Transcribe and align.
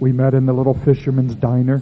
We 0.00 0.12
met 0.12 0.34
in 0.34 0.46
the 0.46 0.52
little 0.52 0.74
fisherman's 0.74 1.34
diner. 1.34 1.80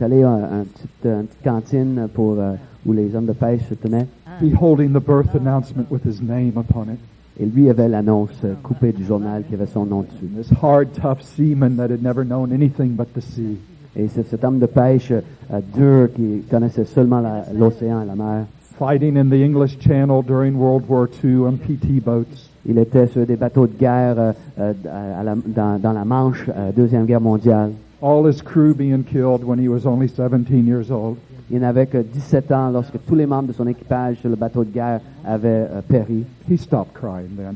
allé 0.00 0.22
à 0.22 0.30
un 0.30 0.64
petit, 0.64 0.88
euh, 1.06 1.20
une 1.20 1.26
petite 1.26 1.42
cantine 1.42 1.98
euh, 1.98 2.06
pour, 2.06 2.38
euh, 2.38 2.54
où 2.84 2.92
les 2.92 3.14
hommes 3.14 3.26
de 3.26 3.32
pêche 3.32 3.62
se 3.68 3.74
tenaient. 3.74 4.06
Ah. 4.26 4.30
Beholding 4.40 4.92
the 4.92 5.04
birth 5.04 5.34
announcement 5.34 5.90
with 5.90 6.04
his 6.04 6.22
name 6.22 6.52
upon 6.56 6.84
it. 6.92 7.00
Et 7.38 7.44
lui 7.44 7.68
avait 7.68 7.88
l'annonce 7.88 8.30
euh, 8.44 8.54
coupée 8.62 8.92
du 8.92 9.04
journal 9.04 9.44
qui 9.46 9.54
avait 9.54 9.66
son 9.66 9.84
nom 9.84 10.02
dessus. 10.02 10.26
This 10.36 10.50
hard, 10.62 10.92
tough 10.94 11.20
seaman 11.20 11.76
that 11.76 11.90
had 11.90 12.02
never 12.02 12.24
known 12.24 12.52
anything 12.52 12.94
but 12.96 13.12
the 13.14 13.20
sea. 13.20 13.58
Et 13.94 14.08
c'est 14.08 14.26
cet 14.26 14.44
homme 14.44 14.58
de 14.58 14.66
pêche 14.66 15.10
euh, 15.12 15.60
dur 15.74 16.12
qui 16.14 16.42
connaissait 16.50 16.84
seulement 16.84 17.22
l'océan 17.54 18.02
et 18.02 18.06
la 18.06 18.14
mer. 18.14 18.46
Fighting 18.78 19.16
in 19.16 19.28
the 19.28 19.42
English 19.42 19.78
Channel 19.78 20.22
during 20.22 20.54
World 20.56 20.84
War 20.88 21.08
II 21.24 21.46
on 21.46 21.56
PT 21.56 22.02
boats. 22.04 22.45
Il 22.68 22.78
était 22.78 23.06
sur 23.06 23.24
des 23.26 23.36
bateaux 23.36 23.66
de 23.66 23.76
guerre 23.78 24.18
euh, 24.18 24.32
euh, 24.58 24.72
à 25.20 25.22
la- 25.22 25.34
dans, 25.46 25.78
dans 25.78 25.92
la 25.92 26.04
Manche, 26.04 26.44
euh, 26.48 26.72
Deuxième 26.72 27.04
Guerre 27.06 27.20
mondiale. 27.20 27.70
All 28.02 28.26
his 28.28 28.42
crew 28.42 28.74
being 28.74 29.04
killed 29.04 29.44
when 29.44 29.58
he 29.58 29.68
was 29.68 29.86
only 29.86 30.08
17 30.08 30.66
years 30.66 30.90
old. 30.90 31.16
Il 31.50 31.60
n'avait 31.60 31.86
que 31.86 31.98
17 31.98 32.50
ans 32.52 32.70
lorsque 32.70 32.98
tous 33.06 33.14
les 33.14 33.24
membres 33.26 33.48
de 33.48 33.52
son 33.52 33.66
équipage 33.68 34.16
sur 34.16 34.28
le 34.28 34.34
bateau 34.36 34.64
de 34.64 34.70
guerre 34.70 35.00
avaient 35.24 35.66
euh, 35.70 35.80
péri. 35.86 36.24
He 36.50 36.56
stopped 36.58 36.92
crying 36.94 37.36
then. 37.36 37.54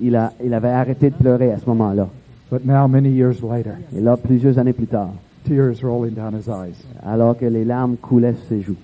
Il, 0.00 0.14
a, 0.16 0.32
il 0.44 0.54
avait 0.54 0.68
arrêté 0.70 1.10
de 1.10 1.14
pleurer 1.16 1.52
à 1.52 1.58
ce 1.58 1.66
moment-là. 1.66 2.06
But 2.50 2.64
now, 2.64 2.86
many 2.86 3.10
years 3.10 3.42
later, 3.42 3.72
Et 3.96 4.00
là, 4.00 4.16
plusieurs 4.16 4.58
années 4.58 4.72
plus 4.72 4.86
tard, 4.86 5.10
tears 5.44 5.82
rolling 5.82 6.14
down 6.14 6.34
his 6.34 6.48
eyes. 6.48 6.76
alors 7.04 7.36
que 7.36 7.44
les 7.46 7.64
larmes 7.64 7.96
coulaient 7.96 8.34
sur 8.34 8.48
ses 8.48 8.60
joues, 8.62 8.76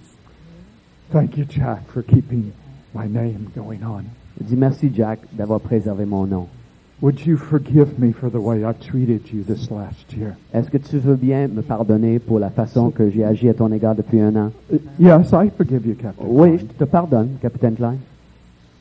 Thank 1.13 1.37
you, 1.37 1.45
Jack, 1.49 1.83
for 1.89 2.03
keeping 2.03 2.51
my 2.95 3.07
name 3.07 3.47
going 3.55 3.81
on. 3.85 4.05
Il 4.41 4.47
dit 4.47 4.57
merci 4.57 4.91
Jack 4.95 5.21
d'avoir 5.33 5.61
préservé 5.61 6.05
mon 6.05 6.27
nom. 6.27 6.47
Would 7.03 7.27
you 7.27 7.37
forgive 7.37 7.99
me 7.99 8.13
for 8.13 8.31
the 8.31 8.37
way 8.37 8.63
I've 8.63 8.79
treated 8.79 9.23
you 9.33 9.43
this 9.43 9.69
last 9.71 10.13
year? 10.17 10.37
Est-ce 10.55 10.71
que 10.71 10.79
tu 10.79 10.99
veux 10.99 11.17
bien 11.17 11.49
me 11.49 11.61
pardonner 11.61 12.21
pour 12.21 12.39
la 12.39 12.49
façon 12.49 12.91
que 12.91 13.11
j'ai 13.11 13.25
agi 13.25 13.49
à 13.49 13.55
ton 13.55 13.73
égard 13.73 13.97
depuis 13.97 14.21
un 14.21 14.37
an? 14.37 14.53
Uh, 14.73 14.77
yes, 15.01 15.33
I 15.33 15.51
forgive 15.51 15.85
you, 15.85 15.97
Captain. 16.01 16.25
Oui, 16.25 16.59
je 16.59 16.65
te 16.65 16.85
pardonne, 16.85 17.31
capitaine 17.41 17.75
Klein. 17.75 17.97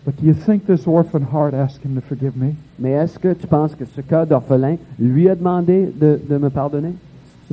But 0.05 0.19
do 0.19 0.27
you 0.27 0.33
think 0.33 0.67
this 0.67 0.85
orphan 0.87 1.23
heart 1.33 1.55
asked 1.55 1.83
him 1.83 1.95
to 1.95 2.01
forgive 2.01 2.35
me? 2.35 2.53
Mais 2.77 2.91
est-ce 2.91 3.17
que 3.17 3.33
tu 3.33 3.47
penses 3.47 3.73
que 3.73 3.85
ce 3.85 4.01
cœur 4.01 4.27
d'orphelin 4.27 4.77
lui 4.99 5.27
a 5.27 5.35
demandé 5.35 5.91
de, 5.99 6.19
de 6.29 6.37
me 6.37 6.49
pardonner? 6.51 6.93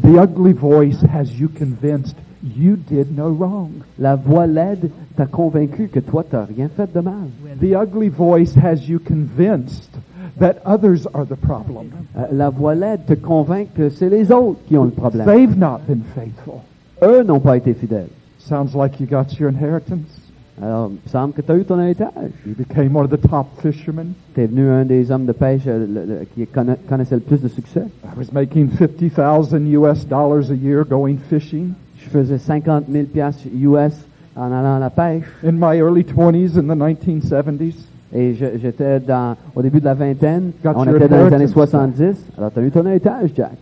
The 0.03 0.19
ugly 0.19 0.53
voice 0.53 1.03
has 1.03 1.39
you 1.39 1.49
convinced 1.49 2.15
you 2.43 2.77
did 2.77 3.17
no 3.17 3.29
wrong. 3.31 3.71
La 3.99 4.17
voix 4.17 4.47
laide 4.47 4.91
t'a 5.17 5.27
convaincu 5.27 5.89
que 5.89 6.01
toi, 6.01 6.25
t'as 6.29 6.45
rien 6.45 6.69
fait 6.69 6.93
de 6.95 7.01
mal. 7.01 7.15
The 7.61 7.75
ugly 7.75 8.09
voice 8.09 8.55
has 8.57 8.89
you 8.89 8.99
convinced 9.01 9.91
that 10.39 10.57
others 10.65 11.07
are 11.15 11.25
the 11.27 11.37
problem. 11.37 11.87
La 12.33 12.51
voix 12.51 12.75
laide 12.75 13.05
te 13.07 13.15
convainc 13.15 13.69
que 13.75 13.89
c'est 13.91 14.09
les 14.09 14.31
autres 14.31 14.61
qui 14.67 14.77
ont 14.77 14.85
le 14.85 14.91
problème. 14.91 15.27
They've 15.27 15.59
not 15.59 15.81
been 15.89 16.03
faithful. 16.15 16.61
Eux 17.03 17.23
n'ont 17.25 17.41
pas 17.41 17.57
été 17.57 17.75
fidèles. 17.75 18.09
Sounds 18.39 18.75
like 18.75 18.99
you 19.01 19.07
got 19.07 19.39
your 19.39 19.51
inheritance. 19.51 20.21
Alors, 20.61 20.91
il 21.05 21.11
semble 21.11 21.33
que 21.35 21.41
tu 21.43 21.53
as 21.53 21.57
eu 21.57 21.65
ton 21.65 21.79
héritage. 21.79 22.11
You 22.45 22.55
became 22.57 22.97
one 22.97 23.05
of 23.05 23.11
the 23.11 23.21
top 23.29 23.47
fishermen. 23.63 24.15
Tu 24.35 24.41
es 24.43 24.47
venu 24.47 24.69
un 24.69 24.85
des 24.85 25.11
hommes 25.13 25.25
de 25.27 25.31
pêche 25.33 25.63
euh, 25.69 25.87
le- 25.87 26.05
le- 26.05 26.25
qui 26.35 26.45
conna- 26.47 26.77
connaissait 26.89 27.15
le 27.15 27.21
plus 27.21 27.41
de 27.41 27.47
succès. 27.47 27.83
I 28.05 28.09
was 28.19 28.33
making 28.33 28.69
50,000 28.71 29.67
US 29.75 30.05
dollars 30.09 30.51
a 30.51 30.55
year 30.55 30.85
going 30.85 31.17
fishing. 31.31 31.75
Je 32.13 32.19
faisais 32.19 32.39
50 32.39 32.85
000 32.91 33.05
piastres 33.13 33.45
US 33.61 33.93
en 34.37 34.45
allant 34.53 34.77
à 34.77 34.79
la 34.79 34.91
pêche. 34.91 35.25
In 35.45 35.53
my 35.53 35.77
early 35.79 36.05
20s 36.05 36.57
in 36.59 36.63
the 36.63 36.77
1970s, 36.77 37.75
Et 38.15 38.33
je- 38.35 38.59
j'étais 38.63 39.01
dans, 39.01 39.37
au 39.55 39.61
début 39.61 39.81
de 39.81 39.85
la 39.85 39.93
vingtaine. 39.93 40.53
Got 40.65 40.73
On 40.77 40.85
your 40.87 40.97
était 40.97 41.09
dans 41.09 41.17
les 41.17 41.35
années 41.35 41.45
inheritance. 41.45 41.51
70. 41.71 42.17
Alors, 42.39 42.51
tu 42.53 42.59
as 42.59 42.63
eu 42.63 42.71
ton 42.71 42.87
héritage, 42.87 43.33
Jack. 43.37 43.53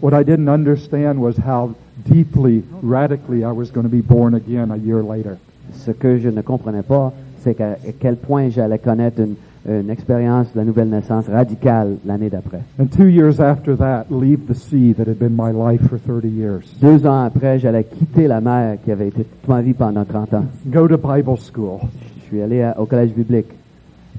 what 0.00 0.12
I 0.12 0.22
didn't 0.24 0.48
understand 0.48 1.14
was 1.18 1.34
how 1.44 1.70
deeply, 2.08 2.62
radically 2.84 3.40
I 3.42 3.50
was 3.50 3.72
going 3.72 3.82
to 3.82 3.88
be 3.90 4.00
born 4.00 4.34
again 4.36 4.70
a 4.70 4.76
year 4.76 5.02
later. 5.02 5.36
Ce 5.72 5.90
que 5.90 6.18
je 6.18 6.28
ne 6.28 6.40
comprenais 6.42 6.82
pas, 6.84 7.12
c'est 7.42 7.54
qu'à 7.54 7.70
à 7.72 7.76
quel 7.98 8.14
point 8.16 8.48
j'allais 8.50 8.78
connaître 8.78 9.18
une, 9.20 9.34
une 9.68 9.90
expérience 9.90 10.46
de 10.54 10.58
la 10.58 10.64
nouvelle 10.64 10.88
naissance 10.88 11.26
radicale 11.28 11.96
l'année 12.06 12.30
d'après. 12.30 12.60
And 12.80 12.86
two 12.86 13.08
years 13.08 13.38
after 13.40 13.76
that, 13.76 14.06
leave 14.10 14.46
the 14.48 14.54
sea 14.54 14.94
that 14.94 15.06
had 15.08 15.18
been 15.18 15.36
my 15.36 15.52
life 15.52 15.82
for 15.88 15.98
30 15.98 16.24
years. 16.28 16.62
Deux 16.80 17.06
ans 17.06 17.24
après, 17.24 17.58
j'allais 17.58 17.84
quitter 17.84 18.26
la 18.28 18.40
mer 18.40 18.78
qui 18.84 18.90
avait 18.92 19.08
été 19.08 19.24
toute 19.24 19.48
ma 19.48 19.60
vie 19.60 19.74
pendant 19.74 20.04
30 20.04 20.34
ans. 20.34 20.44
Go 20.66 20.88
to 20.88 20.96
Bible 20.96 21.36
school. 21.38 21.80
Je 22.22 22.26
suis 22.28 22.40
allé 22.42 22.62
à- 22.62 22.78
au 22.80 22.86
collège 22.86 23.12
biblique. 23.12 23.46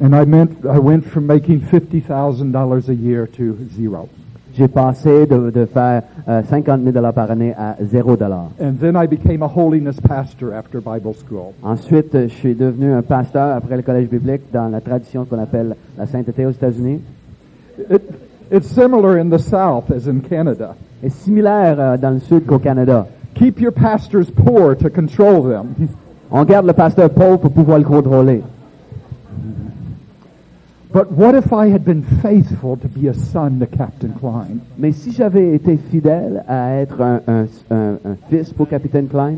And 0.01 0.13
I 0.13 0.25
meant 0.25 0.49
I 0.63 0.77
went 0.79 1.01
from 1.03 1.25
making 1.25 1.59
$50,000 1.61 2.89
a 2.89 2.93
year 2.93 3.27
to 3.27 3.55
zero. 3.75 4.07
J'ai 4.59 4.67
passé 4.67 5.25
de, 5.25 5.51
de 5.51 5.65
faire 5.65 6.01
euh, 6.27 6.41
50 6.43 6.81
000 6.81 6.91
dollars 6.91 7.13
par 7.13 7.31
année 7.31 7.53
à 7.57 7.77
0 7.81 8.17
dollars. 8.17 8.49
And 8.61 8.73
then 8.73 8.97
I 9.01 9.07
became 9.07 9.41
a 9.41 9.47
holiness 9.47 9.97
pastor 10.01 10.53
after 10.53 10.81
Bible 10.81 11.13
school. 11.13 11.53
Ensuite, 11.63 12.13
euh, 12.13 12.27
je 12.27 12.33
suis 12.33 12.55
devenu 12.55 12.91
un 12.91 13.01
pasteur 13.01 13.55
après 13.55 13.77
le 13.77 13.83
collège 13.83 14.09
biblique 14.09 14.41
dans 14.51 14.67
la 14.67 14.81
tradition 14.81 15.23
qu'on 15.23 15.41
appelle 15.41 15.77
la 15.97 16.05
sainteté 16.07 16.45
aux 16.45 16.51
États-Unis. 16.51 16.99
It, 17.89 18.01
it's 18.51 18.67
similar 18.67 19.17
in 19.17 19.29
the 19.29 19.39
South 19.39 19.89
as 19.91 20.09
in 20.09 20.19
Canada. 20.19 20.75
Et 21.01 21.09
similaire 21.09 21.77
euh, 21.79 21.95
dans 21.95 22.11
le 22.11 22.19
sud 22.19 22.45
qu'au 22.45 22.59
Canada. 22.59 23.07
Keep 23.35 23.61
your 23.61 23.71
pastors 23.71 24.29
poor 24.29 24.75
to 24.75 24.89
control 24.89 25.43
them. 25.43 25.87
On 26.31 26.43
garde 26.43 26.65
le 26.65 26.73
pasteur 26.73 27.09
pauvre 27.11 27.37
pour 27.37 27.51
pouvoir 27.51 27.77
le 27.77 27.85
contrôler. 27.85 28.41
But 30.91 31.11
what 31.11 31.35
if 31.35 31.53
I 31.53 31.67
had 31.67 31.85
been 31.85 32.01
faithful 32.01 32.75
to 32.77 32.87
be 32.87 33.07
a 33.07 33.13
son 33.13 33.59
to 33.59 33.67
Captain 33.67 34.11
Klein? 34.19 34.59
Mais 34.77 34.91
si 34.91 35.11
j'avais 35.11 35.53
été 35.53 35.77
fidèle 35.77 36.43
à 36.47 36.73
être 36.81 36.99
un, 37.01 37.21
un- 37.27 37.45
un- 37.69 37.97
un 38.05 38.15
fils 38.29 38.51
pour 38.53 38.67
Capitaine 38.67 39.07
Klein, 39.07 39.35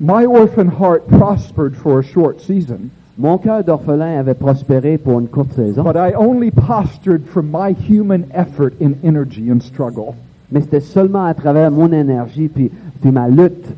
My 0.00 0.24
orphan 0.26 0.66
heart 0.68 1.06
prospered 1.08 1.76
for 1.76 1.98
a 2.00 2.02
short 2.02 2.40
season, 2.40 2.90
mon 3.16 3.38
cœur 3.38 3.62
d'orphelin 3.62 4.18
avait 4.18 4.34
prospéré 4.34 4.98
pour 4.98 5.20
une 5.20 5.28
courte 5.28 5.52
saison. 5.52 5.82
but 5.84 5.94
I 5.96 6.14
only 6.16 6.50
postured 6.50 7.26
from 7.26 7.48
my 7.52 7.72
human 7.74 8.24
effort 8.34 8.72
in 8.80 8.94
energy 9.04 9.50
and 9.52 9.60
struggle. 9.60 10.14
Mais 10.50 10.62
c'était 10.62 10.80
seulement 10.80 11.26
à 11.26 11.34
travers 11.34 11.70
mon 11.70 11.92
énergie 11.92 12.48
puis, 12.48 12.70
puis 13.02 13.10
ma 13.12 13.28
lutte. 13.28 13.68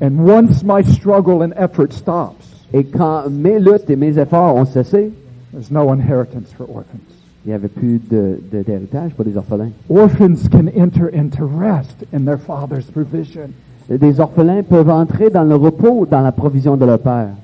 And 0.00 0.18
once 0.20 0.62
my 0.62 0.84
struggle 0.84 1.42
and 1.42 1.52
effort 1.58 1.92
stops, 1.92 2.36
Et 2.74 2.84
quand 2.84 3.24
mes 3.30 3.58
luttes 3.58 3.90
et 3.90 3.96
mes 3.96 4.18
efforts 4.18 4.54
ont 4.54 4.64
cessé, 4.64 5.10
there's 5.52 5.70
no 5.70 5.92
inheritance 5.92 6.52
for 6.52 6.64
orphans. 6.68 7.02
il 7.44 7.48
n'y 7.48 7.54
avait 7.54 7.68
plus 7.68 7.98
de- 7.98 8.38
de- 8.52 8.62
d'héritage 8.62 9.12
pour 9.14 9.24
les 9.24 9.36
orphelins. 9.36 9.70
Orphans 9.88 10.48
can 10.50 10.68
enter 10.76 11.08
into 11.12 11.44
rest 11.44 12.04
in 12.14 12.24
their 12.24 12.38
father's 12.38 12.86
provision. 12.86 13.50
Des 13.88 14.20
orphelins 14.20 14.62
peuvent 14.62 14.88
entrer 14.90 15.28
dans 15.28 15.42
le 15.44 15.56
repos, 15.56 16.06
dans 16.06 16.20
la 16.22 16.30
provision 16.32 16.76
de 16.76 16.84
leur 16.86 17.00
père. 17.00 17.34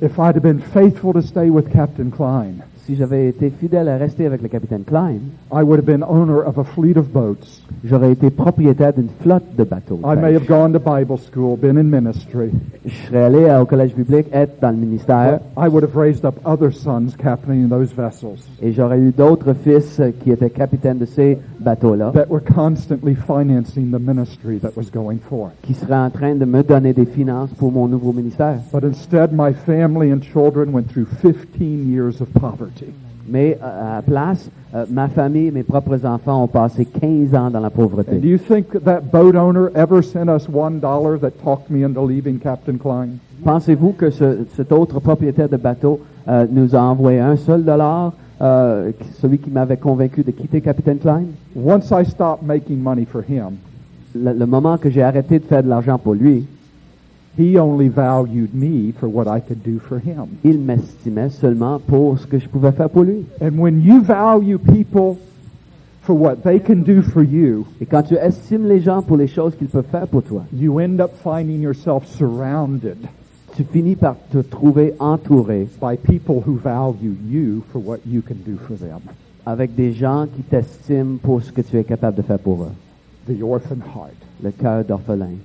If 0.00 0.18
I'd 0.18 0.36
have 0.36 0.42
been 0.42 0.60
faithful 0.60 1.12
to 1.14 1.20
stay 1.22 1.50
with 1.50 1.68
Captain 1.70 2.10
Klein, 2.10 2.62
Si 2.86 2.96
j'avais 2.96 3.28
été 3.28 3.48
fidèle 3.48 3.88
à 3.88 3.96
rester 3.96 4.26
avec 4.26 4.42
le 4.42 4.48
capitaine 4.48 4.82
Klein, 4.84 5.20
I 5.50 5.62
would 5.62 5.78
have 5.78 5.86
been 5.86 6.04
owner 6.06 6.42
of 6.44 6.58
a 6.58 6.64
fleet 6.64 6.98
of 6.98 7.10
boats. 7.10 7.62
j'aurais 7.82 8.12
été 8.12 8.28
propriétaire 8.28 8.92
d'une 8.92 9.08
flotte 9.22 9.56
de 9.56 9.64
bateaux. 9.64 10.00
I 10.04 10.14
may 10.16 10.34
have 10.34 10.46
gone 10.46 10.74
to 10.74 10.78
Bible 10.78 11.16
school, 11.18 11.56
been 11.56 11.78
in 11.78 11.84
ministry. 11.84 12.50
Je 12.84 12.94
serais 13.06 13.22
allé 13.22 13.50
au 13.58 13.64
collège 13.64 13.94
biblique, 13.94 14.26
être 14.32 14.60
dans 14.60 14.70
le 14.70 14.76
ministère, 14.76 15.40
I 15.56 15.68
would 15.68 15.82
have 15.82 15.96
raised 15.96 16.26
up 16.26 16.34
other 16.44 16.70
sons 16.70 17.16
captaining 17.16 17.70
those 17.70 17.90
vessels 17.94 18.44
et 18.60 18.72
j'aurais 18.72 18.98
eu 18.98 19.12
d'autres 19.12 19.54
fils 19.54 19.98
euh, 20.00 20.10
qui 20.22 20.30
étaient 20.30 20.50
capitaines 20.50 20.98
de 20.98 21.06
ces 21.06 21.38
bateaux-là, 21.60 22.12
that 22.12 22.28
were 22.28 22.42
constantly 22.42 23.14
financing 23.14 23.90
the 23.90 23.98
ministry 23.98 24.58
that 24.58 24.76
was 24.76 24.90
going 24.92 25.18
forth. 25.18 25.52
qui 25.62 25.72
seraient 25.72 25.94
en 25.94 26.10
train 26.10 26.34
de 26.34 26.44
me 26.44 26.62
donner 26.62 26.92
des 26.92 27.06
finances 27.06 27.50
pour 27.54 27.72
mon 27.72 27.88
nouveau 27.88 28.12
ministère. 28.12 28.58
But 28.74 28.84
instead, 28.84 29.32
my 29.32 29.54
family 29.54 30.12
and 30.12 30.20
children 30.20 30.74
went 30.74 30.88
through 30.88 31.06
15 31.22 31.90
years 31.90 32.20
of 32.20 32.28
poverty. 32.34 32.73
Mais 33.26 33.58
euh, 33.62 33.92
à 33.92 33.96
la 33.96 34.02
place, 34.02 34.50
euh, 34.74 34.84
ma 34.90 35.08
famille, 35.08 35.50
mes 35.50 35.62
propres 35.62 36.04
enfants 36.04 36.44
ont 36.44 36.46
passé 36.48 36.84
15 36.84 37.34
ans 37.34 37.50
dans 37.50 37.60
la 37.60 37.68
And 37.68 37.70
do 37.70 37.74
pauvreté. 37.76 38.18
you 38.22 38.36
think 38.38 38.66
that 38.84 39.00
boat 39.12 39.34
owner 39.34 39.68
ever 39.74 40.02
sent 40.02 40.28
us 40.28 40.46
one 40.52 40.78
dollar 40.78 41.18
that 41.20 41.30
talked 41.42 41.70
me 41.70 41.84
into 41.86 42.04
leaving 42.06 42.38
Captain 42.38 42.76
Klein? 42.76 43.18
Pensez-vous 43.42 43.92
que 43.92 44.10
ce- 44.10 44.44
cet 44.56 44.72
autre 44.72 45.00
propriétaire 45.00 45.48
de 45.48 45.56
bateau 45.56 46.00
euh, 46.28 46.46
nous 46.50 46.74
a 46.76 46.80
envoyé 46.80 47.18
un 47.20 47.36
seul 47.36 47.64
dollar, 47.64 48.12
euh, 48.42 48.90
celui 49.20 49.38
qui 49.38 49.50
m'avait 49.50 49.76
convaincu 49.78 50.22
de 50.22 50.30
quitter 50.30 50.60
Capitaine 50.60 50.98
Klein? 50.98 51.24
Once 51.56 51.90
I 51.90 52.04
stopped 52.04 52.42
making 52.46 52.78
money 52.82 53.06
for 53.06 53.22
him, 53.22 53.52
Le, 54.14 54.32
le 54.32 54.46
moment 54.46 54.76
que 54.76 54.90
j'ai 54.90 55.02
arrêté 55.02 55.38
de 55.38 55.44
faire 55.44 55.62
de 55.62 55.68
l'argent 55.68 55.98
pour 55.98 56.14
lui, 56.14 56.46
he 57.38 57.58
only 57.58 57.88
valued 57.88 58.54
me 58.54 58.92
for 58.98 59.08
what 59.08 59.26
I 59.26 59.40
could 59.40 59.62
do 59.62 59.78
for 59.78 59.98
him. 59.98 60.26
il 60.44 60.58
m'estimait 60.58 61.30
seulement 61.30 61.78
pour 61.78 62.18
ce 62.18 62.26
que 62.26 62.38
je 62.38 62.48
pouvais 62.48 62.72
faire 62.72 62.90
pour 62.90 63.04
lui. 63.04 63.24
And 63.40 63.58
when 63.58 63.82
you 63.82 64.02
value 64.02 64.58
people 64.58 65.18
for 66.02 66.14
what 66.14 66.42
they 66.42 66.60
can 66.60 66.82
do 66.82 67.02
for 67.02 67.22
you, 67.22 67.66
Et 67.80 67.86
quand 67.86 68.02
tu 68.02 68.14
estimes 68.14 68.66
les 68.66 68.80
gens 68.80 69.02
pour 69.02 69.16
les 69.16 69.28
choses 69.28 69.54
qu'ils 69.56 69.68
peuvent 69.68 69.90
faire 69.90 70.06
pour 70.06 70.22
toi, 70.22 70.44
you 70.52 70.78
end 70.80 71.00
up 71.00 71.12
finding 71.22 71.60
yourself 71.60 72.06
surrounded 72.06 72.98
tu 73.56 73.62
finis 73.62 73.94
par 73.94 74.16
te 74.32 74.38
trouver 74.38 74.94
entouré 74.98 75.68
by 75.80 75.96
people 75.96 76.42
who 76.44 76.56
value 76.56 77.14
you 77.28 77.62
for 77.72 77.78
what 77.78 78.00
you 78.04 78.20
can 78.20 78.36
do 78.44 78.56
for 78.66 78.76
them. 78.76 79.00
avec 79.46 79.74
des 79.74 79.92
gens 79.92 80.26
qui 80.26 80.42
t'estiment 80.42 81.18
pour 81.18 81.42
ce 81.42 81.52
que 81.52 81.60
tu 81.60 81.78
es 81.78 81.84
capable 81.84 82.16
de 82.16 82.22
faire 82.22 82.38
pour 82.38 82.64
eux. 82.64 82.72
The 83.28 83.42
orphan 83.42 83.76
heart. 83.94 84.16
Le 84.42 84.50
cœur 84.50 84.84
d'orphelin. 84.84 85.36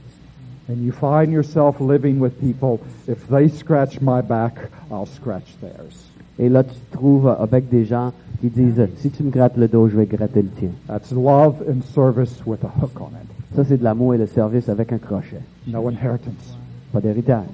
And 0.70 0.84
you 0.86 0.92
find 0.92 1.32
yourself 1.32 1.80
living 1.82 2.20
with 2.20 2.40
people, 2.40 2.80
if 3.08 3.28
they 3.28 3.48
scratch 3.50 4.00
my 4.02 4.22
back, 4.22 4.54
I'll 4.92 5.08
scratch 5.08 5.56
theirs. 5.62 6.06
Et 6.38 6.48
là, 6.48 6.64
tu 6.64 6.76
te 6.76 6.96
trouves 6.98 7.28
avec 7.28 7.70
des 7.70 7.86
gens 7.86 8.14
qui 8.40 8.50
disent, 8.50 8.88
si 8.98 9.10
tu 9.10 9.24
me 9.24 9.32
grattes 9.32 9.58
le 9.58 9.68
dos, 9.68 9.90
je 9.90 9.98
vais 9.98 10.06
gratter 10.06 10.44
le 10.44 10.50
tien. 10.50 10.70
That's 10.88 11.12
love 11.12 11.56
and 11.68 11.82
service 11.94 12.42
with 12.46 12.64
a 12.64 12.68
hook 12.82 12.92
on 13.02 13.08
it. 13.08 13.28
Ça, 13.56 13.64
c'est 13.66 13.78
de 13.78 13.84
l'amour 13.84 14.14
et 14.14 14.18
le 14.20 14.28
service 14.28 14.70
avec 14.70 14.94
un 14.94 15.00
crochet. 15.00 15.42
No 15.68 15.90
inheritance, 15.90 16.56
Pas 16.94 17.02
d'héritage, 17.02 17.46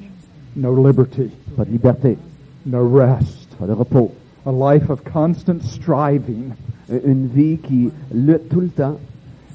no 0.57 0.75
liberty, 0.75 1.29
pas 1.55 1.63
de 1.65 1.71
liberté, 1.71 2.17
no 2.65 2.87
rest. 2.89 3.47
pas 3.57 3.65
de 3.65 3.73
repos. 3.73 4.11
A 4.45 4.51
life 4.51 4.89
of 4.89 5.01
constant 5.05 5.61
striving, 5.63 6.51
Une 6.89 7.27
vie 7.27 7.57
qui 7.57 7.89
lutte 8.13 8.49
tout 8.49 8.59
le 8.61 8.67
temps 8.69 8.99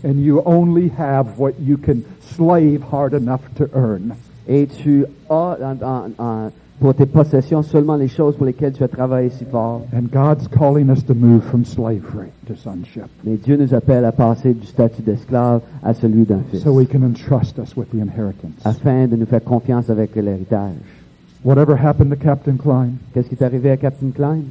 and 0.04 0.14
you 0.20 0.42
only 0.44 0.88
have 0.98 1.38
what 1.38 1.54
you 1.60 1.76
can 1.76 2.02
slave 2.36 2.82
hard 2.90 3.12
enough 3.14 3.40
to 3.56 3.68
earn. 3.74 4.14
et 4.48 4.66
tu 4.66 5.04
as 5.28 5.56
en- 5.82 6.10
en- 6.18 6.50
pour 6.80 6.94
tes 6.94 7.04
possessions 7.04 7.62
seulement 7.62 7.94
les 7.96 8.08
choses 8.08 8.36
pour 8.36 8.46
lesquelles 8.46 8.72
tu 8.72 8.82
as 8.82 8.88
travaillé 8.88 9.28
si 9.30 9.44
fort. 9.44 9.82
And 9.92 10.04
God's 10.10 10.48
calling 10.48 10.88
us 10.90 11.04
to 11.04 11.14
move 11.14 11.42
from 11.44 11.64
slavery 11.66 12.28
to 12.46 12.54
sonship 12.56 13.04
Mais 13.22 13.36
Dieu 13.36 13.56
nous 13.58 13.74
appelle 13.74 14.04
à 14.06 14.12
passer 14.12 14.54
du 14.54 14.66
statut 14.66 15.02
d'esclave 15.02 15.60
à 15.82 15.92
celui 15.92 16.24
d'un 16.24 16.40
fils, 16.50 16.62
so 16.62 16.80
He 16.80 16.86
can 16.86 17.02
entrust 17.02 17.58
us 17.58 17.76
with 17.76 17.90
the 17.90 17.96
inheritance. 18.00 18.64
afin 18.64 19.06
de 19.08 19.16
nous 19.16 19.26
faire 19.26 19.44
confiance 19.44 19.90
avec 19.90 20.16
l'héritage. 20.16 20.72
Whatever 21.44 21.74
happened 21.76 22.10
to 22.10 22.16
Captain 22.16 22.56
Klein? 22.56 22.92
Qu'est-ce 23.12 23.28
qui 23.28 23.34
est 23.34 23.42
arrivé 23.44 23.70
à 23.70 23.76
Captain 23.76 24.10
Klein? 24.10 24.44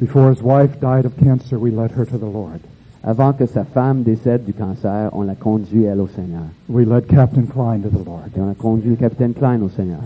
Before 0.00 0.30
his 0.30 0.42
wife 0.42 0.78
died 0.80 1.04
of 1.06 1.12
cancer, 1.22 1.58
we 1.58 1.70
led 1.70 1.90
her 1.92 2.04
to 2.06 2.16
the 2.18 2.24
Lord. 2.30 2.60
Avant 3.06 3.32
que 3.32 3.46
sa 3.46 3.62
femme 3.64 4.02
décède 4.02 4.44
du 4.44 4.52
cancer, 4.52 5.10
on 5.12 5.22
l'a 5.22 5.36
conduit, 5.36 5.84
elle, 5.84 6.00
au 6.00 6.08
Seigneur. 6.08 6.42
We 6.68 6.84
led 6.86 7.06
Captain 7.06 7.42
Klein 7.42 7.78
to 7.82 7.88
the 7.88 8.04
Lord. 8.04 8.22
Et 8.36 8.40
on 8.40 8.50
a 8.50 8.54
conduit 8.54 8.90
le 8.90 8.96
capitaine 8.96 9.32
Klein 9.32 9.62
au 9.62 9.68
Seigneur. 9.68 10.00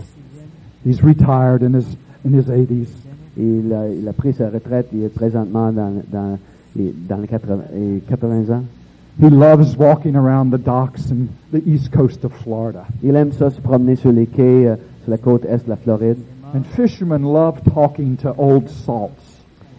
He's 0.85 1.01
retired 1.03 1.63
in 1.63 1.73
his 1.75 1.97
in 2.25 2.33
his 2.37 2.47
80s. 2.47 2.89
Et 3.39 3.43
il 3.43 3.73
a, 3.73 3.87
il 3.89 4.07
a 4.07 4.13
pris 4.13 4.33
sa 4.33 4.49
retraite, 4.49 4.87
il 4.93 5.03
est 5.03 5.09
présentement 5.13 5.71
dans, 5.71 5.91
dans, 6.11 6.37
les- 6.75 6.93
dans 7.09 7.17
les 7.17 7.27
80, 7.27 7.57
et 7.75 8.01
80 8.07 8.53
ans. 8.55 8.63
He 9.19 9.29
loves 9.29 9.75
walking 9.79 10.15
around 10.15 10.51
the 10.51 10.57
docks 10.63 11.11
in 11.11 11.27
the 11.51 11.61
east 11.65 11.91
coast 11.91 12.23
of 12.23 12.31
Florida. 12.43 12.83
Il 13.03 13.15
aime 13.15 13.31
ça, 13.31 13.49
se 13.49 13.59
promener 13.61 13.95
sur 13.95 14.11
les 14.11 14.27
quais, 14.27 14.67
euh, 14.67 14.75
sur 15.03 15.11
la 15.11 15.17
côte 15.17 15.45
est 15.45 15.65
de 15.65 15.69
la 15.69 15.75
Floride. 15.75 16.17
And 16.53 16.63
fishermen 16.75 17.23
love 17.23 17.61
talking 17.73 18.15
to 18.17 18.33
old 18.37 18.67
salts. 18.69 19.20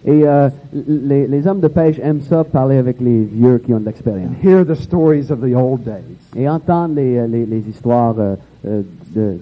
Et 0.04 0.26
euh, 0.26 0.48
les, 0.88 1.26
les 1.28 1.46
hommes 1.46 1.60
de 1.60 1.68
pêche 1.68 2.00
aiment 2.02 2.22
ça, 2.22 2.42
parler 2.42 2.76
avec 2.76 3.00
les 3.00 3.22
vieux 3.24 3.58
qui 3.58 3.72
ont 3.72 3.78
de 3.78 3.84
l'expérience. 3.84 4.32
Hear 4.42 4.64
the 4.66 4.74
stories 4.74 5.30
of 5.30 5.40
the 5.40 5.54
old 5.54 5.84
days. 5.84 6.02
Et 6.36 6.48
entendre 6.48 6.94
les, 6.96 7.18
euh, 7.18 7.26
les, 7.28 7.46
les 7.46 7.68
histoires 7.68 8.16
euh, 8.18 8.34
de, 8.64 8.82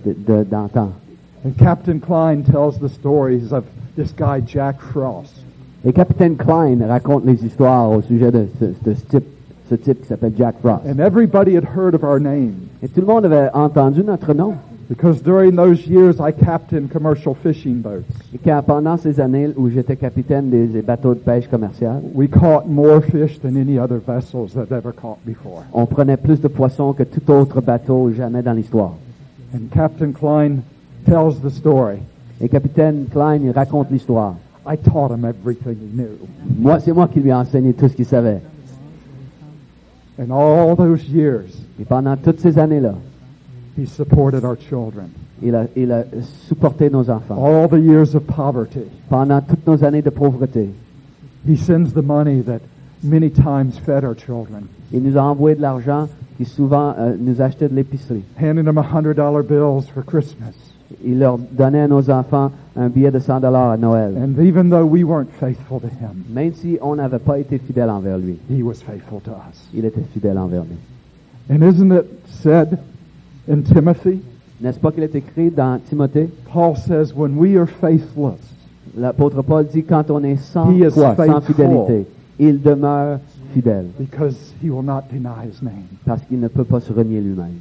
de, 0.04 0.14
de- 0.26 0.44
d'antan. 0.44 0.90
And 1.46 1.52
Captain 1.58 1.98
Klein 1.98 2.42
tells 2.42 2.78
the 2.78 2.88
stories 2.90 3.52
of 3.52 3.64
this 3.96 4.12
guy 4.14 4.42
Jack 4.46 4.80
Frost. 4.80 5.34
Et 5.86 5.94
Capitaine 5.94 6.36
Klein 6.36 6.76
raconte 6.86 7.24
les 7.24 7.42
histoires 7.42 7.90
au 7.90 8.02
sujet 8.02 8.30
de 8.30 8.46
ce, 8.60 8.66
de 8.66 8.94
ce 8.94 9.02
type, 9.06 9.24
ce 9.70 9.74
type 9.76 10.02
qui 10.02 10.08
s'appelle 10.08 10.34
Jack 10.36 10.56
Frost. 10.60 10.82
And 10.86 10.98
everybody 11.00 11.56
had 11.56 11.64
heard 11.74 11.94
of 11.94 12.04
our 12.04 12.20
name 12.20 12.52
Et 12.82 12.88
tout 12.88 13.00
le 13.00 13.06
monde 13.06 13.24
avait 13.24 13.48
entendu 13.54 14.02
notre 14.04 14.34
nom. 14.34 14.52
Because 14.90 15.22
during 15.22 15.54
those 15.54 15.86
years 15.86 16.20
I 16.20 16.32
captained 16.32 16.90
commercial 16.90 17.36
fishing 17.36 17.80
boats. 17.80 18.10
Pendant 18.66 18.96
ces 18.96 19.20
années 19.20 19.52
où 19.56 19.70
j'étais 19.70 19.96
capitaine 19.96 20.50
des, 20.50 20.82
bateaux 20.82 21.14
de 21.14 21.20
pêche 21.20 21.48
commercial, 21.48 22.02
We 22.12 22.28
caught 22.28 22.66
more 22.66 23.00
fish 23.00 23.38
than 23.38 23.56
any 23.56 23.78
other 23.78 23.98
vessels 23.98 24.52
that 24.54 24.72
ever 24.72 24.92
caught 24.92 25.24
before. 25.24 25.62
on 25.72 25.86
prenait 25.86 26.16
plus 26.16 26.40
de 26.40 26.48
poissons 26.48 26.92
que 26.92 27.04
tout 27.04 27.30
autre 27.30 27.60
bateau 27.60 28.10
jamais 28.12 28.42
dans 28.42 28.52
l'histoire. 28.52 28.94
And 29.54 29.70
Captain 29.72 30.12
Klein 30.12 30.62
tells 31.06 31.40
the 31.40 31.50
story. 31.50 32.00
Et 32.40 32.48
Capitaine 32.48 33.06
Klein, 33.10 33.40
il 33.44 33.52
raconte 33.52 33.92
l'histoire. 33.92 34.34
I 34.66 34.76
taught 34.76 35.12
him 35.12 35.24
everything 35.24 35.76
he 35.76 35.96
knew. 35.96 36.18
Moi, 36.58 36.80
c'est 36.80 36.92
moi 36.92 37.06
qui 37.06 37.20
lui 37.20 37.30
ai 37.30 37.34
enseigné 37.34 37.74
tout 37.74 37.88
ce 37.88 37.94
qu'il 37.94 38.06
savait. 38.06 38.42
And 40.18 40.32
all 40.32 40.76
those 40.76 41.08
years, 41.08 41.46
Et 41.80 41.84
pendant 41.84 42.16
toutes 42.16 42.40
ces 42.40 42.58
années-là, 42.58 42.94
he 43.80 43.86
supported 43.86 44.44
our 44.44 44.56
children. 44.56 45.10
il 45.42 45.54
a, 45.54 45.66
il 45.74 45.90
a 45.90 46.04
supporté 46.48 46.90
nos 46.90 47.08
enfants. 47.08 47.36
All 47.38 47.68
the 47.68 47.80
years 47.80 48.14
of 48.14 48.24
poverty, 48.26 48.84
Pendant 49.08 49.40
toutes 49.40 49.66
nos 49.66 49.82
années 49.84 50.02
de 50.02 50.10
pauvreté, 50.10 50.68
he 51.46 51.56
sends 51.56 51.92
the 51.94 52.02
money 52.02 52.42
that 52.42 52.60
many 53.02 53.30
times 53.30 53.78
fed 53.78 54.04
our 54.04 54.14
children, 54.14 54.66
il 54.92 55.02
nous 55.02 55.16
a 55.16 55.22
envoyé 55.22 55.56
de 55.56 55.62
l'argent 55.62 56.08
qui 56.36 56.44
souvent 56.44 56.94
euh, 56.98 57.16
nous 57.18 57.40
achetait 57.40 57.68
de 57.68 57.74
l'épicerie. 57.74 58.22
handing 58.38 58.64
them 58.64 58.76
$100 58.76 59.42
bills 59.46 59.88
for 59.92 60.04
Christmas. 60.04 60.52
Il 61.04 61.18
leur 61.20 61.38
donnait 61.38 61.82
à 61.82 61.88
nos 61.88 62.10
enfants 62.10 62.50
un 62.76 62.88
billet 62.88 63.10
de 63.12 63.20
100 63.20 63.40
dollars 63.40 63.70
à 63.70 63.76
Noël. 63.76 64.14
And 64.18 64.42
even 64.42 64.68
though 64.70 64.84
we 64.84 65.04
weren't 65.04 65.30
faithful 65.38 65.80
to 65.80 65.86
him, 65.86 66.24
Même 66.28 66.52
si 66.54 66.78
on 66.82 66.96
n'avait 66.96 67.18
pas 67.20 67.38
été 67.38 67.58
fidèle 67.58 67.88
envers 67.88 68.18
lui, 68.18 68.36
he 68.50 68.62
was 68.62 68.74
faithful 68.84 69.20
to 69.22 69.30
us. 69.30 69.68
il 69.72 69.84
était 69.86 70.02
fidèle 70.12 70.36
envers 70.36 70.64
nous. 70.64 71.54
And 71.54 71.62
isn't 71.62 71.90
it 71.92 72.04
said 72.26 72.78
in 73.50 73.62
Timothy? 73.62 74.20
N'est-ce 74.60 74.78
pas 74.78 74.92
qu'il 74.92 75.02
est 75.02 75.14
écrit 75.14 75.50
dans 75.50 75.78
Timothée? 75.88 76.28
Paul 76.52 76.76
says, 76.76 77.12
when 77.14 77.36
we 77.36 77.56
are 77.56 77.66
faithless, 77.66 78.38
L'apôtre 78.96 79.42
Paul 79.42 79.66
dit 79.66 79.84
quand 79.84 80.10
on 80.10 80.22
est 80.24 80.36
sans 80.36 80.66
foi, 80.90 81.14
sans 81.14 81.40
fidélité, 81.40 82.06
il 82.38 82.60
demeure 82.60 83.20
fidèle 83.54 83.86
because 83.98 84.52
he 84.62 84.68
will 84.68 84.82
not 84.82 85.04
deny 85.12 85.46
his 85.46 85.62
name. 85.62 85.86
parce 86.04 86.22
qu'il 86.22 86.40
ne 86.40 86.48
peut 86.48 86.64
pas 86.64 86.80
se 86.80 86.92
renier 86.92 87.20
lui-même. 87.20 87.60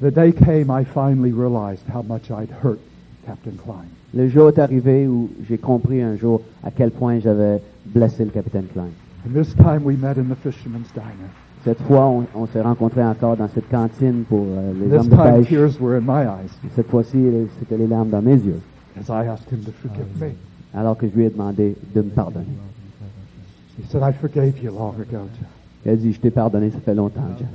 The 0.00 0.12
day 0.12 0.32
came 0.32 0.70
I 0.70 0.84
finally 0.84 1.32
realized 1.32 1.84
how 1.92 2.02
much 2.02 2.30
I'd 2.30 2.50
hurt 2.62 2.78
Captain 3.26 3.56
Klein. 3.64 3.86
Le 4.14 4.28
jour 4.28 4.48
est 4.48 4.58
arrivé 4.58 5.06
où 5.08 5.30
j'ai 5.48 5.58
compris 5.58 6.02
un 6.02 6.16
jour 6.16 6.42
à 6.62 6.70
quel 6.70 6.90
point 6.90 7.18
j'avais 7.18 7.60
blessé 7.86 8.24
le 8.24 8.30
capitaine 8.30 8.66
Klein. 8.72 8.90
And 9.26 9.32
this 9.34 9.54
time 9.54 9.82
we 9.84 9.96
met 9.96 10.18
in 10.18 10.28
the 10.28 10.36
fisherman's 10.36 10.92
diner. 10.94 11.30
Cette 11.64 11.80
fois, 11.82 12.06
on, 12.06 12.24
on 12.34 12.46
s'est 12.46 12.60
rencontrés 12.60 13.04
encore 13.04 13.36
dans 13.36 13.48
cette 13.48 13.68
cantine 13.68 14.22
pour 14.28 14.44
euh, 14.48 14.72
les 14.74 14.86
This 14.86 14.94
hommes 15.00 15.08
de 15.08 15.16
time 15.16 15.34
pêche. 15.40 15.48
tears 15.48 15.80
were 15.80 15.96
in 15.96 16.00
my 16.02 16.22
eyes 16.24 16.50
Cette 16.76 16.88
fois-ci, 16.88 17.16
les- 17.16 17.48
c'était 17.58 17.76
les 17.76 17.86
larmes 17.86 18.08
dans 18.10 18.22
mes 18.22 18.36
yeux, 18.36 18.60
as 18.98 19.08
I 19.08 19.26
asked 19.28 19.50
him 19.52 19.60
to 19.64 19.72
forgive 19.72 20.06
me. 20.20 20.30
alors 20.74 20.96
que 20.96 21.06
je 21.08 21.14
lui 21.14 21.24
ai 21.24 21.30
demandé 21.30 21.76
de 21.94 22.00
me 22.02 22.08
pardonner. 22.10 22.46
He 23.78 23.84
said, 23.90 24.02
I 24.02 24.12
forgave 24.12 24.58
you 24.62 24.70
long 24.72 24.94
ago, 25.00 25.26
Jack. 25.38 25.48
Il 25.84 25.90
a 25.92 25.96
dit, 25.96 26.12
je 26.12 26.20
t'ai 26.20 26.30
pardonné, 26.30 26.70
ça 26.70 26.78
fait 26.84 26.94
longtemps, 26.94 27.22
Jack. 27.38 27.48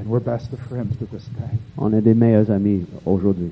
And 0.00 0.08
we're 0.10 0.20
best 0.22 0.52
of 0.52 0.58
friends 0.60 0.96
to 0.98 1.06
this 1.06 1.28
day. 1.38 1.58
On 1.76 1.92
est 1.92 2.00
des 2.02 2.14
meilleurs 2.14 2.50
amis 2.50 2.86
aujourd'hui. 3.06 3.50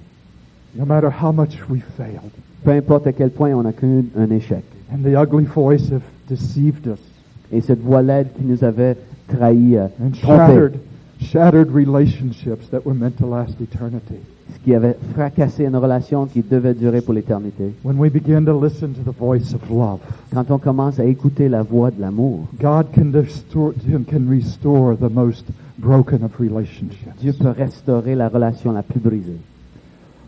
No 0.77 0.85
matter 0.85 1.09
how 1.09 1.33
much 1.33 1.59
we 1.69 1.81
failed, 1.97 2.21
Peu 2.65 2.71
importe 2.73 3.07
à 3.07 3.13
quel 3.13 3.31
point 3.31 3.51
on 3.55 3.65
a 3.67 3.73
connu 3.73 4.07
un 4.17 4.31
échec. 4.31 4.63
and 4.93 4.99
the 5.03 5.15
ugly 5.17 5.45
voice 5.45 5.91
have 5.93 6.03
deceived 6.29 6.87
us 6.87 6.99
Et 7.53 7.61
cette 7.61 7.81
voix 7.83 8.03
laide 8.03 8.29
qui 8.37 8.45
nous 8.45 8.63
avait 8.65 8.97
euh, 9.33 9.89
and 10.01 10.15
shattered, 10.15 10.79
shattered 11.21 11.71
relationships 11.71 12.69
that 12.71 12.85
were 12.85 12.95
meant 12.95 13.19
to 13.19 13.27
last 13.27 13.61
eternity. 13.61 14.21
ce 14.53 14.59
qui 14.65 14.75
avait 14.75 14.97
fracassé 15.15 15.65
une 15.65 15.77
relation 15.77 16.27
qui 16.27 16.43
devait 16.43 16.75
durer 16.75 17.01
pour 17.01 17.15
l'éternité. 17.15 17.73
When 17.85 17.99
we 17.99 18.11
begin 18.11 18.45
to 18.45 18.59
listen 18.59 18.95
to 18.95 19.03
the 19.03 19.15
voice 19.17 19.53
of 19.55 19.69
love, 19.71 19.99
Quand 20.33 20.51
on 20.51 20.59
commence 20.59 20.99
à 21.01 21.05
écouter 21.05 21.49
la 21.49 21.63
voix 21.63 21.91
de 21.91 22.01
l'amour, 22.01 22.47
God 22.61 22.87
can 22.95 23.11
restore, 23.13 23.73
can 24.09 24.29
restore 24.31 24.97
the 24.97 25.11
most 25.13 25.45
broken 25.79 26.23
of 26.25 26.39
relationships. 26.39 27.13
Dieu 27.21 27.33
peut 27.33 27.51
restaurer 27.51 28.15
la 28.15 28.29
relation 28.29 28.73
la 28.73 28.83
plus 28.83 29.01
brisée. 29.01 29.37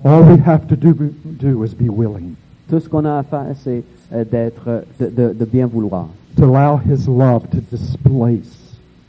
All 0.05 0.23
we 0.23 0.39
have 0.47 0.67
to 0.69 0.77
do, 0.77 0.95
do 1.25 1.65
is 1.65 1.75
be 1.75 1.89
willing 1.89 2.35
Tout 2.69 2.81
ce 2.81 2.89
qu'on 2.89 3.05
a 3.05 3.19
à 3.19 3.23
faire, 3.23 3.47
c'est 3.65 3.83
euh, 4.13 4.25
d'être, 4.25 4.69
euh, 4.69 4.81
de, 5.01 5.07
de- 5.07 5.35
de 5.35 5.45
bien 5.45 5.67
vouloir, 5.67 6.09
to 6.37 6.45
allow 6.55 6.79
His 6.85 7.07
love 7.09 7.45
to 7.51 7.59
displace 7.73 8.58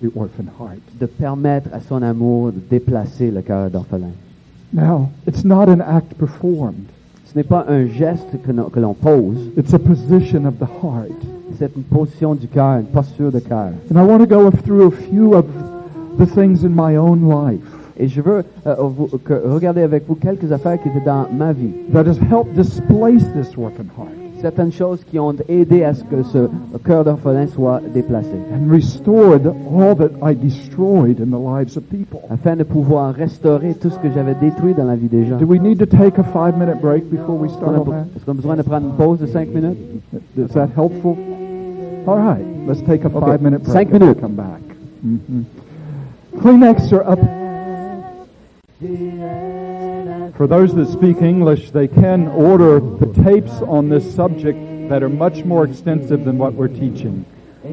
the 0.01 0.07
orphan 0.15 0.45
heart. 0.59 0.79
de 0.99 1.05
permettre 1.05 1.69
à 1.73 1.79
son 1.79 2.01
amour 2.01 2.51
de 2.51 2.59
déplacer 2.69 3.31
le 3.31 3.41
cœur 3.41 3.69
d'orphelin. 3.69 4.11
Now, 4.73 5.09
it's 5.27 5.43
not 5.43 5.67
an 5.69 5.79
act 5.81 6.13
performed. 6.15 6.85
Ce 7.25 7.35
n'est 7.37 7.43
pas 7.43 7.65
un 7.67 7.85
geste 7.85 8.41
que, 8.43 8.51
l'on- 8.51 8.69
que 8.69 8.79
l'on 8.79 8.93
pose, 8.93 9.49
It's 9.57 9.73
a 9.73 9.79
position 9.79 10.45
of 10.45 10.55
the 10.59 10.67
heart. 10.83 11.11
c'est 11.57 11.75
une 11.75 11.83
position 11.83 12.33
du 12.35 12.47
cœur, 12.47 12.79
une 12.79 12.85
posture 12.87 13.31
de 13.31 13.39
cœur. 13.39 13.71
And 13.93 13.97
I 13.99 14.03
want 14.03 14.19
to 14.19 14.25
go 14.27 14.49
through 14.51 14.87
a 14.87 14.91
few 14.91 15.33
of 15.35 15.45
the 16.17 16.25
things 16.25 16.63
in 16.63 16.69
my 16.69 16.97
own 16.97 17.21
life 17.29 17.61
Et 17.97 18.07
je 18.07 18.21
veux 18.21 18.43
euh, 18.65 18.75
vous- 18.79 19.09
que, 19.23 19.33
regarder 19.33 19.81
avec 19.81 20.07
vous 20.07 20.15
quelques 20.15 20.51
affaires 20.51 20.81
qui 20.81 20.89
étaient 20.89 21.05
dans 21.05 21.27
ma 21.31 21.51
vie. 21.53 21.71
that 21.91 22.05
has 22.07 22.17
helped 22.31 22.53
displace 22.55 23.25
this 23.33 23.55
orphan 23.57 23.85
heart 23.97 24.09
Certaines 24.41 24.71
choses 24.71 25.03
qui 25.03 25.19
ont 25.19 25.33
aidé 25.49 25.83
à 25.83 25.93
ce 25.93 26.01
que 26.05 26.23
ce 26.23 26.47
cœur 26.85 27.03
d'orphelin 27.03 27.45
soit 27.47 27.81
déplacé, 27.93 28.29
and 28.53 28.71
restored 28.71 29.45
all 29.47 29.95
that 29.97 30.11
I 30.23 30.33
destroyed 30.33 31.19
in 31.19 31.25
the 31.29 31.39
lives 31.39 31.75
of 31.75 31.83
people. 31.89 32.21
afin 32.29 32.55
de 32.55 32.63
pouvoir 32.63 33.13
restaurer 33.13 33.73
tout 33.73 33.89
ce 33.89 33.99
que 33.99 34.09
j'avais 34.09 34.35
détruit 34.35 34.73
dans 34.73 34.85
la 34.85 34.95
vie 34.95 35.09
des 35.09 35.25
gens. 35.25 35.37
Do 35.37 35.45
we 35.45 35.59
need 35.59 35.77
to 35.79 35.85
take 35.85 36.17
a 36.17 36.23
five 36.23 36.57
minute 36.57 36.79
break 36.81 37.09
before 37.09 37.35
we 37.37 37.49
Est-ce 37.49 37.57
start 37.57 37.75
qu'on 37.75 37.77
a, 37.77 37.81
on 37.81 37.91
that? 37.91 38.05
est-ce 38.15 38.25
qu'on 38.25 38.31
a 38.31 38.35
besoin 38.35 38.55
de 38.55 38.61
prendre 38.61 38.87
une 38.87 38.93
pause 38.95 39.19
de 39.19 39.25
cinq 39.25 39.49
minutes? 39.53 39.77
Is 40.37 40.53
that 40.53 40.69
helpful? 40.77 41.17
All 42.07 42.15
right, 42.17 42.45
let's 42.65 42.81
take 42.83 43.03
a 43.03 43.09
five 43.09 43.41
minute 43.41 43.61
break. 43.63 43.73
Cinq 43.73 43.87
and 43.93 43.99
we'll 43.99 44.07
minutes. 44.07 44.21
Come 44.21 44.35
back. 44.35 44.61
Mhm. 45.03 45.43
Kleenex 46.39 46.93
are 46.93 47.03
up. 47.05 47.19
For 50.35 50.47
those 50.47 50.73
that 50.75 50.87
speak 50.87 51.21
English, 51.21 51.71
they 51.71 51.87
can 51.87 52.27
order 52.29 52.79
the 52.79 53.07
tapes 53.23 53.61
on 53.67 53.89
this 53.89 54.03
subject 54.15 54.57
that 54.89 55.03
are 55.03 55.09
much 55.09 55.43
more 55.45 55.65
extensive 55.65 56.23
than 56.25 56.37
what 56.37 56.53
we're 56.53 56.67
teaching. 56.69 57.25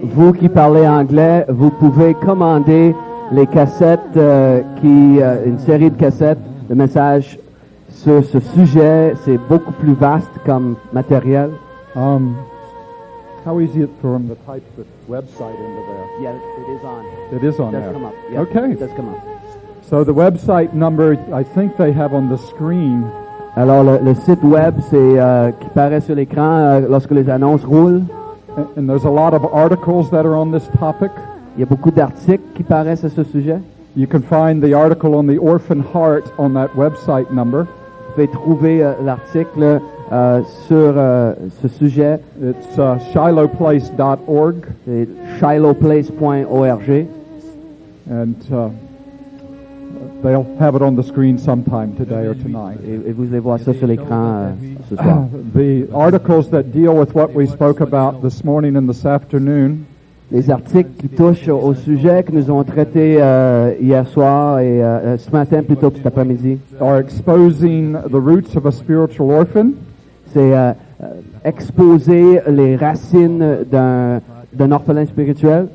Vous 0.02 0.32
qui 0.32 0.48
parlez 0.48 0.86
anglais, 0.86 1.44
vous 1.48 1.70
pouvez 1.70 2.14
commander 2.14 2.94
les 3.32 3.46
cassettes, 3.46 4.16
euh, 4.16 4.62
qui, 4.80 5.20
euh, 5.22 5.44
une 5.46 5.58
série 5.58 5.90
de 5.90 5.96
cassettes, 5.96 6.38
de 6.68 6.74
messages 6.74 7.38
sur 7.90 8.24
ce 8.24 8.40
sujet. 8.40 9.14
C'est 9.24 9.38
beaucoup 9.48 9.72
plus 9.72 9.94
vaste 9.94 10.30
comme 10.44 10.76
matériel. 10.92 11.50
Um, 11.94 12.34
how 13.46 13.60
easy 13.60 13.82
it 13.82 13.90
for 14.02 14.12
them 14.12 14.28
to 14.28 14.34
type 14.46 14.64
the 14.76 14.84
website 15.08 15.54
into 15.54 15.82
there? 15.88 16.06
Yeah, 16.20 16.34
it 16.34 16.68
is 16.76 16.84
on. 16.84 17.04
It 17.36 17.42
is 17.44 17.60
on 17.60 17.68
It 17.68 17.72
does 17.72 17.82
there. 17.84 17.92
come 17.92 18.04
up. 18.04 18.14
Yeah, 18.30 18.40
Okay. 18.42 18.72
it 18.72 18.80
does 18.80 18.90
come 18.96 19.08
up. 19.08 19.35
So 19.88 20.02
the 20.04 20.12
website 20.14 20.72
number, 20.74 21.16
I 21.32 21.44
think 21.44 21.76
they 21.76 21.92
have 21.92 22.12
on 22.12 22.28
the 22.28 22.36
screen. 22.38 23.04
Alors, 23.56 23.84
le, 23.84 23.98
le 24.04 24.14
site 24.14 24.42
web, 24.42 24.74
c'est 24.90 24.96
euh, 25.18 25.50
qui 25.52 25.68
paraît 25.68 26.00
sur 26.00 26.14
l'écran 26.14 26.42
euh, 26.58 26.80
lorsque 26.88 27.12
les 27.12 27.28
annonces 27.30 27.64
roulent. 27.64 28.02
And- 28.56 28.66
And 28.76 28.86
there's 28.88 29.04
a 29.04 29.10
lot 29.10 29.32
of 29.34 29.44
articles 29.52 30.10
that 30.10 30.24
are 30.26 30.34
on 30.34 30.50
this 30.50 30.68
topic. 30.78 31.10
Il 31.56 31.60
y 31.60 31.62
a 31.62 31.66
beaucoup 31.66 31.90
d'articles 31.90 32.42
qui 32.54 32.62
paraissent 32.64 33.04
à 33.04 33.08
ce 33.10 33.22
sujet. 33.24 33.60
You 33.96 34.06
can 34.06 34.20
find 34.20 34.60
the 34.62 34.74
article 34.74 35.14
on 35.14 35.26
the 35.26 35.38
orphan 35.38 35.80
heart 35.94 36.30
on 36.38 36.50
that 36.54 36.68
website 36.76 37.30
number. 37.32 37.64
Vous 37.64 38.12
pouvez 38.14 38.28
trouver 38.28 38.82
euh, 38.82 38.92
l'article 39.04 39.80
euh, 40.12 40.40
sur 40.66 40.94
euh, 40.96 41.32
ce 41.62 41.68
sujet. 41.68 42.18
It's 42.42 42.76
uh, 42.78 42.98
shilohplace.org, 43.12 44.56
C'est 44.86 45.08
shilohplace.org. 45.38 47.06
and 48.08 48.34
uh, 48.52 48.68
they'll 50.26 50.56
have 50.58 50.74
it 50.74 50.82
on 50.82 50.96
the 50.96 51.02
screen 51.02 51.38
sometime 51.38 51.96
today 51.96 52.26
or 52.26 52.34
tonight. 52.34 52.78
Et, 52.84 53.10
et 53.10 53.12
vous 53.12 53.28
allez 53.28 53.38
voir 53.38 53.58
ça 53.60 53.72
sur 53.72 53.86
l'écran 53.86 54.36
euh, 54.36 54.52
ce 54.90 54.96
soir. 54.96 55.28
The 55.54 55.88
articles 55.94 56.50
that 56.50 56.64
deal 56.72 56.94
with 56.94 57.14
what 57.14 57.32
we 57.34 57.48
spoke 57.48 57.80
about 57.80 58.22
this 58.22 58.44
morning 58.44 58.76
and 58.76 58.88
this 58.88 59.04
afternoon 59.06 59.86
Les 60.32 60.50
articles 60.50 60.90
qui 60.98 61.08
touchent 61.08 61.46
au 61.48 61.72
sujet 61.74 62.24
que 62.24 62.32
nous 62.32 62.50
avons 62.50 62.64
traité 62.64 63.18
euh, 63.20 63.74
hier 63.80 64.08
soir 64.08 64.58
et 64.58 64.82
euh, 64.82 65.16
ce 65.18 65.30
matin 65.30 65.62
plutôt 65.62 65.90
que 65.90 65.98
cet 65.98 66.06
après-midi, 66.06 66.58
are 66.80 66.98
exposing 66.98 67.92
the 67.92 68.18
roots 68.18 68.56
of 68.56 68.66
a 68.66 68.72
spiritual 68.72 69.30
orphan. 69.30 69.74
c'est 70.32 70.52
euh, 70.52 70.72
euh, 71.00 71.06
exposer 71.44 72.40
les 72.48 72.74
racines 72.74 73.58
d'un 73.70 74.20
d'un 74.52 74.72
orphelin 74.72 75.06
spirituel 75.06 75.68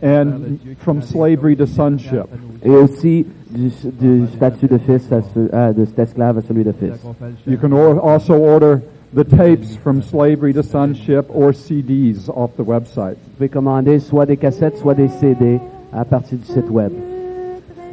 and 0.00 0.58
from 0.78 1.02
slavery 1.02 1.56
to 1.56 1.66
sonship. 1.66 2.26
et 2.64 2.70
aussi 2.70 3.26
du, 3.50 3.70
du 4.00 4.26
statut 4.36 4.66
de 4.66 4.78
fils 4.78 5.10
à 5.12 5.20
ce- 5.22 5.54
à- 5.54 5.72
de 5.72 5.84
cet 5.84 5.98
esclave 5.98 6.38
à 6.38 6.42
celui 6.42 6.64
de 6.64 6.72
fils. 6.72 6.94
You 7.46 7.56
can 7.58 7.72
or- 7.72 8.00
also 8.06 8.34
order 8.34 8.80
the 9.14 9.24
tapes 9.24 9.76
from 9.82 10.02
slavery 10.02 10.52
to 10.52 10.62
sonship 10.62 11.26
or 11.34 11.52
CDs 11.54 12.28
off 12.28 12.50
the 12.56 12.62
website. 12.66 13.16
Vous 13.16 13.30
pouvez 13.38 13.48
commander 13.48 13.98
soit 14.00 14.26
des 14.26 14.36
cassettes, 14.36 14.76
soit 14.76 14.94
des 14.94 15.08
CD 15.08 15.60
à 15.92 16.04
partir 16.04 16.38
du 16.38 16.44
site 16.44 16.70
web. 16.70 16.92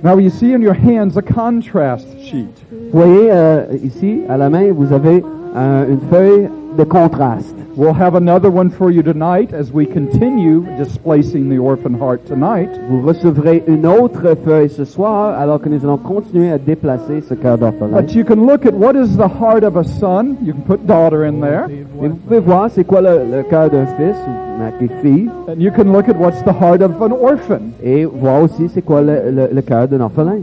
Now 0.03 0.19
you 0.19 0.29
see 0.29 0.53
in 0.53 0.61
your 0.61 0.75
hands 0.75 1.15
a 1.17 1.21
contrast 1.21 2.07
sheet. 2.19 2.49
Vous 2.91 2.99
voyez 2.99 3.29
euh, 3.31 3.63
ici, 3.83 4.21
à 4.29 4.37
la 4.37 4.49
main, 4.49 4.71
vous 4.71 4.93
avez 4.93 5.23
un- 5.55 5.85
une 5.89 5.99
feuille 6.09 6.47
de 6.77 6.83
contraste. 6.83 7.55
We'll 7.77 7.93
have 7.99 8.15
another 8.15 8.49
one 8.53 8.69
for 8.69 8.89
you 8.89 9.01
tonight 9.03 9.53
as 9.53 9.71
we 9.73 9.85
continue 9.85 10.63
displacing 10.77 11.49
the 11.49 11.59
orphan 11.59 11.93
heart 11.99 12.23
tonight. 12.25 12.69
Vous 12.89 13.01
recevrez 13.05 13.63
une 13.67 13.85
autre 13.85 14.35
feuille 14.45 14.69
ce 14.69 14.85
soir, 14.85 15.37
alors 15.37 15.59
que 15.59 15.67
nous 15.67 15.83
allons 15.83 15.97
continuer 15.97 16.51
à 16.51 16.57
déplacer 16.57 17.21
ce 17.27 17.33
cœur 17.33 17.57
d'orphelin. 17.57 18.01
But 18.01 18.13
you 18.15 18.23
can 18.23 18.45
look 18.45 18.65
at 18.65 18.73
what 18.73 18.93
is 18.95 19.17
the 19.17 19.27
heart 19.41 19.63
of 19.65 19.75
a 19.77 19.83
son. 19.83 20.35
You 20.43 20.53
can 20.53 20.61
put 20.65 20.85
daughter 20.87 21.25
in 21.25 21.41
there. 21.41 21.65
Et 22.01 22.07
vous 22.07 22.15
pouvez 22.15 22.39
voir 22.39 22.69
c'est 22.69 22.85
quoi 22.85 23.01
le, 23.01 23.19
le 23.29 23.43
cœur 23.43 23.69
d'un 23.69 23.85
fils 23.97 24.15
ou 24.27 24.61
les 24.81 24.87
filles, 25.01 25.29
And 25.49 25.59
you 25.59 25.71
can 25.71 25.91
look 25.91 26.07
at 26.07 26.15
what's 26.17 26.41
the 26.43 26.53
heart 26.53 26.81
of 26.81 27.01
an 27.01 27.11
orphan. 27.21 27.59
et 27.83 28.05
voir 28.05 28.41
aussi 28.43 28.69
c'est 28.73 28.81
quoi 28.81 29.01
le, 29.01 29.31
le- 29.31 29.49
le 29.53 29.61
cœur 29.61 29.87
d'un 29.89 29.99
orphelin. 30.01 30.39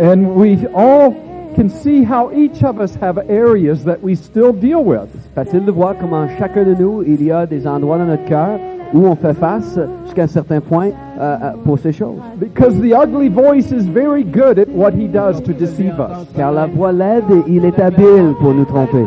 And 0.00 0.24
we 0.36 0.58
all 0.74 1.12
can 1.54 1.68
see 1.68 2.04
how 2.04 2.30
each 2.32 2.62
of 2.62 2.80
us 2.80 2.94
have 2.96 3.18
areas 3.28 3.84
that 3.84 4.02
we 4.02 4.14
still 4.14 4.52
deal 4.52 4.84
with. 4.84 5.08
C'est 5.12 5.34
facile 5.34 5.64
de 5.64 5.72
voir 5.72 5.96
comment 5.98 6.28
chacun 6.38 6.64
de 6.64 6.74
nous, 6.74 7.02
il 7.02 7.22
y 7.22 7.30
a 7.30 7.46
des 7.46 7.66
endroits 7.66 7.98
dans 7.98 8.06
notre 8.06 8.24
cœur 8.24 8.58
où 8.92 9.06
on 9.06 9.16
fait 9.16 9.34
face 9.34 9.78
jusqu'à 10.04 10.24
un 10.24 10.28
certain 10.28 10.60
point 10.60 10.90
euh, 11.18 11.36
euh, 11.42 11.52
pour 11.64 11.78
ces 11.78 11.92
choses. 11.92 12.20
Because 12.38 12.74
the 12.80 12.92
ugly 12.92 13.28
voice 13.28 13.72
is 13.72 13.86
very 13.86 14.24
good 14.24 14.58
at 14.58 14.68
what 14.68 14.92
he 14.92 15.08
does 15.08 15.40
to 15.42 15.52
deceive 15.52 15.98
us. 15.98 16.26
Car 16.36 16.52
la 16.52 16.66
voix 16.66 16.92
laide, 16.92 17.24
il 17.48 17.64
est 17.64 17.78
habile 17.78 18.34
pour 18.40 18.54
nous 18.54 18.64
tromper. 18.64 19.06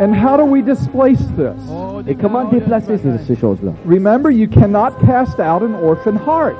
And 0.00 0.14
how 0.14 0.36
do 0.36 0.44
we 0.44 0.62
displace 0.62 1.20
this? 1.36 1.60
Et 2.06 2.14
comment 2.14 2.44
déplacer 2.44 2.96
ces, 2.96 3.18
ces 3.26 3.34
choses-là? 3.36 3.72
Remember, 3.86 4.30
you 4.30 4.48
cannot 4.48 4.92
cast 5.06 5.38
out 5.40 5.62
an 5.62 5.74
orphan 5.82 6.16
heart. 6.16 6.56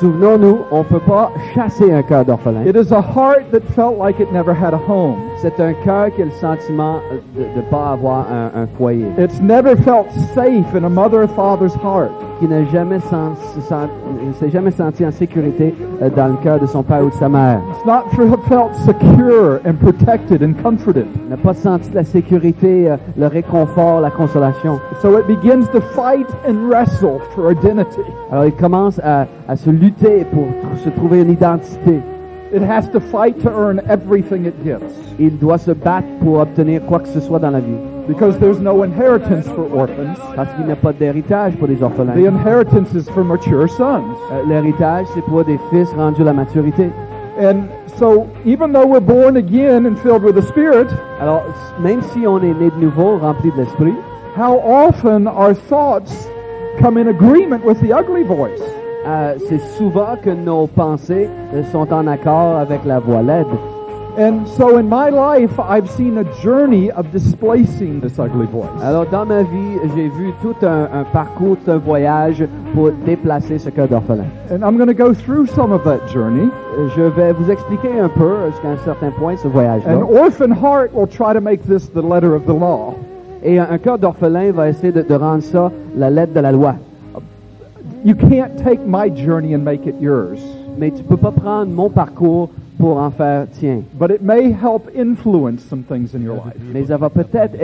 Souvenons-nous, 0.00 0.64
on 0.70 0.78
ne 0.78 0.84
peut 0.84 1.00
pas 1.00 1.32
chasser 1.54 1.92
un 1.92 2.02
cœur 2.02 2.24
d'orphelin. 2.24 2.64
It 2.66 2.76
is 2.76 2.92
a 2.92 3.00
heart 3.00 3.50
that 3.52 3.62
felt 3.74 3.98
like 3.98 4.20
it 4.20 4.32
never 4.32 4.54
had 4.54 4.74
a 4.74 4.78
home. 4.78 5.31
C'est 5.42 5.58
un 5.58 5.72
cœur 5.72 6.14
qui 6.14 6.22
a 6.22 6.26
le 6.26 6.30
sentiment 6.30 7.00
de 7.36 7.42
ne 7.56 7.62
pas 7.62 7.90
avoir 7.94 8.26
un, 8.30 8.62
un 8.62 8.66
foyer, 8.78 9.06
It's 9.18 9.40
never 9.40 9.74
felt 9.74 10.06
safe 10.36 10.72
in 10.72 10.84
a 10.84 10.88
mother 10.88 11.22
or 11.22 11.28
father's 11.34 11.74
heart. 11.74 12.12
qui 12.38 12.46
n'a 12.46 12.64
jamais 12.66 13.00
s'est 13.00 14.50
jamais 14.50 14.70
senti 14.70 15.04
en 15.04 15.10
sécurité 15.10 15.74
euh, 16.00 16.10
dans 16.10 16.28
le 16.28 16.36
cœur 16.42 16.60
de 16.60 16.66
son 16.66 16.84
père 16.84 17.04
ou 17.04 17.10
de 17.10 17.14
sa 17.14 17.28
mère. 17.28 17.60
It's 17.70 17.84
not 17.84 18.04
felt 18.48 18.74
secure 18.86 19.60
and 19.64 19.74
protected 19.80 20.42
and 20.42 20.54
comforted. 20.62 21.06
n'a 21.28 21.36
pas 21.36 21.54
senti 21.54 21.90
la 21.92 22.04
sécurité, 22.04 22.90
euh, 22.90 22.96
le 23.16 23.26
réconfort, 23.26 24.00
la 24.00 24.10
consolation. 24.10 24.78
So 25.00 25.18
it 25.18 25.26
begins 25.26 25.66
to 25.72 25.80
fight 25.80 26.26
and 26.48 26.68
wrestle 26.68 27.20
for 27.34 27.50
identity. 27.50 28.02
Alors 28.30 28.44
il 28.44 28.52
commence 28.52 29.00
à, 29.02 29.26
à 29.48 29.56
se 29.56 29.70
lutter 29.70 30.24
pour 30.32 30.46
se 30.84 30.88
trouver 30.90 31.22
une 31.22 31.30
identité. 31.30 32.00
It 32.52 32.60
has 32.60 32.86
to 32.90 33.00
fight 33.00 33.40
to 33.40 33.50
earn 33.50 33.80
everything 33.88 34.44
it 34.44 34.54
gets. 34.62 34.92
Il 35.18 35.38
doit 35.38 35.58
se 35.58 35.70
battre 35.72 36.06
pour 36.20 36.38
obtenir 36.40 36.82
quoi 36.86 36.98
que 37.00 37.08
ce 37.08 37.20
soit 37.20 37.38
dans 37.38 37.50
la 37.50 37.60
vie. 37.60 37.78
Because 38.06 38.38
there's 38.38 38.60
no 38.60 38.82
inheritance 38.82 39.46
for 39.48 39.64
orphans. 39.72 40.18
Parce 40.36 40.52
qu'il 40.54 40.66
n'y 40.66 40.72
a 40.72 40.76
pas 40.76 40.92
d'héritage 40.92 41.56
pour 41.56 41.68
les 41.68 41.82
orphelins. 41.82 42.12
The 42.14 42.26
inheritance 42.26 42.92
is 42.94 43.08
for 43.14 43.24
mature 43.24 43.68
sons. 43.70 44.04
Euh, 44.32 44.42
L'héritage, 44.46 45.06
c'est 45.14 45.22
pour 45.22 45.44
des 45.44 45.58
fils 45.70 45.88
rendus 45.94 46.20
à 46.20 46.24
la 46.24 46.32
maturité. 46.34 46.90
And 47.40 47.68
so 47.96 48.26
even 48.44 48.72
though 48.72 48.86
we're 48.86 49.00
born 49.00 49.38
again 49.38 49.86
and 49.86 49.96
filled 49.96 50.22
with 50.22 50.34
the 50.34 50.42
Spirit, 50.42 50.88
Alors, 51.22 51.42
même 51.80 52.02
si 52.12 52.26
on 52.26 52.38
est 52.42 52.52
né 52.52 52.70
de 52.70 52.84
nouveau, 52.84 53.16
rempli 53.16 53.50
de 53.52 53.62
l'esprit, 53.62 53.94
how 54.36 54.58
often 54.58 55.26
our 55.26 55.54
thoughts 55.54 56.28
come 56.80 56.98
in 56.98 57.08
agreement 57.08 57.64
with 57.64 57.80
the 57.80 57.92
ugly 57.92 58.24
voice? 58.24 58.60
Euh, 59.06 59.34
c'est 59.48 59.60
souvent 59.76 60.16
que 60.22 60.30
nos 60.30 60.66
pensées 60.66 61.28
sont 61.72 61.92
en 61.92 62.06
accord 62.06 62.56
avec 62.56 62.84
la 62.84 62.98
voix 63.00 63.22
laide. 63.22 63.46
And 64.18 64.46
so 64.46 64.76
in 64.76 64.90
my 64.90 65.08
life, 65.08 65.58
I've 65.58 65.88
seen 65.88 66.18
a 66.18 66.24
journey 66.42 66.90
of 66.90 67.10
displacing 67.12 68.02
this 68.02 68.18
ugly 68.18 68.44
voice. 68.44 68.68
Alors, 68.82 69.06
dans 69.06 69.24
ma 69.24 69.42
vie, 69.42 69.78
j'ai 69.96 70.08
vu 70.10 70.34
tout 70.42 70.54
un, 70.60 70.86
un 70.92 71.04
parcours, 71.14 71.56
tout 71.64 71.70
un 71.70 71.78
voyage 71.78 72.44
pour 72.74 72.90
déplacer 73.06 73.58
ce 73.58 73.70
cœur 73.70 73.88
d'orphelin. 73.88 74.26
And 74.50 74.62
I'm 74.62 74.76
going 74.76 74.88
to 74.88 74.92
go 74.94 75.14
through 75.14 75.46
some 75.46 75.72
of 75.72 75.82
that 75.84 76.08
journey. 76.12 76.50
Je 76.94 77.00
vais 77.00 77.32
vous 77.32 77.50
expliquer 77.50 77.98
un 77.98 78.10
peu, 78.10 78.34
jusqu'à 78.50 78.68
un 78.68 78.84
certain 78.84 79.10
point, 79.12 79.34
ce 79.38 79.48
voyage-là. 79.48 79.96
An 79.96 80.02
orphan 80.02 80.50
heart 80.50 80.92
will 80.92 81.08
try 81.08 81.32
to 81.32 81.40
make 81.40 81.62
this 81.66 81.88
the 81.88 82.02
letter 82.02 82.34
of 82.34 82.44
the 82.44 82.52
law. 82.52 82.94
Et 83.42 83.58
un, 83.58 83.66
un 83.70 83.78
cœur 83.78 83.98
d'orphelin 83.98 84.52
va 84.52 84.68
essayer 84.68 84.92
de, 84.92 85.00
de 85.00 85.14
rendre 85.14 85.42
ça 85.42 85.72
la 85.96 86.10
lettre 86.10 86.34
de 86.34 86.40
la 86.40 86.52
loi. 86.52 86.74
You 88.04 88.14
can't 88.14 88.56
take 88.62 88.80
my 88.86 89.08
journey 89.08 89.54
and 89.54 89.64
make 89.64 89.86
it 89.86 89.94
yours, 90.00 90.38
Mais 90.78 90.90
tu 90.90 91.02
peux 91.02 91.16
pas 91.16 91.30
prendre 91.30 91.70
mon 91.72 91.88
parcours 91.90 92.48
pour 92.78 92.96
en 92.96 93.10
faire 93.10 93.46
tien. 93.60 93.82
but 93.98 94.10
it 94.10 94.22
may 94.22 94.50
help 94.50 94.88
influence 94.96 95.62
some 95.62 95.84
things 95.84 96.14
in 96.14 96.22
your 96.22 96.36
life. 96.36 96.56
Mais 96.72 96.84
ça 96.86 96.96
va 96.96 97.10
peut-être 97.10 97.54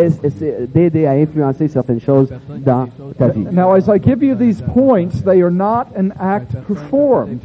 d'aider 0.73 1.07
à 1.07 1.13
influencer 1.13 1.67
certaines 1.67 2.01
choses 2.01 2.29
dans 2.65 2.87
ta 3.19 3.29
vie. 3.29 3.47
Now, 3.51 3.73
as 3.73 3.89
I 3.89 3.99
give 3.99 4.23
you 4.23 4.37
these 4.37 4.63
points, 4.63 5.23
they 5.25 5.43
are 5.43 5.51
not 5.51 5.87
an 5.97 6.11
act 6.21 6.53
performed. 6.69 7.41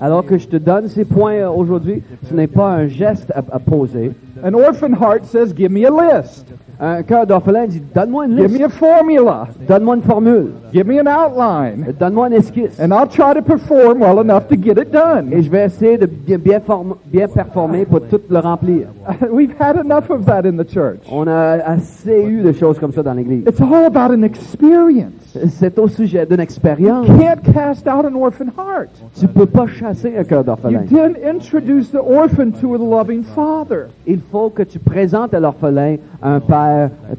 Alors 0.00 0.24
que 0.26 0.36
je 0.38 0.48
te 0.48 0.56
donne 0.56 0.88
ces 0.88 1.04
points 1.04 1.34
euh, 1.34 1.48
aujourd'hui, 1.50 2.02
ce 2.28 2.34
n'est 2.34 2.48
pas 2.48 2.72
un 2.72 2.88
geste 2.88 3.30
à, 3.32 3.42
à 3.52 3.58
poser. 3.60 4.12
An 4.42 4.54
orphan 4.54 4.92
heart 4.94 5.24
says, 5.26 5.52
Give 5.56 5.70
me 5.70 5.84
a 5.86 5.90
list. 5.90 6.46
Un 6.84 7.04
cœur 7.04 7.28
d'orphelin 7.28 7.66
dit, 7.68 7.80
donne-moi 7.94 8.26
une 8.26 8.36
Give 8.38 8.58
me 8.60 8.64
a 8.64 8.68
formula. 8.68 9.46
donne-moi 9.68 9.94
une 9.94 10.02
formule, 10.02 10.46
Give 10.74 10.84
me 10.84 11.00
an 11.00 11.06
outline. 11.06 11.94
donne-moi 12.00 12.26
un 12.26 12.32
esquisse. 12.32 12.76
And 12.80 12.90
I'll 12.90 13.06
try 13.08 13.34
to 13.34 13.40
perform 13.40 14.00
well 14.02 14.18
enough 14.18 14.48
to 14.48 14.56
get 14.56 14.72
it 14.82 14.90
done. 14.90 15.28
Et 15.32 15.42
je 15.42 15.48
vais 15.50 15.64
essayer 15.66 15.96
de 15.96 16.06
bien, 16.06 16.38
bien, 16.38 16.58
form- 16.58 16.96
bien 17.06 17.28
performer 17.28 17.84
pour 17.84 18.00
tout 18.00 18.20
le 18.28 18.38
remplir. 18.40 18.88
We've 19.30 19.54
had 19.60 19.76
enough 19.76 20.10
of 20.10 20.24
that 20.26 20.44
in 20.44 20.56
the 20.56 20.68
church. 20.68 20.98
On 21.08 21.28
a 21.28 21.58
assez 21.64 22.20
eu 22.24 22.42
de 22.42 22.50
choses 22.52 22.80
comme 22.80 22.90
ça 22.92 23.04
dans 23.04 23.14
l'Église. 23.14 23.44
It's 23.46 23.60
all 23.60 23.84
about 23.86 24.12
an 24.12 24.22
experience. 24.24 25.12
C'est 25.50 25.78
au 25.78 25.86
sujet 25.86 26.26
d'une 26.26 26.40
expérience. 26.40 27.06
You 27.06 27.16
can't 27.16 27.42
cast 27.54 27.86
out 27.86 28.04
an 28.04 28.14
orphan 28.16 28.46
heart. 28.58 28.90
Tu 29.18 29.28
peux 29.28 29.46
pas 29.46 29.66
chasser 29.68 30.12
un 30.18 30.24
cœur 30.24 30.40
You 30.40 30.44
d'orphelin. 30.46 30.80
didn't 30.90 31.16
introduce 31.24 31.90
the 31.92 32.00
orphan 32.04 32.50
to 32.60 32.74
a 32.74 32.78
loving 32.78 33.22
father. 33.22 33.86
Il 34.06 34.18
faut 34.32 34.50
que 34.50 34.64
tu 34.64 34.80
présentes 34.80 35.32
à 35.32 35.38
l'orphelin 35.40 35.96
un 36.22 36.40
père 36.40 36.71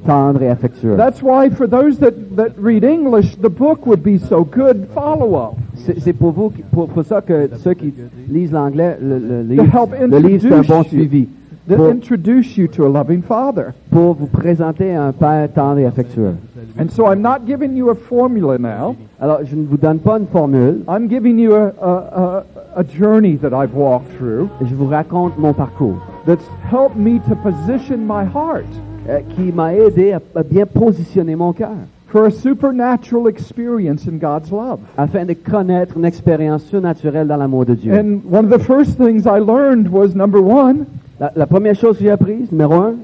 tendre 0.05 0.41
et 0.41 0.50
affectueux. 0.50 0.95
That's 0.98 1.22
why 1.22 1.50
for 1.50 1.67
those 1.67 1.98
that, 2.00 2.13
that 2.36 2.53
read 2.57 2.83
English, 2.83 3.36
the 3.38 3.50
book 3.50 3.86
would 3.86 4.03
be 4.03 4.17
so 4.17 4.43
good 4.43 4.88
follow-up. 4.93 5.55
C'est 6.00 6.13
pour 6.13 6.31
vous, 6.31 6.51
pour, 6.72 6.88
pour 6.88 7.03
ça 7.03 7.22
que 7.22 7.50
ceux 7.57 7.74
qui 7.74 7.93
lisent 8.29 8.51
l'anglais, 8.51 8.98
le, 9.01 9.19
le 9.19 9.41
livre, 9.41 9.88
le 10.00 10.17
livre 10.19 10.48
c'est 10.48 10.53
un 10.53 10.62
bon 10.62 10.83
suivi. 10.83 11.27
That 11.65 11.77
Pour, 11.77 11.88
introduce 11.88 12.57
you 12.57 12.67
to 12.67 12.86
a 12.86 12.89
loving 12.89 13.22
father. 13.22 13.74
pour 13.89 14.15
vous 14.15 14.27
présenter 14.27 14.93
un 14.93 15.13
père 15.13 15.48
tendre 15.53 15.79
et 15.79 15.86
affectueux. 15.86 16.36
And 16.77 16.89
so 16.89 17.05
I'm 17.10 17.22
not 17.22 17.45
giving 17.48 17.74
you 17.77 17.89
a 17.89 17.95
formula 17.95 18.57
now. 18.57 18.98
Alors, 19.22 19.39
je 19.45 19.55
ne 19.55 19.65
vous 19.65 19.77
donne 19.77 20.00
pas 20.00 20.17
une 20.19 20.27
formule, 20.27 20.83
I'm 20.89 21.07
giving 21.07 21.39
you 21.39 21.53
a, 21.53 21.72
a, 21.81 22.43
a, 22.75 22.79
a 22.81 22.83
journey 22.83 23.38
that 23.38 23.53
I've 23.53 23.74
walked 23.74 24.10
through 24.17 24.50
je 24.67 24.75
vous 24.75 24.88
raconte 24.88 25.38
mon 25.38 25.53
parcours, 25.53 26.01
that's 26.25 26.43
helped 26.69 26.98
me 26.98 27.19
to 27.29 27.36
position 27.36 28.05
my 28.05 28.25
heart 28.25 28.65
euh, 29.10 29.19
qui 29.36 29.51
m'a 29.51 29.74
aidé 29.74 30.13
à, 30.13 30.22
à 30.36 30.43
bien 30.43 30.65
positionner 30.65 31.36
mon 31.36 31.53
cœur, 31.53 31.72
for 32.07 32.25
a 32.25 32.31
supernatural 32.31 33.27
experience 33.27 34.07
in 34.07 34.17
God's 34.17 34.51
love. 34.51 34.79
afin 34.98 35.25
de 35.25 35.33
connaître 35.33 35.98
une 35.98 36.05
expérience 36.05 36.63
surnaturelle 36.65 37.27
dans 37.27 37.38
l'amour 37.38 37.65
de 37.65 37.74
Dieu. 37.74 37.91
And 37.93 38.22
one 38.29 38.45
of 38.45 38.51
the 38.51 38.63
first 38.63 38.98
things 38.98 39.25
I 39.25 39.39
learned 39.39 39.89
was 39.89 40.13
number 40.15 40.39
one, 40.41 40.86
La, 41.19 41.31
la 41.36 41.45
première 41.45 41.75
chose 41.75 41.98
que 41.98 42.03
j'ai 42.03 42.12
apprise, 42.12 42.51
numéro 42.51 42.74
un, 42.74 42.95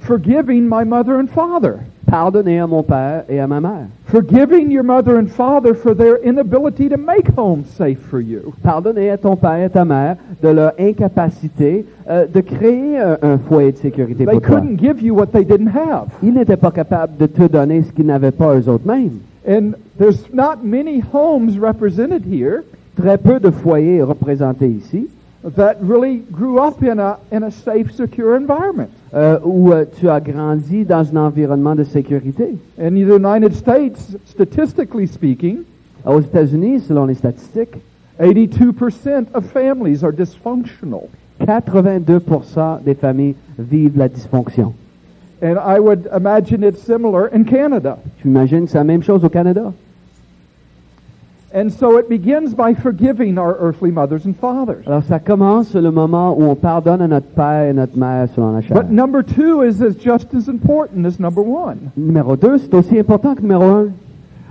forgiving 0.00 0.62
my 0.62 0.84
mother 0.84 1.16
and 1.20 1.26
father. 1.28 1.74
Pardonner 2.10 2.58
à 2.58 2.66
mon 2.66 2.82
père 2.82 3.24
et 3.28 3.38
à 3.40 3.46
ma 3.46 3.60
mère. 3.60 3.86
Forgiving 4.06 4.70
your 4.70 4.82
mother 4.84 5.16
and 5.16 5.28
father 5.28 5.74
for 5.74 5.94
their 5.94 6.16
inability 6.24 6.88
to 6.88 6.96
make 6.96 7.28
home 7.36 7.64
safe 7.64 8.00
for 8.10 8.20
you. 8.20 8.52
Pardonner 8.62 9.10
à 9.10 9.16
ton 9.16 9.36
père 9.36 9.56
et 9.58 9.64
à 9.64 9.68
ta 9.68 9.84
mère 9.84 10.16
de 10.42 10.48
leur 10.48 10.72
incapacité 10.78 11.86
euh, 12.08 12.26
de 12.26 12.40
créer 12.40 12.98
un, 12.98 13.18
un 13.22 13.38
foyer 13.38 13.72
de 13.72 13.78
sécurité 13.78 14.24
They 14.24 14.32
pour 14.34 14.42
toi. 14.42 14.60
couldn't 14.60 14.78
give 14.78 15.00
you 15.02 15.14
what 15.14 15.26
they 15.26 15.44
didn't 15.44 15.68
have. 15.74 16.08
Ils 16.22 16.34
n'étaient 16.34 16.56
pas 16.56 16.70
capables 16.72 17.16
de 17.16 17.26
te 17.26 17.42
donner 17.46 17.82
ce 17.82 17.92
qu'ils 17.92 18.06
n'avaient 18.06 18.32
pas 18.32 18.56
eux 18.56 18.68
autres 18.68 18.86
mêmes. 18.86 19.18
And 19.48 19.72
there's 19.98 20.24
not 20.34 20.64
many 20.64 21.02
homes 21.12 21.58
represented 21.58 22.24
here 22.26 22.62
Très 22.96 23.16
peu 23.16 23.38
de 23.40 23.50
foyers 23.50 24.02
représentés 24.02 24.68
ici 24.68 25.08
that 25.44 25.76
really 25.80 26.18
grew 26.30 26.58
up 26.58 26.82
in 26.82 26.98
a, 26.98 27.18
in 27.32 27.42
a 27.44 27.50
safe, 27.50 27.92
secure 27.94 28.36
environment. 28.36 28.90
euh, 29.14 29.38
où 29.44 29.72
euh, 29.72 29.84
tu 29.98 30.08
as 30.08 30.20
grandi 30.20 30.84
dans 30.84 31.04
un 31.16 31.26
environnement 31.26 31.74
de 31.74 31.84
sécurité. 31.84 32.56
In 32.78 32.90
the 32.90 33.08
United 33.08 33.54
States, 33.54 34.16
statistically 34.26 35.06
speaking, 35.06 35.64
Aux 36.06 36.20
États-Unis, 36.20 36.80
selon 36.80 37.06
les 37.06 37.14
statistiques, 37.14 37.76
82% 38.20 39.26
of 39.34 39.44
families 39.46 40.02
are 40.02 40.12
dysfunctional. 40.12 41.08
82% 41.40 42.82
des 42.84 42.94
familles 42.94 43.34
vivent 43.58 43.98
la 43.98 44.08
dysfonction. 44.08 44.74
And 45.42 45.56
I 45.58 45.78
would 45.78 46.08
imagine 46.14 46.62
it's 46.62 46.82
similar 46.82 47.28
in 47.34 47.44
Canada. 47.44 47.98
Tu 48.20 48.28
imagines 48.28 48.64
que 48.64 48.70
c'est 48.70 48.78
la 48.78 48.84
même 48.84 49.02
chose 49.02 49.24
au 49.24 49.30
Canada? 49.30 49.72
And 51.52 51.72
so 51.72 51.96
it 51.98 52.08
begins 52.08 52.54
by 52.54 52.74
forgiving 52.74 53.36
our 53.36 53.56
earthly 53.56 53.90
mothers 53.90 54.24
and 54.24 54.36
fathers. 54.36 54.86
Alors 54.86 55.02
ça 55.02 55.18
commence 55.18 55.74
le 55.74 55.90
moment 55.90 56.38
où 56.38 56.44
on 56.44 56.54
pardonne 56.54 57.02
à 57.02 57.08
notre 57.08 57.26
père 57.26 57.68
et 57.68 57.72
notre 57.72 57.98
mère 57.98 58.28
selon 58.36 58.52
la 58.52 58.60
chair. 58.60 58.76
But 58.76 58.90
number 58.90 59.24
two 59.24 59.62
is 59.62 59.82
as 59.82 59.96
just 59.96 60.32
as 60.32 60.48
important 60.48 61.04
as 61.06 61.18
number 61.18 61.42
one. 61.42 61.90
Numéro 61.96 62.36
2, 62.36 62.58
c'est 62.58 62.74
aussi 62.74 62.98
important 62.98 63.34
que 63.34 63.42
numéro 63.42 63.64
1. 63.64 63.92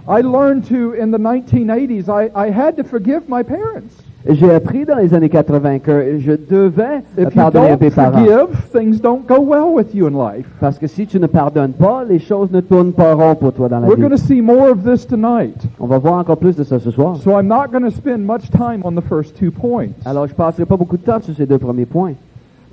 I 0.09 0.21
learned 0.21 0.65
to, 0.67 0.93
in 0.93 1.11
the 1.11 1.19
1980s, 1.19 2.09
I, 2.09 2.31
I 2.35 2.49
had 2.49 2.75
to 2.77 2.83
forgive 2.83 3.29
my 3.29 3.43
parents. 3.43 3.93
J'ai 4.27 4.51
appris 4.51 4.83
dans 4.83 4.97
les 4.97 5.13
années 5.13 5.29
80 5.29 5.79
que 5.79 6.19
je 6.19 6.33
devais 6.33 6.97
If 7.17 7.23
you 7.23 7.29
pardonner 7.31 7.67
à 7.67 7.77
don't 7.77 7.81
mes 7.81 7.89
parents. 7.89 8.11
forgive, 8.25 8.71
things 8.73 8.99
don't 8.99 9.25
go 9.25 9.39
well 9.39 9.73
with 9.73 9.95
you 9.95 10.07
in 10.07 10.11
life. 10.11 10.45
Parce 10.59 10.77
que 10.77 10.87
si 10.87 11.07
tu 11.07 11.19
ne 11.21 11.27
pardonnes 11.27 11.71
pas, 11.71 12.03
les 12.03 12.19
choses 12.19 12.51
ne 12.51 12.59
tournent 12.59 12.91
pas 12.91 13.13
rond 13.13 13.35
pour 13.35 13.53
toi 13.53 13.69
dans 13.69 13.79
la 13.79 13.87
We're 13.87 13.95
going 13.95 14.09
to 14.09 14.17
vie. 14.17 14.27
see 14.27 14.41
more 14.41 14.69
of 14.71 14.83
this 14.83 15.07
tonight. 15.07 15.55
On 15.79 15.87
va 15.87 15.97
voir 15.99 16.15
encore 16.15 16.35
plus 16.37 16.55
de 16.57 16.63
ça 16.63 16.79
ce 16.79 16.91
soir. 16.91 17.15
So 17.17 17.31
I'm 17.39 17.47
not 17.47 17.67
going 17.71 17.83
to 17.89 17.91
spend 17.95 18.25
much 18.25 18.49
time 18.51 18.81
on 18.83 18.91
the 18.93 19.03
first 19.07 19.37
two 19.37 19.51
points. 19.51 19.93
Alors 20.05 20.27
je 20.27 20.33
passerai 20.33 20.65
pas 20.65 20.75
beaucoup 20.75 20.97
de 20.97 21.03
temps 21.03 21.21
sur 21.21 21.33
ces 21.33 21.45
deux 21.45 21.57
premiers 21.57 21.85
points. 21.85 22.15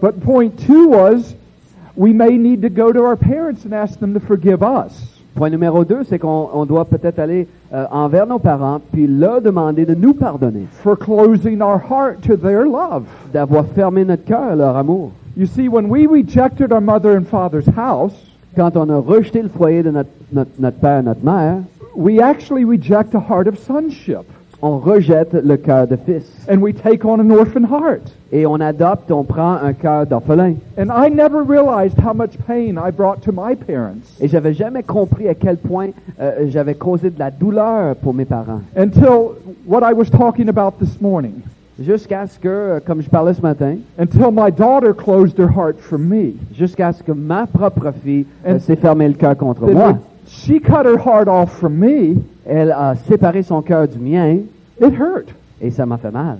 But 0.02 0.18
point 0.20 0.50
two 0.66 0.88
was 0.88 1.36
we 1.96 2.12
may 2.12 2.36
need 2.36 2.60
to 2.62 2.68
go 2.68 2.92
to 2.92 3.00
our 3.04 3.16
parents 3.16 3.64
and 3.64 3.72
ask 3.72 4.00
them 4.00 4.14
to 4.14 4.20
forgive 4.20 4.62
us. 4.64 5.15
Point 5.36 5.50
numéro 5.50 5.84
2, 5.84 6.04
c'est 6.08 6.18
qu'on 6.18 6.48
on 6.52 6.64
doit 6.64 6.86
peut-être 6.86 7.18
aller 7.18 7.46
euh, 7.72 7.84
envers 7.90 8.26
nos 8.26 8.38
parents 8.38 8.80
puis 8.92 9.06
leur 9.06 9.42
demander 9.42 9.84
de 9.84 9.94
nous 9.94 10.14
pardonner, 10.14 10.66
for 10.82 10.98
closing 10.98 11.60
our 11.60 11.78
heart 11.78 12.22
to 12.22 12.36
their 12.36 12.64
love. 12.64 13.04
d'avoir 13.32 13.66
fermé 13.66 14.04
notre 14.04 14.24
cœur 14.24 14.52
à 14.52 14.56
leur 14.56 14.76
amour. 14.76 15.12
You 15.36 15.46
see, 15.46 15.68
when 15.68 15.86
we 15.90 16.06
rejected 16.06 16.72
our 16.72 16.80
mother 16.80 17.16
and 17.16 17.24
father's 17.24 17.68
house, 17.76 18.14
Quand 18.56 18.74
on 18.74 18.88
a 18.88 18.96
rejeté 18.96 19.42
le 19.42 19.50
foyer 19.50 19.82
de 19.82 19.90
notre, 19.90 20.08
notre, 20.32 20.50
notre 20.58 20.78
père 20.78 21.00
et 21.00 21.02
notre 21.02 21.22
mère, 21.22 21.58
we 21.94 22.20
actually 22.20 22.64
reject 22.64 23.14
a 23.14 23.20
heart 23.20 23.46
of 23.46 23.58
sonship. 23.58 24.24
On 24.62 24.78
rejette 24.78 25.32
le 25.34 25.56
cœur 25.56 25.86
de 25.86 25.96
fils. 25.96 26.24
And 26.50 26.58
we 26.58 26.74
take 26.74 27.04
on 27.04 27.20
an 27.20 27.30
orphan 27.30 27.64
heart. 27.64 28.02
Et 28.32 28.44
on 28.46 28.56
adopte, 28.60 29.10
on 29.12 29.22
prend 29.22 29.52
un 29.62 29.72
cœur 29.72 30.06
d'orphelin. 30.06 30.54
And 30.78 30.88
I 30.90 31.08
never 31.10 31.42
realized 31.42 31.98
how 31.98 32.12
much 32.12 32.36
pain 32.46 32.76
I 32.76 32.90
brought 32.90 33.20
to 33.22 33.32
my 33.32 33.54
parents 33.54 34.02
Et 34.20 34.28
j'avais 34.28 34.52
jamais 34.54 34.82
compris 34.82 35.28
à 35.28 35.34
quel 35.34 35.58
point 35.58 35.88
euh, 36.20 36.46
j'avais 36.48 36.74
causé 36.74 37.10
de 37.10 37.18
la 37.18 37.30
douleur 37.30 37.94
pour 37.96 38.14
mes 38.14 38.24
parents. 38.24 38.62
until 38.76 39.36
what 39.66 39.82
I 39.88 39.92
was 39.92 40.06
talking 40.10 40.48
about 40.48 40.78
this 40.80 41.00
morning. 41.00 41.34
Jusqu'à 41.78 42.26
ce 42.26 42.38
que, 42.38 42.48
euh, 42.48 42.80
comme 42.84 43.02
je 43.02 43.08
parlais 43.10 43.34
ce 43.34 43.42
matin, 43.42 43.76
Until 43.98 44.30
my 44.32 44.50
daughter 44.50 44.94
closed 44.94 45.38
her 45.38 45.50
heart 45.54 45.76
for 45.78 45.98
me. 45.98 46.32
jusqu'à 46.54 46.92
ce 46.92 47.02
que 47.02 47.12
ma 47.12 47.46
propre 47.46 47.92
fille 48.02 48.24
euh, 48.46 48.58
s'est 48.58 48.76
fermé 48.76 49.06
le 49.06 49.14
cœur 49.14 49.36
contre 49.36 49.70
moi. 49.70 49.98
She 50.26 50.60
cut 50.60 50.84
her 50.86 50.98
heart 50.98 51.28
off 51.28 51.52
from 51.58 51.74
me, 51.78 52.16
Elle 52.46 52.70
a 52.72 52.94
séparé 53.08 53.42
son 53.42 53.60
cœur 53.62 53.88
du 53.88 53.98
mien 53.98 54.38
it 54.80 54.94
hurt. 55.00 55.28
et 55.60 55.70
ça 55.70 55.86
m'a 55.86 55.96
fait 55.98 56.10
mal. 56.12 56.38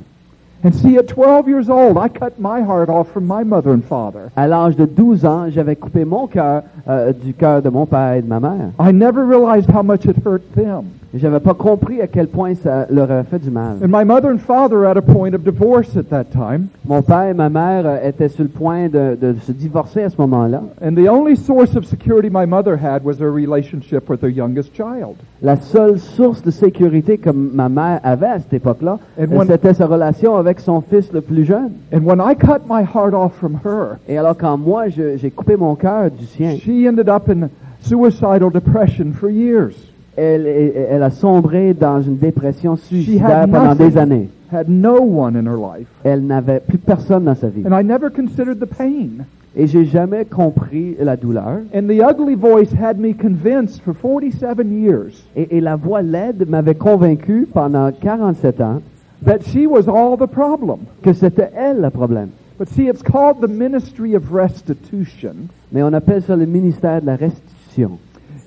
And 0.64 0.72
see, 0.72 0.96
at 0.98 1.06
12 1.06 1.48
years 1.48 1.68
old, 1.68 1.96
I 1.98 2.08
cut 2.08 2.38
my 2.38 2.60
heart 2.62 2.88
off 2.88 3.08
from 3.12 3.26
my 3.26 3.44
mother 3.44 3.72
and 3.72 3.82
father. 3.84 4.30
À 4.36 4.46
l'âge 4.48 4.74
de 4.76 4.86
12 4.86 5.24
ans, 5.26 5.50
j'avais 5.50 5.76
coupé 5.76 6.04
mon 6.04 6.26
cœur 6.26 6.62
euh, 6.88 7.12
du 7.12 7.34
cœur 7.34 7.60
de 7.62 7.68
mon 7.68 7.86
père 7.86 8.14
et 8.14 8.22
de 8.22 8.26
ma 8.26 8.40
mère. 8.40 8.70
I 8.80 8.92
never 8.92 9.22
realized 9.24 9.70
how 9.70 9.82
much 9.82 10.06
it 10.06 10.16
hurt 10.24 10.42
them. 10.54 10.84
J'avais 11.18 11.40
pas 11.40 11.54
compris 11.54 12.00
à 12.00 12.06
quel 12.06 12.28
point 12.28 12.54
ça 12.54 12.86
leur 12.90 13.10
a 13.10 13.22
fait 13.24 13.38
du 13.38 13.50
mal. 13.50 13.76
And 13.82 13.88
my 13.88 14.04
mother 14.04 14.30
and 14.30 14.38
father 14.38 14.76
were 14.76 14.86
at 14.86 14.96
a 14.96 15.02
point 15.02 15.34
of 15.34 15.42
divorce 15.42 15.96
at 15.96 16.10
that 16.10 16.24
time. 16.32 16.68
Mon 16.84 17.02
père 17.02 17.30
et 17.30 17.34
ma 17.34 17.48
mère 17.48 17.84
euh, 17.86 18.08
étaient 18.08 18.28
sur 18.28 18.44
le 18.44 18.48
point 18.48 18.88
de, 18.88 19.16
de 19.20 19.34
se 19.40 19.52
divorcer 19.52 20.02
à 20.02 20.10
ce 20.10 20.16
moment-là. 20.18 20.62
And 20.82 20.94
the 20.94 21.08
only 21.08 21.36
source 21.36 21.76
of 21.76 21.84
security 21.84 22.28
my 22.30 22.46
mother 22.46 22.76
had 22.76 23.04
was 23.04 23.18
her 23.20 23.30
relationship 23.30 24.08
with 24.08 24.22
her 24.22 24.30
youngest 24.30 24.74
child. 24.74 25.16
La 25.42 25.56
seule 25.56 25.98
source 25.98 26.42
de 26.42 26.50
sécurité 26.50 27.18
que 27.18 27.30
ma 27.30 27.68
mère 27.68 28.00
avait 28.02 28.26
à 28.26 28.38
cette 28.38 28.54
époque-là, 28.54 28.98
euh, 29.18 29.26
c'était 29.46 29.74
sa 29.74 29.86
relation 29.86 30.36
avec 30.36 30.60
son 30.60 30.80
fils 30.80 31.12
le 31.12 31.20
plus 31.20 31.44
jeune. 31.44 31.72
And 31.92 32.04
when 32.04 32.20
I 32.20 32.34
cut 32.34 32.66
my 32.68 32.82
heart 32.82 33.14
off 33.14 33.34
from 33.36 33.58
her, 33.64 33.98
Et 34.08 34.18
alors 34.18 34.36
quand 34.36 34.56
moi, 34.56 34.88
j'ai 34.88 35.30
coupé 35.30 35.56
mon 35.56 35.74
cœur 35.74 36.10
du 36.10 36.26
sien, 36.26 36.56
she 36.56 36.86
ended 36.88 37.08
up 37.08 37.28
in 37.28 37.48
suicidal 37.80 38.50
depression 38.50 39.12
for 39.12 39.30
years. 39.30 39.74
Elle, 40.16 40.46
elle- 40.46 40.72
elle 40.90 41.02
a 41.02 41.10
sombré 41.10 41.74
dans 41.74 42.00
une 42.00 42.16
dépression 42.16 42.76
suicidaire 42.76 43.46
pendant 43.50 43.74
des 43.74 43.96
années. 43.98 44.28
had 44.52 44.68
no 44.68 45.00
one 45.00 45.36
in 45.36 45.46
her 45.46 45.56
life. 45.56 45.88
Elle 46.04 46.24
n'avait 46.26 46.60
plus 46.60 46.78
personne 46.78 47.24
dans 47.24 47.34
sa 47.34 47.48
vie. 47.48 47.62
And 47.66 47.72
I 47.78 47.82
never 47.84 48.10
considered 48.10 48.58
the 48.60 48.66
pain. 48.66 49.24
Et 49.58 49.66
j'ai 49.66 49.86
jamais 49.86 50.24
compris 50.26 50.96
la 51.00 51.16
douleur. 51.16 51.60
And 51.74 51.86
the 51.88 52.00
ugly 52.02 52.34
voice 52.34 52.70
had 52.72 52.98
me 52.98 53.12
convinced 53.14 53.80
for 53.82 53.94
47 53.94 54.70
years 54.82 55.24
Et, 55.34 55.56
et 55.56 55.60
la 55.60 55.76
voix 55.76 56.02
laide 56.02 56.46
m'avait 56.48 56.74
convaincu 56.74 57.48
pendant 57.52 57.90
47 57.90 58.60
ans 58.60 58.82
that 59.24 59.38
she 59.46 59.66
was 59.66 59.88
all 59.88 60.16
the 60.18 60.30
problem. 60.30 60.80
que 61.02 61.12
c'était 61.14 61.50
elle 61.56 61.80
le 61.80 61.90
problème. 61.90 62.28
But 62.58 62.68
see, 62.68 62.86
it's 62.88 63.02
called 63.02 63.40
the 63.40 63.48
ministry 63.50 64.14
of 64.14 64.30
restitution. 64.32 65.48
Mais 65.72 65.82
on 65.82 65.92
appelle 65.92 66.22
ça 66.22 66.36
le 66.36 66.46
ministère 66.46 67.00
de 67.00 67.06
la 67.06 67.16
restitution. 67.16 67.98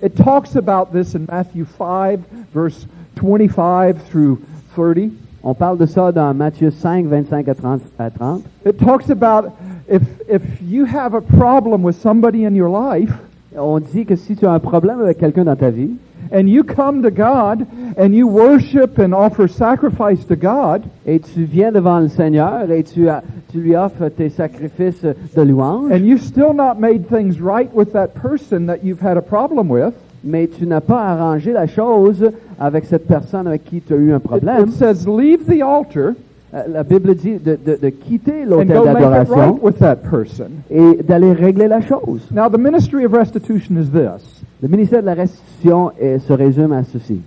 It 0.01 0.15
talks 0.15 0.55
about 0.55 0.93
this 0.93 1.15
in 1.15 1.25
Matthew 1.29 1.65
5, 1.65 2.19
verse 2.53 2.85
25 3.15 4.01
through 4.07 4.39
30. 4.75 5.11
On 5.43 5.53
parle 5.53 5.77
de 5.77 5.85
ça 5.85 6.11
dans 6.11 6.33
Matthieu 6.33 6.71
5, 6.71 7.05
25 7.05 7.47
à 7.47 7.55
30. 7.55 7.81
à 7.97 8.09
30. 8.09 8.43
It 8.65 8.77
talks 8.77 9.09
about 9.09 9.51
if, 9.87 10.01
if 10.27 10.41
you 10.61 10.85
have 10.85 11.13
a 11.13 11.21
problem 11.21 11.81
with 11.83 11.95
somebody 11.95 12.45
in 12.45 12.55
your 12.55 12.69
life, 12.69 13.13
On 13.57 13.79
dit 13.79 14.05
que 14.05 14.15
si 14.15 14.35
tu 14.35 14.45
as 14.45 14.51
un 14.51 14.59
problème 14.59 15.01
avec 15.01 15.17
quelqu'un 15.17 15.43
dans 15.43 15.55
ta 15.55 15.71
vie, 15.71 15.91
and 16.31 16.47
you 16.49 16.63
come 16.63 17.01
to 17.03 17.11
God 17.11 17.65
and 17.97 18.13
you 18.13 18.27
worship 18.27 18.97
and 18.99 19.13
offer 19.13 19.47
sacrifice 19.47 20.23
to 20.25 20.35
God, 20.35 20.83
et 21.05 21.19
tu 21.23 21.43
viens 21.45 21.71
devant 21.71 21.99
le 21.99 22.07
Seigneur 22.09 22.69
et 22.71 22.83
tu, 22.83 23.09
as- 23.09 23.23
tu 23.51 23.59
lui 23.59 23.75
offres 23.75 24.09
tes 24.09 24.29
sacrifices 24.29 25.01
de 25.35 25.41
louange, 25.41 25.91
and 25.91 26.05
you've 26.05 26.21
still 26.21 26.53
not 26.53 26.75
made 26.79 27.07
things 27.09 27.39
right 27.41 27.73
with 27.73 27.91
that 27.93 28.09
person 28.13 28.67
that 28.67 28.83
you've 28.83 29.01
had 29.01 29.17
a 29.17 29.21
problem 29.21 29.69
with, 29.69 29.93
mais 30.23 30.47
tu 30.47 30.65
n'as 30.65 30.81
pas 30.81 31.01
arrangé 31.01 31.51
la 31.53 31.65
chose 31.65 32.29
avec 32.59 32.85
cette 32.85 33.07
personne 33.07 33.47
avec 33.47 33.63
qui 33.63 33.81
tu 33.81 33.93
as 33.93 33.97
eu 33.97 34.11
un 34.11 34.17
it, 34.17 34.23
problème, 34.23 34.67
it 34.67 34.73
says 34.73 35.07
leave 35.07 35.45
the 35.47 35.61
altar. 35.63 36.09
euh, 36.09 36.13
la 36.51 36.83
Bible 36.83 37.15
dit 37.15 37.35
de, 37.37 37.57
de- 37.63 37.77
de 37.81 37.89
quitter 37.89 38.45
l'autel 38.45 38.67
d'adoration 38.67 39.59
right 39.63 40.41
et 40.71 41.03
d'aller 41.03 41.33
régler 41.33 41.67
la 41.67 41.81
chose. 41.81 42.21
Now, 42.31 42.49
the 42.49 42.57
ministry 42.57 43.05
of 43.05 43.13
restitution 43.13 43.77
is 43.77 43.89
this. 43.91 44.41
Le 44.61 44.67
ministère 44.67 45.01
de 45.01 45.05
la 45.05 45.13
restitution 45.13 45.91
eh, 45.99 46.19
se 46.19 46.33
résume 46.33 46.71
à 46.73 46.83
ceci. 46.83 47.21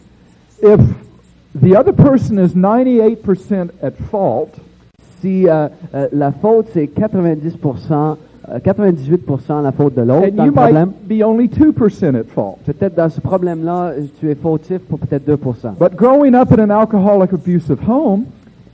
If 0.63 0.81
the 1.61 1.75
other 1.77 1.93
person 1.95 2.39
is 2.39 2.55
98% 2.55 3.71
at 3.83 3.93
fault, 4.11 4.49
Si 5.21 5.49
euh, 5.49 5.69
euh, 5.95 6.09
la 6.13 6.33
faute 6.33 6.67
c'est 6.75 6.87
90%, 6.87 8.17
euh, 8.49 8.59
98% 8.59 9.63
la 9.63 9.71
faute 9.71 9.95
de 9.95 10.03
l'autre 10.03 10.31
dans 10.33 10.45
you 10.45 10.51
le 10.51 10.53
problème, 10.53 10.91
might 11.09 11.21
be 11.21 11.25
only 11.25 11.47
2% 11.49 12.17
at 12.17 12.25
fault. 12.35 12.59
peut-être 12.67 12.97
dans 12.97 13.09
ce 13.09 13.21
problème-là, 13.21 13.93
tu 14.19 14.29
es 14.29 14.35
fautif 14.35 14.79
pour 14.81 14.99
peut-être 14.99 15.25
2%. 15.25 15.75
But 15.79 15.95
growing 15.95 16.35
up 16.35 16.51
in 16.53 16.59
an 16.65 16.71
alcoholic 16.71 17.33
abusive 17.33 17.79
home, 17.87 18.25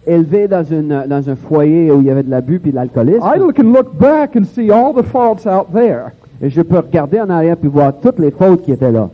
Élevé 0.07 0.49
dans, 0.49 0.65
une, 0.65 1.05
dans 1.07 1.29
un 1.29 1.37
foyer 1.37 1.91
où 1.91 2.01
il 2.01 2.07
y 2.07 2.11
avait 2.11 2.23
de 2.23 2.31
l'abus 2.31 2.61
puis 2.61 2.71
de 2.71 2.77
l'alcoolisme, 2.77 3.23
I 3.23 3.39
can 3.55 3.73
look 3.73 3.99
back 3.99 4.37
and 4.37 4.45
see 4.45 4.71
all 4.71 4.95
the 4.95 5.05
faults 5.05 5.47
out 5.47 5.73
there. 5.73 6.13
et 6.41 6.51
je 6.51 6.63
peux 6.63 6.79
regarder 6.79 7.21
en 7.21 7.29
arrière 7.29 7.57
puis 7.57 7.69
voir 7.69 7.93
toutes 8.01 8.19
les 8.19 8.31
fautes 8.31 8.65
qui 8.65 8.73
étaient 8.73 8.93
là. 8.93 9.11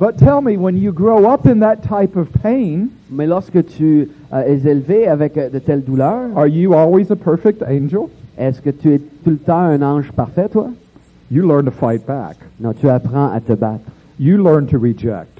But 0.00 0.16
tell 0.16 0.40
me, 0.42 0.56
when 0.56 0.76
you 0.76 0.92
grow 0.92 1.26
up 1.26 1.46
in 1.46 1.60
that 1.60 1.82
type 1.82 2.16
of 2.16 2.26
pain, 2.42 2.88
Mais 3.10 3.26
lorsque 3.26 3.64
tu 3.66 4.08
euh, 4.32 4.40
es 4.40 4.66
élevé 4.68 5.06
avec 5.06 5.36
euh, 5.36 5.50
de 5.50 5.58
telles 5.58 5.84
douleurs, 5.84 6.30
are 6.34 6.48
you 6.48 6.74
always 6.74 7.12
a 7.12 7.16
perfect 7.16 7.62
angel? 7.62 8.08
est-ce 8.38 8.60
que 8.60 8.70
tu 8.70 8.94
es 8.94 8.98
tout 8.98 9.30
le 9.30 9.36
temps 9.36 9.58
un 9.58 9.82
ange 9.82 10.10
parfait, 10.12 10.48
toi? 10.48 10.70
You 11.30 11.46
learn 11.46 11.66
to 11.66 11.70
fight 11.70 12.04
back. 12.06 12.36
Non, 12.58 12.72
tu 12.72 12.88
apprends 12.88 13.30
à 13.32 13.40
te 13.40 13.52
battre. 13.52 13.84
You 14.18 14.42
learn 14.42 14.66
to 14.66 14.78
reject. 14.78 15.38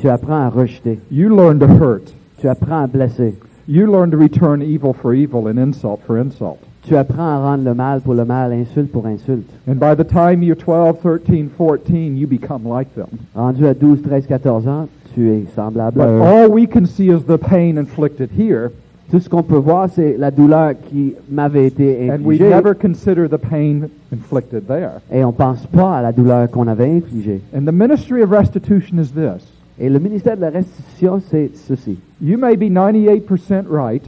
Tu 0.00 0.08
apprends 0.08 0.46
à 0.46 0.48
rejeter. 0.48 0.98
You 1.10 1.28
learn 1.28 1.58
to 1.58 1.66
hurt. 1.66 2.12
Tu 2.38 2.48
apprends 2.48 2.82
à 2.82 2.86
blesser. 2.86 3.34
You 3.72 3.86
learn 3.86 4.10
to 4.10 4.16
return 4.16 4.62
evil 4.62 4.92
for 4.92 5.14
evil 5.14 5.46
and 5.46 5.56
insult 5.56 6.00
for 6.04 6.18
insult. 6.18 6.58
Tu 6.88 6.96
apprends 6.96 7.36
à 7.36 7.38
rendre 7.38 7.62
le 7.62 7.72
mal 7.72 8.00
pour 8.00 8.14
le 8.14 8.24
mal, 8.24 8.52
insulte 8.52 8.90
pour 8.90 9.06
insulte. 9.06 9.48
And 9.68 9.76
by 9.78 9.94
the 9.94 10.02
time 10.04 10.42
you're 10.42 10.56
12, 10.56 10.98
13, 11.00 11.50
14, 11.56 12.16
you 12.16 12.26
become 12.26 12.66
like 12.66 12.92
them. 12.96 13.06
Rendu 13.32 13.66
à 13.68 13.74
12, 13.74 14.02
13, 14.02 14.26
14 14.26 14.66
ans, 14.66 14.88
tu 15.14 15.30
es 15.30 15.44
semblable 15.54 16.00
à 16.00 16.04
But 16.06 16.10
eux. 16.10 16.20
all 16.20 16.50
we 16.50 16.66
can 16.66 16.84
see 16.84 17.10
is 17.10 17.22
the 17.28 17.38
pain 17.38 17.78
inflicted 17.78 18.30
here, 18.36 18.72
Tout 19.12 19.20
ce 19.20 19.28
qu'on 19.28 19.44
peut 19.44 19.56
voir, 19.56 19.88
c'est 19.88 20.16
la 20.16 20.32
douleur 20.32 20.72
qui 20.88 21.14
m'avait 21.30 21.66
été 21.66 22.10
and 22.10 22.24
we 22.24 22.40
infligée. 22.40 22.48
never 22.50 22.74
consider 22.74 23.28
the 23.28 23.38
pain 23.38 23.88
inflicted 24.12 24.66
there. 24.66 25.00
Et 25.12 25.22
on 25.24 25.32
pense 25.32 25.64
pas 25.66 25.98
à 25.98 26.02
la 26.02 26.10
douleur 26.12 26.50
qu'on 26.50 26.66
avait 26.66 26.90
infligée. 26.90 27.40
And 27.54 27.62
the 27.66 27.72
ministry 27.72 28.20
of 28.22 28.30
restitution 28.32 28.98
is 28.98 29.12
this. 29.12 29.46
Et 29.80 29.88
le 29.88 29.98
ministère 29.98 30.36
de 30.36 30.42
la 30.42 30.50
restitution, 30.50 31.22
c'est 31.30 31.50
ceci. 31.54 31.98
You 32.22 32.36
may 32.38 32.56
be 32.56 32.70
98% 32.70 33.64
right, 33.70 34.04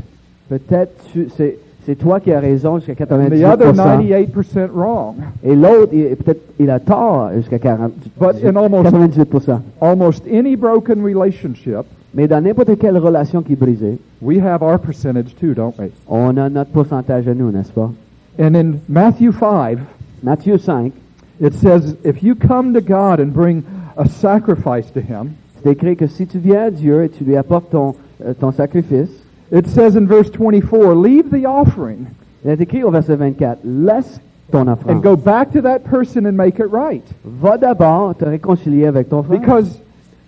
Peut-être 0.48 0.92
c'est 1.36 1.58
c'est 1.84 1.96
toi 1.96 2.20
qui 2.20 2.32
as 2.32 2.38
raison 2.38 2.78
jusqu'à 2.78 3.04
and 3.10 3.28
the 3.30 3.42
other 3.42 3.72
98%. 3.72 4.28
98% 4.28 4.68
wrong. 4.72 5.14
Et 5.42 5.56
l'autre, 5.56 5.90
peut-être 5.90 6.42
il 6.60 6.70
a 6.70 6.78
tort 6.78 7.30
jusqu'à 7.34 7.58
40 7.58 7.92
But 8.20 8.44
in 8.44 8.54
almost 8.56 8.90
98%. 8.92 9.60
almost 9.80 10.24
any 10.30 10.54
broken 10.54 11.02
relationship, 11.02 11.84
Mais 12.14 12.28
dans 12.28 12.40
n'importe 12.40 12.78
quelle 12.78 12.98
relation 12.98 13.42
qui 13.42 13.54
est 13.54 13.56
brisée, 13.56 13.98
we 14.20 14.38
have 14.38 14.62
our 14.62 14.78
percentage 14.78 15.34
too, 15.40 15.54
don't 15.54 15.74
we? 15.78 15.88
on 16.06 16.36
a 16.36 16.48
notre 16.48 16.70
pourcentage 16.70 17.26
à 17.26 17.34
nous, 17.34 17.50
n'est-ce 17.50 17.72
pas? 17.72 17.90
And 18.38 18.54
in 18.54 18.74
Matthew 18.88 19.32
5, 19.32 19.78
Matthieu 20.22 20.58
5, 20.58 20.92
it 21.40 21.54
says, 21.54 21.96
If 22.04 22.22
you 22.22 22.34
come 22.36 22.74
to 22.74 22.80
God 22.80 23.18
and 23.18 23.32
bring 23.32 23.64
a 23.96 24.06
sacrifice 24.06 24.90
to 24.92 25.00
Him, 25.00 25.34
c'est 25.62 25.70
écrit 25.70 25.96
que 25.96 26.06
si 26.06 26.26
tu 26.26 26.38
viens 26.38 26.64
à 26.64 26.70
Dieu 26.70 27.04
et 27.04 27.08
tu 27.08 27.24
lui 27.24 27.36
apportes 27.36 27.70
ton, 27.70 27.94
euh, 28.24 28.34
ton 28.38 28.52
sacrifice, 28.52 29.10
it 29.52 29.66
says 29.68 29.96
in 29.96 30.06
verse 30.06 30.30
24, 30.30 30.94
leave 30.94 31.30
the 31.30 31.46
offering 31.46 32.06
il 32.44 32.50
est 32.50 32.60
écrit 32.60 32.82
au 32.82 32.90
verset 32.90 33.16
24, 33.16 33.60
laisse 33.64 34.20
ton 34.50 34.66
and 34.66 34.72
offrande. 34.72 35.02
go 35.02 35.16
back 35.16 35.52
to 35.52 35.60
that 35.62 35.80
person 35.80 36.26
and 36.26 36.32
make 36.32 36.58
it 36.58 36.70
right. 36.72 37.04
Va 37.24 37.56
d'abord 37.56 38.16
te 38.16 38.24
réconcilier 38.24 38.86
avec 38.86 39.08
ton 39.08 39.22
frère. 39.22 39.38
Because 39.38 39.80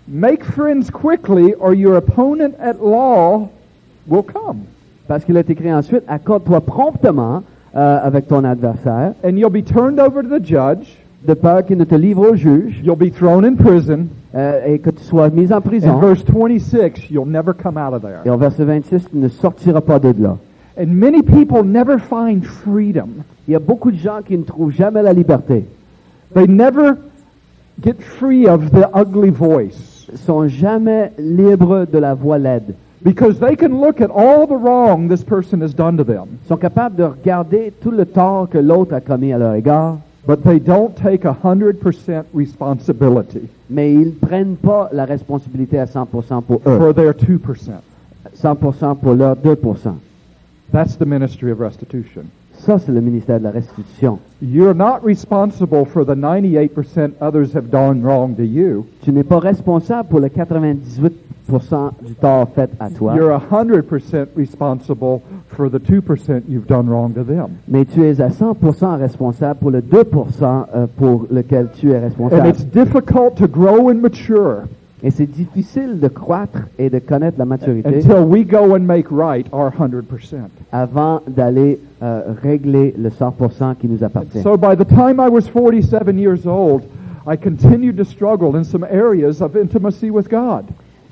make 0.07 0.45
friends 0.45 0.91
quickly 0.93 1.55
or 1.55 1.75
your 1.75 1.97
opponent 1.97 2.55
at 2.61 2.75
law 2.81 3.49
will 4.07 4.23
come. 4.23 4.61
Parce 5.09 5.25
qu'il 5.25 5.37
est 5.37 5.51
écrit 5.51 5.73
ensuite, 5.73 6.05
accorde-toi 6.07 6.61
promptement 6.61 7.43
euh, 7.75 7.99
avec 8.03 8.29
ton 8.29 8.45
adversaire, 8.45 9.15
And 9.25 9.37
you'll 9.37 9.51
be 9.51 9.65
turned 9.65 9.99
over 9.99 10.23
to 10.23 10.29
the 10.29 10.43
judge, 10.43 10.97
de 11.27 11.35
peur 11.35 11.65
qu'il 11.65 11.79
ne 11.79 11.85
te 11.85 11.95
livre 11.95 12.31
au 12.31 12.35
juge 12.35 12.81
you'll 12.83 12.97
be 12.97 13.13
thrown 13.13 13.45
in 13.45 13.55
prison, 13.55 14.07
euh, 14.35 14.67
et 14.67 14.79
que 14.79 14.91
tu 14.91 15.03
sois 15.03 15.31
mis 15.31 15.53
en 15.53 15.61
prison. 15.61 15.99
verse 15.99 16.25
26, 16.25 17.11
you'll 17.11 17.29
never 17.29 17.53
come 17.55 17.77
out 17.77 17.95
of 17.95 18.03
there. 18.03 18.21
Et 18.25 18.31
au 18.31 18.37
verset 18.37 18.65
26, 18.65 19.11
tu 19.11 19.17
ne 19.17 19.29
sortiras 19.29 19.81
pas 19.81 19.99
de 19.99 20.15
là. 20.23 20.37
And 20.77 20.89
many 20.89 21.23
people 21.23 21.63
never 21.63 21.99
find 21.99 22.45
freedom. 22.45 23.23
Il 23.47 23.53
y 23.53 23.55
a 23.55 23.61
beaucoup 23.61 23.93
de 23.93 23.97
gens 23.97 24.23
qui 24.27 24.37
ne 24.37 24.43
trouvent 24.43 24.73
jamais 24.73 25.03
la 25.03 25.13
liberté. 25.13 25.65
They 26.35 26.49
never 26.49 26.97
get 27.81 28.01
free 28.01 28.49
of 28.49 28.71
the 28.71 28.89
ugly 28.95 29.31
voice. 29.31 30.09
Ils 30.13 30.19
sont 30.19 30.49
jamais 30.49 31.13
libres 31.19 31.87
de 31.91 31.99
la 31.99 32.15
voix 32.15 32.39
laide. 32.39 32.75
Because 33.03 33.39
they 33.39 33.55
can 33.55 33.81
look 33.81 34.01
at 34.01 34.11
all 34.11 34.47
the 34.47 34.57
wrong 34.57 35.09
this 35.09 35.23
person 35.23 35.61
has 35.61 35.75
done 35.75 35.97
to 35.99 36.05
them, 36.05 36.27
Ils 36.45 36.49
sont 36.49 36.57
capables 36.57 36.97
de 36.97 37.05
regarder 37.05 37.73
tout 37.83 37.91
le 37.91 38.07
tort 38.07 38.49
que 38.49 38.59
l'autre 38.59 38.95
a 38.95 39.01
commis 39.01 39.33
à 39.33 39.39
leur 39.39 39.55
égard, 39.55 39.99
but 40.27 40.43
they 40.43 40.59
don't 40.59 40.97
take 40.97 41.25
a 41.25 41.35
100% 41.35 42.25
responsibility 42.35 43.49
mais 43.69 43.93
ils 43.93 44.07
ne 44.07 44.11
prennent 44.11 44.57
pas 44.57 44.89
la 44.93 45.05
responsabilité 45.05 45.79
à 45.79 45.87
100% 45.87 46.43
pour 46.43 46.61
eux. 46.67 46.79
for 46.79 46.95
their 46.95 47.13
2%. 47.15 47.39
100% 48.37 48.97
pour 48.99 49.15
leurs 49.15 49.37
2%. 49.37 49.95
That's 50.73 50.97
the 50.97 51.07
ministry 51.07 51.51
of 51.51 51.61
restitution. 51.61 52.31
Ça, 52.65 52.79
c'est 52.79 52.93
le 52.93 53.01
ministère 53.03 53.39
de 53.39 53.45
la 53.45 53.51
restitution. 53.51 54.19
You're 54.43 54.75
not 54.75 55.01
responsible 55.05 55.85
for 55.87 56.05
the 56.05 56.15
98% 56.17 57.13
others 57.21 57.55
have 57.55 57.69
done 57.71 58.03
wrong 58.03 58.35
to 58.37 58.43
you. 58.43 58.87
Tu 59.03 59.13
n'es 59.13 59.23
pas 59.25 59.39
responsable 59.39 60.09
pour 60.09 60.21
le 60.21 60.29
98% 60.29 61.11
du 62.03 62.15
tort 62.15 62.49
fait 62.55 62.71
à 62.81 62.89
toi, 62.91 63.15
You're 63.17 63.39
100% 63.39 64.27
responsible 64.37 65.21
for 65.49 65.69
the 65.71 65.79
2% 65.79 66.43
you've 66.49 66.67
done 66.67 66.89
wrong 66.89 67.13
to 67.15 67.23
them. 67.23 67.49
mais 67.69 67.85
tu 67.85 68.03
es 68.03 68.21
à 68.21 68.29
100% 68.31 68.99
responsable 68.99 69.59
pour 69.61 69.71
le 69.71 69.83
2% 69.83 70.67
euh, 70.75 70.87
pour 70.97 71.27
lequel 71.31 71.69
tu 71.75 71.91
es 71.93 71.99
And 71.99 72.03
responsable. 72.03 72.49
it's 72.49 72.65
difficult 72.65 73.35
to 73.37 73.47
grow 73.47 73.91
and 73.91 73.97
mature 74.01 74.65
Et 75.05 75.11
c'est 75.11 75.31
difficile 75.31 76.01
de 76.01 76.09
croître 76.09 76.61
et 76.79 76.89
de 76.89 76.99
connaître 76.99 77.39
la 77.39 77.45
maturité 77.45 77.89
until 77.89 78.25
we 78.27 78.43
go 78.43 78.75
and 78.75 78.81
make 78.81 79.07
right 79.11 79.47
our 79.53 79.71
100%. 79.71 80.03
avant 80.73 81.21
d'aller 81.29 81.79
euh, 82.03 82.23
régler 82.43 82.95
le 82.99 83.11
100% 83.11 83.77
qui 83.77 83.87
nous 83.87 84.03
appartient. 84.03 84.41
So 84.43 84.57
by 84.57 84.75
the 84.75 84.87
time 84.87 85.21
I 85.21 85.29
was 85.29 85.43
47 85.47 86.19
years 86.19 86.47
old, 86.47 86.85
I 87.27 87.37
continued 87.37 87.99
to 87.99 88.05
struggle 88.05 88.57
in 88.57 88.65
some 88.65 88.83
areas 88.83 89.43
of 89.43 89.57
intimacy 89.57 90.11
with 90.11 90.31
God. 90.31 90.65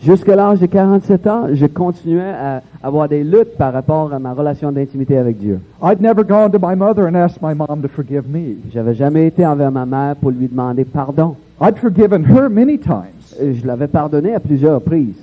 Jusqu'à 0.02 0.36
l'âge 0.36 0.58
de 0.58 0.66
47 0.66 1.26
ans, 1.26 1.46
je 1.52 1.66
continuais 1.66 2.32
à 2.32 2.62
avoir 2.82 3.08
des 3.08 3.22
luttes 3.22 3.56
par 3.56 3.74
rapport 3.74 4.12
à 4.12 4.18
ma 4.18 4.32
relation 4.32 4.72
d'intimité 4.72 5.18
avec 5.18 5.38
Dieu. 5.38 5.60
I'd 5.82 6.00
never 6.00 6.24
gone 6.24 6.50
to 6.50 6.58
my 6.58 6.74
mother 6.74 7.06
and 7.06 7.14
asked 7.14 7.42
my 7.42 7.54
mom 7.54 7.82
to 7.82 7.88
forgive 7.88 8.26
me. 8.26 8.56
J'avais 8.72 8.94
jamais 8.94 9.26
été 9.26 9.46
envers 9.46 9.70
ma 9.70 9.84
mère 9.84 10.16
pour 10.16 10.30
lui 10.30 10.48
demander 10.48 10.84
pardon. 10.86 11.36
I'd 11.60 11.76
forgiven 11.76 12.24
her 12.24 12.48
many 12.48 12.78
times. 12.78 13.21
Je 13.40 13.66
l'avais 13.66 13.88
pardonné 13.88 14.34
à 14.34 14.40
plusieurs 14.40 14.76
reprises. 14.76 15.16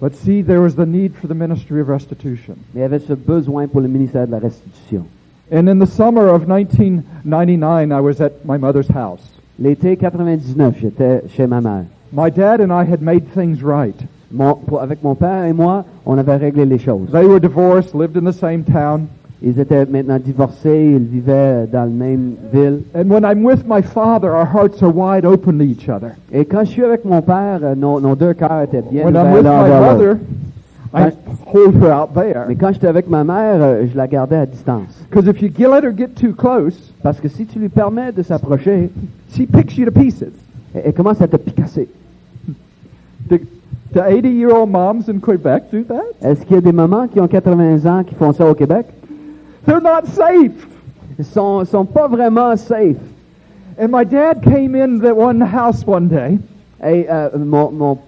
But 0.00 0.14
see, 0.14 0.42
there 0.42 0.60
was 0.60 0.74
the 0.76 0.86
need 0.86 1.12
for 1.14 1.26
the 1.28 1.34
ministry 1.34 1.80
of 1.80 1.88
restitution. 1.88 2.54
Mais 2.72 2.80
il 2.80 2.82
y 2.82 2.84
avait 2.84 3.00
ce 3.00 3.14
besoin 3.14 3.66
pour 3.66 3.80
le 3.80 3.88
ministère 3.88 4.26
de 4.26 4.32
la 4.32 4.38
restitution. 4.38 5.04
And 5.50 5.66
in 5.68 5.78
the 5.78 5.86
summer 5.88 6.28
of 6.28 6.46
1999, 6.46 7.90
I 7.92 8.00
was 8.00 8.20
at 8.20 8.44
my 8.44 8.58
mother's 8.58 8.88
house. 8.88 9.22
L'été 9.58 9.96
99, 9.96 10.76
j'étais 10.80 11.22
chez 11.30 11.46
ma 11.46 11.60
mère. 11.60 11.84
My 12.12 12.30
dad 12.30 12.60
and 12.60 12.70
I 12.72 12.84
had 12.84 13.02
made 13.02 13.24
things 13.34 13.62
right. 13.62 13.96
Mon- 14.30 14.54
pour- 14.54 14.80
avec 14.82 15.02
mon 15.02 15.14
père 15.14 15.44
et 15.44 15.52
moi, 15.52 15.84
on 16.06 16.16
avait 16.18 16.36
réglé 16.36 16.64
les 16.64 16.78
choses. 16.78 17.10
They 17.10 17.24
were 17.26 17.40
divorced, 17.40 17.94
lived 17.94 18.16
in 18.16 18.24
the 18.30 18.34
same 18.34 18.62
town. 18.62 19.08
Ils 19.40 19.58
étaient 19.60 19.86
maintenant 19.86 20.18
divorcés, 20.18 20.94
ils 20.96 21.04
vivaient 21.04 21.66
dans 21.72 21.84
la 21.84 21.86
même 21.86 22.32
ville. 22.52 22.80
And 22.94 23.08
when 23.08 23.22
I'm 23.24 23.44
with 23.44 23.64
my 23.68 23.82
father, 23.82 24.30
our 24.34 24.44
hearts 24.46 24.82
are 24.82 24.90
wide 24.92 25.24
open 25.24 25.58
to 25.58 25.64
each 25.64 25.88
other. 25.88 26.10
Et 26.32 26.44
quand 26.44 26.60
je 26.64 26.70
suis 26.70 26.84
avec 26.84 27.04
mon 27.04 27.22
père, 27.22 27.60
euh, 27.62 27.74
nos, 27.76 28.00
nos 28.00 28.16
deux 28.16 28.34
cœurs 28.34 28.62
étaient 28.62 28.82
bien 28.82 29.04
When 29.04 29.14
I'm 29.14 29.20
ouverts 29.28 29.34
with 29.36 29.44
l'un 29.44 29.62
my 29.62 29.68
vers 29.68 29.80
mother, 29.92 30.06
l'autre. 30.08 30.20
I 30.94 31.10
hold 31.54 31.74
her 31.82 31.92
out 31.92 32.14
there. 32.14 32.46
Mais 32.48 32.56
quand 32.56 32.72
j'étais 32.72 32.88
avec 32.88 33.08
ma 33.08 33.22
mère, 33.22 33.62
euh, 33.62 33.86
je 33.88 33.96
la 33.96 34.08
gardais 34.08 34.36
à 34.38 34.46
distance. 34.46 35.04
Because 35.08 35.28
if 35.28 35.40
you 35.40 35.50
get- 35.56 35.68
let 35.68 35.84
her 35.84 35.92
get 35.96 36.08
too 36.16 36.32
close, 36.32 36.92
Parce 37.02 37.20
que 37.20 37.28
si 37.28 37.46
tu 37.46 37.60
lui 37.60 37.68
permets 37.68 38.10
de 38.10 38.22
s'approcher, 38.22 38.90
she 39.30 39.46
picks 39.46 39.76
you 39.76 39.84
to 39.84 39.92
pieces. 39.92 40.32
elle, 40.74 40.82
elle 40.86 40.92
commence 40.94 41.20
à 41.22 41.28
te 41.28 41.36
picasser. 41.36 41.88
Do, 43.30 43.36
do 43.92 44.00
80 44.00 44.28
year 44.30 44.50
old 44.52 44.70
moms 44.70 45.08
in 45.08 45.20
Quebec 45.20 45.64
do 45.70 45.82
that? 45.82 46.02
Est-ce 46.28 46.40
qu'il 46.44 46.56
y 46.56 46.58
a 46.58 46.60
des 46.62 46.72
mamans 46.72 47.06
qui 47.06 47.20
ont 47.20 47.28
80 47.28 47.86
ans 47.86 48.02
qui 48.02 48.14
font 48.16 48.32
ça 48.32 48.44
au 48.50 48.54
Québec? 48.54 48.86
They're 49.68 49.80
not 49.82 50.06
safe. 50.06 50.66
Ils 51.18 51.24
sont, 51.24 51.64
sont 51.64 51.84
pas 51.84 52.08
vraiment 52.08 52.56
safe. 52.56 52.96
And 53.80 53.88
my 53.92 54.04
dad 54.04 54.40
came 54.42 54.74
in 54.74 54.98
the 54.98 55.12
one 55.14 55.40
house 55.40 55.84
one 55.86 56.08
day. 56.08 56.38
Et 56.82 57.06
euh, 57.10 57.28
mon, 57.38 57.70
mon, 57.70 57.98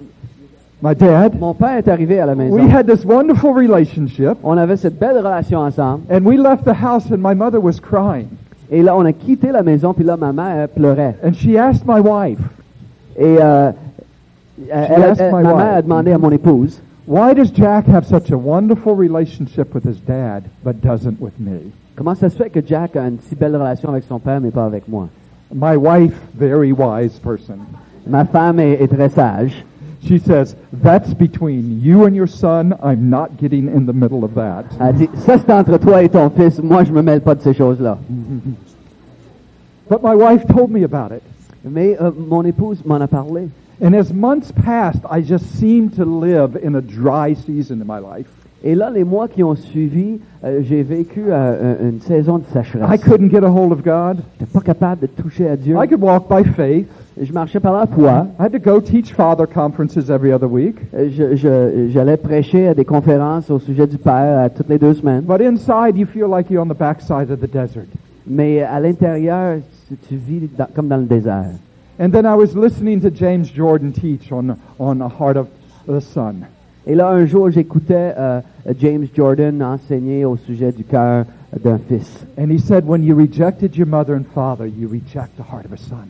My 0.83 0.94
dad. 0.94 1.38
mon 1.38 1.53
père 1.55 1.77
est 1.77 1.88
arrivé 1.88 2.18
à 2.20 2.27
la 2.27 2.35
maison. 2.35 2.55
We 2.57 2.66
had 2.73 2.87
this 2.87 3.05
wonderful 3.05 3.53
relationship. 3.53 4.38
On 4.42 4.57
avait 4.57 4.77
cette 4.79 4.99
belle 4.99 5.18
relation 5.18 5.59
ensemble. 5.61 6.03
And 6.11 6.25
we 6.25 6.37
left 6.38 6.64
the 6.64 6.73
house 6.75 7.11
and 7.12 7.18
my 7.18 7.35
mother 7.35 7.61
was 7.61 7.79
crying. 7.81 8.29
Et 8.70 8.83
là, 8.83 8.96
on 8.96 9.05
a 9.05 9.12
quitté 9.12 9.51
la 9.53 9.62
maison, 9.62 9.92
puis 9.92 10.05
là, 10.05 10.16
ma 10.16 10.33
mère 10.33 10.68
pleurait. 10.68 11.16
And 11.25 11.33
she 11.35 11.57
asked 11.59 11.85
my 11.87 12.01
wife, 12.01 12.38
Et 13.18 13.37
euh, 13.40 13.73
elle- 14.70 15.14
elle- 15.18 15.33
my 15.35 15.42
ma 15.42 15.55
mère 15.55 15.75
a 15.75 15.83
demandé 15.83 16.12
à 16.12 16.18
mon 16.18 16.31
épouse, 16.31 16.81
Why 17.11 17.35
does 17.35 17.51
Jack 17.51 17.87
have 17.87 18.07
such 18.07 18.31
a 18.31 18.38
wonderful 18.38 18.94
relationship 18.94 19.75
with 19.75 19.83
his 19.83 19.96
dad, 19.96 20.49
but 20.62 20.81
doesn't 20.81 21.20
with 21.20 21.40
me? 21.40 21.73
comment 21.96 22.14
ça 22.14 22.31
se 22.31 22.37
fait 22.37 22.51
que 22.51 22.61
Jack 22.64 22.94
a 22.94 23.09
une 23.09 23.18
si 23.18 23.35
belle 23.35 23.57
relation 23.57 23.88
avec 23.88 24.05
son 24.05 24.20
père, 24.20 24.40
mais 24.40 24.53
pas 24.53 24.64
avec 24.64 24.87
moi? 24.87 25.09
My 25.53 25.77
wife, 25.77 26.14
very 26.38 26.70
wise 26.70 27.18
person, 27.18 27.59
Ma 28.07 28.25
femme 28.25 28.61
est, 28.61 28.81
est 28.81 28.87
très 28.87 29.09
sage. 29.09 29.64
she 30.05 30.20
says, 30.20 30.55
That's 30.73 31.12
between 31.12 31.81
you 31.81 32.05
and 32.05 32.14
your 32.14 32.29
son. 32.29 32.75
I'm 32.81 33.11
not 33.11 33.38
getting 33.38 33.66
in 33.66 33.87
the 33.87 33.92
middle 33.92 34.23
of 34.23 34.35
that. 34.37 34.66
Elle 34.79 34.94
dit, 34.94 35.09
ça 35.27 35.37
c'est 35.37 35.53
entre 35.53 35.79
toi 35.79 36.05
et 36.05 36.09
ton 36.09 36.31
fils, 36.31 36.62
moi 36.62 36.85
je 36.85 36.92
me 36.92 37.03
mêle 37.03 37.23
pas 37.23 37.35
de 37.35 37.42
ces 37.42 37.55
choses-là. 37.55 37.99
But 39.90 40.01
my 40.05 40.14
wife 40.14 40.46
told 40.46 40.70
me 40.70 40.85
about 40.85 41.12
it. 41.12 41.25
Mais 41.64 41.96
euh, 42.01 42.12
mon 42.16 42.44
épouse 42.44 42.85
m'en 42.85 43.01
a 43.01 43.09
parlé. 43.09 43.49
And 43.83 43.95
as 43.95 44.12
months 44.12 44.53
passed, 44.53 45.01
I 45.11 45.23
just 45.23 45.47
seemed 45.59 45.95
to 45.97 46.05
live 46.05 46.59
in 46.62 46.75
a 46.77 46.83
dry 46.83 47.35
season 47.35 47.81
in 47.81 47.87
my 47.87 47.99
life. 47.99 48.27
Et 48.62 48.75
là, 48.75 48.90
les 48.90 49.05
mois 49.05 49.27
qui 49.27 49.43
ont 49.43 49.55
suivi, 49.55 50.19
euh, 50.45 50.61
j'ai 50.62 50.83
vécu 50.83 51.23
euh, 51.29 51.77
un- 51.81 51.88
une 51.88 52.01
saison 52.03 52.37
de 52.37 52.43
I 52.45 52.53
sécheresse. 52.53 53.01
couldn't 53.03 53.31
get 53.31 53.43
a 53.43 53.49
hold 53.51 53.73
of 53.73 53.83
God. 53.83 54.19
J'étais 54.38 54.53
pas 54.53 54.61
capable 54.61 55.01
de 55.03 55.07
toucher 55.07 55.49
à 55.49 55.57
Dieu. 55.57 55.77
I 55.83 55.88
could 55.88 56.03
walk 56.03 56.29
by 56.29 56.45
faith. 56.45 56.87
Je 57.19 57.33
marchais 57.33 57.59
par 57.59 57.73
la 57.73 57.87
foi. 57.87 58.27
I 58.38 58.43
had 58.45 58.53
to 58.53 58.59
go 58.59 58.81
teach 58.81 59.14
father 59.14 59.47
conferences 59.47 60.11
every 60.11 60.31
other 60.31 60.51
week. 60.51 60.77
Euh, 60.95 61.09
je- 61.11 61.37
je- 61.37 61.88
J'allais 61.90 62.19
prêcher 62.19 62.69
à 62.69 62.75
des 62.75 62.85
conférences 62.85 63.51
au 63.51 63.59
sujet 63.59 63.87
du 63.87 63.97
Père 63.97 64.45
euh, 64.45 64.49
toutes 64.55 64.69
les 64.69 64.79
deux 64.79 64.93
semaines. 64.93 65.23
But 65.23 65.40
inside, 65.40 65.97
you 65.97 66.07
feel 66.07 66.27
like 66.31 66.51
you're 66.51 66.62
on 66.62 66.69
the 66.69 66.79
backside 66.79 67.31
of 67.31 67.40
the 67.40 67.51
desert. 67.51 67.87
Mais 68.27 68.61
à 68.62 68.79
l'intérieur, 68.79 69.57
tu, 69.88 69.97
tu 70.07 70.16
vis 70.16 70.49
dans- 70.59 70.69
comme 70.75 70.88
dans 70.88 70.99
le 70.99 71.05
désert. 71.05 71.47
And 72.01 72.13
then 72.13 72.25
I 72.25 72.35
was 72.35 72.57
listening 72.57 73.03
to 73.03 73.11
James 73.11 73.51
Jordan 73.51 73.93
teach 73.93 74.33
on, 74.33 74.59
on 74.79 74.99
the 74.99 75.09
heart 75.09 75.37
of 75.37 75.49
the 75.87 76.01
son. 76.01 76.47
Et 76.87 76.95
là, 76.95 77.11
un 77.11 77.27
jour, 77.27 77.51
j'écoutais 77.51 78.15
euh, 78.17 78.41
James 78.79 79.07
Jordan 79.15 79.63
enseigner 79.63 80.25
au 80.25 80.39
sujet 80.39 80.73
du 80.73 80.83
cœur 80.83 81.27
d'un 81.63 81.77
fils. 81.77 82.25
And 82.39 82.51
he 82.51 82.59
said, 82.59 82.87
when 82.87 83.03
you 83.05 83.15
rejected 83.15 83.77
your 83.77 83.87
mother 83.87 84.15
and 84.15 84.25
father, 84.35 84.67
you 84.67 84.89
reject 84.89 85.37
the 85.37 85.43
heart 85.43 85.67
of 85.67 85.75
a 85.75 85.77
son. 85.77 86.09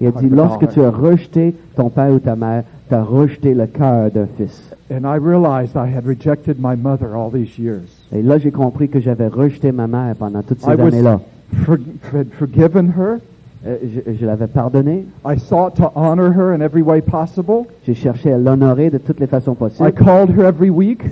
Il 0.00 0.06
a 0.06 0.12
dit, 0.12 0.28
lorsque 0.28 0.68
tu 0.68 0.80
as 0.80 0.90
rejeté 0.90 1.52
ton 1.74 1.90
père 1.90 2.12
ou 2.12 2.20
ta 2.20 2.36
mère, 2.36 2.62
tu 2.88 2.94
as 2.94 3.02
rejeté 3.02 3.54
le 3.54 3.66
cœur 3.66 4.12
d'un 4.12 4.28
fils. 4.36 4.70
And 4.88 5.04
I 5.04 5.18
realized 5.18 5.74
I 5.74 5.92
had 5.92 6.06
rejected 6.06 6.60
my 6.60 6.76
mother 6.76 7.16
all 7.16 7.32
these 7.32 7.58
years. 7.58 7.88
Et 8.12 8.22
là, 8.22 8.38
j'ai 8.38 8.52
compris 8.52 8.88
que 8.88 9.00
j'avais 9.00 9.26
rejeté 9.26 9.72
ma 9.72 9.88
mère 9.88 10.14
pendant 10.16 10.42
toutes 10.42 10.60
ces 10.60 10.70
I 10.70 10.76
was 10.76 10.86
années-là. 10.86 11.20
for, 11.64 11.76
had 12.12 12.28
forgiven 12.38 12.92
her. 12.96 13.18
Euh, 13.66 13.76
je 14.06 14.12
je 14.20 14.26
l'avais 14.26 14.46
pardonnée. 14.46 15.06
I 15.26 15.38
sought 15.38 15.74
to 15.76 15.90
honor 15.94 16.30
her 16.32 16.52
in 16.54 16.60
every 16.60 16.82
way 16.82 17.00
possible. 17.00 17.64
J'ai 17.86 17.94
cherché 17.94 18.32
à 18.32 18.38
l'honorer 18.38 18.90
de 18.90 18.98
toutes 18.98 19.20
les 19.20 19.26
façons 19.26 19.52
I 19.52 19.56
possibles. 19.56 19.92
called 19.92 20.30
her 20.38 20.44
every 20.44 20.70
week, 20.70 21.02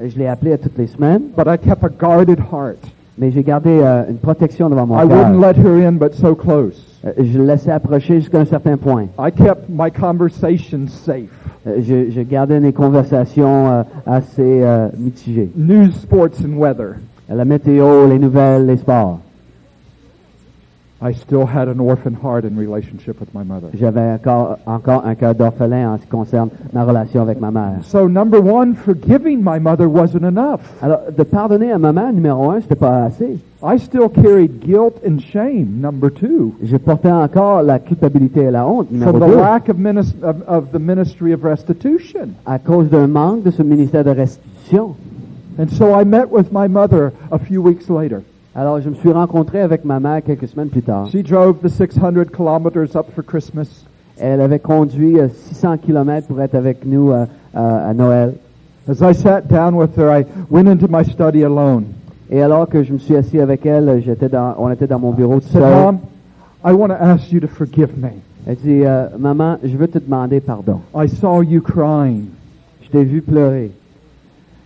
Euh, 0.00 0.08
Je 0.08 0.18
l'ai 0.18 0.26
appelée 0.26 0.52
à 0.52 0.58
toutes 0.58 0.76
les 0.78 0.86
semaines. 0.88 1.22
but 1.36 1.46
I 1.46 1.56
kept 1.58 1.82
a 1.84 1.88
guarded 1.88 2.38
heart. 2.52 2.78
Mais 3.18 3.30
j'ai 3.30 3.42
gardé 3.42 3.70
euh, 3.70 4.04
une 4.08 4.16
protection 4.16 4.68
devant 4.70 4.86
mon 4.86 4.98
I 4.98 5.04
wouldn't 5.04 5.40
cœur. 5.40 5.52
let 5.52 5.56
her 5.58 5.86
in, 5.86 5.92
but 5.92 6.14
so 6.14 6.34
close. 6.34 6.82
Euh, 7.04 7.12
Je 7.18 7.38
le 7.38 7.44
laissais 7.46 7.70
approcher 7.70 8.16
jusqu'à 8.20 8.40
un 8.40 8.44
certain 8.46 8.76
point. 8.76 9.04
I 9.18 9.30
kept 9.30 9.68
my 9.68 9.90
conversations 9.90 10.88
safe. 10.88 11.30
Euh, 11.66 11.76
Je, 11.82 12.10
je 12.10 12.20
gardais 12.22 12.58
des 12.60 12.72
conversations 12.72 13.70
euh, 13.70 13.82
assez 14.06 14.62
euh, 14.62 14.88
mitigées. 14.98 15.50
News, 15.56 15.92
sports, 15.92 16.40
and 16.44 16.56
weather. 16.58 16.94
La 17.28 17.44
météo, 17.44 18.06
les 18.08 18.18
nouvelles, 18.18 18.66
les 18.66 18.76
sports. 18.78 19.18
I 21.04 21.12
still 21.14 21.46
had 21.46 21.66
an 21.66 21.80
orphan 21.80 22.14
heart 22.14 22.44
in 22.44 22.56
relationship 22.56 23.18
with 23.18 23.34
my 23.34 23.42
mother. 23.42 23.70
J'avais 23.74 24.12
encore, 24.12 24.58
encore 24.66 25.04
un 25.04 25.16
cœur 25.16 25.34
d'orphelin 25.34 25.94
en 25.94 25.96
ce 25.98 26.02
qui 26.02 26.08
concerne 26.08 26.50
ma 26.72 26.84
relation 26.84 27.22
avec 27.22 27.40
ma 27.40 27.50
mère. 27.50 27.80
So 27.82 28.08
number 28.08 28.40
one, 28.40 28.76
forgiving 28.76 29.42
my 29.42 29.58
mother 29.58 29.88
wasn't 29.88 30.22
enough. 30.22 30.60
Alors, 30.80 31.00
de 31.10 31.24
pardonner 31.24 31.72
à 31.72 31.78
ma 31.78 31.92
mère, 31.92 32.12
numéro 32.12 32.50
un, 32.50 32.60
c'était 32.60 32.76
pas 32.76 33.02
assez. 33.02 33.38
I 33.64 33.78
still 33.78 34.08
carried 34.08 34.60
guilt 34.60 34.94
and 35.04 35.18
shame, 35.18 35.80
number 35.80 36.08
two, 36.08 36.52
Je 36.62 36.76
portais 36.76 37.10
encore 37.10 37.62
la 37.62 37.80
culpabilité 37.80 38.42
et 38.42 38.50
la 38.52 38.64
honte, 38.64 38.92
numéro 38.92 39.10
from 39.10 39.20
the 39.20 39.26
deux, 39.26 39.36
lack 39.40 39.68
of, 39.68 39.76
of, 40.22 40.36
of 40.46 40.64
the 40.72 40.78
ministry 40.78 41.32
of 41.32 41.42
restitution. 41.42 42.28
à 42.46 42.60
cause 42.60 42.88
d'un 42.88 43.08
manque 43.08 43.42
de 43.42 43.50
ce 43.50 43.62
ministère 43.62 44.04
de 44.04 44.10
restitution. 44.10 44.94
And 45.58 45.68
so 45.68 45.98
I 45.98 46.04
met 46.04 46.30
with 46.30 46.52
my 46.52 46.68
mother 46.68 47.12
a 47.32 47.38
few 47.38 47.60
weeks 47.60 47.88
later. 47.90 48.22
Alors, 48.54 48.80
je 48.82 48.90
me 48.90 48.94
suis 48.94 49.10
rencontré 49.10 49.60
avec 49.60 49.82
ma 49.84 49.98
mère 49.98 50.22
quelques 50.22 50.46
semaines 50.46 50.68
plus 50.68 50.82
tard. 50.82 51.08
She 51.08 51.22
drove 51.22 51.60
the 51.62 51.70
600 51.70 52.26
kilometers 52.34 52.94
up 52.94 53.06
for 53.14 53.24
Christmas. 53.24 53.86
Elle 54.18 54.42
avait 54.42 54.58
conduit 54.58 55.18
euh, 55.18 55.28
600 55.28 55.78
kilomètres 55.78 56.26
pour 56.26 56.40
être 56.40 56.54
avec 56.54 56.84
nous 56.84 57.10
euh, 57.12 57.24
euh, 57.56 57.90
à 57.90 57.94
Noël. 57.94 58.34
As 58.86 59.00
I 59.00 59.14
sat 59.14 59.42
down 59.48 59.74
with 59.74 59.96
her, 59.96 60.10
I 60.10 60.26
went 60.50 60.68
into 60.68 60.86
my 60.86 61.02
study 61.02 61.44
alone. 61.44 61.84
Et 62.30 62.42
alors 62.42 62.68
que 62.68 62.82
je 62.82 62.92
me 62.92 62.98
suis 62.98 63.16
assis 63.16 63.40
avec 63.40 63.64
elle, 63.64 64.02
j'étais 64.04 64.28
dans, 64.28 64.54
on 64.58 64.70
était 64.70 64.86
dans 64.86 64.98
mon 64.98 65.12
bureau 65.12 65.40
tout 65.40 65.48
seul. 65.48 65.62
Mom, 65.62 65.98
I 66.62 66.72
want 66.72 66.88
to 66.88 66.96
ask 67.00 67.32
you 67.32 67.40
to 67.40 67.48
forgive 67.48 67.96
me. 67.96 68.10
Elle 68.46 68.56
dit, 68.56 68.82
euh, 68.84 69.06
maman, 69.18 69.56
je 69.62 69.76
veux 69.76 69.88
te 69.88 69.98
demander 69.98 70.40
pardon. 70.40 70.80
I 70.94 71.08
saw 71.08 71.42
you 71.42 71.62
crying. 71.62 72.26
Je 72.82 72.90
t'ai 72.90 73.04
vu 73.04 73.22
pleurer. 73.22 73.70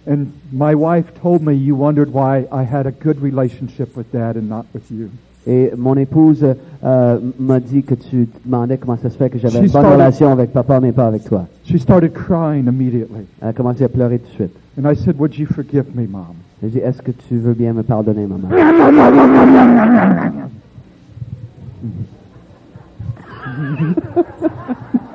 And 0.09 0.27
my 0.53 0.75
wife 0.75 1.07
told 1.21 1.43
me 1.43 1.55
you 1.55 1.75
wondered 1.75 2.13
why 2.13 2.47
I 2.53 2.63
had 2.63 2.87
a 2.87 2.93
good 2.93 3.21
relationship 3.21 3.97
with 3.97 4.11
dad 4.13 4.37
and 4.37 4.49
not 4.49 4.67
with 4.73 4.89
you. 4.91 5.11
Et 5.49 5.71
mon 5.77 5.97
épouse 5.97 6.45
euh, 6.85 7.19
m'a 7.39 7.61
dit 7.61 7.83
que 7.85 7.95
tu 7.95 8.27
te 8.27 8.39
demandais 8.45 8.79
comment 8.79 8.97
ça 9.01 9.11
se 9.11 9.17
fait 9.17 9.31
que 9.31 9.39
j'avais 9.39 9.59
She 9.59 9.67
une 9.67 9.71
bonne 9.71 9.83
started- 9.83 9.93
relation 9.93 10.33
avec 10.33 10.53
papa, 10.53 10.81
mais 10.81 10.91
pas 10.93 11.07
avec 11.07 11.25
toi. 11.25 11.47
She 11.65 11.79
started 11.79 12.13
crying 12.13 12.67
immediately. 12.67 13.27
Elle 13.41 13.49
a 13.49 13.53
commencé 13.53 13.85
à 13.85 13.89
pleurer 13.89 14.19
tout 14.19 14.29
de 14.29 14.33
suite. 14.35 14.57
And 14.79 14.91
I 14.91 14.95
said, 14.97 15.19
Would 15.19 15.37
you 15.39 15.47
forgive 15.47 15.95
me, 15.95 16.07
Mom? 16.07 16.35
J'ai 16.63 16.69
dit, 16.71 16.79
est-ce 16.79 17.03
que 17.03 17.11
tu 17.13 17.37
veux 17.37 17.53
bien 17.55 17.73
me 17.75 17.83
pardonner, 17.83 18.27
maman? 18.27 18.49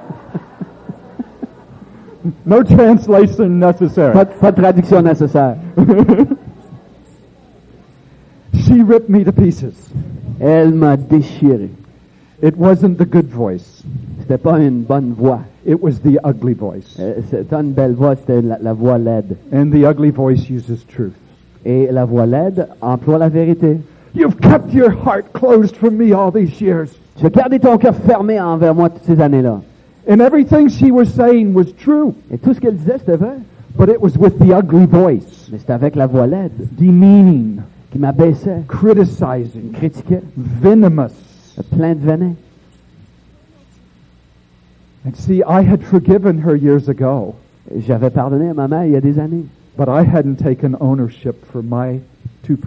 No 2.46 2.62
translation 2.64 3.50
necessary. 3.60 4.14
Pas, 4.14 4.26
de- 4.26 4.32
pas 4.40 4.52
de 4.52 4.62
traduction 4.62 5.02
nécessaire. 5.02 5.56
She 8.54 8.82
ripped 8.84 9.10
me 9.10 9.24
to 9.24 9.32
pieces. 9.32 9.74
Elle 10.40 10.74
m'a 10.74 10.98
déchiré. 10.98 11.70
It 12.42 12.58
wasn't 12.58 12.98
the 12.98 13.06
good 13.06 13.30
voice, 13.30 13.84
C'était 14.20 14.38
pas 14.40 14.60
une 14.60 14.82
bonne 14.82 15.14
voix. 15.14 15.42
it 15.66 15.80
was 15.82 16.00
the 16.04 16.18
ugly 16.24 16.54
voice. 16.54 16.98
Euh, 17.00 17.22
C'était 17.30 17.56
une 17.56 17.72
belle 17.74 17.94
voix, 17.94 18.16
c'était 18.16 18.42
la, 18.42 18.58
la 18.60 18.74
voix 18.74 18.98
laide. 18.98 19.38
And 19.54 19.70
the 19.72 19.84
ugly 19.88 20.10
voice 20.10 20.50
uses 20.50 20.84
truth. 20.88 21.14
Et 21.66 21.88
la 21.92 22.06
voix 22.06 22.26
laide 22.26 22.68
emploie 22.82 23.20
la 23.20 23.30
vérité. 23.30 23.80
You've 24.16 24.38
kept 24.40 24.74
your 24.74 24.92
heart 24.92 25.32
closed 25.34 25.76
from 25.76 25.96
me 25.98 26.14
all 26.14 26.32
these 26.32 26.60
years. 26.60 26.90
Tu 27.18 27.26
as 27.28 27.30
gardé 27.30 27.60
ton 27.60 27.78
cœur 27.78 27.96
fermé 27.96 28.40
envers 28.42 28.74
moi 28.74 28.90
toutes 28.90 29.04
ces 29.06 29.22
années-là. 29.22 29.62
And 30.08 30.20
everything 30.20 30.68
she 30.70 30.92
was 30.92 31.06
saying 31.14 31.54
was 31.54 31.72
true, 31.78 32.14
Et 32.32 32.38
tout 32.38 32.54
ce 32.54 32.60
qu'elle 32.60 32.76
disait, 32.76 32.98
c'était 33.00 33.18
vrai. 33.18 33.36
but 33.78 33.88
it 33.90 34.02
was 34.02 34.18
with 34.18 34.38
the 34.40 34.52
ugly 34.52 34.86
voice, 34.86 35.48
Mais 35.52 35.60
c'était 35.60 35.74
avec 35.74 35.96
la 35.96 36.08
voix 36.08 36.26
laide 36.28 36.52
demeaning, 36.78 37.62
qui 37.92 38.00
m'abaissait, 38.00 38.64
criticizing, 38.68 39.72
critiquait, 39.74 40.24
venomous. 40.38 41.14
plein 41.76 41.94
de 41.96 42.00
venin. 42.06 42.34
And 45.06 45.16
see, 45.16 45.42
I 45.48 45.62
had 45.64 45.84
forgiven 45.84 46.40
her 46.44 46.56
years 46.56 46.88
ago, 46.90 47.36
J'avais 47.88 48.10
pardonné 48.10 48.50
à 48.50 48.54
ma 48.54 48.68
mère 48.68 48.86
il 48.86 48.92
y 48.92 48.96
a 48.96 49.02
des 49.02 49.20
années. 49.20 49.46
but 49.78 49.88
I 49.88 50.04
hadn't 50.04 50.38
taken 50.38 50.76
ownership 50.80 51.46
for 51.52 51.62
my 51.64 52.00
2%. 52.48 52.58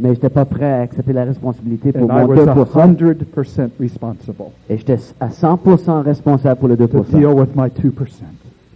Mais 0.00 0.14
j'étais 0.14 0.30
pas 0.30 0.46
prêt 0.46 0.64
à 0.64 0.80
accepter 0.80 1.12
la 1.12 1.24
responsabilité 1.24 1.92
pour 1.92 2.10
And 2.10 2.18
I 2.18 2.22
mon 2.22 2.28
was 2.28 2.36
2%. 2.46 2.96
100% 2.96 3.70
responsible 3.78 4.34
Et 4.70 4.78
j'étais 4.78 4.98
à 5.20 5.28
100% 5.28 6.02
responsable 6.02 6.58
pour 6.58 6.68
le 6.68 6.76
to 6.76 6.86
2%. 6.86 7.10
deal 7.10 7.26
with 7.26 7.54
my 7.54 7.68
2%. 7.68 7.92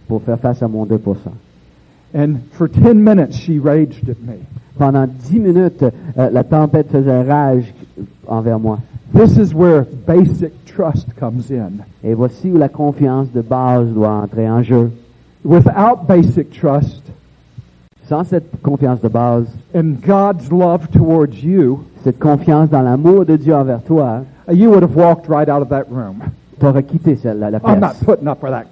Pour 0.07 0.21
faire 0.21 0.39
face 0.39 0.61
à 0.61 0.67
mon 0.67 0.85
2%. 0.85 0.99
And 2.15 2.35
for 2.51 2.69
10 2.69 2.93
minutes, 2.93 3.33
she 3.33 3.59
raged 3.59 4.07
at 4.07 4.21
me. 4.21 4.37
Pendant 4.77 5.07
dix 5.07 5.39
minutes, 5.39 5.83
euh, 6.17 6.29
la 6.29 6.43
tempête 6.43 6.91
faisait 6.91 7.23
rage 7.23 7.73
envers 8.27 8.59
moi. 8.59 8.79
This 9.13 9.37
is 9.37 9.53
where 9.53 9.85
basic 10.05 10.51
trust 10.65 11.07
comes 11.17 11.49
in. 11.49 11.83
Et 12.03 12.13
voici 12.13 12.51
où 12.51 12.57
la 12.57 12.69
confiance 12.69 13.31
de 13.31 13.41
base 13.41 13.87
doit 13.93 14.11
entrer 14.11 14.49
en 14.49 14.61
jeu. 14.61 14.91
Without 15.43 16.05
basic 16.07 16.51
trust 16.51 17.03
Sans 18.07 18.23
cette 18.23 18.61
confiance 18.61 19.01
de 19.01 19.07
base, 19.07 19.45
and 19.75 19.95
God's 20.05 20.51
love 20.51 20.87
towards 20.89 21.43
you, 21.43 21.79
cette 22.03 22.19
confiance 22.19 22.69
dans 22.69 22.81
l'amour 22.83 23.25
de 23.25 23.35
Dieu 23.35 23.55
envers 23.55 23.81
toi, 23.81 24.21
you 24.51 24.69
would 24.69 24.83
have 24.83 24.95
walked 24.95 25.27
right 25.27 25.49
out 25.49 25.61
of 25.63 25.69
that 25.69 25.85
room. 25.89 26.17
tu 26.59 26.65
aurais 26.67 26.83
quitté 26.83 27.15
celle- 27.15 27.39
la, 27.39 27.49
la 27.49 27.57
I'm 27.57 27.79
not 27.79 27.93
pièce. 27.93 28.03
putting 28.05 28.27
up 28.27 28.43
with 28.43 28.51
that. 28.51 28.65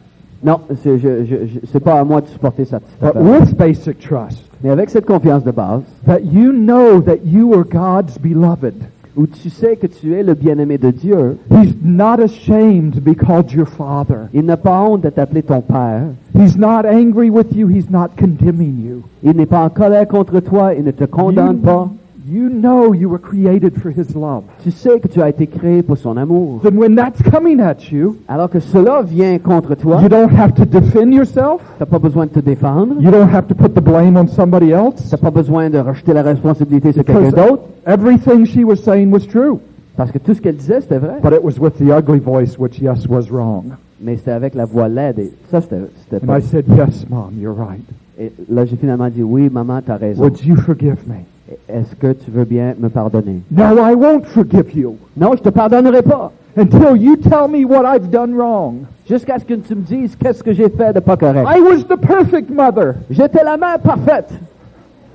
Non, 0.43 0.59
c'est 0.83 0.99
je, 0.99 1.25
je, 1.25 1.35
je- 1.47 1.59
c'est 1.71 1.79
pas 1.79 1.99
à 1.99 2.03
moi 2.03 2.21
de 2.21 2.27
supporter 2.27 2.65
cette 2.65 2.83
cette 3.01 3.13
But 3.13 3.21
with 3.23 3.55
basic 3.57 3.99
trust, 3.99 4.43
Mais 4.63 4.69
avec 4.69 4.89
cette 4.91 5.05
confiance 5.05 5.43
de 5.43 5.51
base, 5.51 5.81
that 6.05 6.19
you 6.21 6.51
know 6.51 7.01
that 7.01 7.25
you 7.25 7.53
are 7.53 7.63
God's 7.63 8.17
beloved. 8.19 8.75
Où 9.15 9.27
tu 9.27 9.49
sais 9.49 9.75
que 9.75 9.87
tu 9.87 10.13
es 10.15 10.23
le 10.23 10.33
bien-aimé 10.33 10.77
de 10.77 10.91
Dieu, 10.91 11.37
He's 11.51 11.73
not 11.83 12.19
ashamed 12.19 12.93
to 12.95 13.01
be 13.01 13.15
called 13.15 13.51
your 13.51 13.67
father. 13.67 14.27
il 14.33 14.43
n'a 14.45 14.57
pas 14.57 14.79
honte 14.81 15.01
de 15.01 15.09
t'appeler 15.09 15.43
ton 15.43 15.61
Père. 15.61 16.07
He's 16.35 16.57
not 16.57 16.85
angry 16.85 17.29
with 17.29 17.53
you. 17.55 17.67
He's 17.69 17.89
not 17.89 18.09
condemning 18.17 18.79
you. 18.83 19.03
Il 19.23 19.35
n'est 19.35 19.45
pas 19.45 19.63
en 19.63 19.69
colère 19.69 20.07
contre 20.07 20.39
toi, 20.39 20.73
il 20.73 20.83
ne 20.83 20.91
te 20.91 21.05
condamne 21.05 21.59
pas. 21.59 21.89
You 22.25 22.47
know 22.49 22.93
you 22.93 23.09
were 23.09 23.19
created 23.19 23.81
for 23.81 23.89
His 23.91 24.15
love. 24.15 24.43
Tu 24.63 24.71
sais 24.71 24.99
que 25.01 25.07
tu 25.09 25.21
as 25.21 25.27
été 25.29 25.45
créé 25.45 25.83
pour 25.83 25.97
son 25.97 26.15
amour. 26.15 26.61
Then 26.63 26.77
when 26.77 26.95
that's 26.95 27.21
coming 27.21 27.59
at 27.59 27.91
you, 27.91 28.15
Alors 28.29 28.49
que 28.49 28.61
cela 28.61 29.01
vient 29.01 29.37
contre 29.39 29.75
toi, 29.75 29.99
you 30.01 30.07
don't 30.07 30.31
have 30.31 30.53
to 30.55 30.63
defend 30.65 31.11
yourself. 31.11 31.61
tu 31.77 31.81
n'as 31.81 31.85
pas 31.85 31.99
besoin 31.99 32.25
de 32.27 32.31
te 32.31 32.39
défendre, 32.39 32.95
You 33.01 33.11
don't 33.11 33.29
have 33.33 33.47
to 33.47 33.55
put 33.55 33.69
the 33.73 33.81
blame 33.83 34.15
on 34.15 34.27
somebody 34.27 34.67
tu 34.67 34.73
else. 34.73 35.11
n'as 35.11 35.17
pas 35.17 35.31
besoin 35.31 35.69
de 35.69 35.79
rejeter 35.79 36.13
la 36.13 36.21
responsabilité 36.23 36.93
sur 36.93 37.03
quelqu'un 37.03 37.29
d'autre, 37.31 37.63
everything 37.85 38.45
she 38.45 38.63
was 38.63 38.77
saying 38.77 39.11
was 39.11 39.27
true. 39.27 39.57
parce 39.97 40.11
que 40.11 40.17
tout 40.17 40.33
ce 40.33 40.41
qu'elle 40.41 40.55
disait, 40.55 40.79
c'était 40.79 40.99
vrai. 40.99 41.15
But 41.21 41.33
it 41.33 41.43
was 41.43 41.59
with 41.59 41.77
the 41.77 41.91
ugly 41.91 42.19
voice, 42.19 42.57
which, 42.57 42.79
yes, 42.79 43.05
was 43.07 43.29
wrong. 43.29 43.73
Mais 44.01 44.15
c'était 44.15 44.31
avec 44.31 44.55
la 44.55 44.63
voix 44.65 44.87
laide, 44.87 45.19
et 45.19 45.31
ça, 45.51 45.59
c'était 45.59 45.75
And 46.23 46.25
pas... 46.25 46.39
I 46.39 46.41
said, 46.41 46.65
Yes, 46.69 47.05
Mom, 47.09 47.31
you're 47.37 47.55
right. 47.55 47.83
Et 48.17 48.31
là, 48.49 48.63
j'ai 48.65 48.75
finalement 48.77 49.09
dit, 49.09 49.23
oui, 49.23 49.49
maman, 49.51 49.81
tu 49.81 49.91
as 49.91 49.97
raison. 49.97 50.21
Would 50.23 50.45
you 50.45 50.55
forgive 50.55 51.05
me? 51.07 51.25
Est-ce 51.67 51.95
que 51.95 52.13
tu 52.13 52.31
veux 52.31 52.45
bien 52.45 52.73
me 52.79 52.89
pardonner? 52.89 53.41
No, 53.51 53.77
I 53.77 53.93
won't 53.95 54.25
forgive 54.27 54.73
you 54.75 54.95
Non, 55.17 55.35
je 55.35 55.41
te 55.41 55.49
pardonnerai 55.49 56.01
pas. 56.01 56.31
until 56.55 56.95
you 56.95 57.17
tell 57.17 57.47
me 57.47 57.65
what 57.65 57.85
I've 57.85 58.09
done 58.09 58.35
wrong. 58.35 58.85
Jusqu'à 59.09 59.39
ce 59.39 59.43
que 59.45 59.55
tu 59.55 59.75
me 59.75 59.81
dises 59.81 60.15
qu'est-ce 60.15 60.43
que 60.43 60.53
j'ai 60.53 60.69
fait 60.69 60.93
de 60.93 60.99
pas 60.99 61.17
correct. 61.17 61.45
I 61.47 61.59
was 61.59 61.83
the 61.83 61.97
perfect 61.97 62.49
mother. 62.49 62.95
J'étais 63.09 63.43
la 63.43 63.57
mère 63.57 63.79
parfaite. 63.79 64.29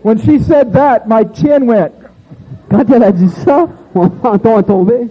When 0.02 0.18
she 0.18 0.40
said 0.42 0.72
that, 0.72 1.06
my 1.08 1.24
chin 1.32 1.66
went. 1.66 1.92
Quand 2.70 2.84
elle 2.90 3.02
a 3.02 3.12
dit 3.12 3.28
ça, 3.28 3.66
mon 3.94 4.10
menton 4.22 4.58
est 4.58 4.62
tombé. 4.64 5.08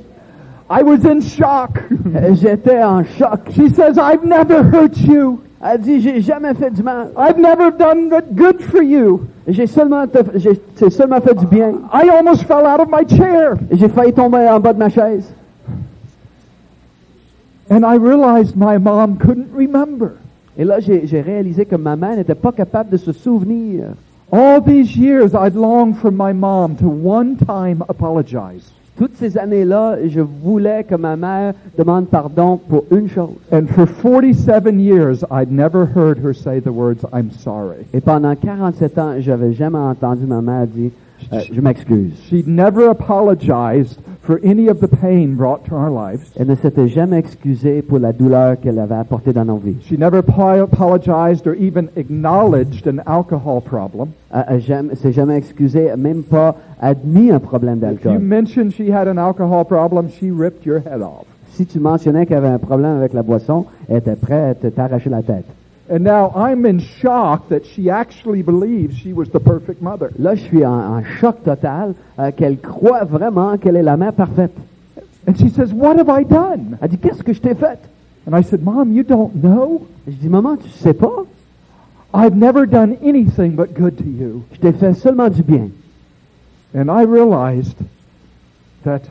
I 0.69 0.83
was 0.83 1.05
in 1.05 1.21
shock. 1.21 1.79
J'étais 2.33 2.83
en 2.83 3.03
choc. 3.03 3.39
She 3.51 3.73
says, 3.73 3.97
I've 3.97 4.23
never 4.23 4.61
hurt 4.63 4.97
you. 4.97 5.39
Elle 5.63 5.79
dit, 5.79 6.01
j'ai 6.01 6.21
jamais 6.21 6.53
fait 6.53 6.69
du 6.71 6.83
mal. 6.83 7.09
I've 7.17 7.39
never 7.39 7.71
done 7.71 8.09
good 8.35 8.61
for 8.61 8.83
you. 8.83 9.21
J'ai 9.47 9.65
seulement, 9.65 10.05
j'ai 10.35 10.89
seulement 10.89 11.21
fait 11.21 11.33
du 11.33 11.45
bien. 11.45 11.79
I 11.93 12.09
almost 12.09 12.43
fell 12.43 12.65
out 12.65 12.81
of 12.81 12.89
my 12.89 13.05
chair. 13.07 13.55
J'ai 13.71 13.87
failli 13.87 14.11
tomber 14.11 14.45
en 14.49 14.59
bas 14.59 14.73
de 14.73 14.79
ma 14.79 14.89
chaise. 14.89 15.31
And 17.69 17.85
I 17.85 17.95
realized 17.95 18.57
my 18.57 18.77
mom 18.77 19.17
couldn't 19.17 19.53
remember. 19.53 20.17
Et 20.57 20.65
là, 20.65 20.79
j'ai 20.81 21.07
j'ai 21.07 21.21
réalisé 21.21 21.65
que 21.65 21.75
ma 21.75 21.95
mère 21.95 22.17
n'était 22.17 22.35
pas 22.35 22.51
capable 22.51 22.89
de 22.89 22.97
se 22.97 23.13
souvenir. 23.13 23.93
All 24.31 24.61
these 24.61 24.97
years, 24.97 25.33
I'd 25.33 25.55
longed 25.55 25.97
for 25.97 26.11
my 26.11 26.33
mom 26.33 26.75
to 26.77 26.87
one 26.87 27.37
time 27.37 27.83
apologize. 27.87 28.69
Toutes 28.97 29.15
ces 29.15 29.37
années-là, 29.37 29.97
je 30.07 30.21
voulais 30.21 30.83
que 30.83 30.95
ma 30.95 31.15
mère 31.15 31.53
demande 31.77 32.07
pardon 32.07 32.57
pour 32.57 32.85
une 32.89 33.07
chose. 33.07 33.35
And 33.51 33.67
for 33.67 33.85
47 33.85 34.79
years, 34.79 35.23
I'd 35.29 35.51
never 35.51 35.85
heard 35.85 36.17
her 36.17 36.33
say 36.33 36.59
the 36.59 36.71
words, 36.71 37.05
I'm 37.13 37.29
sorry. 37.29 37.85
Et 37.93 38.01
pendant 38.01 38.35
47 38.35 38.97
ans, 38.97 39.13
j'avais 39.19 39.53
jamais 39.53 39.77
entendu 39.77 40.25
ma 40.25 40.41
mère 40.41 40.65
dire, 40.65 40.89
euh, 41.33 41.39
je 41.51 41.61
m'excuse. 41.61 42.11
She'd 42.29 42.47
never 42.47 42.87
apologized 42.89 43.99
for 44.21 44.39
any 44.43 44.67
of 44.69 44.79
the 44.81 44.87
pain 44.87 45.35
brought 45.35 45.63
to 45.69 45.75
our 45.75 45.89
lives. 45.89 46.31
Elle 46.37 46.47
ne 46.47 46.55
s'était 46.55 46.87
jamais 46.87 47.17
excusée 47.17 47.81
pour 47.81 47.99
la 47.99 48.11
douleur 48.13 48.59
qu'elle 48.59 48.77
avait 48.79 48.95
apportée 48.95 49.31
dans 49.33 49.45
nos 49.45 49.57
vies. 49.57 49.77
She 49.83 49.97
never 49.97 50.19
apo- 50.19 50.61
apologized 50.63 51.47
or 51.47 51.55
even 51.55 51.87
acknowledged 51.95 52.87
an 52.87 52.99
alcohol 53.05 53.61
problem. 53.61 54.09
Elle 54.33 54.59
jamais- 54.61 54.95
s'est 54.95 55.13
jamais 55.13 55.37
excusée, 55.37 55.89
même 55.97 56.23
pas 56.23 56.55
admis 56.81 57.31
un 57.31 57.39
problème 57.39 57.77
If 57.77 57.83
you 58.03 58.11
d'alcool. 58.11 58.19
mentioned 58.21 58.71
she 58.73 58.91
had 58.91 59.07
an 59.07 59.17
alcohol 59.17 59.63
problem, 59.65 60.09
she 60.09 60.29
ripped 60.31 60.65
your 60.65 60.79
head 60.79 61.01
off. 61.01 61.25
Si 61.53 61.65
tu 61.65 61.79
mentionnais 61.79 62.25
qu'elle 62.25 62.37
avait 62.37 62.49
un 62.49 62.59
problème 62.59 62.97
avec 62.97 63.13
la 63.13 63.23
boisson, 63.23 63.65
elle 63.89 63.97
était 63.97 64.15
prête 64.15 64.63
à 64.63 64.71
t'arracher 64.71 65.09
la 65.09 65.23
tête. 65.23 65.45
And 65.89 66.03
now 66.03 66.33
I'm 66.35 66.65
in 66.65 66.79
shock 66.79 67.47
that 67.49 67.65
she 67.65 67.89
actually 67.89 68.41
believes 68.41 68.97
she 68.97 69.13
was 69.13 69.29
the 69.29 69.39
perfect 69.39 69.81
mother. 69.81 70.11
Là, 70.19 70.35
je 70.35 70.43
suis 70.43 70.65
en, 70.65 70.97
en 70.97 71.03
choc 71.19 71.43
total 71.43 71.95
euh, 72.19 72.31
qu'elle 72.31 72.59
croit 72.59 73.05
vraiment 73.05 73.57
qu'elle 73.57 73.77
est 73.77 73.83
la 73.83 73.95
mère 73.95 74.11
parfaite. 74.11 74.51
And 75.27 75.37
she 75.37 75.49
says, 75.49 75.73
What 75.73 75.97
have 75.97 76.09
I 76.09 76.23
done? 76.23 76.77
Elle 76.81 76.89
dit, 76.89 76.97
qu'est-ce 76.97 77.23
que 77.23 77.33
je 77.33 77.41
t'ai 77.41 77.55
fait? 77.55 77.79
And 78.25 78.35
I 78.35 78.43
said, 78.43 78.63
Mom, 78.63 78.91
you 78.91 79.03
don't 79.03 79.33
know? 79.41 79.87
Je 80.05 80.13
dis, 80.13 80.27
maman, 80.29 80.57
tu 80.57 80.69
sais 80.69 80.93
pas? 80.93 81.25
I've 82.13 82.35
never 82.35 82.65
done 82.65 82.97
anything 83.01 83.55
but 83.55 83.73
good 83.73 83.97
to 83.97 84.03
you. 84.03 84.43
Je 84.53 84.59
t'ai 84.59 84.73
fait 84.73 84.93
seulement 84.93 85.29
du 85.29 85.43
bien. 85.43 85.69
And 86.73 86.89
I 86.89 87.03
realized 87.03 87.77
that 88.83 89.03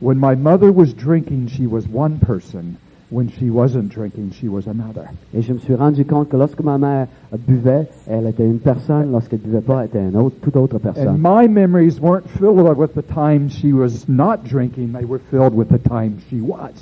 when 0.00 0.18
my 0.18 0.34
mother 0.34 0.72
was 0.72 0.92
drinking, 0.92 1.48
she 1.48 1.66
was 1.66 1.86
one 1.86 2.18
person. 2.18 2.76
When 3.10 3.28
she 3.30 3.50
wasn't 3.50 3.90
drinking, 3.92 4.32
she 4.32 4.48
was 4.48 4.62
another. 4.66 5.04
Et 5.34 5.42
je 5.42 5.52
me 5.52 5.58
suis 5.58 5.74
rendu 5.74 6.04
compte 6.04 6.30
que 6.30 6.36
lorsque 6.36 6.60
ma 6.62 6.78
mère 6.78 7.06
buvait, 7.46 7.86
elle 8.08 8.26
était 8.26 8.46
une 8.46 8.58
personne. 8.58 9.12
Lorsqu'elle 9.12 9.40
buvait 9.40 9.60
pas, 9.60 9.80
elle 9.82 9.86
était 9.88 10.08
une 10.08 10.16
autre, 10.16 10.36
toute 10.40 10.56
autre 10.56 10.76
And 10.76 10.80
personne. 10.80 11.16
my 11.20 11.46
memories 11.46 12.00
weren't 12.00 12.26
filled 12.38 12.76
with 12.78 12.94
the 12.94 13.02
time 13.06 13.48
she 13.50 13.72
was 13.72 14.06
not 14.08 14.38
drinking, 14.44 14.92
they 14.92 15.04
were 15.04 15.20
filled 15.30 15.54
with 15.54 15.68
the 15.68 15.78
time 15.78 16.16
she 16.30 16.40
was. 16.40 16.72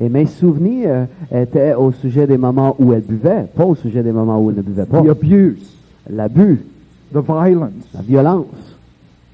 Et 0.00 0.08
mes 0.08 0.26
souvenirs 0.26 1.08
étaient 1.30 1.74
au 1.74 1.90
sujet 1.92 2.26
des 2.26 2.38
moments 2.38 2.74
où 2.78 2.92
elle 2.92 3.02
buvait, 3.02 3.46
pas 3.54 3.64
au 3.66 3.74
sujet 3.74 4.02
des 4.02 4.12
moments 4.12 4.40
où 4.40 4.50
elle 4.50 4.56
ne 4.56 4.62
buvait 4.62 4.86
pas. 4.86 5.02
The 5.02 5.08
abuse, 5.10 5.76
L'abus, 6.08 6.60
the 7.12 7.20
violence, 7.20 7.86
la 7.92 8.02
violence, 8.02 8.46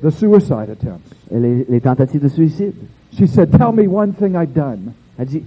the 0.03 0.11
suicide 0.11 0.71
attempts. 0.71 1.15
et 1.31 1.39
les, 1.39 1.67
les 1.69 1.81
tentatives 1.81 2.23
de 2.23 2.29
suicide. 2.29 2.73
She 3.13 3.27
said, 3.27 3.51
Tell 3.53 3.73
me 3.73 3.87
one 3.87 4.13
thing 4.15 4.35
I've 4.35 4.55
done. 4.55 4.93
Elle 5.20 5.26
dit, 5.26 5.42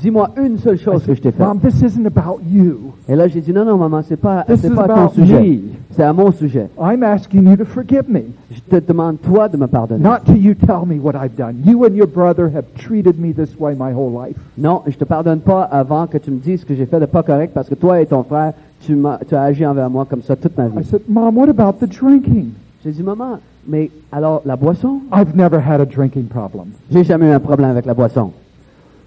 dis-moi 0.00 0.30
une 0.42 0.56
seule 0.58 0.78
chose 0.78 1.04
que 1.04 1.14
je 1.14 1.20
t'ai 1.20 1.30
faite. 1.30 1.46
Mom, 1.46 1.58
this 1.60 1.82
isn't 1.82 2.06
about 2.06 2.40
you. 2.50 2.92
Et 3.06 3.14
là, 3.14 3.28
j'ai 3.28 3.42
dit, 3.42 3.52
non, 3.52 3.66
non, 3.66 3.76
maman, 3.76 4.00
c'est 4.08 4.16
pas, 4.16 4.44
This 4.44 4.60
c'est 4.62 4.68
is 4.68 4.74
pas 4.74 4.84
à 4.84 4.88
ton 4.88 4.94
about 4.94 5.14
sujet. 5.14 5.40
me. 5.42 5.58
C'est 5.90 6.02
à 6.04 6.12
mon 6.14 6.32
sujet. 6.32 6.68
I'm 6.80 7.02
asking 7.02 7.46
you 7.50 7.56
to 7.56 7.66
forgive 7.66 8.08
me. 8.08 8.20
Je 8.50 8.60
te 8.60 8.76
demande, 8.86 9.20
toi, 9.20 9.48
de 9.50 9.58
me 9.58 9.66
pardonner. 9.66 10.02
Not 10.02 10.20
till 10.24 10.38
you 10.42 10.54
tell 10.54 10.86
me 10.86 10.98
what 10.98 11.12
I've 11.22 11.36
done. 11.36 11.56
You 11.66 11.84
and 11.84 11.94
your 11.94 12.06
brother 12.06 12.46
have 12.54 12.64
treated 12.78 13.18
me 13.20 13.34
this 13.34 13.50
way 13.60 13.74
my 13.74 13.92
whole 13.92 14.10
life. 14.10 14.36
Non, 14.56 14.80
je 14.86 14.96
te 14.96 15.04
pardonne 15.04 15.40
pas 15.40 15.64
avant 15.64 16.06
que 16.06 16.16
tu 16.16 16.30
me 16.30 16.38
dises 16.38 16.64
que 16.64 16.74
j'ai 16.74 16.86
fait 16.86 16.98
de 17.00 17.04
pas 17.06 17.22
correct 17.22 17.52
parce 17.52 17.68
que 17.68 17.74
toi 17.74 18.00
et 18.00 18.06
ton 18.06 18.22
frère, 18.22 18.54
tu, 18.80 18.94
m'as- 18.94 19.18
tu 19.28 19.34
as 19.34 19.42
agi 19.42 19.66
envers 19.66 19.90
moi 19.90 20.06
comme 20.08 20.22
ça 20.22 20.34
toute 20.34 20.56
ma 20.56 20.64
I 20.64 20.68
vie. 20.78 20.84
said, 20.84 21.02
Mom, 21.08 21.36
what 21.36 21.50
about 21.50 21.84
the 21.84 21.88
drinking? 21.90 22.52
J'ai 22.82 22.92
dit, 22.92 23.02
maman, 23.02 23.38
mais 23.68 23.90
alors, 24.12 24.40
la 24.46 24.56
boisson? 24.56 25.00
I've 25.12 25.36
never 25.36 25.58
had 25.60 25.82
a 25.82 25.84
drinking 25.84 26.24
problem. 26.28 26.68
J'ai 26.90 27.04
jamais 27.04 27.26
eu 27.26 27.32
un 27.32 27.40
problème 27.40 27.68
avec 27.68 27.84
la 27.84 27.92
boisson. 27.92 28.30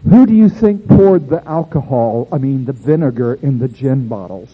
Who 0.09 0.25
do 0.25 0.33
you 0.33 0.49
think 0.49 0.87
poured 0.87 1.29
the 1.29 1.41
alcohol, 1.47 2.27
I 2.31 2.37
mean 2.37 2.65
the 2.65 2.73
vinegar, 2.73 3.35
in 3.41 3.59
the 3.59 3.67
gin 3.69 4.07
bottles? 4.07 4.49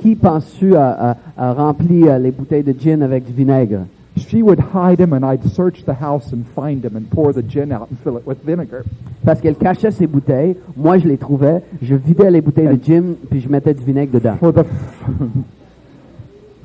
Qui, 0.00 0.14
penses-tu 0.16 0.74
a, 0.74 0.90
a- 1.10 1.16
a 1.36 1.52
rempli 1.54 2.08
euh, 2.08 2.18
les 2.18 2.30
bouteilles 2.32 2.64
de 2.64 2.72
gin 2.78 3.02
avec 3.02 3.24
du 3.24 3.32
vinaigre? 3.32 3.86
She 4.16 4.42
would 4.42 4.58
hide 4.74 4.98
him, 5.00 5.12
and 5.12 5.24
I'd 5.24 5.44
search 5.52 5.84
the 5.84 5.94
house 5.94 6.32
and 6.32 6.44
find 6.54 6.84
him 6.84 6.96
and 6.96 7.08
pour 7.08 7.32
the 7.32 7.42
gin 7.42 7.70
out 7.72 7.88
and 7.90 7.96
fill 8.02 8.16
it 8.18 8.26
with 8.26 8.42
vinegar. 8.44 8.82
Parce 9.24 9.40
qu'elle 9.40 9.54
cachait 9.54 9.92
ses 9.92 10.08
bouteilles. 10.08 10.56
Moi, 10.76 10.98
je 10.98 11.06
les 11.06 11.16
trouvais. 11.18 11.62
Je 11.80 11.94
vidais 11.94 12.30
les 12.30 12.40
bouteilles 12.40 12.76
de 12.76 12.84
gin, 12.84 13.14
puis 13.30 13.40
je 13.40 13.48
mettais 13.48 13.74
du 13.74 13.84
vinaigre 13.84 14.12
dedans. 14.12 14.36
For 14.38 14.52
the, 14.52 14.64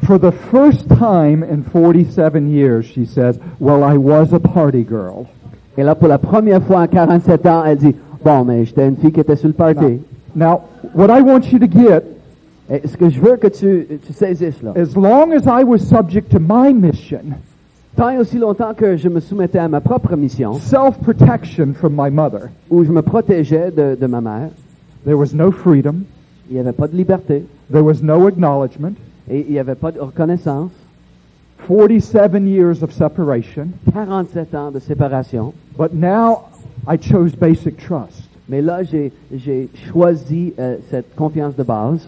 for 0.04 0.18
the 0.20 0.32
first 0.52 0.90
time 0.90 1.44
in 1.44 1.62
47 1.72 2.50
years, 2.50 2.86
she 2.86 3.06
says, 3.06 3.38
Well, 3.60 3.84
I 3.84 3.98
was 3.98 4.34
a 4.34 4.40
party 4.40 4.84
girl. 4.84 5.28
Et 5.78 5.84
là, 5.84 5.96
pour 5.96 6.08
la 6.08 6.18
première 6.18 6.62
fois 6.62 6.82
en 6.82 6.88
47 6.88 7.46
ans, 7.48 7.64
elle 7.66 7.78
dit, 7.78 7.96
bon, 8.24 8.46
mais 8.46 8.66
j'étais 8.66 8.88
une 8.88 8.96
fille 8.98 9.12
qui 9.12 9.20
était 9.20 9.36
sur 9.36 9.48
le 9.48 9.54
party. 9.54 10.00
Now, 10.36 10.62
what 10.94 11.08
I 11.18 11.22
want 11.22 11.42
you 11.52 11.60
to 11.60 11.68
get, 11.68 12.04
Et 12.70 12.88
ce 12.88 12.96
que 12.96 13.10
je 13.10 13.20
veux 13.20 13.36
que 13.38 13.48
tu, 13.48 13.88
tu 14.06 14.14
saisisses, 14.14 14.62
là, 14.64 14.72
as 14.76 14.96
long 14.96 15.32
as 15.34 15.46
I 15.46 15.64
was 15.64 15.80
subject 15.80 16.32
to 16.32 16.40
my 16.40 16.74
mission, 16.74 17.20
tant 17.96 18.10
et 18.10 18.18
aussi 18.18 18.38
longtemps 18.38 18.74
que 18.74 18.96
je 18.98 19.10
me 19.10 19.20
soumettais 19.20 19.60
à 19.60 19.68
ma 19.68 19.82
propre 19.82 20.16
mission, 20.16 20.54
self 20.54 20.98
protection 21.00 21.74
from 21.74 21.94
my 21.96 22.10
mother, 22.10 22.50
où 22.70 22.84
je 22.86 22.92
me 22.92 23.02
protégeais 23.02 23.70
de, 23.72 23.98
de 24.00 24.08
ma 24.08 24.22
mère, 24.22 24.50
there 25.06 25.18
was 25.18 25.34
no 25.34 25.52
freedom, 25.52 26.04
Il 26.50 26.56
n'y 26.56 26.60
avait 26.62 26.72
pas 26.74 26.88
de 26.88 26.96
liberté 26.96 27.46
There 27.72 27.84
was 27.84 28.02
no 28.02 28.28
acknowledgement. 28.28 28.94
et 29.30 29.46
il 29.48 29.52
n'y 29.54 29.60
avait 29.60 29.76
pas 29.76 29.92
de 29.92 30.00
reconnaissance. 30.00 30.72
47 31.68 32.48
years 32.48 32.84
of 32.84 32.92
separation. 32.94 33.74
47 33.92 34.54
ans 34.56 34.72
de 34.72 34.80
séparation. 34.80 35.54
But 35.78 35.94
now 35.94 36.50
I 36.88 36.98
chose 36.98 37.36
basic 37.36 37.78
trust. 37.78 38.24
Mais 38.50 38.62
là, 38.62 38.84
j'ai 38.84 39.12
choisi 39.92 40.54
euh, 40.60 40.78
cette 40.90 41.16
confiance 41.16 41.56
de 41.56 41.64
base. 41.64 42.06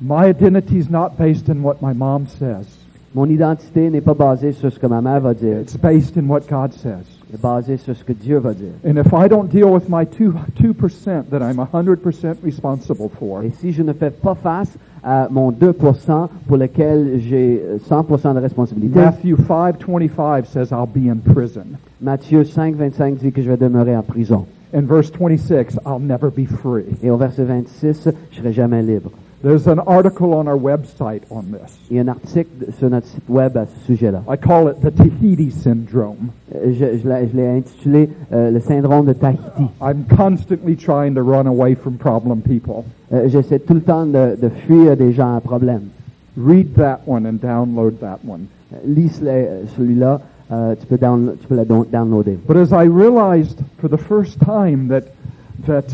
My 0.00 0.26
identity 0.28 0.78
is 0.78 0.90
not 0.90 1.16
based 1.16 1.48
on 1.48 1.62
what 1.62 1.80
my 1.80 1.92
mom 1.92 2.26
says. 2.26 2.66
Mon 3.14 3.26
identité 3.26 3.90
n'est 3.90 4.00
pas 4.00 4.14
basée 4.14 4.52
sur 4.52 4.72
ce 4.72 4.78
que 4.78 4.86
ma 4.86 5.00
mère 5.00 5.20
va 5.20 5.34
dire, 5.34 5.58
It's 5.60 5.76
based 5.76 6.16
in 6.16 6.28
what 6.28 6.42
God 6.48 6.72
says. 6.72 7.04
elle 7.28 7.34
est 7.36 7.42
basée 7.42 7.76
sur 7.76 7.96
ce 7.96 8.04
que 8.04 8.12
Dieu 8.12 8.38
va 8.38 8.54
dire. 8.54 8.70
And 8.86 8.96
if 8.98 9.08
I 9.12 9.28
don't 9.28 9.48
deal 9.48 9.64
with 9.72 9.88
my 9.88 10.04
2, 10.06 10.32
2% 10.56 11.28
that 11.30 11.40
I'm 11.42 11.56
100% 11.58 12.36
responsible 12.44 13.08
for, 13.18 13.42
Et 13.42 13.50
si 13.58 13.72
je 13.72 13.82
ne 13.82 13.92
fais 13.92 14.10
pas 14.10 14.36
face 14.36 14.70
à 15.02 15.26
mon 15.28 15.50
2% 15.50 16.28
pour 16.46 16.56
lequel 16.56 17.18
j'ai 17.20 17.60
euh, 17.64 17.78
100% 17.78 18.34
de 18.34 18.38
responsabilité, 18.38 19.00
Matthew 19.00 19.34
5:25 19.48 20.44
says 20.46 20.68
I'll 20.70 20.86
be 20.86 21.08
in 21.10 21.16
prison. 21.16 21.64
Matthieu 22.00 22.44
5, 22.44 22.76
25 22.76 23.16
dit 23.16 23.32
que 23.32 23.42
je 23.42 23.50
vais 23.50 23.56
demeurer 23.56 23.96
en 23.96 24.02
prison. 24.02 24.46
In 24.72 24.82
verse 24.82 25.10
26, 25.10 25.80
I'll 25.84 25.98
never 26.00 26.30
be 26.30 26.46
free. 26.46 26.84
Et 27.02 27.10
au 27.10 27.16
verset 27.16 27.42
26, 27.44 28.08
je 28.30 28.36
serai 28.38 28.52
jamais 28.52 28.82
libre. 28.82 29.10
There's 29.42 29.66
an 29.66 29.78
article 29.78 30.34
on 30.34 30.46
our 30.48 30.58
website 30.58 31.22
on 31.30 31.44
this. 31.50 31.74
Il 31.90 31.96
y 31.96 31.98
a 31.98 32.02
un 32.02 32.08
article 32.08 32.70
sur 32.78 32.90
notre 32.90 33.06
site 33.06 33.26
web 33.26 33.56
à 33.56 33.64
ce 33.64 33.86
sujet-là. 33.86 34.22
I 34.28 34.36
call 34.36 34.68
it 34.68 34.82
the 34.82 34.90
Tahiti 34.94 35.50
syndrome. 35.50 36.28
Euh, 36.54 36.72
Je, 36.74 36.98
je 36.98 37.08
l'ai 37.08 37.26
je 37.28 37.36
l'ai 37.36 37.48
intitulé 37.48 38.10
euh, 38.32 38.50
le 38.50 38.60
syndrome 38.60 39.06
de 39.06 39.14
Tahiti. 39.14 39.64
I'm 39.80 40.04
constantly 40.14 40.76
trying 40.76 41.14
to 41.14 41.22
run 41.22 41.46
away 41.46 41.74
from 41.74 41.94
problem 41.94 42.42
people. 42.42 42.84
Euh, 43.14 43.28
J'essaie 43.30 43.60
tout 43.60 43.72
le 43.72 43.80
temps 43.80 44.04
de, 44.04 44.36
de 44.40 44.50
fuir 44.66 44.94
des 44.98 45.12
gens 45.12 45.36
à 45.36 45.40
problème. 45.40 45.84
Read 46.36 46.74
that 46.74 47.00
one 47.06 47.24
and 47.26 47.38
download 47.40 47.98
that 48.00 48.18
one. 48.28 48.46
Euh, 48.74 48.76
Lis 48.84 49.20
le- 49.22 49.28
euh, 49.30 49.62
celui-là, 49.74 50.20
euh, 50.52 50.74
tu 50.78 50.86
peux, 50.86 50.98
down- 50.98 51.32
tu 51.40 51.46
peux 51.46 51.56
le 51.56 51.64
don- 51.64 51.86
downloader. 51.90 52.36
But 52.46 52.58
as 52.58 52.72
I 52.72 52.86
realized 52.86 53.58
for 53.78 53.88
the 53.88 53.96
first 53.98 54.38
time 54.38 54.88
that 54.88 55.04
that 55.66 55.86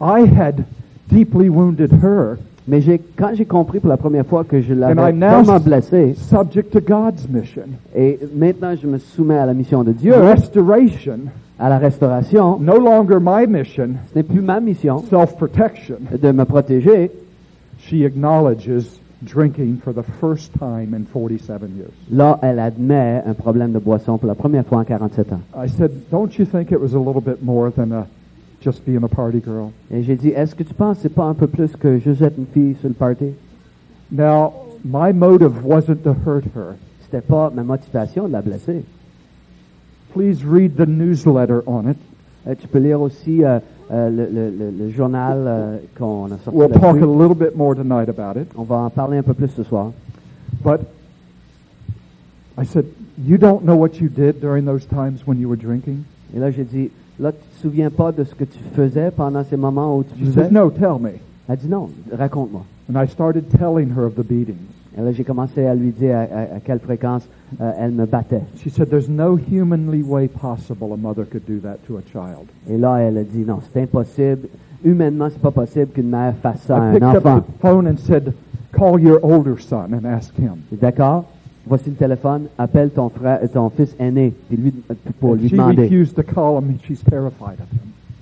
I 0.00 0.24
had 0.24 0.64
deeply 1.12 1.50
wounded 1.50 1.92
her, 2.02 2.38
Mais 2.66 2.80
j'ai, 2.80 2.98
quand 3.16 3.30
j'ai 3.34 3.44
compris 3.44 3.78
pour 3.80 3.90
la 3.90 3.96
première 3.98 4.24
fois 4.24 4.42
que 4.44 4.60
je 4.60 4.72
l'avais 4.72 4.98
And 5.00 5.08
I'm 5.08 5.18
now 5.18 5.42
vraiment 5.42 5.56
s- 5.58 5.62
blessé, 5.64 6.14
subject 6.16 6.70
to 6.72 6.80
God's 6.80 7.28
mission, 7.28 7.64
et 7.94 8.18
maintenant 8.34 8.74
je 8.80 8.86
me 8.86 8.98
soumets 8.98 9.36
à 9.38 9.44
la 9.46 9.52
mission 9.54 9.82
de 9.84 9.92
Dieu, 9.92 10.14
restoration, 10.14 11.18
à 11.58 11.68
la 11.68 11.78
restauration, 11.78 12.58
no 12.58 12.78
longer 12.78 13.18
my 13.20 13.46
mission, 13.46 13.90
ce 14.10 14.14
n'est 14.18 14.22
plus 14.22 14.40
ma 14.40 14.60
mission 14.60 14.98
self-protection. 15.10 15.96
de 16.20 16.32
me 16.32 16.44
protéger. 16.44 17.10
She 17.78 18.04
acknowledges 18.06 18.98
drinking 19.22 19.76
for 19.84 19.92
the 19.92 20.02
first 20.20 20.52
time 20.58 20.94
in 20.94 21.04
47 21.12 21.76
years. 21.76 21.90
Là, 22.10 22.38
elle 22.42 22.58
admet 22.58 23.22
un 23.26 23.34
problème 23.34 23.72
de 23.72 23.78
boisson 23.78 24.16
pour 24.16 24.26
la 24.28 24.34
première 24.34 24.64
fois 24.64 24.78
en 24.78 24.84
47 24.84 25.32
ans. 25.34 25.40
I 25.54 25.68
said, 25.68 25.90
"Don't 26.10 26.30
you 26.38 26.46
think 26.46 26.70
it 26.70 26.78
was 26.80 26.94
a 26.94 26.98
little 26.98 27.20
bit 27.22 27.42
more 27.42 27.70
than 27.70 27.92
a, 27.92 28.06
just 28.64 28.84
being 28.86 29.02
a 29.04 29.08
party 29.08 29.40
girl?" 29.44 29.70
Et 29.90 30.02
j'ai 30.02 30.16
dit, 30.16 30.28
est-ce 30.30 30.54
que 30.54 30.62
tu 30.62 30.72
penses 30.74 30.96
que 30.96 31.02
c'est 31.02 31.08
pas 31.14 31.24
un 31.24 31.34
peu 31.34 31.46
plus 31.46 31.76
que 31.76 31.98
juste 31.98 32.22
être 32.22 32.38
une 32.38 32.46
fille 32.46 32.74
sur 32.80 32.88
le 32.88 32.94
party? 32.94 33.26
Now, 34.10 34.52
my 34.84 35.12
motive 35.12 35.64
wasn't 35.64 36.02
to 36.04 36.14
hurt 36.26 36.44
her. 36.56 36.76
C'était 37.02 37.20
pas 37.20 37.50
ma 37.54 37.62
motivation 37.62 38.26
de 38.26 38.32
la 38.32 38.40
blesser. 38.42 38.84
Please 40.14 40.44
read 40.44 40.76
the 40.76 40.86
newsletter 40.86 41.62
on 41.66 41.88
it. 41.90 41.98
Euh, 42.46 42.54
tu 42.58 42.68
peux 42.68 42.78
lire 42.78 43.00
aussi 43.00 43.44
euh, 43.44 43.58
euh, 43.90 44.10
le, 44.10 44.26
le- 44.50 44.70
le- 44.70 44.90
journal 44.90 45.44
euh, 45.46 45.76
qu'on 45.98 46.26
a 46.26 46.38
sorti 46.38 46.50
We'll 46.58 46.70
talk 46.70 46.96
a 46.96 47.06
little 47.06 47.34
bit 47.34 47.56
more 47.56 47.74
tonight 47.74 48.08
about 48.08 48.38
it. 48.38 48.48
On 48.56 48.62
va 48.62 48.76
en 48.76 48.90
parler 48.90 49.18
un 49.18 49.22
peu 49.22 49.34
plus 49.34 49.48
ce 49.48 49.62
soir. 49.64 49.92
But 50.62 50.80
I 52.56 52.64
said, 52.64 52.84
You 53.24 53.38
don't 53.38 53.62
know 53.64 53.76
what 53.76 54.00
you 54.00 54.08
did 54.08 54.40
during 54.40 54.64
those 54.64 54.84
times 54.86 55.24
when 55.26 55.38
you 55.40 55.48
were 55.48 55.56
drinking? 55.56 56.04
Et 56.34 56.38
là, 56.40 56.50
j'ai 56.50 56.64
dit, 56.64 56.90
là, 57.20 57.30
tu 57.32 57.38
souviens 57.68 57.90
pas 57.90 58.12
de 58.12 58.24
ce 58.24 58.34
que 58.34 58.44
tu 58.44 58.58
faisais 58.74 59.10
pendant 59.10 59.42
ces 59.44 59.56
moments 59.56 59.96
où 59.96 60.04
tu 60.04 60.14
She 60.18 60.28
buvais? 60.28 60.42
said, 60.44 60.52
No, 60.52 60.70
tell 60.70 60.98
me. 61.00 61.10
Elle 61.48 61.56
dit 61.56 61.68
non, 61.68 61.88
raconte-moi. 62.16 62.62
And 62.92 63.02
I 63.02 63.06
started 63.08 63.44
telling 63.58 63.90
her 63.96 64.04
of 64.04 64.14
the 64.14 64.22
beatings. 64.26 64.56
Et 64.96 65.00
là, 65.02 65.10
j'ai 65.12 65.24
commencé 65.24 65.66
à 65.66 65.74
lui 65.74 65.90
dire 65.90 66.16
à, 66.16 66.20
à- 66.20 66.56
à 66.56 66.60
quelle 66.64 66.78
fréquence 66.78 67.26
euh, 67.60 67.72
elle 67.80 67.90
me 67.92 68.04
battait. 68.06 68.42
She 68.58 68.70
said, 68.70 68.88
There's 68.90 69.08
no 69.08 69.36
humanly 69.36 70.02
way 70.02 70.28
possible 70.28 70.92
a 70.92 70.96
mother 70.96 71.24
could 71.24 71.44
do 71.46 71.58
that 71.60 71.78
to 71.88 71.96
a 71.96 72.02
child. 72.12 72.46
Et 72.70 72.76
là, 72.78 72.98
elle 72.98 73.18
a 73.18 73.24
dit 73.24 73.44
non, 73.46 73.58
c'est 73.72 73.82
impossible. 73.82 74.48
Humainement, 74.84 75.28
c'est 75.30 75.40
pas 75.40 75.50
possible 75.50 75.86
qu'une 75.94 76.10
mère 76.10 76.34
fasse 76.42 76.60
ça 76.66 76.76
à 76.76 76.80
un 76.80 76.92
picked 76.92 77.02
up 77.08 77.24
enfant. 77.26 77.40
the 77.40 77.60
phone 77.60 77.86
and 77.88 77.96
said, 77.98 78.32
Call 78.72 79.00
your 79.00 79.18
older 79.22 79.58
son 79.58 79.92
and 79.94 80.04
ask 80.06 80.34
him. 80.38 80.56
D'accord, 80.72 81.24
voici 81.66 81.90
le 81.90 81.96
téléphone, 81.96 82.44
appelle 82.58 82.90
ton 82.90 83.08
frère, 83.08 83.40
euh, 83.42 83.46
ton 83.52 83.70
fils 83.70 83.94
aîné, 83.98 84.32
puis 84.48 84.56
lui, 84.56 84.72
euh, 84.90 84.94
pour 85.20 85.34
lui 85.34 85.48
demander. 85.50 85.88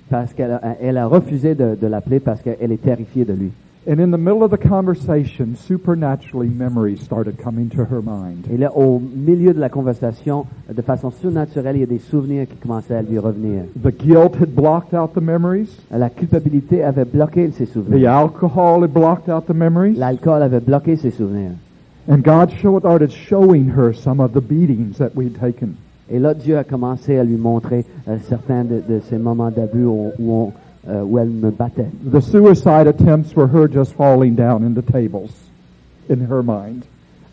Parce 0.09 0.33
qu'elle 0.33 0.51
a, 0.51 0.75
elle 0.81 0.97
a 0.97 1.07
refusé 1.07 1.55
de, 1.55 1.75
de 1.79 1.87
l'appeler 1.87 2.19
parce 2.19 2.41
qu'elle 2.41 2.71
est 2.71 2.81
terrifiée 2.81 3.25
de 3.25 3.33
lui. 3.33 3.51
And 3.85 3.99
in 3.99 4.11
the 4.11 4.17
middle 4.17 4.43
of 4.43 4.51
the 4.51 4.57
conversation, 4.57 5.55
supernaturally 5.57 6.47
memories 6.47 7.01
started 7.01 7.35
coming 7.37 7.67
to 7.71 7.81
her 7.81 8.01
mind. 8.01 8.45
Et 8.49 8.55
là, 8.57 8.71
au 8.77 9.01
milieu 9.13 9.53
de 9.53 9.59
la 9.59 9.67
conversation, 9.67 10.45
de 10.73 10.81
façon 10.81 11.11
surnaturelle, 11.11 11.75
il 11.75 11.79
y 11.81 11.83
a 11.83 11.87
des 11.87 11.99
souvenirs 11.99 12.47
qui 12.47 12.55
commençaient 12.55 12.95
à 12.95 13.01
lui 13.01 13.19
revenir. 13.19 13.63
The 13.83 13.91
guilt 13.91 14.39
had 14.39 14.55
blocked 14.55 14.93
out 14.93 15.11
the 15.13 15.21
memories. 15.21 15.67
La 15.91 16.09
culpabilité 16.09 16.81
avait 16.81 17.03
bloqué 17.03 17.51
ses 17.51 17.65
The 17.65 17.73
souvenirs. 17.73 18.07
alcohol 18.07 18.83
had 18.83 18.93
blocked 18.93 19.27
out 19.27 19.47
the 19.47 19.53
memories. 19.53 19.97
L'alcool 19.97 20.41
avait 20.41 20.61
bloqué 20.61 20.95
ses 20.95 21.11
souvenirs. 21.11 21.51
And 22.07 22.17
God 22.23 22.51
showed, 22.61 22.81
started 22.81 23.11
showing 23.11 23.69
her 23.69 23.93
some 23.93 24.19
of 24.19 24.33
the 24.33 24.41
beatings 24.41 24.97
that 24.97 25.15
we'd 25.15 25.35
taken. 25.39 25.75
Et 26.09 26.19
là, 26.19 26.33
Dieu 26.33 26.57
a 26.57 26.63
commencé 26.65 27.17
à 27.17 27.23
lui 27.23 27.37
montrer 27.37 27.85
euh, 28.07 28.17
certains 28.27 28.65
de, 28.65 28.81
de 28.87 28.99
ces 29.09 29.17
moments 29.17 29.49
d'abus 29.51 29.85
où, 29.85 30.11
où, 30.19 30.31
on- 30.33 30.53
euh, 30.89 31.01
où 31.03 31.17
elle 31.17 31.29
me 31.29 31.49
battait. 31.49 31.87
The 32.11 32.19
suicide 32.19 32.87
attempts 32.87 33.33
were 33.37 33.47
her 33.47 33.69
just 33.71 33.93
falling 33.93 34.35
down 34.35 34.63
into 34.65 34.81
tables 34.81 35.31
in 36.09 36.17
her 36.29 36.43
mind. 36.43 36.83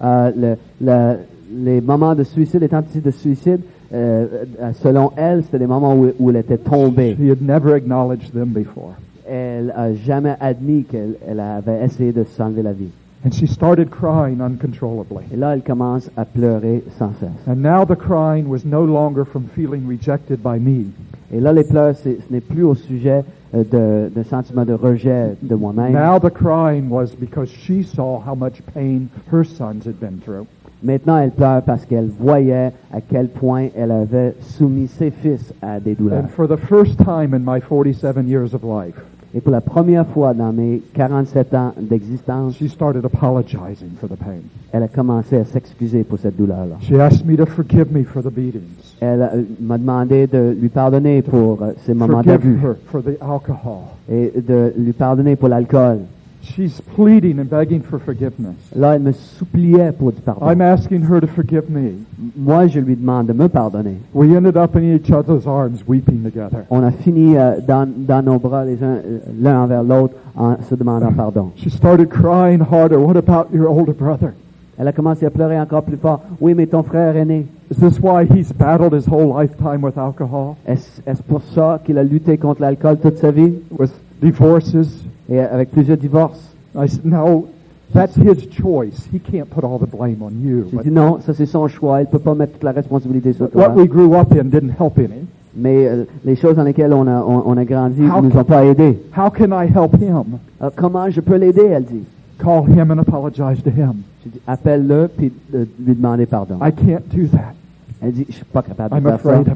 Euh, 0.03 0.31
le- 0.37 0.57
le- 0.81 1.17
les 1.53 1.81
moments 1.81 2.15
de 2.15 2.23
suicide, 2.23 2.61
les 2.61 2.69
tentatives 2.69 3.03
de 3.03 3.11
suicide, 3.11 3.61
euh, 3.93 4.45
euh, 4.63 4.73
selon 4.75 5.11
elle, 5.17 5.43
c'était 5.43 5.59
des 5.59 5.67
moments 5.67 5.97
où, 5.97 6.13
où 6.21 6.31
elle 6.31 6.37
était 6.37 6.59
tombée. 6.59 7.17
She 7.19 7.29
had 7.29 7.43
never 7.43 7.75
acknowledged 7.75 8.33
them 8.33 8.51
before. 8.51 8.93
Elle 9.29 9.73
a 9.77 9.93
jamais 9.95 10.37
admis 10.41 10.85
qu'elle 10.85 11.17
elle 11.27 11.41
avait 11.41 11.85
essayé 11.85 12.13
de 12.13 12.23
s'enlever 12.23 12.63
la 12.63 12.73
vie. 12.73 12.91
And 13.25 13.35
she 13.35 13.47
started 13.47 13.91
crying 13.91 14.41
uncontrollably. 14.41 15.25
Et 15.31 15.37
là, 15.37 15.55
elle 15.55 15.63
commence 15.63 16.09
à 16.17 16.25
pleurer 16.25 16.83
sans 16.99 17.13
cesse. 17.21 17.29
And 17.47 17.57
now 17.57 17.85
the 17.85 17.97
crying 17.97 18.49
was 18.49 18.65
no 18.65 18.83
longer 18.85 19.27
from 19.27 19.45
feeling 19.55 19.87
rejected 19.87 20.43
by 20.43 20.59
me. 20.59 20.87
Et 21.33 21.39
là, 21.39 21.53
les 21.53 21.65
pleurs, 21.65 21.95
ce 21.97 22.09
n'est 22.31 22.41
plus 22.41 22.65
au 22.65 22.75
sujet 22.75 23.25
euh, 23.55 23.63
de, 23.65 24.15
de 24.15 24.23
sentiment 24.23 24.65
de 24.65 24.73
rejet 24.73 25.37
de 25.43 25.55
moi-même. 25.55 25.93
Now 25.93 26.19
the 26.19 26.33
crying 26.33 26.89
was 26.89 27.09
because 27.19 27.51
she 27.51 27.83
saw 27.83 28.21
how 28.21 28.35
much 28.35 28.63
pain 28.75 29.09
her 29.31 29.45
sons 29.45 29.87
had 29.87 30.01
been 30.01 30.19
through. 30.25 30.47
Maintenant, 30.83 31.19
elle 31.19 31.33
pleure 31.33 31.63
parce 31.63 31.85
qu'elle 31.85 32.09
voyait 32.09 32.73
à 32.91 33.03
quel 33.03 33.29
point 33.29 33.69
elle 33.77 33.91
avait 33.91 34.35
soumis 34.41 34.89
ses 34.89 35.11
fils 35.11 35.53
à 35.61 35.79
des 35.79 35.95
douleurs. 35.95 36.25
And 36.25 36.29
for 36.29 36.49
the 36.49 36.57
first 36.57 36.97
time 36.97 37.35
in 37.35 37.41
my 37.41 37.61
47 37.61 38.27
years 38.27 38.55
of 38.55 38.63
life, 38.65 38.97
Et 39.33 39.41
pour 39.41 39.53
la 39.53 39.61
première 39.61 40.07
fois 40.09 40.35
dans 40.35 40.53
mes 40.53 40.83
47 40.95 41.55
ans 41.55 41.73
d'existence, 41.81 42.57
she 42.57 42.69
started 42.69 43.05
apologizing 43.05 43.91
for 44.01 44.09
the 44.09 44.17
pain. 44.17 44.43
elle 44.73 44.83
a 44.83 44.89
commencé 44.89 45.37
à 45.37 45.45
s'excuser 45.45 46.03
pour 46.03 46.19
cette 46.19 46.37
douleur-là. 46.37 46.77
She 46.81 46.95
asked 46.95 47.25
me 47.25 47.37
to 47.37 47.47
forgive 47.47 47.93
me 47.93 48.03
for 48.03 48.23
the 48.23 48.31
beatings, 48.33 48.97
Elle 49.01 49.23
euh, 49.23 49.43
m'a 49.61 49.79
demandé 49.79 50.27
de 50.27 50.57
lui 50.61 50.69
pardonner 50.69 51.23
pour 51.23 51.63
euh, 51.63 51.73
ces 51.87 51.95
moments 51.95 52.23
d'abus 52.23 52.59
her 52.61 52.75
for 52.87 53.03
the 53.03 53.17
alcohol. 53.21 53.85
et 54.11 54.33
de 54.37 54.73
lui 54.77 54.93
pardonner 54.93 55.37
pour 55.37 55.49
l'alcool. 55.49 55.99
She's 56.43 56.81
pleading 56.97 57.39
and 57.39 57.51
begging 57.51 57.83
for 57.83 57.99
forgiveness. 57.99 58.55
Là, 58.75 58.95
elle 58.97 59.03
me 59.03 59.13
suppliait 59.13 59.93
pour 59.93 60.13
du 60.13 60.21
pardon. 60.21 60.47
I'm 60.47 60.63
asking 60.63 61.03
her 61.03 61.21
to 61.21 61.27
forgive 61.27 61.69
me. 61.69 61.93
Moi, 62.37 62.67
je 62.69 62.81
lui 62.81 62.97
demande 62.97 63.27
de 63.27 63.33
me 63.35 63.49
pardonner. 63.49 63.97
We 64.15 64.35
ended 64.35 64.57
up 64.57 64.75
in 64.75 64.83
each 64.95 65.11
other's 65.11 65.47
arms 65.47 65.85
weeping 65.87 66.23
together. 66.23 66.65
On 66.71 66.83
a 66.83 66.91
fini 66.91 67.37
euh, 67.37 67.61
dans, 67.61 67.87
dans 67.95 68.23
nos 68.25 68.39
bras 68.39 68.65
les 68.65 68.83
uns 68.83 68.97
euh, 69.05 69.19
l'un 69.39 69.61
envers 69.63 69.83
l'autre 69.83 70.15
en 70.35 70.57
se 70.69 70.75
demandant 70.75 71.13
pardon. 71.13 71.51
She 71.57 71.69
started 71.71 72.09
crying 72.09 72.61
harder. 72.61 72.99
What 72.99 73.17
about 73.17 73.53
your 73.55 73.69
older 73.69 73.93
brother? 73.93 74.33
Elle 74.79 74.89
a 74.89 74.93
commencé 74.93 75.27
à 75.27 75.31
pleurer 75.31 75.61
encore 75.61 75.83
plus 75.83 75.99
fort. 75.99 76.23
Oui, 76.41 76.55
mais 76.55 76.67
ton 76.67 76.83
frère 76.83 77.15
aîné, 77.15 77.47
Is 77.71 77.77
this 77.79 78.01
why 78.01 78.25
he's 78.25 78.51
battled 78.51 78.95
his 78.95 79.07
whole 79.07 79.29
lifetime 79.39 79.85
with 79.85 79.99
alcohol? 79.99 80.57
est-ce 80.67 81.03
est-ce 81.07 81.23
pour 81.23 81.43
ça 81.55 81.81
qu'il 81.85 81.99
a 81.99 82.03
lutté 82.03 82.39
contre 82.39 82.63
l'alcool 82.63 82.97
toute 82.99 83.19
sa 83.19 83.31
vie? 83.31 83.53
With 83.79 83.93
divorces? 84.23 85.05
Et 85.31 85.39
avec 85.41 85.71
plusieurs 85.71 85.97
divorces? 85.99 86.41
I 86.75 86.87
said, 86.89 87.05
no, 87.05 87.49
that's 87.93 88.17
his 88.17 88.47
choice. 88.51 89.09
He 89.13 89.19
can't 89.19 89.49
put 89.51 89.65
all 89.65 89.79
the 89.79 89.87
blame 89.91 90.23
on 90.23 90.33
you. 90.43 90.67
J'ai 90.71 90.77
But 90.77 90.85
dit 90.85 90.91
non, 90.91 91.21
ça 91.21 91.35
c'est 91.35 91.47
son 91.47 91.69
choix. 91.69 92.01
Il 92.03 92.07
peut 92.07 92.19
pas 92.19 92.35
mettre 92.35 92.53
toute 92.55 92.65
la 92.65 92.73
responsabilité 92.73 93.33
sur 93.33 93.51
toi. 93.51 93.69
what 93.69 93.75
we 93.75 93.89
grew 93.89 94.15
up 94.15 94.33
in 94.33 94.45
didn't 94.45 94.75
help 94.79 94.99
any. 94.99 95.27
Mais 95.57 95.89
euh, 95.89 96.05
les 96.25 96.37
choses 96.37 96.55
dans 96.57 96.63
lesquelles 96.63 96.93
on 96.93 97.07
a, 97.09 97.23
on, 97.23 97.43
on 97.47 97.57
a 97.57 97.65
grandi 97.65 98.03
How 98.03 98.23
ne 98.23 98.29
nous 98.29 98.37
ont 98.37 98.45
pas 98.45 98.65
aidés. 98.65 98.99
How 99.17 99.31
can 99.31 99.51
I 99.51 99.67
help 99.67 99.95
him? 100.01 100.39
Euh, 100.63 100.71
comment 100.77 101.11
je 101.11 101.21
peux 101.21 101.37
l'aider, 101.37 101.65
elle 101.65 101.85
dit. 101.85 102.05
Call 102.39 102.71
him 102.71 102.91
and 102.91 102.99
apologize 102.99 103.63
to 103.63 103.71
him. 103.71 104.03
Appelle-le 104.47 105.09
puis 105.09 105.33
euh, 105.55 105.65
lui 105.85 105.95
demander 105.95 106.27
pardon. 106.27 106.57
I 106.63 106.71
can't 106.73 107.03
do 107.13 107.27
that. 107.33 107.55
Elle 108.03 108.13
dit, 108.13 108.27
je 108.29 108.35
suis 108.37 108.45
pas 108.45 108.63
capable 108.63 108.95
de 108.95 109.01
I'm 109.01 109.19
faire 109.19 109.45
ça. 109.45 109.53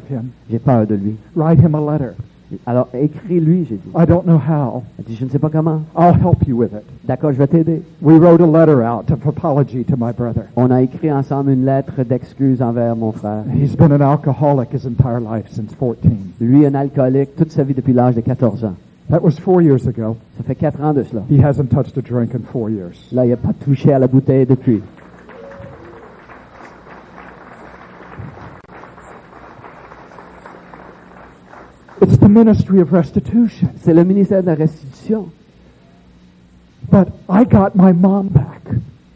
J'ai 0.51 0.59
peur 0.59 0.87
de 0.87 0.95
lui. 0.95 1.17
Write 1.35 1.61
him 1.61 1.75
a 1.75 1.93
letter. 1.93 2.13
Alors, 2.67 2.89
écris-lui, 2.95 3.67
j'ai 3.69 3.77
dit. 3.77 3.91
I 3.97 4.07
don't 4.07 4.25
know 4.25 4.37
how. 4.39 4.83
Elle 4.99 5.05
dit, 5.07 5.17
je 5.17 5.25
ne 5.25 5.31
sais 5.31 5.39
pas 5.39 5.51
comment. 5.51 5.83
I'll 5.97 6.15
help 6.15 6.47
you 6.47 6.57
with 6.57 6.73
it. 6.73 6.85
D'accord, 7.05 7.33
je 7.33 7.39
vais 7.39 7.47
t'aider. 7.47 7.83
We 8.03 8.19
wrote 8.19 8.41
a 8.41 8.47
letter 8.47 8.83
out 8.83 9.11
of 9.11 9.27
apology 9.27 9.85
to 9.85 9.97
my 9.97 10.13
brother. 10.13 10.45
On 10.57 10.71
a 10.71 10.83
écrit 10.83 11.13
ensemble 11.13 11.51
une 11.51 11.65
lettre 11.65 12.03
d'excuse 12.05 12.63
envers 12.63 12.97
mon 12.97 13.13
frère. 13.13 13.45
He's 13.53 13.77
been 13.77 13.93
an 13.93 14.03
alcoholic 14.03 14.73
his 14.73 14.87
entire 14.87 15.21
life 15.21 15.47
since 15.51 15.75
14. 15.75 16.13
Lui, 16.41 16.67
un 16.67 16.75
alcoolique, 16.75 17.37
toute 17.37 17.53
sa 17.53 17.63
vie 17.65 17.75
depuis 17.75 17.93
l'âge 17.93 18.15
de 18.15 18.21
14 18.21 18.65
ans. 18.65 18.75
That 19.11 19.23
was 19.23 19.33
four 19.39 19.61
years 19.61 19.87
ago. 19.87 20.17
Ça 20.39 20.45
fait 20.45 20.55
quatre 20.55 20.81
ans 20.83 20.95
de 20.95 21.03
cela. 21.03 21.23
He 21.31 21.39
hasn't 21.39 21.69
touched 21.69 21.99
a 21.99 22.01
drink 22.01 22.35
in 22.35 22.41
four 22.51 22.71
years. 22.71 23.09
Là, 23.13 23.27
il 23.27 23.31
n'a 23.31 23.37
pas 23.37 23.53
touché 23.53 23.93
à 23.93 23.99
la 23.99 24.07
bouteille 24.07 24.47
depuis. 24.47 24.81
It's 32.01 32.19
the 32.19 32.29
ministry 32.29 32.81
of 32.81 32.93
restitution. 32.93 33.69
C'est 33.83 33.95
le 33.95 34.05
ministère 34.05 34.43
de 34.43 34.47
la 34.49 34.55
restitution. 34.55 35.27
But 36.91 37.09
I 37.29 37.45
got 37.45 37.75
my 37.75 37.93
mom 37.93 38.29
back. 38.29 38.63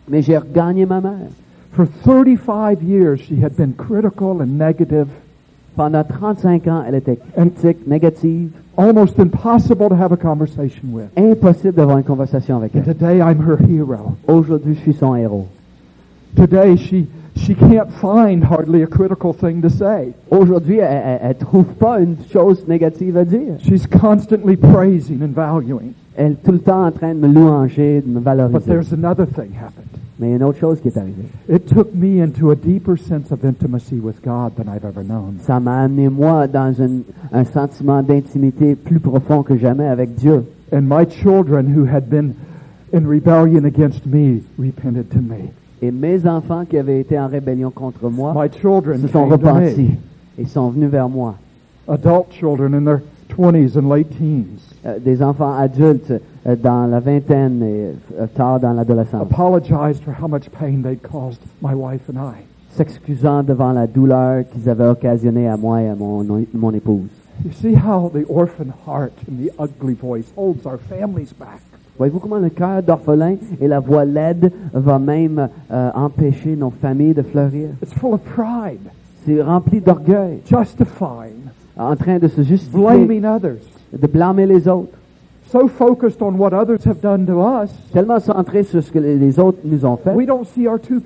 Mais 0.09 0.22
j'ai 0.22 0.39
regagné 0.39 0.87
ma 0.87 1.01
mère. 1.01 1.31
For 1.72 1.87
35 2.05 2.83
years, 2.83 3.20
she 3.20 3.37
had 3.43 3.55
been 3.57 3.74
critical 3.74 4.41
and 4.41 4.57
negative, 4.59 5.07
Pendant 5.76 6.03
35 6.03 6.66
ans, 6.66 6.83
elle 6.89 6.97
était 6.97 7.18
critique, 7.37 7.87
négative, 7.87 8.51
almost 8.76 9.16
impossible 9.20 9.89
to 9.89 9.95
have 9.95 10.11
a 10.12 10.16
conversation 10.16 10.93
with. 10.93 11.07
impossible 11.16 11.74
d'avoir 11.74 11.99
une 11.99 12.05
conversation 12.05 12.57
avec 12.57 12.74
And 12.74 12.81
elle. 12.85 12.95
today, 12.97 13.20
I'm 13.20 13.39
her 13.41 13.57
hero. 13.59 14.16
Aujourd'hui, 14.26 14.74
je 14.74 14.81
suis 14.81 14.95
son 14.95 15.14
héros. 15.14 15.47
Today, 16.37 16.76
she, 16.76 17.07
she 17.37 17.55
can't 17.55 17.93
find 18.01 18.45
hardly 18.45 18.83
a 18.83 18.87
critical 18.87 19.33
thing 19.33 19.62
to 19.62 19.70
say. 19.70 20.12
Aujourd'hui, 20.31 20.79
elle, 20.79 21.18
elle, 21.22 21.37
trouve 21.37 21.66
pas 21.79 22.01
une 22.01 22.16
chose 22.33 22.66
négative 22.68 23.16
à 23.16 23.24
dire. 23.24 23.59
She's 23.61 23.87
constantly 23.87 24.57
praising 24.57 25.22
and 25.22 25.35
valuing. 25.35 25.95
Elle 26.16 26.33
est 26.33 26.45
tout 26.45 26.53
le 26.53 26.59
temps 26.59 26.87
en 26.87 26.93
train 26.93 27.14
de 27.14 27.20
me 27.20 27.29
louanger, 27.29 28.03
de 28.03 28.09
me 28.09 28.20
valoriser. 28.20 28.59
But 28.59 28.66
there's 28.66 28.93
another 28.93 29.26
thing 29.26 29.53
happened. 29.53 29.89
Mais 30.18 30.29
il 30.29 30.31
y 30.31 30.33
a 30.33 30.37
une 30.37 30.43
autre 30.43 30.59
chose 30.59 30.81
qui 30.81 30.89
est 30.89 30.99
arrivée. 30.99 31.29
It 31.49 31.66
took 31.66 31.95
me 31.95 32.20
into 32.20 32.51
a 32.51 32.57
deeper 32.57 32.99
sense 32.99 33.31
of 33.31 33.45
intimacy 33.45 34.01
with 34.01 34.20
God 34.20 34.57
than 34.57 34.64
I've 34.68 34.85
ever 34.85 35.05
known. 35.05 35.37
Ça 35.43 35.61
m'a 35.61 35.83
amené, 35.83 36.09
moi, 36.09 36.49
dans 36.49 36.74
un, 36.83 37.03
un 37.33 37.45
sentiment 37.45 38.03
d'intimité 38.03 38.74
plus 38.74 38.99
profond 38.99 39.45
que 39.45 39.57
jamais 39.57 39.87
avec 39.87 40.16
Dieu. 40.16 40.45
And 40.72 40.83
my 40.83 41.07
children 41.07 41.72
who 41.72 41.87
had 41.87 42.11
been 42.11 42.35
in 42.93 43.07
rebellion 43.07 43.64
against 43.64 44.07
me 44.07 44.43
repented 44.59 45.11
to 45.11 45.18
me. 45.18 45.53
Et 45.81 45.91
mes 45.91 46.26
enfants 46.26 46.64
qui 46.64 46.76
avaient 46.76 47.01
été 47.01 47.18
en 47.18 47.29
rébellion 47.29 47.70
contre 47.70 48.09
moi 48.09 48.35
My 48.37 48.49
children 48.51 49.01
se 49.01 49.09
sont 49.09 49.29
came 49.29 49.39
to 49.39 49.47
repentis 49.47 49.91
et 50.39 50.47
sont 50.47 50.70
venus 50.70 50.91
vers 50.91 51.09
moi. 51.09 51.35
Adult 51.89 52.33
children 52.33 52.74
in 52.74 52.85
their 52.85 53.01
20s 53.37 53.76
and 53.76 53.89
late 53.89 54.11
teens 54.18 54.68
Euh, 54.87 54.99
des 55.01 55.22
enfants 55.22 55.57
adultes 55.59 56.12
euh, 56.47 56.55
dans 56.55 56.87
la 56.87 57.01
vingtaine 57.01 57.62
et 57.64 57.95
euh, 58.20 58.26
tard 58.33 58.61
dans 58.61 58.72
l'adolescence, 58.72 59.22
apologized 59.22 60.05
for 60.05 60.14
how 60.14 60.29
much 60.29 60.49
pain 60.51 60.83
they'd 60.83 61.03
caused 61.03 61.41
my 61.61 61.74
wife 61.74 62.09
and 62.09 62.16
I. 62.16 62.45
s'excusant 62.70 63.43
devant 63.43 63.72
la 63.72 63.89
douleur 63.89 64.45
qu'ils 64.49 64.70
avaient 64.70 64.87
occasionnée 64.87 65.49
à 65.49 65.57
moi 65.57 65.83
et 65.83 65.89
à 65.89 65.97
mon, 65.97 66.24
mon 66.55 66.72
épouse. 66.72 67.09
You 67.45 67.51
see 67.51 67.74
how 67.74 68.09
the 68.09 68.24
orphan 68.29 68.72
heart 68.87 69.12
and 69.29 69.45
the 69.45 69.51
ugly 69.59 69.95
voice 69.95 70.33
holds 70.37 70.64
our 70.64 70.79
families 70.79 71.33
back. 71.33 71.61
Voyez-vous 71.99 72.20
comment 72.20 72.38
le 72.38 72.49
cœur 72.49 72.80
d'orphelin 72.80 73.34
et 73.61 73.66
la 73.66 73.80
voix 73.80 74.05
laide 74.05 74.53
va 74.72 75.01
même 75.01 75.49
euh, 75.70 75.90
empêcher 75.94 76.55
nos 76.55 76.70
familles 76.70 77.14
de 77.14 77.22
fleurir? 77.22 77.70
It's 77.82 77.92
full 77.92 78.14
of 78.14 78.20
pride, 78.20 78.78
C'est 79.26 79.42
rempli 79.42 79.80
d'orgueil, 79.80 80.38
justifying, 80.46 81.51
en 81.76 81.96
train 81.96 82.20
de 82.20 82.28
se 82.28 82.42
justifier, 82.42 82.80
blaming 82.80 83.24
others, 83.24 83.64
de 83.92 84.07
blâmer 84.07 84.46
les 84.46 84.68
autres, 84.68 84.96
so 85.51 85.66
focused 85.66 86.22
on 86.22 86.36
what 86.36 86.53
others 86.53 86.84
have 86.86 87.01
done 87.01 87.26
to 87.26 87.40
us, 87.42 87.70
tellement 87.92 88.20
centré 88.20 88.62
sur 88.62 88.80
ce 88.80 88.92
que 88.92 89.01
les 89.01 89.16
les 89.16 89.40
autres 89.40 89.59
nous 89.64 89.84
ont 89.84 89.96
fait. 89.96 90.14
We 90.14 90.26
don't 90.26 90.46
see 90.46 90.68
our 90.68 90.78
2%. 90.78 91.01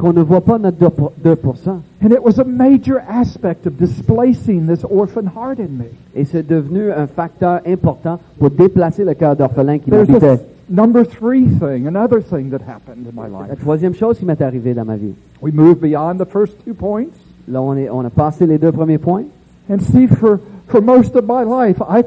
Qu'on 0.00 0.12
ne 0.14 0.22
voit 0.22 0.40
pas 0.40 0.58
notre 0.58 0.78
2%. 0.78 0.90
pour- 0.90 1.12
2%. 1.22 1.82
And 2.02 2.10
it 2.10 2.22
was 2.24 2.38
a 2.38 2.44
major 2.44 3.02
aspect 3.06 3.66
of 3.66 3.76
displacing 3.76 4.66
this 4.66 4.82
orphan 4.88 5.26
heart 5.36 5.58
in 5.60 5.68
me. 5.78 5.84
Et 6.14 6.24
c'est 6.24 6.46
devenu 6.46 6.90
un 6.90 7.06
facteur 7.06 7.60
important 7.66 8.18
pour 8.38 8.50
déplacer 8.50 9.04
le 9.04 9.12
cœur 9.14 9.36
d'orphelin 9.36 9.78
qui 9.78 9.90
m'habitait. 9.90 10.40
number 10.70 11.04
three 11.06 11.46
thing, 11.46 11.86
another 11.86 12.22
thing 12.22 12.48
that 12.50 12.60
happened 12.66 13.06
in 13.06 13.12
my 13.14 13.28
La 13.30 13.48
life. 13.52 13.60
troisième 13.60 13.94
chose 13.94 14.18
qui 14.18 14.24
m'est 14.24 14.40
arrivée 14.40 14.72
dans 14.72 14.86
ma 14.86 14.96
vie. 14.96 15.12
We 15.42 15.52
moved 15.52 15.80
beyond 15.80 16.16
the 16.18 16.24
first 16.28 16.54
two 16.64 16.72
points. 16.74 17.12
Là, 17.48 17.60
on, 17.60 17.74
est, 17.76 17.90
on 17.90 18.00
a 18.04 18.10
passé 18.10 18.46
les 18.46 18.56
deux 18.58 18.72
premiers 18.72 18.98
points. 18.98 19.24
And 19.70 19.80
see, 19.80 20.06
for, 20.06 20.38
for 20.68 20.80
most 20.80 21.14
of 21.14 21.24
my 21.26 21.44
life, 21.44 21.78
I 21.80 22.02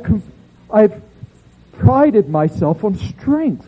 I've 0.74 0.94
prided 1.78 2.28
myself 2.30 2.84
on 2.84 2.96
strength. 2.96 3.66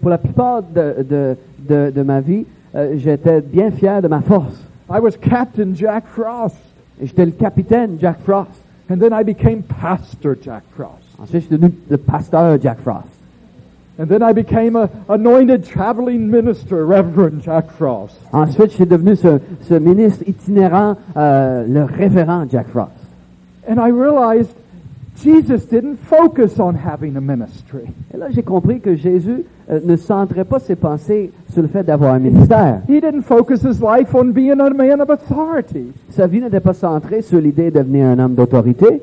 Pour 0.00 0.10
la 0.10 0.18
plupart 0.18 0.62
de, 0.62 1.02
de, 1.02 1.36
de, 1.68 1.90
de 1.90 2.02
ma 2.02 2.20
vie, 2.20 2.46
euh, 2.76 2.94
j'étais 2.98 3.40
bien 3.40 3.70
fier 3.70 4.02
de 4.02 4.08
ma 4.08 4.20
force. 4.20 4.54
I 4.90 5.00
was 5.00 5.12
Captain 5.20 5.74
Jack 5.74 6.04
Frost. 6.06 6.56
Et 7.00 7.06
J'étais 7.06 7.26
le 7.26 7.32
capitaine 7.32 7.98
Jack 8.00 8.18
Frost. 8.24 8.50
And 8.90 8.98
then 8.98 9.12
I 9.12 9.24
became 9.24 9.62
Pastor 9.62 10.36
Jack 10.40 10.62
Frost. 10.76 11.02
Ensuite, 11.18 11.42
je 11.42 11.46
suis 11.46 11.56
devenu 11.56 11.74
le 11.90 11.96
pasteur 11.96 12.58
Jack 12.62 12.78
Frost. 12.80 13.08
And 13.98 14.06
then 14.06 14.22
I 14.22 14.32
became 14.32 14.76
a 14.76 14.90
anointed 15.08 15.64
traveling 15.64 16.30
minister, 16.30 16.84
Reverend 16.84 17.42
Jack 17.42 17.70
Frost. 17.72 18.14
Ensuite, 18.32 18.70
je 18.72 18.76
suis 18.76 18.86
devenu 18.86 19.16
ce, 19.16 19.40
ce 19.62 19.74
ministre 19.74 20.22
itinérant, 20.26 20.96
euh, 21.16 21.66
le 21.66 21.84
révérend 21.84 22.46
Jack 22.50 22.68
Frost. 22.68 22.90
And 23.68 23.80
I 23.80 23.90
realized 23.90 24.54
Jesus 25.22 25.64
didn't 25.70 25.96
focus 25.96 26.58
on 26.60 26.74
having 26.74 27.16
a 27.16 27.20
ministry. 27.20 27.84
Et 28.12 28.18
là, 28.18 28.26
j'ai 28.30 28.42
compris 28.42 28.80
que 28.80 28.94
Jésus 28.94 29.44
euh, 29.70 29.80
ne 29.84 29.96
centrait 29.96 30.44
pas 30.44 30.58
ses 30.58 30.76
pensées 30.76 31.30
sur 31.52 31.62
le 31.62 31.68
fait 31.68 31.82
d'avoir 31.84 32.14
un 32.14 32.18
ministère. 32.18 32.80
He 32.88 33.00
didn't 33.00 33.22
focus 33.22 33.62
his 33.62 33.80
life 33.80 34.14
on 34.14 34.32
being 34.32 34.60
a 34.60 34.70
man 34.70 35.00
of 35.00 35.08
authority. 35.10 35.92
Sa 36.10 36.26
vie 36.26 36.40
n'était 36.42 36.60
pas 36.60 36.74
centrée 36.74 37.22
sur 37.22 37.40
l'idée 37.40 37.70
de 37.70 37.78
devenir 37.78 38.06
un 38.08 38.18
homme 38.18 38.34
d'autorité, 38.34 39.00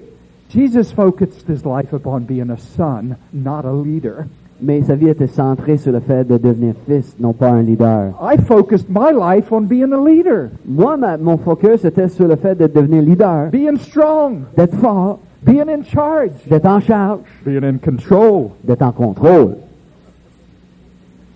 Jesus 0.49 0.93
focused 0.93 1.49
his 1.49 1.65
life 1.65 1.91
upon 1.93 2.19
being 2.21 2.51
a 2.51 2.57
son, 2.57 3.15
not 3.33 3.65
a 3.65 3.73
leader. 3.73 4.25
mais 4.61 4.83
sa 4.83 4.95
vie 4.95 5.09
était 5.09 5.27
centrée 5.27 5.77
sur 5.77 5.91
le 5.91 5.99
fait 5.99 6.25
de 6.25 6.37
devenir 6.37 6.75
fils, 6.87 7.15
non 7.19 7.33
pas 7.33 7.49
un 7.49 7.63
leader. 7.63 8.11
I 8.21 8.37
focused 8.37 8.87
my 8.87 9.11
life 9.11 9.51
on 9.51 9.61
being 9.61 9.91
a 9.91 9.97
leader, 9.99 10.51
Moi, 10.65 10.95
ma- 10.95 11.17
mon 11.17 11.37
focus 11.37 11.83
était 11.83 12.07
sur 12.07 12.27
le 12.27 12.35
fait 12.35 12.55
de 12.55 12.67
devenir 12.67 13.01
leader, 13.01 13.49
being 13.51 13.77
strong, 13.77 14.41
d'être 14.55 14.75
fort, 14.75 15.17
being 15.43 15.69
in 15.69 15.83
charge, 15.83 16.31
d'être 16.49 16.65
en 16.65 16.79
charge, 16.79 17.21
being 17.45 17.63
in 17.63 17.77
control. 17.77 18.51
d'être 18.63 18.81
en 18.81 18.91
contrôle. 18.91 19.57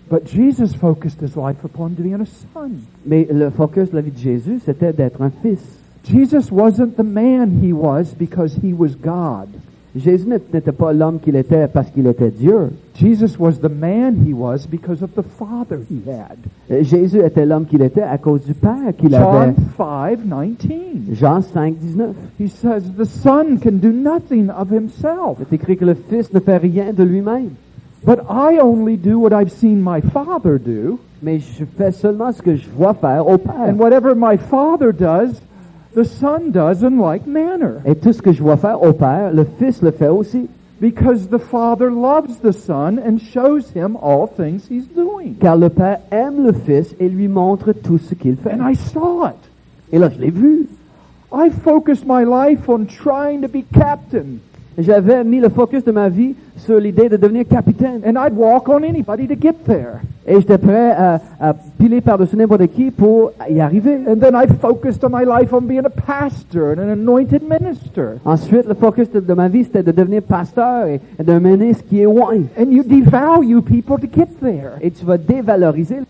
But 0.10 0.26
Jesus 0.26 0.74
focused 0.74 1.20
his 1.20 1.36
life 1.36 1.64
upon 1.66 1.90
being 1.90 2.22
a 2.22 2.26
son. 2.26 2.72
Mais 3.06 3.28
le 3.30 3.50
focus 3.50 3.90
de 3.90 3.96
la 3.96 4.02
vie 4.02 4.12
de 4.12 4.18
Jésus, 4.18 4.62
c'était 4.64 4.94
d'être 4.94 5.22
un 5.22 5.32
fils. 5.42 5.60
Jesus 6.06 6.50
wasn't 6.52 6.96
the 6.96 7.04
man 7.04 7.60
he 7.62 7.74
was 7.74 8.14
because 8.18 8.56
he 8.64 8.72
was 8.72 8.96
God. 8.96 9.50
Jésus 9.98 10.28
n'était 10.28 10.72
pas 10.72 10.94
l'homme 10.94 11.20
qu'il 11.20 11.36
était 11.36 11.68
parce 11.68 11.90
qu'il 11.92 12.08
était 12.08 12.30
Dieu. 12.30 12.70
Jesus 12.96 13.38
was 13.40 13.54
the 13.62 13.70
man 13.70 14.16
he 14.26 14.34
was 14.34 14.68
because 14.70 15.02
of 15.04 15.10
the 15.16 15.24
Father 15.38 15.80
he 15.90 16.02
had. 16.10 16.38
Euh, 16.72 16.84
Jésus 16.84 17.20
était 17.20 17.46
l'homme 17.46 17.66
qu'il 17.66 17.82
était 17.82 18.02
à 18.02 18.18
cause 18.18 18.42
du 18.46 18.54
Père 18.54 18.96
qu'il 18.98 19.14
avait. 19.16 19.54
John 19.54 19.56
5, 19.78 20.20
19. 20.60 21.14
Jean 21.14 21.42
5, 21.42 21.76
19. 21.80 22.16
He 22.40 22.48
says, 22.48 22.84
The 22.98 23.06
Son 23.06 23.58
can 23.62 23.78
do 23.82 23.92
nothing 23.92 24.50
of 24.50 24.72
himself, 24.72 25.38
C'est 25.40 25.54
écrit 25.56 25.78
que 25.78 25.86
le 25.86 25.94
Fils 25.96 26.32
ne 26.34 26.40
fait 26.40 26.58
rien 26.58 26.94
de 26.94 27.04
lui-même. 27.04 27.50
but 28.06 28.20
I 28.30 28.60
only 28.62 28.96
do 28.98 29.20
what 29.20 29.34
I've 29.34 29.52
seen 29.52 29.82
my 29.84 30.02
Father 30.02 30.60
do, 30.60 31.00
Mais 31.22 31.40
je 31.40 31.66
fais 31.78 31.92
seulement 31.92 32.32
ce 32.32 32.42
que 32.42 32.56
je 32.56 32.68
vois 32.70 32.94
faire 32.94 33.28
au 33.28 33.38
Père. 33.38 33.56
and 33.68 33.78
whatever 33.80 34.14
my 34.16 34.38
Father 34.38 34.92
does, 34.94 35.42
the 35.96 36.04
Son 36.04 36.52
does 36.52 36.84
in 36.84 37.00
like 37.00 37.26
manner. 37.26 37.80
Et 37.86 37.96
tout 37.96 38.14
ce 38.14 38.22
que 38.22 38.32
je 38.32 38.42
vois 38.42 38.58
faire 38.58 38.82
au 38.82 38.94
Père, 38.94 39.32
le 39.32 39.46
Fils 39.58 39.82
le 39.82 39.92
fait 39.92 40.08
aussi. 40.08 40.48
Because 40.80 41.28
the 41.30 41.40
Father 41.40 41.90
loves 41.90 42.40
the 42.42 42.52
Son 42.52 43.00
and 43.00 43.20
shows 43.20 43.72
him 43.74 43.98
all 44.00 44.28
things 44.28 44.68
he's 44.70 44.88
doing. 44.88 45.36
Car 45.40 45.58
le 45.58 45.70
Père 45.70 46.00
aime 46.12 46.44
le 46.44 46.54
Fils 46.54 46.96
et 47.00 47.10
lui 47.10 47.28
montre 47.28 47.72
tout 47.72 47.98
ce 47.98 48.14
qu'il 48.14 48.38
fait. 48.38 48.54
And 48.54 48.70
I 48.70 48.76
saw 48.76 49.26
it. 49.26 49.36
Et 49.92 49.98
là, 49.98 50.10
je 50.10 50.20
l'ai 50.20 50.30
vu. 50.30 50.68
I 51.32 51.50
focused 51.50 52.06
my 52.06 52.24
life 52.24 52.70
on 52.70 52.86
trying 52.86 53.42
to 53.42 53.48
be 53.48 53.64
captain. 53.74 54.40
J'avais 54.78 55.24
mis 55.24 55.40
le 55.40 55.50
focus 55.50 55.84
de 55.84 55.92
ma 55.92 56.08
vie 56.08 56.36
sur 56.58 56.80
l'idée 56.80 57.10
de 57.10 57.18
devenir 57.18 57.48
capitaine. 57.48 58.02
And 58.06 58.16
I'd 58.16 58.36
walk 58.36 58.70
on 58.70 58.84
anybody 58.84 59.28
to 59.28 59.36
get 59.36 59.56
there. 59.66 60.02
Et 60.28 60.36
j'étais 60.36 60.58
prêt 60.60 60.92
à, 60.92 61.20
à 61.40 61.54
piler 61.54 62.00
par-dessus 62.02 62.36
n'importe 62.36 62.68
qui 62.68 62.92
pour 62.92 63.32
y 63.50 63.60
arriver. 63.60 63.98
And 64.08 64.18
then 64.18 64.36
I 64.36 64.46
focused 64.62 65.04
on 65.04 65.10
my 65.10 65.26
life 65.26 65.52
on 65.52 65.62
being 65.62 65.86
a 65.86 65.90
pastor 65.90 66.74
and 66.74 66.80
an 66.80 66.90
anointed 66.90 67.42
minister. 67.42 68.20
Ensuite, 68.24 68.68
le 68.68 68.76
focus 68.76 69.10
de, 69.10 69.20
de 69.20 69.34
ma 69.34 69.48
vie, 69.48 69.64
c'était 69.64 69.84
de 69.84 69.92
devenir 69.92 70.22
pasteur 70.22 70.86
et, 70.86 71.02
et 71.18 71.24
de 71.24 71.40
mener 71.40 71.74
ce 71.74 71.82
qui 71.82 72.02
est 72.02 72.06
loin. 72.06 72.36
And 72.60 72.70
you 72.70 72.84
devalue 72.84 73.62
people 73.62 73.98
to 73.98 74.08
get 74.08 74.28
there. 74.42 74.74
Et 74.82 74.92
tu 74.92 75.06
vas 75.06 75.18
dévaloriser. 75.18 76.02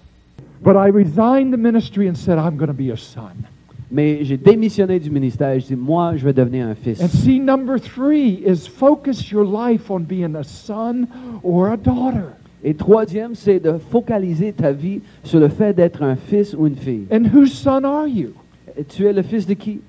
But 0.61 0.75
I 0.75 0.89
resigned 0.89 1.53
the 1.53 1.57
ministry 1.57 2.09
and 2.09 2.15
said, 2.15 2.37
I'm 2.37 2.57
going 2.57 2.67
to 2.67 2.73
be 2.73 2.91
a 2.91 2.97
son. 2.97 3.45
Mais 3.89 4.23
j'ai 4.23 4.37
démissionné 4.37 4.99
du 4.99 5.09
ministère. 5.09 5.59
Je 5.59 5.67
dis, 5.67 5.75
moi, 5.75 6.15
je 6.15 6.25
vais 6.25 6.33
devenir 6.33 6.67
un 6.67 6.75
fils. 6.75 7.01
And 7.01 7.07
see, 7.07 7.39
number 7.39 7.79
three 7.79 8.43
is 8.45 8.67
focus 8.67 9.31
your 9.31 9.45
life 9.45 9.89
on 9.89 10.01
being 10.01 10.35
a 10.35 10.43
son 10.43 11.07
or 11.43 11.67
a 11.67 11.77
daughter. 11.77 12.25
Et 12.63 12.73
troisième, 12.73 13.35
c'est 13.35 13.59
de 13.59 13.77
focaliser 13.77 14.51
ta 14.51 14.71
vie 14.71 15.01
sur 15.23 15.39
le 15.39 15.47
fait 15.47 15.73
d'être 15.73 16.03
un 16.03 16.15
fils 16.15 16.53
ou 16.53 16.67
une 16.67 16.75
fille. 16.75 17.05
And 17.11 17.25
whose 17.33 17.53
son 17.53 17.83
are 17.85 18.07
you? 18.07 18.31
Et 18.77 18.83
tu 18.83 19.05
es 19.05 19.13
le 19.13 19.21
fils 19.21 19.45
de 19.45 19.53
qui? 19.53 19.79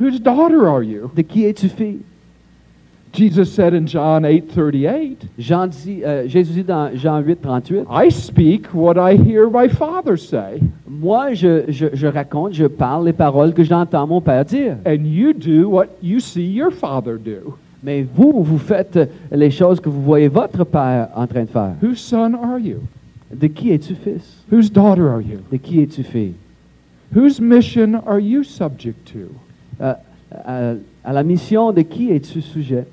Whose 0.00 0.20
daughter 0.20 0.66
are 0.66 0.82
you? 0.82 1.10
De 1.16 1.22
qui 1.22 1.44
es-tu 1.44 1.68
fille? 1.68 2.00
Jesus 3.12 3.46
said 3.52 3.72
in 3.74 3.86
John 3.86 4.22
8:38, 4.24 5.16
Jean 5.38 5.66
dit, 5.68 6.02
euh, 6.04 6.28
Jésus 6.28 6.52
dit 6.52 6.64
dans 6.64 6.90
Jean 6.94 7.20
8, 7.20 7.40
38, 7.40 7.86
I 7.90 8.10
speak 8.10 8.66
what 8.74 8.96
I 8.96 9.16
hear 9.16 9.48
my 9.50 9.68
Father 9.68 10.16
say, 10.18 10.60
Moi, 10.86 11.32
je, 11.34 11.64
je, 11.68 11.86
je 11.94 12.06
raconte, 12.06 12.52
je 12.54 12.66
parle 12.66 13.06
les 13.06 13.12
paroles 13.12 13.54
que 13.54 13.64
j'entends 13.64 14.06
mon 14.06 14.20
Père 14.20 14.44
dire. 14.44 14.76
and 14.84 15.04
you 15.06 15.32
do 15.32 15.68
what 15.68 15.86
you 16.02 16.20
see 16.20 16.46
your 16.46 16.70
Father 16.70 17.16
do. 17.18 17.54
Mais 17.82 18.02
vous, 18.14 18.42
vous 18.42 18.58
faites 18.58 18.98
les 19.30 19.50
choses 19.50 19.80
que 19.80 19.88
vous 19.88 20.02
voyez 20.02 20.28
votre 20.28 20.64
Père 20.64 21.08
en 21.14 21.26
train 21.26 21.44
de 21.44 21.48
faire. 21.48 21.74
Whose 21.82 21.98
son 22.00 22.34
are 22.34 22.58
you? 22.58 22.78
De 23.32 23.46
qui 23.46 23.70
es-tu 23.72 23.94
fils? 23.94 24.42
Whose 24.52 24.70
daughter 24.70 25.08
are 25.08 25.20
you? 25.22 25.38
De 25.50 25.56
qui 25.58 25.80
es-tu 25.80 26.02
fille? 26.02 26.34
Whose 27.14 27.40
mission 27.40 28.02
are 28.06 28.18
you 28.20 28.42
subject 28.42 29.12
to? 29.12 29.18
Euh, 29.80 29.94
à, 30.44 30.72
à 31.04 31.12
la 31.12 31.22
mission 31.22 31.72
de 31.72 31.82
qui 31.82 32.10
es-tu 32.10 32.42
sujet? 32.42 32.84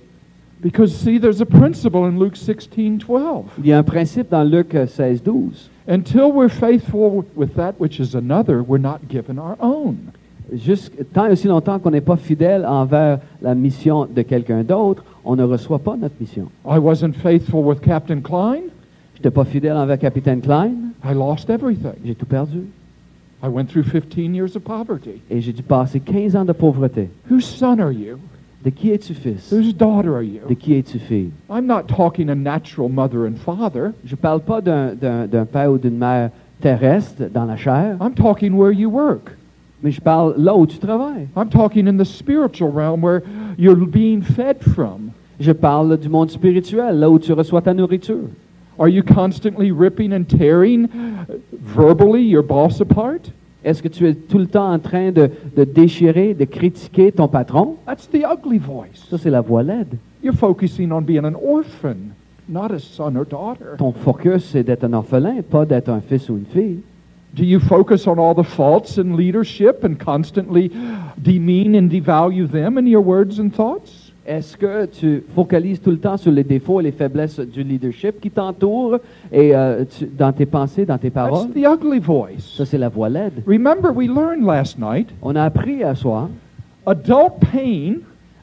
Because 0.62 0.96
see, 0.96 1.20
there's 1.20 1.42
a 1.42 1.46
principle 1.46 2.06
in 2.06 2.18
Luke 2.18 2.36
16:12. 2.36 3.46
Il 3.60 3.68
y 3.68 3.74
a 3.74 3.78
un 3.78 3.84
principe 3.84 4.30
dans 4.30 4.44
Luc 4.44 4.74
euh, 4.74 4.88
16, 4.88 5.22
12. 5.22 5.70
Until 5.88 6.32
we're 6.32 6.50
faithful 6.50 7.26
with 7.36 7.56
that 7.56 7.74
which 7.80 8.00
is 8.00 8.16
another, 8.16 8.64
we're 8.64 8.82
not 8.82 9.08
given 9.08 9.38
our 9.38 9.58
own. 9.60 9.98
Juste 10.54 10.92
tant 11.14 11.28
et 11.28 11.32
aussi 11.32 11.48
longtemps 11.48 11.80
qu'on 11.80 11.92
n'est 11.92 12.02
pas 12.02 12.18
fidèle 12.18 12.66
envers 12.66 13.20
la 13.42 13.56
mission 13.56 14.06
de 14.06 14.22
quelqu'un 14.22 14.64
d'autre, 14.64 15.04
on 15.24 15.36
ne 15.36 15.44
reçoit 15.44 15.80
pas 15.80 15.98
notre 15.98 16.16
mission. 16.20 16.50
I 16.66 16.78
wasn't 16.80 17.14
faithful 17.14 17.64
with 17.64 17.82
Captain 17.82 18.22
Klein. 18.22 18.62
Je 19.14 19.20
n'étais 19.20 19.32
pas 19.32 19.46
fidèle 19.46 19.76
envers 19.76 20.00
Capitaine 20.00 20.42
Klein, 20.42 20.72
I 21.04 21.14
lost 21.14 21.50
everything. 21.50 21.94
j'ai 22.04 22.16
tout 22.16 22.26
perdu. 22.26 22.68
I 23.44 23.48
went 23.48 23.66
through 23.66 23.84
15 23.84 24.34
years 24.34 24.56
of 24.56 24.64
poverty. 24.64 25.22
Et 25.30 25.42
j'ai 25.42 25.54
dû 25.54 25.62
passer 25.62 26.00
15 26.00 26.36
ans 26.36 26.46
de 26.46 26.54
pauvreté. 26.54 27.10
Whose 27.30 27.46
son 27.46 27.80
are 27.80 27.92
you? 27.92 28.18
De 28.66 28.72
qui 28.72 28.90
es-tu 28.92 29.14
fils? 29.14 29.52
Whose 29.54 29.74
daughter 29.74 30.16
are 30.16 30.24
De 30.24 30.28
you? 30.50 30.56
qui 30.60 30.74
es-tu 30.74 30.98
fille? 31.00 31.30
I'm 31.50 31.68
not 31.68 31.84
talking 31.88 32.30
a 32.32 32.36
natural 32.36 32.90
mother 32.90 33.26
and 33.28 33.36
father. 33.38 33.94
Je 34.04 34.16
parle 34.16 34.40
pas 34.42 34.60
d'un- 34.60 34.96
d'un 34.96 35.28
d'un 35.28 35.46
père 35.46 35.72
ou 35.72 35.78
d'une 35.78 35.98
mère 35.98 36.32
terrestre 36.62 37.24
dans 37.32 37.46
la 37.46 37.58
chair, 37.58 37.96
I'm 38.02 38.14
talking 38.16 38.54
where 38.56 38.72
you 38.74 38.90
work. 38.90 39.38
mais 39.84 39.92
je 39.92 40.02
parle 40.02 40.34
là 40.38 40.56
où 40.56 40.66
tu 40.66 40.80
travailles. 40.80 41.28
I'm 41.38 41.50
talking 41.50 41.88
in 41.88 41.98
the 41.98 42.06
spiritual 42.06 42.72
realm 42.72 43.04
where 43.04 43.22
you're 43.60 43.76
being 43.86 44.22
fed 44.24 44.58
from. 44.64 45.12
Je 45.40 45.52
parle 45.52 45.96
du 45.98 46.10
monde 46.10 46.32
spirituel, 46.32 46.98
là 47.00 47.08
où 47.10 47.20
tu 47.20 47.34
reçois 47.34 47.62
ta 47.62 47.74
nourriture. 47.74 48.30
Are 48.80 48.90
you 48.90 49.04
constantly 49.04 49.72
ripping 49.72 50.12
and 50.12 50.24
tearing 50.28 50.88
verbally 51.54 52.24
your 52.24 52.42
boss 52.44 52.82
apart? 52.82 53.30
Est-ce 53.66 53.82
que 53.82 53.88
tu 53.88 54.08
es 54.08 54.14
tout 54.14 54.38
le 54.38 54.46
temps 54.46 54.72
en 54.72 54.78
train 54.78 55.12
de, 55.12 55.32
de 55.58 55.64
déchirer, 55.64 56.36
de 56.36 56.46
critiquer 56.46 57.12
ton 57.12 57.28
patron? 57.28 57.78
That's 57.88 58.08
the 58.08 58.24
ugly 58.24 58.60
voice. 58.60 59.08
Ça, 59.10 59.18
c'est 59.18 59.32
la 59.32 59.42
voix 59.42 59.64
laide. 59.64 59.98
You're 60.24 60.38
focusing 60.38 60.92
on 60.92 61.02
being 61.02 61.26
an 61.26 61.34
orphan, 61.34 62.14
not 62.48 62.72
a 62.72 62.78
son 62.78 63.16
or 63.16 63.26
daughter. 63.26 63.76
Ton 63.80 63.92
focus, 63.92 64.46
c'est 64.52 64.64
d'être 64.64 64.84
un 64.84 64.94
orphelin, 64.94 65.42
pas 65.42 65.66
d'être 65.66 65.90
un 65.90 66.00
fils 66.00 66.30
ou 66.30 66.38
une 66.38 66.46
fille. 66.46 66.80
Do 67.34 67.44
you 67.44 67.60
focus 67.60 68.08
on 68.08 68.20
all 68.20 68.36
the 68.36 68.48
faults 68.48 68.98
in 68.98 69.18
leadership 69.18 69.84
and 69.84 69.96
constantly 69.96 70.72
demean 71.18 71.76
and 71.76 71.90
devalue 71.90 72.48
them 72.48 72.78
in 72.78 72.86
your 72.86 73.04
words 73.04 73.40
and 73.40 73.50
thoughts? 73.50 74.05
Est-ce 74.28 74.58
que 74.58 74.86
tu 74.88 75.24
focalises 75.36 75.80
tout 75.80 75.92
le 75.92 76.00
temps 76.00 76.18
sur 76.18 76.32
les 76.32 76.44
défauts 76.44 76.80
et 76.80 76.84
les 76.84 76.92
faiblesses 76.92 77.40
du 77.40 77.62
leadership 77.64 78.20
qui 78.20 78.32
t'entoure 78.32 78.98
et 79.32 79.56
euh, 79.56 79.84
tu- 79.86 80.06
dans 80.06 80.32
tes 80.34 80.48
pensées, 80.48 80.84
dans 80.86 80.98
tes 80.98 81.12
That's 81.12 81.30
paroles? 81.30 81.52
the 81.52 81.58
ugly 81.66 82.00
voice. 82.00 82.56
Ça, 82.58 82.66
c'est 82.66 82.80
la 82.80 82.90
voix 82.90 83.08
laide. 83.08 83.44
Remember, 83.46 83.92
we 83.96 84.08
learned 84.08 84.44
last 84.44 84.80
night 84.80 85.10
On 85.22 85.36
a 85.36 85.44
appris 85.44 85.84
à 85.84 85.94
soi 85.94 86.30
adult 86.88 87.34
pain, 87.52 87.96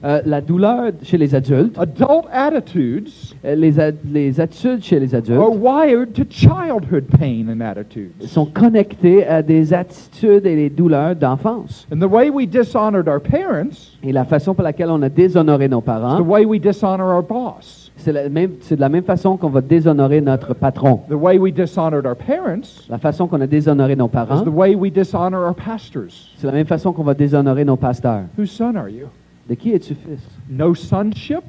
euh, 0.05 0.21
la 0.27 0.41
douleur 0.41 0.91
chez 1.03 1.17
les 1.17 1.35
adultes, 1.35 1.79
adult 1.79 2.27
attitudes 2.33 3.09
euh, 3.45 3.55
les, 3.55 3.79
ad- 3.79 3.97
les 4.11 4.41
attitudes 4.41 4.83
chez 4.83 4.99
les 4.99 5.15
are 5.15 5.19
adultes 5.19 5.61
wired 5.61 6.13
to 6.13 6.23
childhood 6.29 7.05
pain 7.19 7.47
and 7.49 7.61
attitudes. 7.61 8.11
sont 8.27 8.47
connectées 8.47 9.25
à 9.27 9.43
des 9.43 9.73
attitudes 9.73 10.45
et 10.47 10.57
des 10.57 10.71
douleurs 10.71 11.15
d'enfance. 11.15 11.87
And 11.93 11.99
the 12.01 12.11
way 12.11 12.31
we 12.31 12.47
dishonored 12.49 13.09
our 13.09 13.21
parents, 13.21 13.97
Et 14.03 14.13
la 14.13 14.25
façon 14.25 14.55
par 14.55 14.65
laquelle 14.65 14.91
on 14.91 15.03
a 15.03 15.09
déshonoré 15.09 15.69
nos 15.69 15.81
the 15.81 15.85
parents, 15.85 16.21
way 16.21 16.45
we 16.45 16.61
dishonor 16.61 17.07
our 17.15 17.23
boss, 17.23 17.91
c'est 17.97 18.13
de 18.13 18.81
la 18.81 18.89
même 18.89 19.05
façon 19.05 19.37
qu'on 19.37 19.51
va 19.51 19.61
déshonorer 19.61 20.21
notre 20.21 20.55
patron. 20.55 21.01
the 21.09 21.13
way 21.15 21.39
we 21.39 21.53
dishonored 21.53 22.07
our 22.07 22.17
parents 22.17 22.87
La 22.89 22.99
façon 22.99 23.29
qu'on 23.29 23.41
a 23.41 23.47
déshonoré 23.47 23.95
nos 23.95 24.07
is 24.07 24.11
parents, 24.11 24.43
the 24.43 24.49
way 24.49 24.75
we 24.75 24.91
dishonor 24.93 25.47
our 25.47 25.55
pastors. 25.55 26.11
c'est 26.39 26.47
la 26.49 26.53
même 26.55 26.67
façon 26.67 26.93
qu'on 26.93 27.05
va 27.05 27.15
déshonorer 27.15 27.65
nos 27.65 27.77
pasteurs. 27.77 28.23
Whose 28.37 28.51
son 28.51 28.75
are 28.75 28.89
you? 28.89 29.07
De 29.53 29.57
qui 29.57 29.73
es-tu 29.75 29.95
fils? 29.95 30.21
No 30.49 30.75
sonship, 30.75 31.43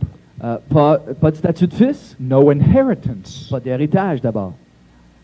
Euh, 0.43 0.58
pas, 0.68 0.97
pas 1.22 1.32
de 1.32 1.38
statut 1.38 1.68
de 1.68 1.74
fils, 1.74 2.18
no 2.20 2.51
inheritance. 2.51 3.47
pas 3.49 3.62
d'héritage 3.62 4.20
d'abord. 4.20 4.51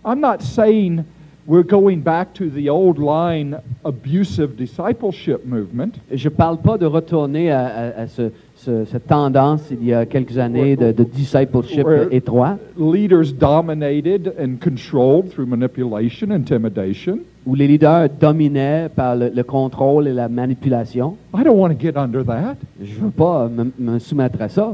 I'm 0.05 0.21
not 0.21 0.37
saying 0.41 1.03
we're 1.45 1.65
going 1.67 1.97
back 1.97 2.31
to 2.35 2.45
the 2.49 2.69
old 2.69 2.97
line 2.97 3.57
abusive 3.83 4.55
discipleship 4.55 5.45
movement. 5.45 5.99
Je 6.09 6.29
parle 6.29 6.59
pas 6.59 6.77
de 6.77 6.85
retourner 6.85 7.51
à, 7.51 7.65
à- 7.67 8.01
à 8.03 8.07
ce- 8.07 8.31
ce- 8.65 8.85
cette 8.85 9.07
tendance 9.07 9.61
il 9.71 9.83
y 9.85 9.93
a 9.93 10.05
quelques 10.05 10.37
années 10.37 10.75
de, 10.75 10.91
de 10.91 11.03
discipleship 11.03 11.85
étroit, 12.11 12.57
Leaders 12.77 13.33
dominated 13.39 14.33
and 14.39 14.57
controlled 14.63 15.29
through 15.31 15.47
manipulation, 15.47 16.31
intimidation. 16.31 17.19
où 17.45 17.55
les 17.55 17.67
leaders 17.67 18.09
dominaient 18.19 18.89
par 18.93 19.15
le, 19.15 19.31
le 19.33 19.43
contrôle 19.43 20.07
et 20.07 20.13
la 20.13 20.27
manipulation. 20.29 21.15
I 21.33 21.43
don't 21.43 21.57
want 21.57 21.69
to 21.69 21.79
get 21.79 21.97
under 21.97 22.23
that, 22.25 22.57
Je 22.83 22.95
veux 22.99 23.09
pas 23.11 23.47
me, 23.49 23.71
me 23.79 23.97
soumettre 23.99 24.41
à 24.41 24.49
ça, 24.49 24.73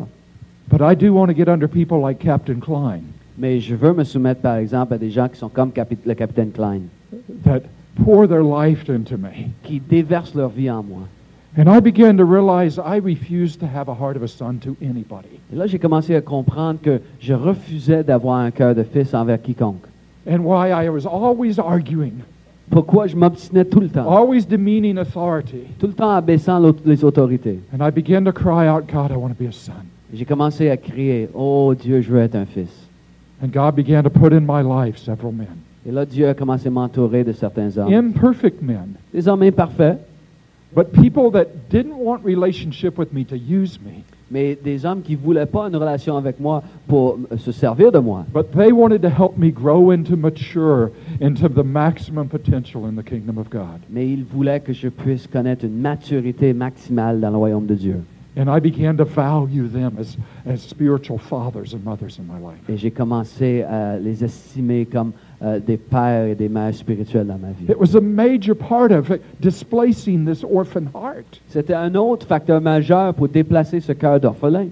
but 0.69 0.81
I 0.81 0.95
do 0.95 1.13
want 1.13 1.27
to 1.27 1.33
get 1.35 1.47
under 1.49 1.67
people 1.69 1.99
like 2.01 2.19
Captain 2.19 2.59
Klein 2.59 3.01
mais 3.37 3.59
je 3.59 3.75
veux 3.75 3.91
me 3.93 4.05
soumettre 4.05 4.39
par 4.41 4.55
exemple 4.55 4.93
à 4.93 4.97
des 4.97 5.09
gens 5.11 5.27
qui 5.27 5.37
sont 5.37 5.49
comme 5.49 5.69
capi- 5.71 5.97
le 6.05 6.13
capitaine 6.13 6.51
Klein, 6.51 6.81
that 7.43 7.61
pour 8.03 8.27
their 8.29 8.41
life 8.43 8.89
into 8.89 9.17
me. 9.17 9.27
qui 9.63 9.79
déversent 9.81 10.33
leur 10.35 10.49
vie 10.49 10.71
en 10.71 10.81
moi. 10.83 11.01
And 11.57 11.69
I 11.69 11.79
began 11.79 12.17
to 12.17 12.25
realize 12.25 12.77
I 12.77 12.97
refused 12.97 13.59
to 13.61 13.65
have 13.67 13.87
a 13.87 13.93
heart 13.93 14.17
of 14.17 14.23
a 14.23 14.27
son 14.27 14.55
to 14.59 14.75
anybody. 14.81 15.39
Et 15.53 15.55
là, 15.55 15.67
j'ai 15.67 15.79
commencé 15.79 16.13
à 16.15 16.21
comprendre 16.21 16.79
que 16.81 16.99
je 17.21 17.33
refusais 17.33 18.03
d'avoir 18.03 18.39
un 18.39 18.51
cœur 18.51 18.75
de 18.75 18.83
fils 18.83 19.13
envers 19.13 19.41
quiconque. 19.41 19.85
And 20.29 20.39
why 20.43 20.69
I 20.71 20.89
was 20.89 21.05
always 21.05 21.57
arguing, 21.59 22.13
Pourquoi 22.69 23.07
je 23.07 23.15
m'obstinais 23.15 23.63
tout 23.63 23.79
le 23.79 23.87
temps, 23.89 24.09
always 24.09 24.45
demeaning 24.45 24.97
authority. 24.97 25.59
tout 25.79 25.87
le 25.87 25.93
temps 25.93 26.09
abaissant 26.09 26.59
l'aut- 26.59 26.75
les 26.83 27.03
autorités. 27.05 27.59
And 27.71 27.87
I 27.87 27.91
began 27.91 28.23
to 28.25 28.31
cry 28.33 28.67
out, 28.67 28.85
God, 28.91 29.11
I 29.11 29.15
want 29.15 29.29
to 29.29 29.35
be 29.41 29.47
a 29.47 29.51
son. 29.51 29.71
Et 30.13 30.17
J'ai 30.17 30.25
commencé 30.25 30.69
à 30.69 30.75
crier, 30.75 31.29
oh 31.33 31.73
Dieu, 31.79 32.01
je 32.01 32.11
veux 32.11 32.19
être 32.19 32.35
un 32.35 32.45
fils. 32.45 32.87
And 33.41 33.47
God 33.53 33.75
began 33.75 34.01
to 34.03 34.09
put 34.09 34.33
in 34.33 34.41
my 34.41 34.61
life 34.63 34.97
several 34.97 35.31
men, 35.31 35.47
Et 35.87 35.91
là, 35.91 36.05
Dieu 36.05 36.27
a 36.27 36.33
commencé 36.33 36.67
à 36.67 36.71
m'entourer 36.71 37.23
de 37.23 37.31
certains 37.31 37.77
hommes. 37.77 37.93
imperfect 37.93 38.61
men, 38.61 38.95
Des 39.13 39.27
hommes 39.27 39.43
imparfaits, 39.43 39.99
but 40.75 40.91
people 40.91 41.31
that 41.31 41.69
didn't 41.69 41.97
want 41.97 42.23
relationship 42.23 42.97
with 42.97 43.13
me 43.13 43.23
to 43.25 43.37
use 43.37 43.79
me, 43.79 44.03
mais 44.29 44.55
des 44.55 44.85
hommes 44.85 45.01
qui 45.01 45.13
ne 45.13 45.17
voulaient 45.17 45.45
pas 45.45 45.67
une 45.67 45.75
relation 45.75 46.17
avec 46.17 46.39
moi 46.39 46.63
pour 46.87 47.17
se 47.37 47.51
servir 47.51 47.91
de 47.91 47.99
moi. 47.99 48.25
but 48.33 48.51
they 48.51 48.71
wanted 48.71 49.01
to 49.01 49.09
help 49.09 49.37
me 49.37 49.51
grow 49.51 49.91
into 49.91 50.15
mature 50.15 50.91
into 51.21 51.47
the 51.47 51.63
maximum 51.63 52.27
potential 52.27 52.85
in 52.85 52.95
the 52.95 53.03
kingdom 53.03 53.37
of 53.37 53.49
God. 53.49 53.79
Mais 53.89 54.07
ils 54.07 54.25
voulaient 54.25 54.59
que 54.59 54.73
je 54.73 54.89
puisse 54.89 55.27
connaître 55.27 55.63
une 55.65 55.79
maturité 55.79 56.53
maximale 56.53 57.21
dans 57.21 57.31
le 57.31 57.37
royaume 57.37 57.65
de 57.65 57.75
Dieu. 57.75 58.01
And 58.37 58.49
I 58.49 58.59
began 58.59 58.97
to 58.97 59.05
value 59.05 59.69
them 59.69 59.97
as, 59.97 60.17
as 60.45 60.61
spiritual 60.61 61.17
fathers 61.17 61.73
and 61.73 61.85
mothers 61.85 62.19
in 62.19 62.25
my 62.27 62.37
life. 62.37 62.59
Et 62.67 62.75
j'ai 62.75 62.91
commencé 62.91 63.63
à 63.63 63.97
les 63.97 64.25
estimer 64.25 64.85
comme 64.85 65.13
euh, 65.41 65.59
des 65.59 65.77
pères 65.77 66.27
et 66.27 66.35
des 66.35 66.49
mères 66.49 66.73
spirituels 66.73 67.27
dans 67.27 67.37
ma 67.37 67.49
vie. 67.49 67.65
It 67.69 67.77
was 67.79 67.95
a 67.95 68.01
major 68.01 68.55
part 68.55 68.91
of 68.91 69.11
displacing 69.41 70.25
this 70.25 70.43
orphan 70.43 70.87
heart. 70.93 71.41
C'était 71.49 71.73
un 71.73 71.93
autre 71.95 72.25
facteur 72.25 72.61
majeur 72.61 73.13
pour 73.13 73.27
déplacer 73.27 73.81
ce 73.81 73.91
cœur 73.91 74.19
d'orphelin. 74.19 74.67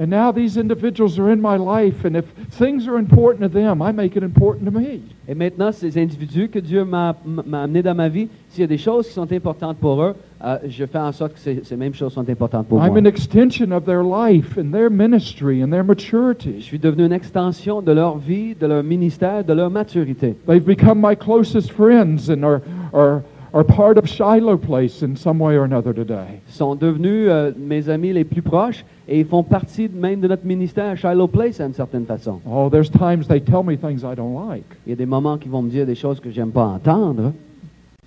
And 0.00 0.06
now 0.10 0.30
these 0.30 0.56
individuals 0.56 1.18
are 1.18 1.32
in 1.32 1.40
my 1.40 1.56
life, 1.56 2.04
and 2.04 2.14
if 2.16 2.24
things 2.52 2.86
are 2.86 2.98
important 2.98 3.42
to 3.42 3.48
them, 3.48 3.82
I 3.82 3.90
make 3.90 4.14
it 4.16 4.22
important 4.22 4.64
to 4.66 4.70
me. 4.70 5.02
Et 5.26 5.34
maintenant, 5.34 5.72
ces 5.72 5.98
individus 5.98 6.48
que 6.48 6.60
Dieu 6.60 6.84
m'a 6.84 7.16
amenés 7.52 7.82
dans 7.82 7.96
ma 7.96 8.08
vie, 8.08 8.28
s'il 8.48 8.60
y 8.60 8.64
a 8.64 8.68
des 8.68 8.78
choses 8.78 9.08
qui 9.08 9.12
sont 9.14 9.32
importantes 9.32 9.76
pour 9.78 10.00
eux, 10.00 10.14
euh, 10.44 10.58
je 10.68 10.86
fais 10.86 10.98
en 11.00 11.10
sorte 11.10 11.34
que 11.34 11.40
ces, 11.40 11.62
ces 11.64 11.76
mêmes 11.76 11.94
choses 11.94 12.12
sont 12.12 12.28
importantes 12.30 12.68
pour 12.68 12.78
I'm 12.78 12.92
moi. 12.92 12.98
an 13.00 13.06
extension 13.06 13.72
of 13.72 13.86
their 13.86 14.04
life 14.04 14.56
and 14.56 14.70
their 14.70 14.88
ministry 14.88 15.64
and 15.64 15.70
their 15.72 15.82
Je 15.82 15.88
maturity. 15.88 16.62
suis 16.62 16.78
devenu 16.78 17.04
une 17.04 17.12
extension 17.12 17.82
de 17.82 17.90
leur 17.90 18.18
vie, 18.18 18.54
de 18.54 18.68
leur 18.68 18.84
ministère, 18.84 19.42
de 19.42 19.52
leur 19.52 19.68
maturité. 19.68 20.36
They've 20.46 20.64
become 20.64 21.00
my 21.00 21.16
closest 21.16 21.72
friends 21.72 22.30
and 22.30 22.44
are, 22.44 22.60
are, 22.92 23.22
are 23.52 23.64
part 23.64 23.96
of 23.98 24.06
Shiloh 24.06 24.56
Place 24.58 25.02
in 25.02 25.16
some 25.16 25.40
way 25.40 25.56
or 25.56 25.64
another 25.64 25.92
today. 25.94 26.40
Sont 26.48 26.74
devenus 26.74 27.28
euh, 27.28 27.52
mes 27.56 27.88
amis 27.88 28.12
les 28.12 28.24
plus 28.24 28.42
proches 28.42 28.84
et 29.08 29.20
ils 29.20 29.26
font 29.26 29.42
partie 29.42 29.88
même 29.88 30.20
de 30.20 30.28
notre 30.28 30.44
ministère 30.46 30.86
à 30.90 30.96
Shiloh 30.96 31.26
Place 31.28 31.60
à 31.60 31.66
une 31.66 31.74
certaine 31.74 32.04
façon. 32.04 32.40
Oh, 32.50 32.68
there's 32.70 32.90
times 32.90 33.26
they 33.28 33.40
tell 33.40 33.62
me 33.64 33.76
things 33.76 34.02
I 34.04 34.14
don't 34.14 34.34
like, 34.48 34.64
Il 34.86 34.90
y 34.90 34.92
a 34.92 34.96
des 34.96 35.06
moments 35.06 35.38
qui 35.38 35.48
vont 35.48 35.62
me 35.62 35.70
dire 35.70 35.86
des 35.86 35.94
choses 35.94 36.20
que 36.20 36.30
j'aime 36.30 36.50
pas 36.50 36.64
entendre, 36.66 37.32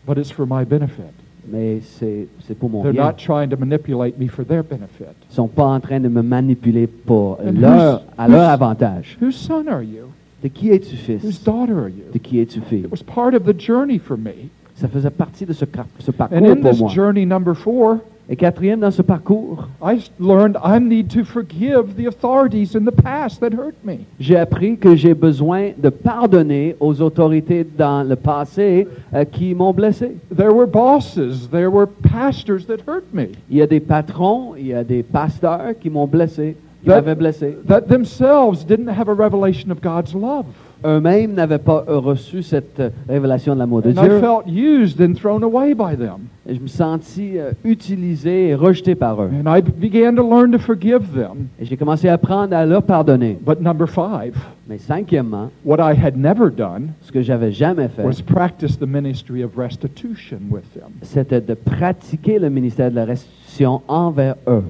but 0.08 0.18
it's 0.18 0.32
for 0.32 0.46
my 0.48 0.64
benefit. 0.64 1.12
mais 1.52 1.80
c'est 1.82 2.28
c'est 2.48 2.54
pour 2.56 2.70
mon 2.70 2.84
They're 2.84 2.94
bien. 2.94 3.06
not 3.08 3.14
trying 3.18 3.50
to 3.50 3.58
manipulate 3.58 4.20
me 4.20 4.28
for 4.28 4.46
their 4.46 4.64
benefit. 4.64 5.16
Ils 5.32 5.34
sont 5.36 5.48
pas 5.48 5.66
en 5.66 5.80
train 5.80 6.00
de 6.00 6.08
me 6.08 6.22
manipuler 6.22 6.86
pour 6.86 7.40
And 7.44 7.60
leur, 7.60 7.96
who's- 8.00 8.02
à 8.18 8.28
leur 8.28 8.42
who's- 8.42 8.54
avantage. 8.54 9.18
Whose 9.22 9.36
son 9.36 9.66
are 9.68 9.82
you? 9.82 10.06
De 10.44 10.50
qui 10.50 10.70
es-tu 10.70 10.96
Whose 10.96 11.22
fils? 11.22 11.44
daughter 11.44 11.74
are 11.80 11.90
you? 11.90 12.12
De 12.14 12.20
qui 12.20 12.40
es-tu 12.40 12.62
fille? 12.62 12.82
It 12.86 12.92
was 12.92 13.02
part 13.04 13.34
of 13.34 13.44
the 13.46 13.56
journey 13.60 13.98
for 13.98 14.18
me. 14.18 14.50
Ça 14.82 14.88
faisait 14.88 15.12
partie 15.12 15.46
de 15.46 15.54
ce, 15.54 15.64
car- 15.66 15.86
ce 16.00 16.10
And 16.10 16.44
in 16.44 16.56
pour 16.56 16.72
this 16.72 16.80
moi. 16.80 16.90
journey 16.90 17.24
number 17.24 17.54
four, 17.56 17.98
Et 18.30 18.36
quatrième, 18.36 18.80
dans 18.80 18.90
ce 18.92 19.04
parcours, 19.04 19.68
I 19.84 20.00
learned 20.20 20.58
I 20.64 20.80
need 20.80 21.10
to 21.10 21.24
forgive 21.24 21.96
the 21.98 22.08
authorities 22.08 22.76
in 22.76 22.86
the 22.86 22.92
past 23.04 23.42
that 23.42 23.54
hurt 23.54 23.76
me. 23.84 24.06
j'ai 24.20 24.38
appris 24.38 24.78
que 24.78 24.96
j'ai 24.96 25.14
besoin 25.14 25.72
de 25.78 25.90
pardonner 25.90 26.76
aux 26.80 27.00
autorités 27.02 27.64
dans 27.78 28.02
le 28.08 28.16
passé 28.16 28.88
euh, 29.14 29.24
qui 29.26 29.54
m'ont 29.54 29.74
blessé. 29.74 30.16
There 30.36 30.52
were 30.54 30.66
bosses, 30.68 31.48
there 31.52 31.70
were 31.70 31.86
pastors 31.88 32.66
that 32.68 32.78
hurt 32.88 33.04
me, 33.14 33.28
Il 33.52 33.58
y 33.58 33.62
a 33.62 33.68
des 33.68 33.82
patrons, 33.82 34.56
il 34.58 34.68
y 34.68 34.74
a 34.74 34.84
des 34.84 35.04
pasteurs 35.04 35.74
qui 35.80 35.90
m'ont 35.92 36.08
blessé, 36.08 36.56
qui 36.82 36.88
That- 36.90 36.96
m'avaient 37.02 37.16
blessé. 37.16 37.56
that 37.68 37.82
themselves 37.82 38.66
didn't 38.66 38.90
have 38.90 39.10
a 39.10 39.14
revelation 39.14 39.70
of 39.72 39.80
God's 39.82 40.16
love. 40.16 40.46
Eux-mêmes 40.86 41.34
n'avaient 41.34 41.58
pas 41.58 41.84
reçu 41.88 42.44
cette 42.44 42.80
euh, 42.80 42.90
révélation 43.08 43.54
de 43.54 43.60
l'amour 43.60 43.82
de 43.82 43.92
Dieu. 43.92 44.20
felt 44.20 44.48
used 44.48 45.02
and 45.02 45.14
thrown 45.16 45.44
away 45.44 45.74
by 45.74 45.96
them. 45.96 46.28
Et 46.48 46.56
je 46.56 46.60
me 46.60 46.68
sentis 46.68 47.38
euh, 47.38 47.52
utilisé 47.64 48.48
et 48.50 48.56
rejeté 48.56 48.96
par 48.96 49.22
eux. 49.22 49.30
And 49.32 49.56
I 49.56 49.62
began 49.62 50.16
to 50.16 50.24
learn 50.28 50.52
to 50.52 50.58
forgive 50.58 51.14
them. 51.14 51.48
Et 51.60 51.66
j'ai 51.66 51.78
commencé 51.78 52.10
à 52.10 52.14
apprendre 52.14 52.56
à 52.56 52.66
leur 52.66 52.84
pardonner. 52.84 53.38
But 53.46 53.62
number 53.62 53.88
five, 53.88 54.34
Mais 54.68 54.80
cinquièmement, 54.80 55.50
what 55.66 55.78
I 55.80 55.94
had 55.94 56.18
never 56.18 56.50
done 56.50 56.90
ce 57.02 57.12
que 57.12 57.22
j'avais 57.22 57.52
jamais 57.52 57.88
fait, 57.90 58.04
was 58.04 58.22
practice 58.26 58.78
the 58.78 58.88
ministry 58.88 59.44
of 59.44 59.58
restitution 59.58 60.40
with 60.50 60.64
them. 60.74 60.92
c'était 61.04 61.42
de 61.42 61.54
pratiquer 61.54 62.40
le 62.40 62.50
ministère 62.50 62.90
de 62.90 62.96
la 62.96 63.06
restitution 63.06 63.82
envers 63.88 64.36
eux. 64.48 64.64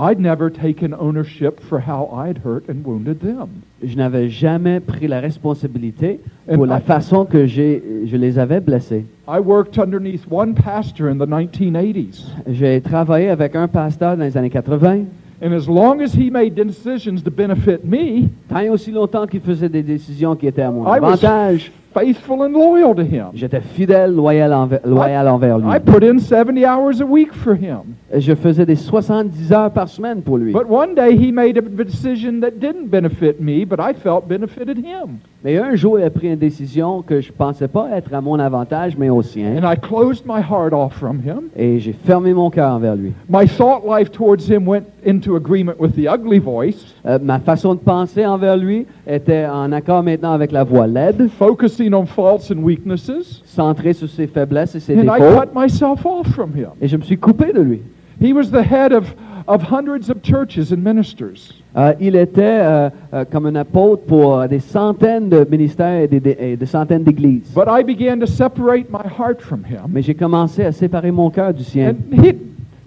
I'd 0.00 0.20
never 0.20 0.48
taken 0.48 0.94
ownership 0.94 1.58
for 1.60 1.80
how 1.80 2.08
I'd 2.14 2.38
hurt 2.44 2.68
and 2.68 2.84
wounded 2.84 3.18
them. 3.20 3.48
Je 3.82 3.96
n'avais 3.96 4.28
jamais 4.28 4.78
pris 4.78 5.08
la 5.08 5.18
responsabilité 5.20 6.20
pour 6.46 6.64
And 6.64 6.66
la 6.68 6.78
I- 6.78 6.82
façon 6.82 7.24
que 7.24 7.46
j'ai, 7.46 7.82
je 8.06 8.16
les 8.16 8.38
avais 8.38 8.60
blessés. 8.60 9.04
I 9.26 9.40
worked 9.40 9.76
underneath 9.78 10.24
one 10.30 10.54
pastor 10.54 11.08
in 11.08 11.16
the 11.18 11.26
1980s. 11.26 12.26
J'ai 12.48 12.80
travaillé 12.80 13.28
avec 13.28 13.56
un 13.56 13.66
pasteur 13.66 14.16
dans 14.16 14.22
les 14.24 14.36
années 14.36 14.50
80. 14.50 15.04
And 15.42 15.52
as 15.52 15.66
long 15.68 16.00
as 16.00 16.14
he 16.14 16.30
made 16.30 16.54
decisions 16.54 17.22
to 17.24 17.30
benefit 17.30 17.84
me, 17.84 18.28
Tant 18.48 18.60
et 18.60 18.70
aussi 18.70 18.90
longtemps 18.92 19.26
qu'il 19.26 19.40
faisait 19.40 19.68
des 19.68 19.82
décisions 19.82 20.34
qui 20.36 20.46
étaient 20.46 20.62
à 20.62 20.70
mon 20.70 20.82
I 20.84 20.98
was 21.00 21.24
avantage, 21.24 21.72
faithful 21.98 22.42
and 22.42 22.52
loyal 22.52 22.94
to 22.94 23.02
him. 23.02 23.26
j'étais 23.34 23.60
fidèle, 23.60 24.14
loyal, 24.14 24.52
envers, 24.52 24.80
loyal 24.84 25.28
envers 25.28 25.58
lui. 25.58 25.68
I 25.68 25.78
put 25.78 26.02
in 26.02 26.18
70 26.18 26.64
hours 26.64 27.00
a 27.00 27.04
week 27.04 27.32
for 27.32 27.54
him. 27.54 27.96
Je 28.16 28.34
faisais 28.34 28.64
des 28.64 28.76
70 28.76 29.52
heures 29.52 29.70
par 29.70 29.88
semaine 29.88 30.22
pour 30.22 30.38
lui. 30.38 30.52
But 30.52 30.68
one 30.68 30.94
day 30.94 31.14
he 31.16 31.30
made 31.32 31.58
a 31.58 31.62
decision 31.62 32.40
that 32.40 32.52
didn't 32.58 32.88
benefit 32.88 33.40
me, 33.40 33.64
but 33.64 33.78
I 33.80 33.92
felt 33.92 34.26
benefited 34.26 34.78
him. 34.78 35.18
Mais 35.44 35.56
un 35.56 35.76
jour, 35.76 36.00
il 36.00 36.04
a 36.04 36.10
pris 36.10 36.26
une 36.28 36.36
décision 36.36 37.00
que 37.02 37.20
je 37.20 37.30
pensais 37.30 37.68
pas 37.68 37.90
être 37.92 38.12
à 38.12 38.20
mon 38.20 38.40
avantage, 38.40 38.96
mais 38.96 39.08
au 39.08 39.22
sien. 39.22 39.56
And 39.56 39.70
I 39.70 39.76
closed 39.76 40.24
my 40.26 40.40
heart 40.40 40.72
off 40.72 40.94
from 40.94 41.20
him. 41.20 41.50
Et 41.56 41.78
j'ai 41.78 41.92
fermé 41.92 42.34
mon 42.34 42.50
cœur 42.50 42.72
envers 42.72 42.96
lui. 42.96 43.12
My 43.28 43.46
thought 43.46 43.82
life 43.86 44.10
towards 44.10 44.48
him 44.50 44.66
went 44.66 44.84
into 45.06 45.36
agreement 45.36 45.74
with 45.78 45.94
the 45.94 46.08
ugly 46.08 46.38
voice, 46.40 46.94
Euh, 47.06 47.18
ma 47.22 47.38
façon 47.38 47.74
de 47.74 47.78
penser 47.80 48.26
envers 48.26 48.56
lui 48.56 48.86
était 49.06 49.46
en 49.46 49.72
accord 49.72 50.02
maintenant 50.02 50.32
avec 50.32 50.52
la 50.52 50.64
voix 50.64 50.86
laide, 50.86 51.28
focusing 51.38 51.87
on 51.94 52.04
faults 52.06 52.50
and 52.50 52.62
weaknesses. 52.62 53.42
centrée 53.44 53.92
sur 53.92 54.08
ses 54.08 54.26
faiblesses 54.26 54.74
et 54.74 54.80
ses 54.80 54.96
And 54.96 55.04
I 55.04 55.18
cut 55.18 55.54
myself 55.54 56.04
off 56.06 56.28
from 56.28 56.50
him. 56.54 56.68
Et 56.80 56.88
je 56.88 56.96
me 56.96 57.02
suis 57.02 57.18
coupé 57.18 57.52
de 57.52 57.60
lui. 57.60 57.80
He 58.20 58.32
was 58.32 58.50
the 58.50 58.62
head 58.62 58.92
of, 58.92 59.14
of 59.46 59.62
hundreds 59.62 60.10
of 60.10 60.22
churches 60.22 60.72
and 60.72 60.78
ministers. 60.82 61.52
Euh, 61.76 61.92
il 62.00 62.16
était 62.16 62.42
euh, 62.42 62.90
euh, 63.14 63.24
comme 63.30 63.46
un 63.46 63.54
apôtre 63.54 64.02
pour 64.06 64.48
des 64.48 64.58
centaines 64.58 65.28
de 65.28 65.46
ministères 65.48 66.00
et 66.02 66.08
des, 66.08 66.18
des- 66.18 66.36
et 66.40 66.56
de 66.56 66.64
centaines 66.66 67.04
d'églises. 67.04 67.52
But 67.54 67.66
I 67.68 67.84
began 67.84 68.18
to 68.18 68.26
separate 68.26 68.90
my 68.90 69.04
heart 69.06 69.40
from 69.40 69.60
him. 69.60 69.90
Mais 69.90 70.02
j'ai 70.02 70.14
commencé 70.14 70.64
à 70.64 70.72
séparer 70.72 71.12
mon 71.12 71.30
cœur 71.30 71.54
du 71.54 71.62
sien. 71.62 71.90
And 71.90 72.20
he'd, 72.24 72.38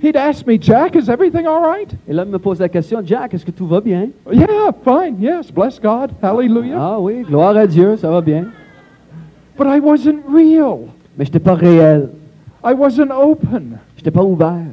he'd 0.04 0.18
ask 0.18 0.46
me, 0.46 0.58
Jack, 0.60 0.96
is 0.98 1.10
everything 1.10 1.46
all 1.48 1.62
right? 1.62 1.90
Et 2.10 2.14
là, 2.14 2.24
il 2.26 2.32
me 2.32 2.40
pose 2.40 2.60
la 2.60 2.68
question, 2.68 3.00
Jack, 3.06 3.34
est-ce 3.34 3.46
que 3.46 3.52
tout 3.52 3.68
va 3.68 3.80
bien? 3.80 4.08
Yeah, 4.34 4.72
fine, 4.84 5.16
yes, 5.22 5.50
bless 5.54 5.80
God, 5.80 6.10
hallelujah. 6.22 6.76
Ah 6.78 6.98
oui, 7.00 7.22
gloire 7.22 7.56
à 7.56 7.68
Dieu, 7.68 7.96
ça 7.96 8.10
va 8.10 8.20
bien. 8.20 8.48
But 9.58 9.68
I 9.68 9.80
wasn't 9.80 10.24
real. 10.28 10.88
Mais 11.18 11.26
je 11.26 11.30
n'étais 11.30 11.40
pas 11.40 11.56
réel. 11.56 12.10
I 12.64 12.74
wasn't 12.74 13.12
open. 13.12 13.78
Je 13.96 14.02
n'étais 14.02 14.12
pas 14.12 14.24
ouvert. 14.24 14.66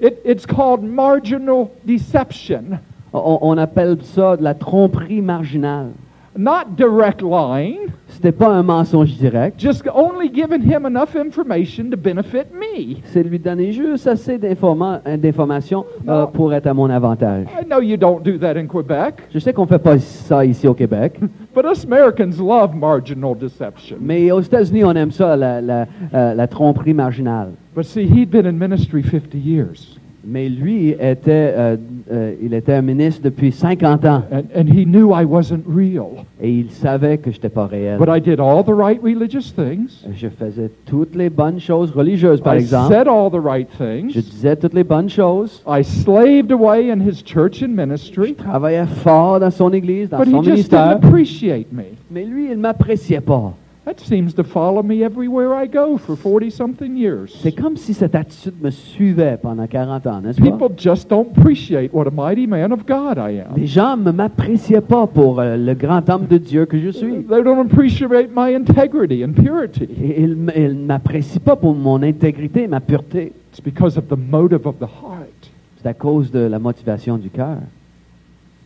It, 0.00 0.18
it's 0.24 0.44
called 0.46 0.82
marginal 0.82 1.68
deception, 1.86 2.78
On, 3.12 3.38
on 3.40 3.56
appelle 3.58 3.96
ça 4.02 4.36
de 4.36 4.42
la 4.42 4.54
tromperie 4.54 5.22
marginale. 5.22 5.92
Not 6.36 6.74
direct 6.76 7.22
lying, 7.22 7.78
C'était 8.08 8.32
pas 8.32 8.48
un 8.48 8.62
mensonge 8.62 9.14
direct. 9.18 9.58
just 9.60 9.82
only 9.94 10.28
giving 10.32 10.62
him 10.62 10.86
enough 10.86 11.14
information 11.16 11.90
to 11.90 11.96
benefit 11.96 12.46
me. 12.52 12.96
C'est 13.04 13.22
lui 13.22 13.38
donner 13.38 13.72
juste 13.72 14.06
assez 14.06 14.38
d'informa- 14.38 15.00
d'informations 15.18 15.84
euh, 16.08 16.26
pour 16.26 16.52
être 16.54 16.66
à 16.66 16.74
mon 16.74 16.88
avantage. 16.88 17.46
I 17.60 17.64
know 17.64 17.80
you 17.80 17.96
don't 17.96 18.22
do 18.22 18.38
that 18.38 18.56
in 18.56 18.66
Quebec, 18.66 19.14
Je 19.34 19.38
sais 19.38 19.52
qu'on 19.52 19.66
fait 19.66 19.78
pas 19.78 19.98
ça 19.98 20.44
ici 20.44 20.66
au 20.68 20.74
Québec, 20.74 21.18
but 21.54 21.64
us 21.64 21.84
Americans 21.84 22.38
love 22.38 22.74
marginal 22.74 23.34
deception. 23.36 23.96
mais 24.00 24.30
aux 24.30 24.40
États-Unis, 24.40 24.84
on 24.84 24.92
aime 24.92 25.10
ça, 25.10 25.36
la, 25.36 25.60
la, 25.60 25.86
euh, 26.14 26.34
la 26.34 26.46
tromperie 26.46 26.94
marginale. 26.94 27.50
But 27.74 27.84
see, 27.84 28.04
he'd 28.06 28.30
been 28.30 28.46
in 28.46 28.52
ministry 28.58 29.02
50 29.02 29.34
years, 29.34 29.98
Mais 30.28 30.48
lui 30.48 30.90
était, 30.90 31.54
euh, 31.56 31.76
euh, 32.10 32.34
il 32.42 32.52
était 32.52 32.72
un 32.72 32.82
ministre 32.82 33.20
depuis 33.22 33.52
50 33.52 34.04
ans 34.06 34.22
and, 34.32 34.42
and 34.56 34.66
he 34.66 34.84
knew 34.84 35.12
I 35.14 35.24
wasn't 35.24 35.62
real. 35.68 36.24
et 36.40 36.50
il 36.50 36.70
savait 36.72 37.18
que 37.18 37.30
je 37.30 37.36
n'étais 37.36 37.48
pas 37.48 37.66
réel. 37.66 37.96
But 37.98 38.08
I 38.08 38.20
did 38.20 38.40
all 38.40 38.64
the 38.64 38.74
right 38.76 39.00
religious 39.02 39.52
things. 39.54 40.04
Je 40.12 40.28
faisais 40.28 40.70
toutes 40.84 41.14
les 41.14 41.30
bonnes 41.30 41.60
choses 41.60 41.92
religieuses, 41.92 42.40
par 42.40 42.56
I 42.56 42.58
exemple. 42.58 42.92
said 42.92 43.06
all 43.06 43.30
the 43.30 43.40
right 43.42 43.68
Je 43.78 44.20
disais 44.20 44.56
toutes 44.56 44.74
les 44.74 44.84
bonnes 44.84 45.08
choses. 45.08 45.62
I 45.66 45.84
slaved 45.84 46.50
away 46.50 46.90
in 46.90 47.00
his 47.00 47.22
church 47.24 47.62
and 47.62 47.76
Je 47.76 48.32
travaillais 48.32 48.86
fort 48.86 49.40
dans 49.40 49.50
son 49.50 49.72
église, 49.72 50.08
dans 50.08 50.18
But 50.18 50.30
son 50.30 50.42
he 50.42 50.44
just 50.44 50.50
ministère. 50.50 50.98
didn't 50.98 51.06
appreciate 51.08 51.72
me. 51.72 51.84
Mais 52.10 52.24
lui, 52.24 52.50
il 52.50 52.58
m'appréciait 52.58 53.20
pas. 53.20 53.54
That 53.86 54.00
seems 54.00 54.34
to 54.34 54.42
follow 54.42 54.82
me 54.82 55.04
everywhere 55.04 55.54
I 55.54 55.68
go 55.68 55.96
for 55.96 56.16
40 56.16 56.50
something 56.50 56.96
years. 56.96 57.32
C'est 57.40 57.52
comme 57.52 57.76
si 57.76 57.94
cette 57.94 58.16
attitude 58.16 58.60
me 58.60 58.70
suivait 58.70 59.38
pendant 59.40 59.68
40 59.68 60.06
ans, 60.08 60.20
n'est-ce 60.20 60.40
pas? 60.40 60.50
People 60.50 60.76
just 60.76 61.08
don't 61.08 61.28
appreciate 61.38 61.94
what 61.94 62.08
a 62.08 62.10
mighty 62.10 62.48
man 62.48 62.72
of 62.72 62.84
God 62.84 63.16
I 63.16 63.38
am. 63.38 63.54
Les 63.56 63.68
gens 63.68 63.96
ne 63.96 64.10
m'appréciaient 64.10 64.80
pas 64.80 65.06
pour 65.06 65.38
euh, 65.38 65.56
le 65.56 65.74
grand 65.74 66.10
homme 66.10 66.26
de 66.26 66.36
Dieu 66.36 66.66
que 66.66 66.80
je 66.80 66.90
suis. 66.90 67.24
They 67.28 67.44
don't 67.44 67.60
appreciate 67.60 68.30
my 68.34 68.56
integrity 68.56 69.24
and 69.24 69.34
purity. 69.34 69.84
Et 70.02 70.20
ils 70.20 70.34
ne 70.34 70.84
m'apprécient 70.84 71.42
pas 71.44 71.54
pour 71.54 71.76
mon 71.76 72.02
intégrité 72.02 72.64
et 72.64 72.66
ma 72.66 72.80
pureté. 72.80 73.34
It's 73.52 73.60
because 73.60 73.96
of 73.96 74.08
the 74.08 74.18
motive 74.18 74.66
of 74.66 74.80
the 74.80 74.88
heart. 74.88 75.52
C'est 75.80 75.86
à 75.88 75.94
cause 75.94 76.32
de 76.32 76.40
la 76.40 76.58
motivation 76.58 77.18
du 77.18 77.30
cœur. 77.30 77.58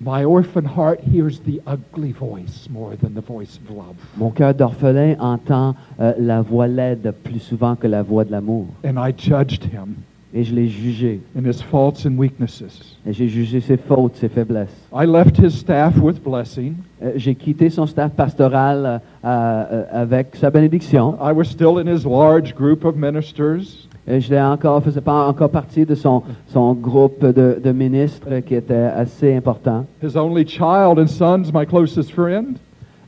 My 0.02 0.24
orphan 0.24 0.64
heart 0.64 1.00
hears 1.00 1.40
the 1.40 1.60
ugly 1.66 2.12
voice 2.12 2.68
more 2.70 2.96
than 2.96 3.12
the 3.12 3.20
voice 3.20 3.58
of 3.58 3.70
love. 3.70 3.96
Mon 4.16 4.30
cœur 4.30 4.54
d'orphelin 4.54 5.14
entend 5.20 5.74
euh, 6.00 6.14
la 6.18 6.40
voix 6.40 6.68
laide 6.68 7.12
plus 7.22 7.38
souvent 7.38 7.76
que 7.76 7.86
la 7.86 8.02
voix 8.02 8.24
de 8.24 8.30
l'amour. 8.30 8.66
And 8.82 8.96
I 8.96 9.12
judged 9.12 9.64
him. 9.64 9.96
Et 10.32 10.44
je 10.44 10.54
l'ai 10.54 10.68
jugé. 10.68 11.20
in 11.36 11.44
his 11.44 11.60
faults 11.60 12.06
and 12.06 12.16
weaknesses. 12.16 12.96
Et 13.04 13.12
j'ai 13.12 13.28
jugé 13.28 13.60
ses 13.60 13.76
fautes, 13.76 14.16
ses 14.16 14.30
faiblesses. 14.30 14.74
I 14.90 15.04
left 15.04 15.36
his 15.36 15.50
staff 15.50 15.98
with 15.98 16.22
blessing. 16.22 16.76
Euh, 17.02 17.12
j'ai 17.16 17.34
quitté 17.34 17.68
son 17.68 17.86
staff 17.86 18.12
pastoral 18.12 18.86
euh, 18.86 18.98
euh, 19.24 19.84
avec 19.92 20.36
sa 20.36 20.48
bénédiction. 20.48 21.18
I 21.20 21.32
was 21.32 21.44
still 21.44 21.78
in 21.78 21.86
his 21.86 22.06
large 22.06 22.54
group 22.54 22.86
of 22.86 22.96
ministers. 22.96 23.86
Je 24.18 24.30
l'ai 24.30 24.40
encore, 24.40 24.82
faisais 24.82 25.00
pas 25.00 25.28
encore 25.28 25.50
partie 25.50 25.86
de 25.86 25.94
son, 25.94 26.22
son 26.48 26.72
groupe 26.72 27.24
de, 27.24 27.60
de 27.62 27.72
ministres 27.72 28.40
qui 28.40 28.56
était 28.56 28.74
assez 28.74 29.34
important. 29.34 29.86
His 30.02 30.16
only 30.16 30.44
child 30.44 30.98
and 30.98 31.06
son's 31.06 31.52
my 31.52 31.64
closest 31.64 32.10
friend. 32.12 32.56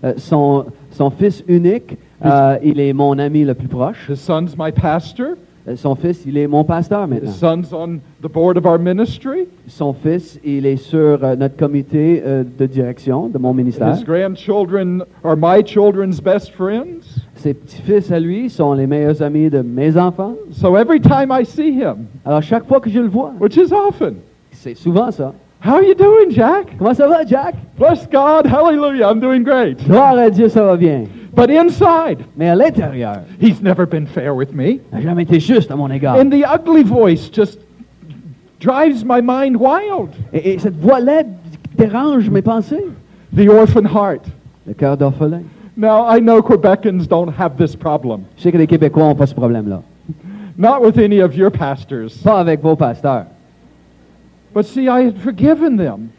Euh, 0.05 0.15
son, 0.17 0.67
son 0.91 1.11
fils 1.11 1.43
unique, 1.49 1.97
euh, 2.25 2.59
il 2.63 2.79
est 2.81 2.93
mon 2.93 3.19
ami 3.19 3.45
le 3.45 3.55
plus 3.55 3.69
proche. 3.69 4.09
His 4.09 4.17
son's 4.17 4.57
my 4.57 4.71
pastor. 4.71 5.37
Euh, 5.69 5.77
Son 5.77 5.95
fils, 5.95 6.25
il 6.27 6.37
est 6.39 6.47
mon 6.49 6.65
pasteur 6.65 7.05
His 7.07 7.11
maintenant. 7.11 7.31
son's 7.31 7.73
on 7.73 8.01
the 8.21 8.29
board 8.33 8.57
of 8.57 8.67
our 8.67 8.79
ministry. 8.79 9.47
Son 9.69 9.93
fils, 9.93 10.41
il 10.45 10.67
est 10.67 10.77
sur 10.77 11.23
euh, 11.23 11.37
notre 11.37 11.57
comité 11.57 12.23
euh, 12.27 12.43
de 12.59 12.67
direction 12.67 13.29
de 13.29 13.39
mon 13.39 13.55
ministère. 13.55 13.95
His 13.97 14.03
grandchildren 14.05 15.05
are 15.23 15.37
my 15.37 15.63
children's 15.65 16.21
best 16.21 16.51
friends. 16.51 17.21
Ses 17.37 17.55
petits-fils 17.55 18.11
à 18.11 18.19
lui 18.19 18.51
sont 18.51 18.73
les 18.73 18.87
meilleurs 18.87 19.23
amis 19.23 19.51
de 19.51 19.63
mes 19.63 19.97
enfants. 19.97 20.35
So 20.51 20.77
every 20.77 21.01
time 21.01 21.31
I 21.31 21.45
see 21.45 21.71
him, 21.81 22.07
Alors 22.25 22.43
chaque 22.43 22.67
fois 22.67 22.81
que 22.81 22.91
je 22.91 22.99
le 23.01 23.09
vois, 23.09 23.33
which 23.41 23.57
is 23.57 23.73
often, 23.73 24.15
c'est 24.51 24.75
souvent 24.75 25.11
ça. 25.13 25.33
How 25.63 25.77
are 25.77 25.83
you 25.83 25.95
doing, 25.95 26.31
Jack? 26.31 26.77
Comment 26.79 26.95
ça 26.95 27.09
va, 27.09 27.25
Jack? 27.25 27.55
Bless 27.79 28.07
God, 28.07 28.47
hallelujah, 28.47 29.07
I'm 29.09 29.21
doing 29.21 29.43
great. 29.43 29.79
Gloire 29.85 30.17
à 30.19 30.31
Dieu, 30.31 30.49
ça 30.49 30.63
va 30.63 30.77
bien. 30.77 31.07
But 31.35 31.51
inside, 31.51 32.19
Mais 32.37 32.49
à 32.51 32.55
l'intérieur, 32.55 33.23
he's 33.41 33.63
never 33.63 33.87
been 33.87 34.07
fair 34.07 34.35
with 34.35 34.53
me. 34.53 34.73
il 34.73 34.81
n'a 34.93 35.01
jamais 35.01 35.23
été 35.23 35.41
juste 35.41 35.71
à 35.71 35.77
mon 35.77 35.91
égard. 35.91 36.17
And 36.17 36.31
the 36.31 36.45
ugly 36.45 36.83
voice 36.83 37.31
just 37.31 37.59
drives 38.61 39.05
my 39.05 39.21
mind 39.23 39.57
wild. 39.57 40.11
Et, 40.33 40.53
et 40.55 40.59
cette 40.59 40.77
voix 40.77 41.01
laide 41.01 41.29
dérange 41.77 42.29
mes 42.29 42.43
pensées. 42.43 42.85
The 43.35 43.49
orphan 43.49 43.87
heart. 43.87 44.27
Le 44.67 44.75
cœur 44.75 44.97
d'orphelin. 44.97 45.43
Now, 45.75 46.05
I 46.07 46.21
know 46.21 46.43
Quebecans 46.43 47.07
don't 47.09 47.31
have 47.31 47.57
this 47.57 47.75
problem. 47.75 48.25
Je 48.37 48.43
sais 48.43 48.53
que 48.53 48.59
les 48.59 48.67
Québécois 48.67 49.05
n'ont 49.05 49.15
pas 49.15 49.27
ce 49.27 49.35
problème-là. 49.35 49.81
Not 50.59 50.83
with 50.83 50.99
any 50.99 51.21
of 51.21 51.35
your 51.35 51.51
pastors. 51.51 52.13
Pas 52.23 52.41
avec 52.41 52.61
vos 52.61 52.77
pasteurs. 52.77 53.25
But 54.55 54.65
see, 54.65 54.89
I 54.89 55.07
had 55.07 55.19
forgiven 55.19 55.77
them. 55.77 56.11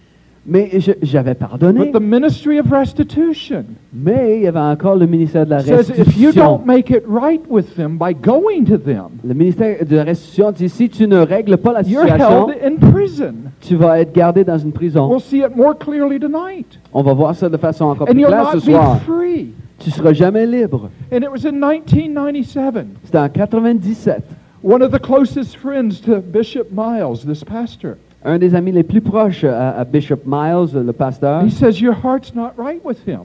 Mais 0.45 0.71
j'avais 1.01 1.35
pardonné. 1.35 1.85
But 1.91 1.93
the 1.93 2.03
ministry 2.03 2.59
of 2.59 2.69
restitution 2.69 3.63
Mais 3.93 4.39
il 4.39 4.43
y 4.43 4.47
avait 4.47 4.59
encore 4.59 4.97
le 4.97 5.05
ministère 5.05 5.45
de 5.45 5.51
la 5.51 5.61
says 5.61 5.89
if 5.91 6.17
you 6.17 6.27
restitution. 6.31 6.33
don't 6.57 6.65
make 6.65 6.89
it 6.91 7.03
right 7.07 7.41
with 7.49 7.75
them 7.77 7.97
by 7.97 8.13
going 8.13 8.65
to 8.65 8.77
them, 8.77 9.19
Le 9.23 9.33
ministère 9.33 9.85
de 9.85 9.95
la 9.95 10.03
restitution 10.03 10.51
dit 10.51 10.67
si 10.67 10.89
tu 10.89 11.07
ne 11.07 11.19
règles 11.19 11.55
pas 11.55 11.71
la 11.71 11.81
you're 11.83 12.03
situation, 12.03 12.49
held 12.49 12.57
in 12.61 12.91
prison. 12.91 13.33
tu 13.61 13.77
vas 13.77 14.01
être 14.01 14.11
gardé 14.11 14.43
dans 14.43 14.57
une 14.57 14.73
prison. 14.73 15.07
We'll 15.07 15.21
see 15.21 15.39
it 15.39 15.55
more 15.55 15.77
clearly 15.77 16.19
tonight. 16.19 16.77
On 16.91 17.03
va 17.03 17.13
voir 17.13 17.35
ça 17.35 17.47
de 17.47 17.55
façon 17.55 17.85
encore 17.85 18.09
And 18.09 18.11
plus 18.11 18.19
you'll 18.19 18.27
claire 18.29 18.49
ce 18.51 18.57
not 18.57 18.65
be 18.65 18.71
soir. 18.71 18.99
free. 19.03 19.53
Tu 19.79 19.91
seras 19.91 20.11
jamais 20.11 20.45
libre. 20.45 20.89
And 21.13 21.19
it 21.23 21.29
was 21.31 21.45
in 21.45 21.53
1997. 21.57 22.85
C'était 23.05 23.17
en 23.17 23.29
97. 23.29 24.23
One 24.61 24.81
of 24.81 24.91
the 24.91 24.99
closest 24.99 25.55
friends 25.55 26.01
to 26.05 26.19
Bishop 26.21 26.65
Miles, 26.71 27.25
this 27.25 27.45
pastor, 27.45 27.97
Un 28.25 28.37
des 28.37 28.55
amis 28.55 28.71
les 28.71 28.83
plus 28.83 29.01
proches 29.01 29.43
à, 29.43 29.71
à 29.71 29.83
Bishop 29.83 30.19
Miles, 30.25 30.69
le 30.85 30.93
pasteur, 30.93 31.43
he 31.45 31.49
says, 31.51 31.81
Your 31.81 31.93
heart's 32.03 32.33
not 32.33 32.51
right 32.57 32.79
with 32.85 32.97
him. 33.07 33.21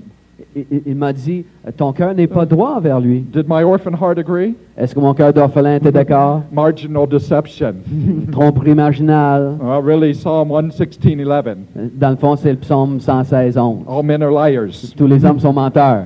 il, 0.57 0.65
il- 0.71 0.83
il 0.87 0.95
m'a 0.97 1.13
dit 1.13 1.45
ton 1.77 1.93
cœur 1.93 2.15
n'est 2.15 2.27
pas 2.27 2.47
droit 2.47 2.75
envers 2.77 3.01
lui. 3.01 3.21
Did 3.21 3.47
my 3.49 3.63
orphan 3.63 3.93
heart 3.93 4.19
agree? 4.19 4.55
Est-ce 4.77 4.95
que 4.95 5.01
mon 5.01 5.15
cœur 5.15 5.33
d'orphelin 5.33 5.77
était 5.77 5.93
d'accord? 5.93 6.43
Marginal 6.53 7.07
deception. 7.09 7.75
Tromperie 8.33 8.75
marginale. 8.75 9.57
Well, 9.61 9.83
really, 9.85 10.15
Psalm 10.15 10.51
116, 10.51 11.17
11. 11.17 11.57
Dans 11.95 12.11
le 12.11 12.17
fond, 12.17 12.37
c'est 12.37 12.51
le 12.53 12.59
psaume 12.59 12.99
116, 13.01 13.57
11. 13.57 13.79
All 13.89 14.03
men 14.05 14.23
are 14.23 14.31
liars. 14.33 14.95
Tous 14.97 15.07
les 15.07 15.25
hommes 15.25 15.39
sont 15.41 15.53
menteurs. 15.53 16.05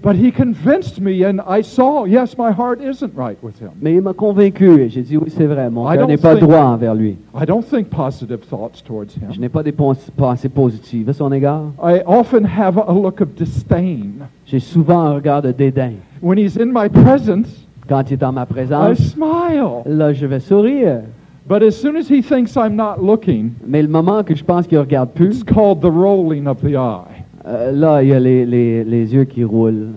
But 0.00 0.14
he 0.14 0.30
convinced 0.30 1.00
me, 1.00 1.24
and 1.24 1.40
I 1.40 1.60
saw, 1.60 2.04
yes, 2.04 2.38
my 2.38 2.52
heart 2.52 2.80
isn't 2.80 3.12
right 3.16 3.36
with 3.42 3.58
him. 3.58 3.70
Mais 3.82 3.94
il 3.94 4.00
m'a 4.00 4.12
convaincu 4.12 4.80
et 4.82 4.88
j'ai 4.88 5.02
dit 5.02 5.16
oui, 5.16 5.28
c'est 5.28 5.46
vrai, 5.46 5.68
mon 5.70 5.90
I 5.90 5.96
cœur 5.96 6.06
don't 6.06 6.08
n'est 6.08 6.16
pas 6.16 6.36
think- 6.36 6.48
droit 6.48 6.60
envers 6.60 6.94
lui. 6.94 7.16
I 7.34 7.44
don't 7.44 7.64
think 7.64 7.88
positive 7.90 8.38
thoughts 8.48 8.80
towards 8.84 9.14
Je 9.14 9.34
him. 9.34 9.40
n'ai 9.40 9.48
pas 9.48 9.64
des 9.64 9.72
pons- 9.72 10.08
pensées 10.16 10.48
positives 10.48 11.08
à 11.08 11.12
son 11.12 11.32
égard. 11.32 11.72
I 11.82 12.00
often 12.06 12.44
have 12.44 12.78
a 12.78 12.92
look 12.92 13.20
of 13.20 13.34
disdain. 13.34 14.28
J'ai 14.46 14.60
souvent 14.60 15.00
un 15.00 15.14
regard 15.14 15.42
de 15.42 15.50
dédain. 15.50 15.94
When 16.22 16.38
he's 16.38 16.56
in 16.56 16.66
my 16.72 16.88
presence, 16.88 17.48
Quand 17.88 18.04
il 18.08 18.14
est 18.14 18.22
en 18.22 18.32
ma 18.32 18.42
I 18.42 18.46
présence, 18.46 18.98
smile. 18.98 19.82
là, 19.84 20.12
je 20.12 20.26
vais 20.26 20.38
sourire. 20.40 21.00
But 21.48 21.62
as 21.62 21.72
soon 21.72 21.96
as 21.96 22.08
he 22.08 22.22
thinks 22.22 22.54
I'm 22.56 22.76
not 22.76 23.02
looking, 23.02 23.50
Mais 23.66 23.82
le 23.82 23.88
moment 23.88 24.22
que 24.22 24.34
je 24.36 24.44
pense 24.44 24.68
qu'il 24.68 24.78
regarde 24.78 25.10
plus, 25.10 25.40
it's 25.40 25.42
called 25.42 25.80
the 25.80 25.90
rolling 25.90 26.46
of 26.46 26.60
the 26.60 26.76
eye. 26.76 27.17
Euh, 27.48 27.72
là, 27.72 28.02
il 28.02 28.08
y 28.10 28.12
a 28.12 28.20
les, 28.20 28.44
les- 28.46 28.84
les 28.84 29.14
yeux 29.14 29.24
qui 29.24 29.42
roulent. 29.44 29.88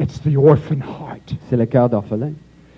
It's 0.00 0.20
the 0.20 0.36
orphan 0.36 0.80
heart. 0.80 1.34
C'est 1.48 1.56
le 1.56 1.66
cœur 1.66 1.88
d'orphelin. 1.88 2.32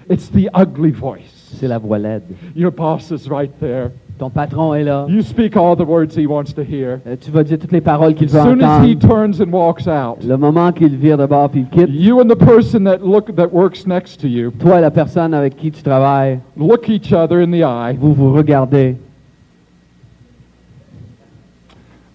It's 0.09 0.31
the 0.31 0.49
ugly 0.57 0.91
voice. 0.91 1.53
C'est 1.59 1.68
la 1.68 1.78
voix 1.78 1.99
laide. 1.99 2.22
Your 2.57 2.70
boss 2.72 3.11
is 3.11 3.28
right 3.28 3.51
there. 3.61 3.91
Ton 4.18 4.31
patron 4.31 4.74
est 4.74 4.85
là. 4.85 5.07
You 5.09 5.22
speak 5.22 5.57
all 5.57 5.76
the 5.76 5.85
words 5.87 6.14
he 6.16 6.26
wants 6.26 6.53
to 6.55 6.62
hear. 6.62 7.01
Euh, 7.07 7.16
tu 7.20 7.31
vas 7.31 7.43
dire 7.45 7.59
toutes 7.59 7.72
les 7.72 7.81
paroles 7.81 8.14
qu'il 8.14 8.28
As 8.35 8.45
veut 8.45 8.51
soon 8.53 8.61
as 8.62 8.85
he 8.85 8.95
entendre. 8.97 9.09
turns 9.09 9.41
and 9.41 9.51
walks 9.53 9.87
out, 9.87 10.22
Le 10.24 10.37
moment 10.37 10.72
qu'il 10.72 10.95
vire 10.97 11.16
de 11.18 11.26
bord 11.26 11.51
puis 11.51 11.61
il 11.61 11.66
quitte, 11.68 11.89
you 11.91 12.20
and 12.20 12.28
the 12.28 12.37
person 12.39 12.85
that 12.85 12.99
look 13.03 13.35
that 13.37 13.49
works 13.53 13.87
next 13.87 14.20
to 14.20 14.26
you 14.28 14.51
toi 14.51 14.78
et 14.78 14.81
la 14.83 14.91
personne 14.91 15.33
avec 15.35 15.57
qui 15.57 15.70
tu 15.70 15.83
travailles, 15.83 16.39
look 16.57 16.89
each 16.89 17.12
other 17.12 17.39
in 17.43 17.51
the 17.51 17.62
eye. 17.64 17.97
vous 17.99 18.12
vous 18.12 18.33
regardez. 18.33 18.97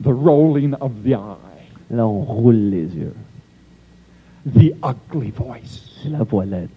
The 0.02 0.14
rolling 0.14 0.74
of 0.76 0.92
the 1.04 1.16
eye. 1.16 1.68
Là, 1.90 2.06
on 2.06 2.22
roule 2.24 2.70
les 2.70 2.96
yeux. 2.96 3.14
The 4.46 4.74
ugly 4.84 5.32
voice. 5.32 6.00
C'est 6.02 6.10
la 6.10 6.24
voix 6.24 6.46
laide. 6.46 6.70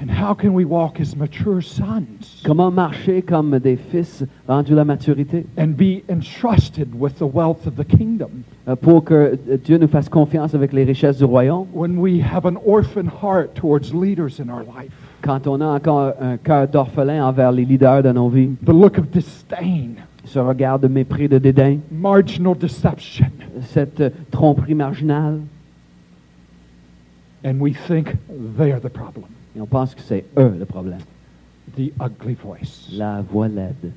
And 0.00 0.08
how 0.08 0.32
can 0.32 0.54
we 0.54 0.64
walk 0.64 1.00
as 1.00 1.16
mature 1.16 1.60
sons 1.60 2.40
Comment 2.44 2.70
marcher 2.70 3.20
comme 3.20 3.58
des 3.58 3.74
fils 3.76 4.24
rendus 4.46 4.72
à 4.72 4.76
la 4.76 4.84
maturité? 4.84 5.44
and 5.56 5.76
be 5.76 6.04
entrusted 6.08 6.94
with 6.94 7.18
the 7.18 7.26
wealth 7.26 7.66
of 7.66 7.74
the 7.74 7.84
kingdom? 7.84 8.44
Euh, 8.68 8.76
pour 8.76 9.02
que 9.02 9.36
euh, 9.48 9.56
Dieu 9.56 9.76
nous 9.76 9.88
fasse 9.88 10.08
confiance 10.08 10.54
avec 10.54 10.72
les 10.72 10.84
richesses 10.84 11.18
du 11.18 11.24
royaume? 11.24 11.66
When 11.74 11.98
we 11.98 12.20
have 12.22 12.46
an 12.46 12.58
orphan 12.64 13.06
heart 13.08 13.54
towards 13.56 13.92
leaders 13.92 14.38
in 14.38 14.48
our 14.50 14.62
life? 14.62 14.92
quand 15.20 15.48
on 15.48 15.60
a 15.60 15.66
encore 15.66 16.12
un 16.20 16.36
cœur 16.36 16.68
d'orphelin 16.68 17.26
envers 17.26 17.50
les 17.50 17.64
leaders 17.64 18.04
de 18.04 18.12
nos 18.12 18.28
vies, 18.28 18.50
The 18.64 18.72
look 18.72 18.98
of 18.98 19.10
disdain, 19.10 19.96
ce 20.28 20.38
regard 20.38 20.78
de 20.78 20.88
mépris, 20.88 21.28
de 21.28 21.38
dédain, 21.38 21.78
marginal 21.90 22.56
deception, 22.56 23.30
cette 23.62 24.00
euh, 24.00 24.10
tromperie 24.30 24.74
marginale, 24.74 25.40
and 27.44 27.58
we 27.60 27.72
think 27.74 28.14
they're 28.56 28.80
the 28.80 28.88
problem. 28.88 29.26
et 29.56 29.60
on 29.60 29.66
pense 29.66 29.94
que 29.94 30.02
c'est 30.02 30.24
eux 30.36 30.54
le 30.58 30.64
problème. 30.64 31.00
The 31.76 31.92
ugly 32.00 32.34
voice. 32.34 32.88
La 32.92 33.22
voix 33.22 33.48
laide. 33.48 33.92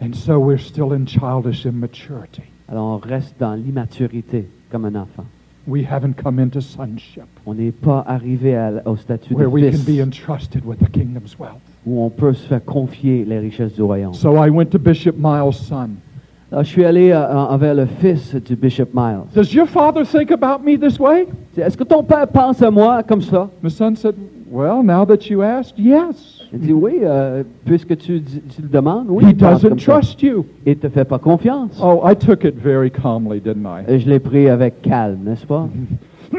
And 0.00 0.14
so 0.14 0.38
we're 0.38 0.58
still 0.60 0.92
in 0.92 1.06
childish 1.06 1.64
immaturity. 1.64 2.42
Alors 2.68 2.84
on 2.86 2.98
reste 2.98 3.34
dans 3.38 3.54
l'immaturité 3.54 4.46
comme 4.70 4.84
un 4.84 4.94
enfant. 4.94 5.24
We 5.66 5.84
haven't 5.84 6.14
come 6.22 6.38
into 6.38 6.60
sonship 6.60 7.24
On 7.44 7.54
n'est 7.54 7.72
pas 7.72 8.04
arrivé 8.06 8.54
à- 8.56 8.82
au 8.86 8.96
statut 8.96 9.34
where 9.34 9.48
de 9.48 9.52
we 9.52 9.64
can 9.64 9.78
fils 9.78 9.84
be 9.84 10.00
entrusted 10.00 10.64
with 10.64 10.78
the 10.78 10.88
kingdom's 10.90 11.36
wealth. 11.38 11.60
Où 11.86 12.02
on 12.02 12.10
peut 12.10 12.32
se 12.32 12.46
faire 12.46 12.64
confier 12.64 13.24
les 13.24 13.38
richesses 13.38 13.74
du 13.74 13.82
royaume. 13.82 14.12
So 14.14 14.44
I 14.44 14.50
went 14.50 14.66
to 14.66 14.78
Bishop 14.78 15.14
Miles' 15.18 15.54
son. 15.54 15.90
Alors, 16.52 16.62
je 16.64 16.68
suis 16.68 16.84
allé 16.84 17.10
euh, 17.10 17.34
envers 17.34 17.74
le 17.74 17.86
fils 17.86 18.34
du 18.34 18.54
Bishop 18.56 18.88
Miles. 18.94 19.22
Does 19.34 19.52
your 19.54 19.66
father 19.66 20.04
think 20.04 20.30
about 20.30 20.62
me 20.64 20.76
this 20.78 20.98
way? 20.98 21.26
Est-ce 21.56 21.76
que 21.76 21.84
ton 21.84 22.02
père 22.04 22.28
pense 22.28 22.62
à 22.62 22.70
moi 22.70 23.02
comme 23.02 23.20
ça? 23.20 23.48
The 23.64 23.68
son 23.68 23.94
said, 23.96 24.14
Well, 24.48 24.82
now 24.84 25.04
that 25.06 25.28
you 25.28 25.42
asked, 25.42 25.76
yes. 25.76 26.44
Il 26.52 26.60
dit 26.60 26.72
oui, 26.72 26.98
euh, 27.02 27.42
puisque 27.64 27.96
tu, 27.96 28.22
tu 28.22 28.62
le 28.62 28.68
demandes, 28.68 29.06
oui. 29.08 29.24
He 29.28 29.34
doesn't 29.34 29.80
ça. 29.80 29.92
trust 29.94 30.22
you. 30.22 30.46
Il 30.64 30.76
te 30.76 30.88
fait 30.88 31.04
pas 31.04 31.18
confiance. 31.18 31.80
Oh, 31.82 32.00
I 32.08 32.14
took 32.14 32.44
it 32.44 32.54
very 32.56 32.90
calmly, 32.90 33.40
didn't 33.40 33.66
I? 33.66 33.82
Et 33.92 33.98
Je 33.98 34.08
l'ai 34.08 34.20
pris 34.20 34.48
avec 34.48 34.82
calme, 34.82 35.18
n'est-ce 35.24 35.44
pas? 35.46 35.68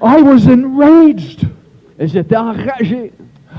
I 0.00 0.20
was 0.22 0.46
enraged. 0.46 1.46
Et 1.98 2.06
J'étais 2.06 2.36
enragé. 2.36 3.12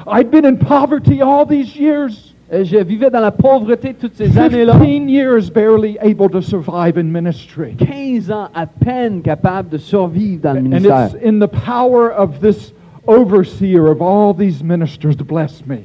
I'd 0.07 0.31
been 0.31 0.45
in 0.45 0.55
poverty 0.57 1.21
all 1.21 1.45
these 1.45 1.75
years. 1.75 2.33
Et 2.51 2.65
Je 2.65 2.77
vivais 2.77 3.09
dans 3.11 3.19
la 3.19 3.31
pauvreté 3.31 3.93
toutes 3.93 4.15
ces 4.15 4.37
années-là. 4.37 4.73
15 4.73 5.09
years 5.09 5.49
barely 5.51 5.97
able 6.01 6.29
to 6.29 6.41
survive 6.41 6.97
in 6.97 7.03
ministry. 7.11 7.75
15 7.77 8.31
ans 8.31 8.47
à 8.55 8.65
peine 8.65 9.21
capable 9.21 9.69
de 9.69 9.77
survivre 9.77 10.41
dans 10.41 10.53
le 10.53 10.61
ministère. 10.61 10.95
And 10.95 11.15
it's 11.15 11.25
in 11.25 11.39
the 11.39 11.47
power 11.49 12.09
of 12.11 12.39
this 12.39 12.71
overseer 13.07 13.87
of 13.87 14.01
all 14.01 14.33
these 14.33 14.63
ministers 14.63 15.15
to 15.17 15.23
bless 15.23 15.63
me. 15.67 15.79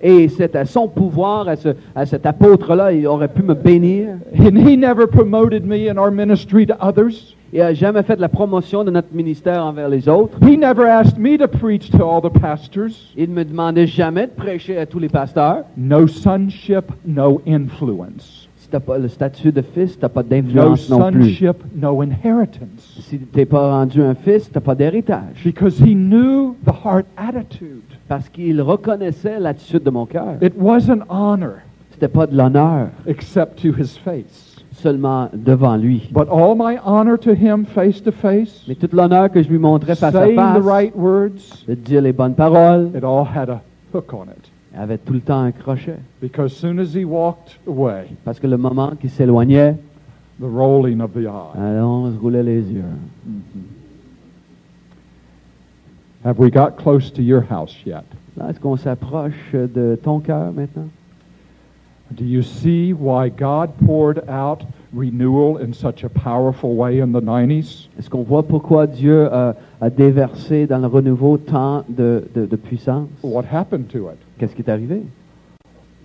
Et 0.00 0.28
c'est 0.28 0.54
à 0.56 0.64
son 0.64 0.88
pouvoir, 0.88 1.48
à, 1.48 1.56
ce- 1.56 1.74
à 1.94 2.06
cet 2.06 2.24
apôtre-là, 2.24 2.92
il 2.92 3.06
aurait 3.06 3.28
pu 3.28 3.42
me 3.42 3.54
bénir. 3.54 4.16
And 4.38 4.56
he 4.56 4.76
never 4.76 5.06
promoted 5.08 5.64
me 5.66 5.88
in 5.88 5.98
our 5.98 6.10
ministry 6.10 6.64
to 6.66 6.74
others. 6.80 7.34
Il 7.52 7.60
n'a 7.60 7.72
jamais 7.72 8.02
fait 8.02 8.18
la 8.20 8.28
promotion 8.28 8.84
de 8.84 8.90
notre 8.90 9.14
ministère 9.14 9.64
envers 9.64 9.88
les 9.88 10.06
autres. 10.08 10.38
He 10.42 10.58
never 10.58 10.84
asked 10.86 11.18
me 11.18 11.38
to 11.38 11.48
preach 11.48 11.90
to 11.90 12.02
all 12.04 12.20
the 12.20 12.32
pastors. 12.40 12.92
Il 13.16 13.30
ne 13.30 13.34
me 13.36 13.44
demandait 13.44 13.86
jamais 13.86 14.26
de 14.26 14.32
prêcher 14.32 14.76
à 14.76 14.84
tous 14.84 14.98
les 14.98 15.08
pasteurs. 15.08 15.64
No 15.76 16.06
sonship, 16.06 16.84
no 17.06 17.40
influence. 17.46 18.48
Si 18.58 18.68
tu 18.68 18.76
n'as 18.76 18.80
pas 18.80 18.98
le 18.98 19.08
statut 19.08 19.50
de 19.50 19.62
fils, 19.62 19.94
tu 19.98 20.02
n'as 20.02 20.10
pas 20.10 20.22
No 20.22 20.28
d'influence 20.28 20.90
non 20.90 21.10
plus. 21.10 21.22
sonship, 21.24 21.56
no 21.74 22.02
inheritance. 22.02 22.98
Si 23.00 23.18
tu 23.18 23.26
n'es 23.38 23.46
pas 23.46 23.70
rendu 23.70 24.02
un 24.02 24.14
fils, 24.14 24.48
tu 24.50 24.54
n'as 24.54 24.60
pas 24.60 24.74
d'héritage. 24.74 25.42
Because 25.42 25.78
he 25.80 25.94
knew 25.94 26.54
the 26.66 26.72
heart 26.84 27.06
attitude. 27.16 27.80
Parce 28.08 28.28
qu'il 28.28 28.60
reconnaissait 28.60 29.40
l'attitude 29.40 29.84
de 29.84 29.90
mon 29.90 30.04
cœur. 30.04 30.34
It 30.42 30.52
wasn't 30.58 31.00
honor 31.08 31.54
C'était 31.92 32.08
pas 32.08 32.26
de 32.26 32.36
l'honneur 32.36 32.88
except 33.06 33.62
to 33.62 33.68
his 33.68 33.98
face. 34.04 34.47
Seulement 34.78 35.28
devant 35.34 35.76
lui. 35.76 36.08
But 36.12 36.28
all 36.30 36.54
my 36.56 36.78
honor 36.84 37.16
to 37.18 37.30
him 37.32 37.64
face 37.64 38.02
to 38.02 38.12
face, 38.12 38.64
Mais 38.68 38.74
toute 38.74 38.92
l'honneur 38.92 39.30
que 39.30 39.42
je 39.42 39.48
lui 39.48 39.58
montrais 39.58 39.94
face 39.94 40.14
à 40.14 40.24
saying 40.24 40.36
the 40.36 40.54
face, 40.62 40.64
right 40.64 40.92
words, 40.96 41.64
de 41.68 41.74
dire 41.74 42.02
les 42.02 42.12
bonnes 42.12 42.34
paroles, 42.34 42.90
it 42.96 43.04
all 43.04 43.24
had 43.24 43.48
a 43.50 43.60
hook 43.92 44.12
on 44.12 44.24
it. 44.24 44.50
avait 44.76 44.98
tout 44.98 45.12
le 45.14 45.20
temps 45.20 45.40
un 45.40 45.52
crochet. 45.52 45.98
Because 46.20 46.52
soon 46.52 46.78
as 46.78 46.94
he 46.94 47.04
walked 47.04 47.58
away, 47.66 48.06
Parce 48.24 48.38
que 48.38 48.46
le 48.46 48.56
moment 48.56 48.92
qu'il 49.00 49.10
s'éloignait, 49.10 49.76
the 50.40 50.44
rolling 50.44 51.00
of 51.00 51.12
the 51.14 51.26
eye. 51.26 51.58
alors 51.58 51.90
on 52.04 52.12
se 52.12 52.18
roulait 52.18 52.42
les 52.44 52.62
yeux. 52.62 52.84
Have 56.24 56.38
we 56.38 56.50
got 56.50 56.76
close 56.76 57.10
to 57.12 57.22
your 57.22 57.42
house 57.48 57.74
yet? 57.86 58.04
Là, 58.36 58.50
est-ce 58.50 58.60
qu'on 58.60 58.76
s'approche 58.76 59.52
de 59.52 59.98
ton 60.02 60.20
cœur 60.20 60.52
maintenant? 60.52 60.88
Do 62.14 62.24
you 62.24 62.42
see 62.42 62.92
why 62.94 63.28
God 63.28 63.70
poured 63.84 64.28
out 64.28 64.64
renewal 64.94 65.58
in 65.58 65.74
such 65.74 66.04
a 66.04 66.08
powerful 66.08 66.74
way 66.74 67.00
in 67.00 67.12
the 67.12 67.20
90s? 67.20 67.88
Est-ce 67.98 68.08
qu'on 68.08 68.22
voit 68.24 68.42
pourquoi 68.42 68.86
Dieu 68.86 69.26
a, 69.30 69.54
a 69.80 69.90
déversé 69.90 70.66
dans 70.66 70.78
le 70.78 70.86
renouveau 70.86 71.36
tant 71.36 71.84
de, 71.88 72.24
de- 72.34 72.46
de 72.46 72.56
puissance? 72.56 73.08
What 73.22 73.44
happened 73.44 73.88
to 73.90 74.08
it? 74.08 74.16
Qu'est-ce 74.38 74.54
qui 74.54 74.62
est 74.62 74.70
arrivé? 74.70 75.02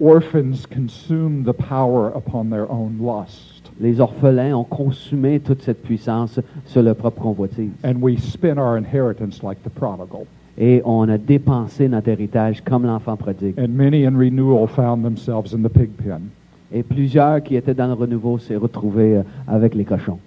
Orphans 0.01 0.65
consumed 0.69 1.45
the 1.45 1.53
power 1.53 2.11
upon 2.15 2.49
their 2.49 2.69
own 2.69 2.97
lust. 2.99 3.71
Les 3.79 3.99
orphelins 4.01 4.53
ont 4.53 4.65
consumé 4.65 5.39
toute 5.39 5.61
cette 5.61 5.81
puissance 5.83 6.39
sur 6.65 6.81
leur 6.83 6.95
propre 6.95 7.21
convoitise. 7.21 7.71
And 7.83 8.01
we 8.01 8.17
spent 8.17 8.57
our 8.59 8.77
inheritance 8.77 9.41
like 9.41 9.63
the 9.63 9.69
prodigal. 9.69 10.27
Et 10.57 10.81
on 10.85 11.09
a 11.09 11.17
dépensé 11.17 11.87
notre 11.89 12.09
héritage 12.09 12.61
comme 12.63 12.85
l'enfant 12.85 13.17
prodigue. 13.17 13.59
And 13.59 13.69
many 13.69 14.05
in 14.05 14.15
renewal 14.17 14.67
found 14.67 15.03
themselves 15.03 15.53
in 15.53 15.63
the 15.63 15.69
pig 15.69 15.89
pen. 15.91 16.29
Et 16.71 16.83
plusieurs 16.83 17.41
qui 17.43 17.55
étaient 17.55 17.73
dans 17.73 17.87
le 17.87 17.93
renouveau 17.93 18.37
s'est 18.37 18.55
retrouvés 18.55 19.17
euh, 19.17 19.23
avec 19.47 19.73
les 19.75 19.85
cochons. 19.85 20.19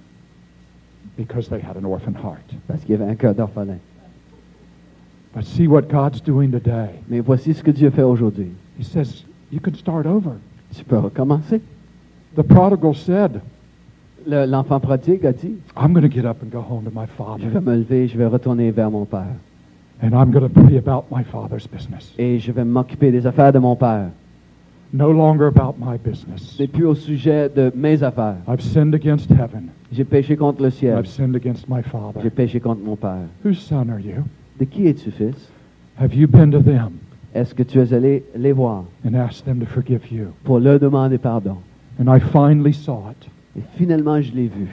because 1.17 1.49
they 1.49 1.61
had 1.61 1.77
an 1.77 1.85
orphan 1.85 2.15
heart. 2.15 2.45
Parce 2.67 2.81
qu'il 2.83 2.91
y 2.91 2.95
avait 2.95 3.11
un 3.11 3.15
cœur 3.15 3.35
d'orphelin. 3.35 3.79
But 5.35 5.45
see 5.45 5.67
what 5.67 5.83
God's 5.89 6.21
doing 6.23 6.51
today. 6.51 6.91
Mais 7.09 7.21
voici 7.21 7.55
ce 7.55 7.63
que 7.63 7.71
Dieu 7.71 7.91
fait 7.91 8.03
aujourd'hui. 8.03 8.51
He 8.79 8.85
says, 8.85 9.25
You 9.51 9.61
can 9.61 9.75
start 9.75 10.07
over. 10.07 10.33
Tu 10.75 10.85
peux 10.85 10.99
recommencer. 10.99 11.61
The 12.37 12.43
prodigal 12.43 12.95
said, 12.95 13.41
Le- 14.27 14.47
L'enfant 14.47 14.81
prodigue 14.81 15.25
a 15.25 15.33
dit, 15.33 15.57
I'm 15.77 15.93
going 15.93 16.03
to 16.03 16.09
get 16.09 16.25
up 16.27 16.43
and 16.43 16.51
go 16.51 16.61
home 16.61 16.85
to 16.85 16.91
my 16.91 17.07
je 17.07 17.47
vais 17.47 17.51
father, 17.53 17.61
me 17.61 17.77
lever, 17.77 18.09
je 18.09 18.19
vais 18.19 18.27
retourner 18.27 18.71
vers 18.73 18.91
mon 18.91 19.05
père. 19.05 19.27
And 20.03 20.15
I'm 20.15 20.31
going 20.31 20.49
to 20.49 20.61
be 20.63 20.77
about 20.77 21.11
my 21.11 21.23
father's 21.25 21.67
business. 21.67 22.13
Et 22.19 22.39
je 22.39 22.53
vais 22.53 22.65
m'occuper 22.65 23.11
des 23.11 23.27
affaires 23.27 23.53
de 23.53 23.59
mon 23.59 23.77
père. 23.77 24.11
No 24.93 25.13
longer 25.13 25.47
about 25.47 25.75
my 25.79 25.99
business. 25.99 26.55
C'est 26.57 26.69
plus 26.69 26.87
au 26.87 26.95
sujet 26.95 27.49
de 27.49 27.73
mes 27.75 28.03
affaires. 28.03 28.37
I've 28.47 28.61
sinned 28.63 28.95
against 28.95 29.31
heaven. 29.31 29.69
J'ai 29.93 30.05
péché 30.05 30.37
contre 30.37 30.63
le 30.63 30.71
ciel. 30.71 30.99
I've 30.99 31.09
sinned 31.09 31.35
against 31.35 31.69
my 31.69 31.83
J'ai 31.83 31.91
father. 31.91 32.31
péché 32.31 32.61
contre 32.61 32.83
mon 32.83 32.97
père. 32.97 33.27
Whose 33.45 33.59
son 33.59 33.89
are 33.89 34.01
you? 34.01 34.25
De 34.59 34.65
qui 34.65 34.87
es-tu, 34.87 35.11
fils? 35.11 35.51
Have 35.99 36.15
you 36.15 36.29
been 36.29 36.51
to 36.51 36.61
them? 36.61 36.99
Est-ce 37.35 37.55
que 37.55 37.63
tu 37.63 37.81
es 37.81 37.93
allé 37.93 38.23
les 38.35 38.53
voir? 38.53 38.85
And 39.05 39.15
asked 39.15 39.45
them 39.45 39.59
to 39.61 39.67
forgive 39.67 40.11
you? 40.11 40.29
pour 40.45 40.61
leur 40.61 40.79
demander 40.79 41.19
pardon? 41.19 41.59
And 41.99 42.09
I 42.09 42.21
finally 42.21 42.73
saw 42.73 43.11
it. 43.11 43.29
Et 43.59 43.63
finalement, 43.77 44.21
je 44.21 44.33
l'ai 44.33 44.49
vu. 44.49 44.69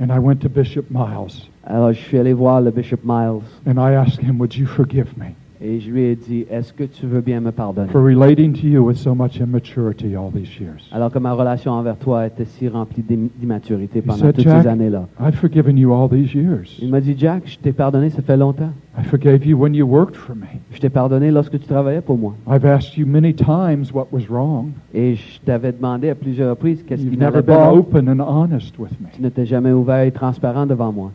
And 0.00 0.10
I 0.10 0.18
went 0.18 0.40
to 0.40 0.48
Bishop 0.48 0.90
Miles 0.90 1.48
Alors, 1.66 1.92
je 1.92 1.98
suis 1.98 2.18
allé 2.18 2.32
voir 2.32 2.60
le 2.60 2.70
Bishop 2.70 2.98
Miles 3.04 3.40
and 3.66 3.78
I 3.78 3.94
asked 3.94 4.22
him, 4.22 4.38
Would 4.38 4.54
you 4.56 4.66
forgive 4.66 5.06
me? 5.16 5.34
Et 5.66 5.80
je 5.80 5.90
lui 5.90 6.02
ai 6.02 6.14
dit, 6.14 6.44
est-ce 6.50 6.74
que 6.74 6.84
tu 6.84 7.06
veux 7.06 7.22
bien 7.22 7.40
me 7.40 7.50
pardonner? 7.50 7.88
for 7.90 8.02
relating 8.04 8.52
to 8.52 8.66
you 8.66 8.84
with 8.84 8.98
so 8.98 9.14
much 9.14 9.38
immaturity 9.40 10.14
all 10.14 10.30
these 10.30 10.58
years? 10.60 10.90
Alors 10.92 11.10
que 11.10 11.18
ma 11.18 11.32
relation 11.32 11.72
envers 11.72 11.96
toi 11.96 12.26
était 12.26 12.44
si 12.44 12.68
remplie 12.68 13.02
d'im- 13.02 13.28
d'immaturité 13.38 14.02
pendant 14.02 14.18
said, 14.18 14.34
toutes 14.34 14.44
"Jack, 14.44 14.62
ces 14.64 14.68
années-là. 14.68 15.06
I've 15.18 15.36
forgiven 15.36 15.78
you 15.78 15.94
all 15.94 16.06
these 16.10 16.34
years. 16.34 16.76
Il 16.82 16.90
m'a 16.90 17.00
dit, 17.00 17.14
Jack, 17.16 17.44
je 17.46 17.56
t'ai 17.56 17.72
pardonné, 17.72 18.10
ça 18.10 18.20
fait 18.20 18.36
longtemps. 18.36 18.72
I 18.98 19.04
forgave 19.04 19.46
you 19.46 19.56
when 19.56 19.74
you 19.74 19.86
worked 19.86 20.16
for 20.16 20.36
me. 20.36 20.44
Je 20.70 20.80
t'ai 20.80 20.90
pardonné 20.90 21.30
lorsque 21.30 21.58
tu 21.58 21.66
travaillais 21.66 22.02
pour 22.02 22.18
moi. 22.18 22.34
I've 22.46 22.66
asked 22.66 22.98
you 22.98 23.06
many 23.06 23.32
times 23.32 23.90
what 23.94 24.08
was 24.12 24.26
wrong. 24.28 24.72
Et 24.92 25.14
je 25.14 25.40
t'avais 25.46 25.72
demandé 25.72 26.10
à 26.10 26.14
plusieurs 26.14 26.50
reprises 26.50 26.82
qu'est-ce 26.82 27.00
qui 27.00 27.08
You've 27.08 27.18
n'allait 27.18 27.36
never 27.36 27.46
been 27.46 27.56
pas. 27.56 27.72
open 27.72 28.10
and 28.10 28.20
honest 28.20 28.78
with 28.78 28.90
Tu 29.14 29.22
n'étais 29.22 29.46
jamais 29.46 29.72
ouvert 29.72 30.02
et 30.02 30.12
transparent 30.12 30.66
devant 30.66 30.92
moi. 30.92 31.10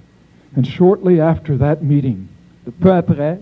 And 0.59 0.65
shortly 0.65 1.21
after 1.21 1.57
that 1.57 1.77
meeting, 1.81 2.27
Peu 2.81 2.91
après, 2.91 3.39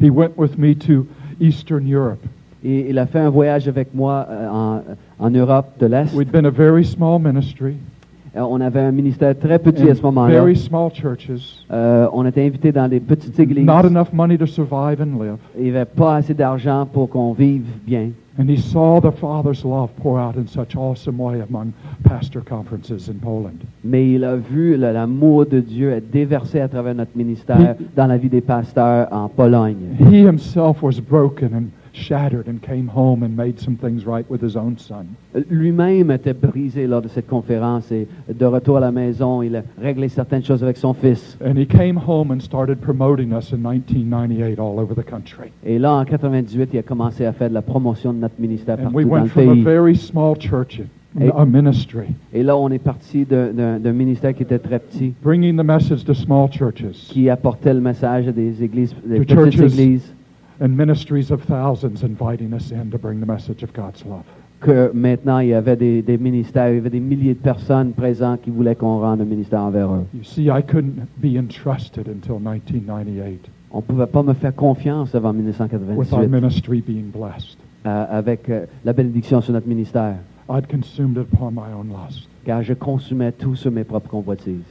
he 0.00 0.10
went 0.10 0.36
with 0.36 0.58
me 0.58 0.74
to 0.76 1.06
Eastern 1.40 1.90
Europe. 1.90 2.20
et 2.62 2.90
il 2.90 2.98
a 2.98 3.06
fait 3.06 3.20
un 3.20 3.30
voyage 3.30 3.68
avec 3.68 3.94
moi 3.94 4.26
euh, 4.28 4.48
en, 4.50 4.82
en 5.18 5.30
Europe 5.30 5.66
de 5.80 5.86
l'Est. 5.86 6.14
We'd 6.14 6.30
been 6.30 6.44
a 6.46 6.50
very 6.50 6.84
small 6.84 7.18
ministry, 7.18 7.76
Euh, 8.36 8.40
On 8.42 8.60
avait 8.60 8.80
un 8.80 8.92
ministère 8.92 9.34
très 9.38 9.58
petit 9.58 9.88
à 9.88 9.94
ce 9.94 10.02
moment-là. 10.02 10.34
very 10.42 10.54
small 10.56 10.90
churches, 10.92 11.64
Euh, 11.72 12.06
on 12.12 12.26
était 12.26 12.44
invités 12.44 12.72
dans 12.72 12.86
des 12.88 13.00
petites 13.00 13.38
églises. 13.40 13.64
not 13.64 13.86
enough 13.86 14.12
money 14.12 14.36
to 14.36 14.46
survive 14.46 15.00
and 15.00 15.18
live. 15.18 15.38
Il 15.56 15.64
n'y 15.64 15.70
avait 15.70 15.86
pas 15.86 16.16
assez 16.16 16.34
d'argent 16.34 16.86
pour 16.92 17.08
qu'on 17.08 17.32
vive 17.32 17.64
bien. 17.86 18.10
And 18.38 18.48
he 18.48 18.56
saw 18.56 19.00
the 19.00 19.10
Father's 19.10 19.64
love 19.64 19.90
pour 19.96 20.20
out 20.20 20.36
in 20.36 20.46
such 20.46 20.76
awesome 20.76 21.18
way 21.18 21.40
among 21.40 21.74
pastor 22.04 22.40
conferences 22.40 23.08
in 23.08 23.18
Poland. 23.18 23.66
Mais 23.82 24.14
il 24.14 24.22
a 24.22 24.36
vu 24.36 24.76
l'amour 24.76 25.46
de 25.46 25.60
Dieu 25.60 25.90
être 25.90 26.08
déversé 26.08 26.60
à 26.60 26.68
travers 26.68 26.94
notre 26.94 27.16
ministère 27.16 27.74
dans 27.96 28.06
la 28.06 28.16
vie 28.16 28.28
des 28.28 28.40
pasteurs 28.40 29.08
en 29.12 29.28
Pologne. 29.28 29.96
He 29.98 30.24
himself 30.24 30.82
was 30.82 31.00
broken 31.00 31.52
and 31.52 31.70
shattered 31.98 32.48
and 32.48 32.58
came 32.62 32.88
home 32.88 33.22
and 33.22 33.30
made 33.36 33.58
some 33.58 33.76
things 33.76 34.04
right 34.06 34.24
with 34.30 34.42
his 34.42 34.56
own 34.56 34.76
son. 34.78 35.06
Lui-même 35.50 36.10
était 36.10 36.32
brisé 36.34 36.86
lors 36.86 37.02
de 37.02 37.08
cette 37.08 37.26
conférence 37.26 37.90
et 37.92 38.06
de 38.32 38.44
retour 38.46 38.76
à 38.78 38.80
la 38.80 38.92
maison, 38.92 39.42
il 39.42 39.56
a 39.56 39.62
réglé 39.80 40.08
certaines 40.08 40.44
choses 40.44 40.62
avec 40.62 40.76
son 40.76 40.94
fils. 40.94 41.36
And 41.44 41.56
he 41.58 41.66
came 41.66 41.96
home 41.98 42.30
and 42.30 42.40
started 42.40 42.78
promoting 42.80 43.32
us 43.32 43.52
in 43.52 43.58
1998 43.62 44.58
all 44.58 44.78
over 44.78 44.94
the 44.94 45.04
country. 45.04 45.50
Et 45.64 45.78
là, 45.78 45.92
en 45.94 46.04
98, 46.04 46.70
il 46.72 46.78
a 46.78 46.82
commencé 46.82 47.24
à 47.24 47.32
faire 47.32 47.48
de 47.48 47.54
la 47.54 47.62
promotion 47.62 48.12
de 48.12 48.18
notre 48.18 48.40
ministère 48.40 48.76
And 48.78 48.82
partout 48.84 48.96
we 48.96 49.06
dans 49.06 49.12
went 49.12 49.22
le 49.24 49.28
from 49.28 49.48
a 49.48 49.54
pays. 49.54 49.62
very 49.62 49.96
small 49.96 50.36
church, 50.38 50.80
Et- 51.20 51.30
a 51.34 51.44
ministry, 51.46 52.04
Et 52.34 52.42
là, 52.42 52.56
on 52.56 52.68
est 52.70 52.78
parti 52.78 53.24
d'un- 53.24 53.78
ministère 53.92 54.34
qui 54.34 54.42
était 54.42 54.58
très 54.58 54.78
petit, 54.78 55.14
bringing 55.22 55.56
the 55.56 55.64
message 55.64 56.04
to 56.04 56.12
small 56.14 56.48
churches 56.50 57.08
qui 57.08 57.28
apportait 57.30 57.72
le 57.74 57.80
message 57.80 58.28
à 58.28 58.32
des 58.32 58.62
églises, 58.62 58.94
des 59.04 59.20
petites 59.20 59.34
churches. 59.38 59.58
églises, 59.60 60.14
and 60.60 60.68
ministries 60.76 61.30
of 61.30 61.42
thousands 61.44 62.02
inviting 62.02 62.52
us 62.52 62.70
in 62.70 62.90
to 62.90 62.98
bring 62.98 63.20
the 63.20 63.26
message 63.26 63.62
of 63.62 63.72
God's 63.72 64.04
love. 64.04 64.24
que 64.60 64.90
maintenant, 64.92 65.38
il 65.38 65.48
y 65.50 65.54
avait 65.54 65.76
des, 65.76 66.02
des 66.02 66.18
ministères, 66.18 66.70
il 66.70 66.76
y 66.76 66.78
avait 66.78 66.90
des 66.90 67.00
milliers 67.00 67.34
de 67.34 67.40
personnes 67.40 67.92
présentes 67.92 68.42
qui 68.42 68.50
voulaient 68.50 68.74
qu'on 68.74 68.98
rende 69.00 69.20
un 69.20 69.24
ministère 69.24 69.60
envers 69.60 69.92
eux. 69.92 70.04
You 70.14 70.24
see, 70.24 70.46
I 70.46 70.62
couldn't 70.62 71.06
be 71.18 71.38
entrusted 71.38 72.08
until 72.08 72.40
1998 72.40 73.48
On 73.70 73.78
ne 73.78 73.82
pouvait 73.82 74.06
pas 74.06 74.22
me 74.22 74.32
faire 74.34 74.54
confiance 74.54 75.14
avant 75.14 75.32
with 75.32 76.12
our 76.12 76.20
1998 76.26 76.28
ministry 76.28 76.80
being 76.80 77.10
blessed. 77.12 77.56
euh, 77.86 78.06
avec 78.10 78.48
euh, 78.48 78.66
la 78.84 78.92
bénédiction 78.92 79.40
sur 79.40 79.52
notre 79.52 79.68
ministère, 79.68 80.16
I'd 80.50 80.66
consumed 80.66 81.18
it 81.18 81.28
upon 81.32 81.52
my 81.52 81.72
own 81.72 81.88
lust. 81.88 82.26
car 82.44 82.62
je 82.62 82.74
consumais 82.74 83.30
tout 83.30 83.54
sur 83.54 83.70
mes 83.70 83.84
propres 83.84 84.08
convoitises. 84.08 84.64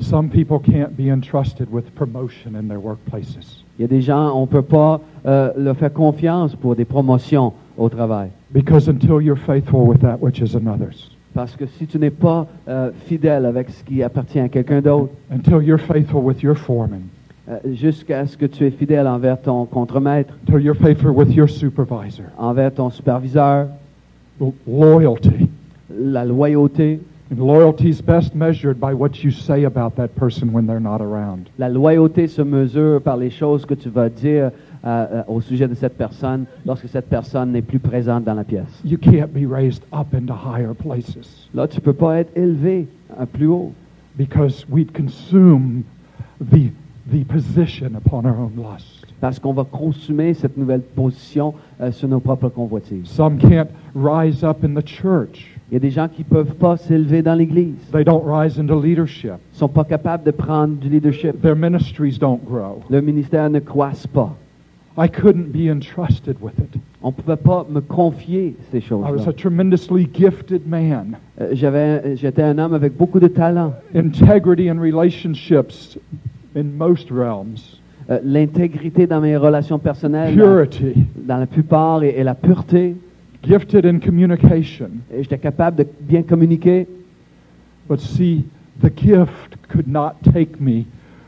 Some 0.00 0.28
people 0.28 0.58
can't 0.60 0.96
be 0.96 1.08
entrusted 1.08 1.68
with 1.72 1.92
promotion 1.94 2.54
in 2.54 2.68
their 2.68 2.80
workplaces 2.80 3.63
Il 3.78 3.82
y 3.82 3.84
a 3.84 3.88
des 3.88 4.00
gens, 4.02 4.32
on 4.36 4.42
ne 4.42 4.46
peut 4.46 4.62
pas 4.62 5.00
euh, 5.26 5.50
leur 5.56 5.76
faire 5.76 5.92
confiance 5.92 6.54
pour 6.54 6.76
des 6.76 6.84
promotions 6.84 7.52
au 7.76 7.88
travail. 7.88 8.28
because 8.52 8.88
until 8.88 9.20
you're 9.20 9.36
faithful 9.38 9.80
with 9.86 10.00
that 10.00 10.18
which 10.20 10.38
is 10.40 10.54
another's, 10.56 11.10
Parce 11.34 11.56
que 11.56 11.66
si 11.66 11.86
tu 11.88 11.98
n'es 11.98 12.10
pas 12.10 12.46
euh, 12.68 12.90
fidèle 13.06 13.44
avec 13.46 13.68
ce 13.70 13.82
qui 13.82 14.02
appartient 14.04 14.38
à 14.38 14.48
quelqu'un 14.48 14.80
d'autre, 14.80 15.10
until 15.32 15.60
you're 15.62 15.80
faithful 15.80 16.22
with 16.22 16.40
your 16.42 16.54
foreman, 16.56 17.00
euh, 17.48 17.58
jusqu'à 17.72 18.24
ce 18.26 18.36
que 18.36 18.46
tu 18.46 18.64
es 18.64 18.70
fidèle 18.70 19.08
envers 19.08 19.40
ton 19.42 19.64
contremaître, 19.64 20.32
until 20.46 20.60
you're 20.64 20.76
faithful 20.76 21.10
with 21.10 21.34
your 21.34 21.48
supervisor, 21.48 22.26
envers 22.38 22.72
ton 22.72 22.90
superviseur, 22.90 23.66
lo- 24.40 24.54
loyalty. 24.68 25.48
la 25.90 26.24
loyauté, 26.24 27.00
And 27.34 27.40
loyalty 27.40 27.88
is 27.88 28.00
best 28.00 28.32
measured 28.36 28.78
by 28.78 28.94
what 28.94 29.24
you 29.24 29.32
say 29.32 29.64
about 29.64 29.96
that 29.96 30.14
person 30.14 30.52
when 30.52 30.68
they're 30.68 30.78
not 30.78 31.00
around. 31.02 31.50
la 31.58 31.68
loyauté 31.68 32.28
se 32.28 32.42
mesure 32.42 33.00
par 33.00 33.16
les 33.16 33.30
choses 33.30 33.66
que 33.66 33.74
tu 33.74 33.88
vas 33.88 34.08
dire 34.08 34.52
euh, 34.84 35.06
euh, 35.10 35.22
au 35.26 35.40
sujet 35.40 35.66
de 35.66 35.74
cette 35.74 35.98
personne 35.98 36.46
lorsque 36.64 36.88
cette 36.88 37.08
personne 37.08 37.50
n'est 37.50 37.62
plus 37.62 37.80
présente 37.80 38.22
dans 38.22 38.34
la 38.34 38.44
pièce. 38.44 38.80
You 38.84 38.98
can't 38.98 39.32
be 39.32 39.46
raised 39.46 39.82
up 39.92 40.14
into 40.14 40.32
higher 40.32 40.74
places 40.74 41.48
Là, 41.52 41.66
tu 41.66 41.80
peux 41.80 41.92
pas 41.92 42.20
être 42.20 42.30
élevé 42.36 42.86
à 43.18 43.26
plus 43.26 43.48
haut 43.48 43.72
because 44.16 44.64
we'd 44.70 44.92
consume 44.92 45.82
the, 46.40 46.70
the 47.10 47.24
position 47.24 47.96
upon 47.96 48.26
our 48.26 48.38
own 48.38 48.52
lust. 48.54 49.06
parce 49.20 49.40
qu'on 49.40 49.54
va 49.54 49.64
consumer 49.64 50.34
cette 50.34 50.56
nouvelle 50.56 50.82
position 50.82 51.54
euh, 51.80 51.90
sur 51.90 52.06
nos 52.06 52.20
propres 52.20 52.48
convoitises. 52.48 53.08
Some 53.08 53.38
can't 53.38 53.70
rise 53.92 54.44
up 54.44 54.62
in 54.62 54.80
the 54.80 54.86
church. 54.86 55.53
Il 55.70 55.74
y 55.74 55.76
a 55.76 55.80
des 55.80 55.90
gens 55.90 56.08
qui 56.08 56.24
peuvent 56.24 56.54
pas 56.54 56.76
s'élever 56.76 57.22
dans 57.22 57.34
l'Église. 57.34 57.74
They 57.92 58.04
don't 58.04 58.22
rise 58.24 58.58
into 58.58 58.80
leadership. 58.80 59.34
Ils 59.54 59.58
sont 59.58 59.68
pas 59.68 59.84
capables 59.84 60.22
de 60.24 60.30
prendre 60.30 60.74
du 60.76 60.88
leadership. 60.88 61.40
Their 61.40 61.56
ministries 61.56 62.18
don't 62.18 62.40
grow. 62.44 62.80
Le 62.90 63.00
ministère 63.00 63.48
ne 63.48 63.60
croisse 63.60 64.06
pas. 64.06 64.36
I 64.96 65.08
couldn't 65.08 65.50
be 65.52 65.68
entrusted 65.70 66.36
with 66.40 66.56
it. 66.58 66.80
On 67.02 67.08
ne 67.08 67.12
pouvait 67.14 67.36
pas 67.36 67.66
me 67.68 67.80
confier 67.80 68.54
ces 68.70 68.78
I 68.78 68.80
was 68.92 69.08
choses-là. 69.08 69.28
a 69.28 69.32
tremendously 69.32 70.08
gifted 70.12 70.68
man. 70.68 71.16
Euh, 71.40 71.48
J'avais, 71.52 72.14
j'étais 72.16 72.42
un 72.42 72.58
homme 72.58 72.74
avec 72.74 72.96
beaucoup 72.96 73.18
de 73.18 73.26
talent. 73.26 73.72
Integrity 73.94 74.68
in 74.68 74.78
relationships 74.78 75.98
in 76.54 76.64
most 76.76 77.10
realms. 77.10 77.80
Euh, 78.10 78.20
L'intégrité 78.22 79.06
dans 79.06 79.20
mes 79.20 79.36
relations 79.36 79.78
personnelles, 79.78 80.36
dans, 80.36 81.38
la 81.38 81.46
plupart, 81.46 82.04
et, 82.04 82.10
et 82.18 82.22
la 82.22 82.34
pureté. 82.34 82.94
Gifted 83.46 83.84
in 83.84 83.98
communication. 84.00 84.90
Et 85.12 85.22
J'étais 85.22 85.38
capable 85.38 85.76
de 85.78 85.86
bien 86.00 86.22
communiquer. 86.22 86.86
But 87.88 88.00
see, 88.00 88.44
the 88.80 88.90
gift 88.90 89.56
could 89.68 89.86
not 89.86 90.14
take 90.32 90.60
me 90.60 90.86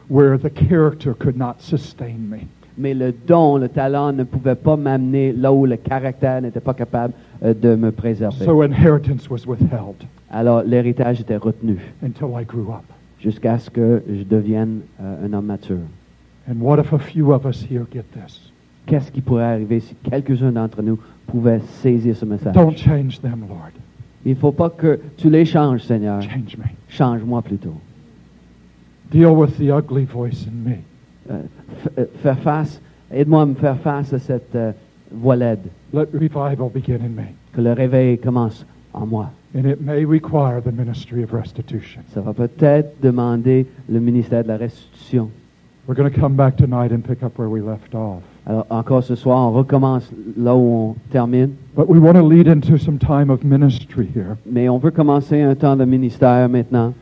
where 0.09 0.39
the 0.39 0.51
character 0.51 1.15
could 1.15 1.37
not 1.37 1.57
sustain 1.61 2.29
me. 2.31 2.47
Mais 2.79 2.95
le 2.95 3.13
don, 3.13 3.57
le 3.59 3.69
talent 3.69 4.13
ne 4.13 4.25
pouvait 4.25 4.55
pas 4.55 4.77
m'amener 4.77 5.33
là 5.33 5.53
où 5.53 5.65
le 5.67 5.77
caractère 5.77 6.43
n'était 6.43 6.61
pas 6.61 6.75
capable 6.75 7.15
euh, 7.43 7.55
de 7.55 7.75
me 7.75 7.91
préserver. 7.91 8.45
So 8.45 8.63
inheritance 8.63 9.31
was 9.31 9.47
withheld 9.47 9.97
Alors 10.31 10.63
l'héritage 10.63 11.21
était 11.21 11.37
retenu 11.37 11.79
until 12.03 12.29
I 12.39 12.45
grew 12.45 12.71
up. 12.71 12.85
jusqu'à 13.19 13.59
ce 13.59 13.71
que 13.71 14.03
je 14.09 14.23
devienne 14.25 14.81
euh, 15.01 15.27
un 15.27 15.33
homme 15.33 15.47
mature. 15.47 15.79
And 16.49 16.61
what 16.61 16.79
if 16.79 16.93
a 16.93 16.99
few 16.99 17.33
of 17.33 17.45
us 17.47 17.63
here 17.63 17.87
get 17.93 18.05
this? 18.13 18.53
Qu'est-ce 18.87 19.11
qui 19.11 19.21
pourrait 19.21 19.45
arriver 19.45 19.81
si 19.81 19.95
quelques-uns 19.97 20.53
d'entre 20.53 20.81
nous 20.81 20.99
pouvaient 21.27 21.61
saisir 21.83 22.17
ce 22.17 22.25
message? 22.25 22.55
Don't 22.55 22.77
change 22.77 23.21
them, 23.21 23.45
Lord. 23.49 23.73
Il 24.25 24.31
ne 24.31 24.37
faut 24.37 24.53
pas 24.53 24.71
que 24.71 25.01
tu 25.17 25.29
les 25.29 25.45
changes, 25.45 25.83
Seigneur. 25.83 26.23
Change 26.23 26.57
me. 26.57 26.65
Change-moi 26.89 27.43
plutôt. 27.43 27.75
Deal 29.11 29.37
with 29.37 29.57
the 29.57 29.71
ugly 29.71 30.05
voice 30.05 30.47
in 30.47 30.69
me. 30.69 30.79
Euh, 31.31 31.43
euh, 31.99 32.07
faire 32.23 32.39
face, 32.39 32.81
aide-moi 33.13 33.43
à 33.43 33.47
me 33.47 33.55
faire 33.55 33.79
face 33.79 34.13
à 34.13 34.19
cette 34.19 34.55
euh, 34.55 34.73
voix 35.13 35.37
laide. 35.37 35.67
Let 35.93 36.07
revival 36.13 36.71
begin 36.73 37.01
in 37.05 37.15
me. 37.15 37.27
Que 37.53 37.61
le 37.61 37.73
réveil 37.73 38.19
commence 38.19 38.65
en 38.93 39.07
moi. 39.07 39.31
And 39.55 39.65
it 39.65 39.81
may 39.81 40.05
require 40.05 40.61
the 40.61 40.73
ministry 40.73 41.23
of 41.23 41.33
restitution. 41.33 42.03
Ça 42.13 42.21
va 42.21 42.33
peut-être 42.33 43.01
demander 43.01 43.67
le 43.89 44.01
ministère 44.01 44.43
de 44.43 44.49
la 44.49 44.57
restitution. 44.57 45.31
We're 45.87 45.97
going 45.97 46.11
to 46.11 46.21
come 46.21 46.35
back 46.35 46.57
tonight 46.57 46.93
and 46.93 47.03
pick 47.03 47.23
up 47.23 47.39
where 47.39 47.49
we 47.49 47.61
left 47.61 47.95
off. 47.95 48.23
Alors 48.47 48.67
encore 48.71 49.03
ce 49.03 49.17
soir, 49.17 49.39
on 49.39 49.53
recommence 49.53 50.09
là 50.37 50.55
où 50.55 50.61
on 50.61 50.95
termine, 51.11 51.51
But 51.75 51.89
we 51.89 51.99
want 51.99 52.15
to 52.15 52.23
lead 52.23 52.47
into 52.47 52.79
some 52.79 52.99
time 52.99 53.29
of 53.29 53.43
ministry 53.43 54.09
here. 54.15 54.37
Mais 54.47 54.69
on 54.69 54.79
veut 54.79 54.93
commencer 54.93 55.43
un 55.43 55.55
temps 55.57 55.77
de 55.77 55.85
ministère 55.85 56.49
maintenant. 56.49 56.95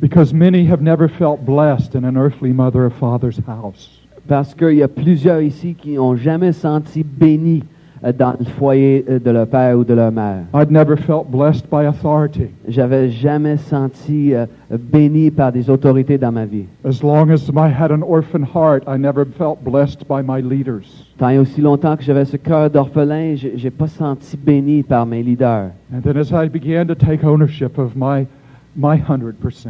Because 0.00 0.32
many 0.32 0.64
have 0.66 0.80
never 0.80 1.08
felt 1.08 1.44
blessed 1.44 1.94
in 1.94 2.04
an 2.04 2.16
earthly 2.16 2.52
mother 2.52 2.84
or 2.86 2.90
father's 2.90 3.38
house. 3.46 4.02
parce 4.28 4.54
qu'il 4.54 4.74
y 4.74 4.82
a 4.82 4.88
plusieurs 4.88 5.42
ici 5.42 5.74
qui 5.74 5.94
n'ont 5.94 6.16
jamais 6.16 6.52
senti 6.52 7.02
bénis 7.02 7.62
euh, 7.62 7.71
dans 8.10 8.34
le 8.38 8.44
foyer 8.44 9.04
euh, 9.08 9.18
de 9.20 9.30
leur 9.30 9.46
père 9.46 9.78
ou 9.78 9.84
de 9.84 9.94
leur 9.94 10.10
mère. 10.10 10.44
I'd 10.54 10.72
never 10.72 10.96
felt 10.96 11.30
blessed 11.30 11.70
by 11.70 11.86
authority. 11.86 12.48
J'avais 12.66 13.10
jamais 13.10 13.56
senti 13.56 14.34
euh, 14.34 14.46
béni 14.70 15.30
par 15.30 15.52
des 15.52 15.70
autorités 15.70 16.18
dans 16.18 16.32
ma 16.32 16.44
vie. 16.44 16.64
As 16.84 17.02
long 17.02 17.30
as 17.30 17.48
I 17.54 17.68
had 17.68 17.92
an 17.92 18.02
orphan 18.02 18.42
heart, 18.42 18.82
I 18.88 18.98
never 18.98 19.24
felt 19.24 19.62
blessed 19.62 20.08
by 20.08 20.22
my 20.22 20.42
leaders. 20.42 21.06
Tant 21.18 21.28
et 21.28 21.38
aussi 21.38 21.60
longtemps 21.60 21.96
que 21.96 22.02
j'avais 22.02 22.24
ce 22.24 22.36
cœur 22.36 22.70
d'orphelin, 22.70 23.36
j'ai 23.36 23.70
pas 23.70 23.86
senti 23.86 24.36
béni 24.36 24.82
par 24.82 25.06
mes 25.06 25.22
leaders. 25.22 25.70
And 25.94 26.00
then 26.02 26.16
as 26.16 26.32
I 26.32 26.48
began 26.48 26.86
to 26.88 26.94
take 26.94 27.22
ownership 27.22 27.78
of 27.78 27.94
my, 27.94 28.26
my 28.74 28.98
100%, 28.98 29.68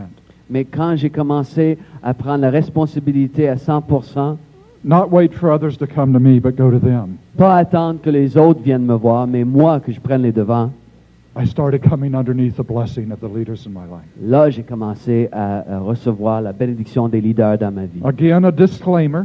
Mais 0.49 0.65
quand 0.65 0.97
j'ai 0.97 1.11
commencé 1.11 1.79
à 2.03 2.15
prendre 2.15 2.43
la 2.43 2.51
responsabilité 2.51 3.49
à 3.49 3.57
100%, 3.57 4.37
not 4.85 5.11
wait 5.11 5.35
for 5.35 5.51
others 5.51 5.77
to 5.79 5.87
come 5.87 6.13
to 6.13 6.21
me, 6.21 6.39
but 6.41 6.57
go 6.57 6.71
to 6.71 6.79
them, 6.79 7.19
pas 7.37 7.59
attendre 7.59 8.01
que 8.03 8.11
les 8.11 8.37
autres 8.37 8.61
viennent 8.63 8.87
me 8.87 8.95
voir, 8.97 9.27
mais 9.27 9.45
moi 9.45 9.81
que 9.81 9.93
je 9.93 10.01
prenne 10.01 10.23
les 10.23 10.33
devants, 10.33 10.71
I 11.35 11.47
started 11.47 11.83
coming 11.83 12.15
underneath 12.15 12.57
the 12.57 12.63
blessing 12.63 13.11
of 13.11 13.21
the 13.21 13.29
leaders 13.29 13.65
in 13.67 13.73
my 13.73 13.87
life. 13.87 14.05
là 14.21 14.51
j'ai 14.51 14.63
commencé 14.63 15.29
à, 15.33 15.77
à 15.77 15.79
recevoir 15.79 16.43
la 16.43 16.53
bénédiction 16.53 17.09
des 17.09 17.21
leaders 17.23 17.57
dans 17.59 17.73
ma 17.73 17.87
vie. 17.87 18.01
Again, 18.05 18.45
a 18.45 18.51
disclaimer. 18.53 19.25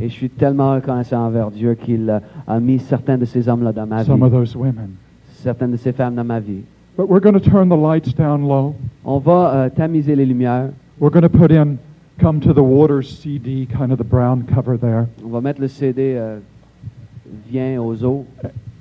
Et 0.00 0.08
je 0.08 0.14
suis 0.14 0.30
tellement 0.30 0.74
reconnaissant 0.74 1.26
envers 1.26 1.50
Dieu 1.50 1.74
qu'il 1.74 2.08
euh, 2.08 2.20
a 2.46 2.58
mis 2.58 2.78
certains 2.78 3.18
de 3.18 3.24
ces 3.24 3.48
hommes-là 3.48 3.72
dans 3.72 3.86
ma 3.86 4.04
some 4.04 4.22
of 4.22 4.30
vie, 4.30 4.38
those 4.38 4.56
women. 4.56 4.90
certaines 5.42 5.72
de 5.72 5.76
ces 5.76 5.92
femmes 5.92 6.14
dans 6.14 6.24
ma 6.24 6.40
vie. 6.40 6.62
But 6.96 7.08
we're 7.08 7.20
going 7.20 7.34
to 7.34 7.40
turn 7.40 7.68
the 7.68 7.76
lights 7.76 8.14
down 8.14 8.46
low. 8.46 8.74
On 9.04 9.18
va 9.18 9.54
euh, 9.54 9.68
tamiser 9.70 10.16
les 10.16 10.26
lumières. 10.26 10.70
We're 10.98 11.12
going 11.12 11.22
to 11.22 11.28
put 11.28 11.50
in 11.50 11.78
Come 12.20 12.40
to 12.40 12.52
the 12.52 12.62
Waters 12.62 13.08
CD, 13.08 13.66
kind 13.66 13.92
of 13.92 13.98
the 13.98 14.04
brown 14.04 14.44
cover 14.44 14.76
there. 14.76 15.06
On 15.24 15.30
va 15.30 15.40
mettre 15.40 15.60
le 15.60 15.68
CD 15.68 16.16
euh, 16.16 16.38
Viens 17.50 17.80
aux 17.80 18.04
eaux. 18.04 18.26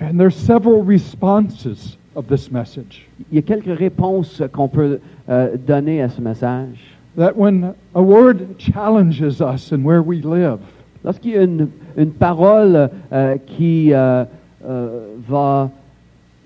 And 0.02 0.18
there's 0.18 0.36
several 0.36 0.84
responses 0.84 1.98
of 2.16 2.28
this 2.28 2.52
message. 2.52 3.08
Il 3.32 3.36
y 3.36 3.40
a 3.40 3.42
quelques 3.42 3.78
réponses 3.78 4.42
qu'on 4.52 4.68
peut 4.68 5.00
euh, 5.30 5.56
donner 5.56 6.02
à 6.02 6.10
ce 6.10 6.20
message. 6.20 6.98
That 7.20 7.36
when 7.36 7.74
a 7.94 8.02
word 8.02 8.58
challenges 8.58 9.42
us 9.42 9.74
and 9.74 9.84
where 9.84 10.02
we 10.02 10.22
live, 10.22 10.60
Lorsqu'il 11.04 11.32
y 11.32 11.38
a 11.38 11.44
une, 11.44 11.70
une 11.98 12.12
parole 12.12 12.90
euh, 13.12 13.38
qui 13.46 13.94
euh, 13.94 14.24
euh, 14.66 15.16
va 15.28 15.70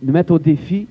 nous 0.02 0.12
mettre 0.12 0.34
au 0.34 0.40
défi, 0.40 0.88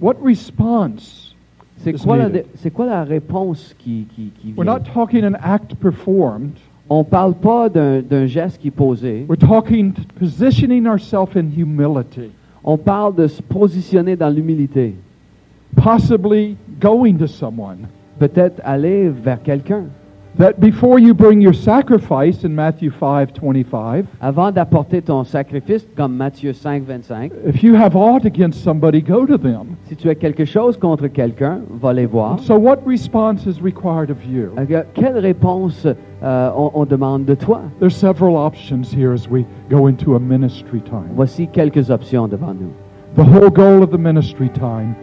what 0.00 0.14
response? 0.24 1.34
c'est 1.78 1.92
Is 1.94 2.02
quoi, 2.04 2.16
la, 2.16 2.26
needed? 2.28 2.46
c'est 2.56 2.70
quoi 2.72 2.86
la 2.86 3.02
réponse 3.04 3.74
qui, 3.78 4.06
qui, 4.14 4.30
qui 4.40 4.54
We're 4.56 4.64
vient? 4.64 4.78
not 4.78 4.84
talking 4.94 5.24
an 5.24 5.34
act 5.42 5.74
performed. 5.76 6.56
On 6.88 6.98
ne 7.00 7.04
parle 7.04 7.34
pas 7.34 7.68
d'un, 7.68 8.02
d'un 8.02 8.26
geste 8.26 8.58
qui 8.60 8.68
est 8.68 8.70
posé. 8.70 9.26
We're 9.28 9.36
talking 9.38 9.92
t- 9.94 10.02
positioning 10.18 10.86
ourselves 10.86 11.36
in 11.36 11.50
humility, 11.56 12.30
On 12.64 12.76
parle 12.78 13.14
de 13.16 13.26
se 13.26 13.42
positionner 13.42 14.14
dans 14.16 14.28
l'humilité. 14.30 14.94
possibly 15.76 16.56
going 16.80 17.18
to 17.18 17.26
someone. 17.26 17.88
Peut-être 18.18 18.60
aller 18.64 19.08
vers 19.08 19.42
quelqu'un. 19.42 19.84
That 20.36 20.54
before 20.58 20.98
you 20.98 21.14
bring 21.14 21.40
your 21.40 21.54
sacrifice 21.54 22.44
in 22.44 22.48
Matthew 22.48 22.90
5:25, 22.90 24.04
Avant 24.20 24.50
d'apporter 24.50 25.00
ton 25.00 25.22
sacrifice, 25.22 25.86
comme 25.96 26.16
Matthieu 26.16 26.52
5, 26.52 26.82
25, 26.84 27.30
if 27.46 27.62
you 27.62 27.76
have 27.76 27.94
aught 27.94 28.24
against 28.24 28.60
somebody, 28.64 29.00
go 29.00 29.26
to 29.26 29.38
them. 29.38 29.76
si 29.84 29.94
tu 29.94 30.08
as 30.10 30.16
quelque 30.16 30.44
chose 30.44 30.76
contre 30.76 31.06
quelqu'un, 31.06 31.60
va 31.80 31.92
les 31.92 32.06
voir. 32.06 32.40
So 32.40 32.58
what 32.58 32.78
response 32.84 33.46
is 33.46 33.62
required 33.62 34.10
of 34.10 34.24
you? 34.26 34.50
Euh, 34.58 34.82
Quelle 34.94 35.18
réponse 35.18 35.86
euh, 35.86 36.50
on, 36.56 36.72
on 36.74 36.84
demande 36.84 37.26
de 37.26 37.36
toi? 37.36 37.60
There's 37.78 37.94
several 37.94 38.34
options 38.36 38.92
here 38.92 39.12
as 39.12 39.28
we 39.30 39.44
go 39.70 39.86
into 39.86 40.16
a 40.16 40.18
ministry 40.18 40.80
time. 40.80 41.10
Voici 41.14 41.46
quelques 41.46 41.90
options 41.92 42.26
devant 42.26 42.54
nous. 42.54 42.72
The 43.14 43.22
whole 43.24 43.50
goal 43.50 43.84
of 43.84 43.90
the 43.90 43.98
ministry 43.98 44.48
time 44.48 44.96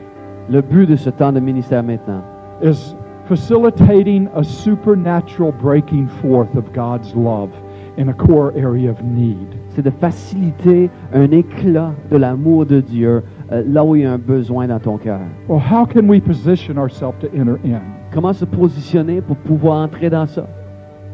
Le 0.49 0.61
but 0.61 0.89
de 0.89 0.97
ce 0.97 1.09
temps 1.09 1.31
de 1.31 1.39
ministère 1.39 1.83
maintenant, 1.83 2.21
is 2.61 2.93
facilitating 3.31 4.27
a 4.35 4.43
supernatural 4.43 5.53
breaking 5.53 6.09
forth 6.21 6.53
of 6.57 6.73
God's 6.73 7.15
love 7.15 7.49
in 7.95 8.09
a 8.09 8.13
core 8.13 8.51
area 8.57 8.89
of 8.91 9.01
need. 9.03 9.47
c'est 9.69 9.81
de 9.81 9.89
faciliter 9.89 10.89
un 11.13 11.31
éclat 11.31 11.93
de 12.09 12.17
l'amour 12.17 12.65
de 12.65 12.81
Dieu 12.81 13.23
euh, 13.53 13.63
là 13.65 13.85
où 13.85 13.95
il 13.95 14.01
y 14.01 14.05
a 14.05 14.11
un 14.11 14.17
besoin 14.17 14.67
dans 14.67 14.79
ton 14.79 14.97
cœur. 14.97 15.21
Well, 15.47 15.61
how 15.61 15.85
can 15.85 16.09
we 16.09 16.19
position 16.19 16.77
ourselves 16.77 17.19
to 17.21 17.27
enter 17.27 17.57
in? 17.63 17.79
Comment 18.13 18.33
se 18.33 18.43
positionner 18.43 19.21
pour 19.21 19.37
pouvoir 19.37 19.77
entrer 19.81 20.09
dans 20.09 20.25
ça? 20.25 20.45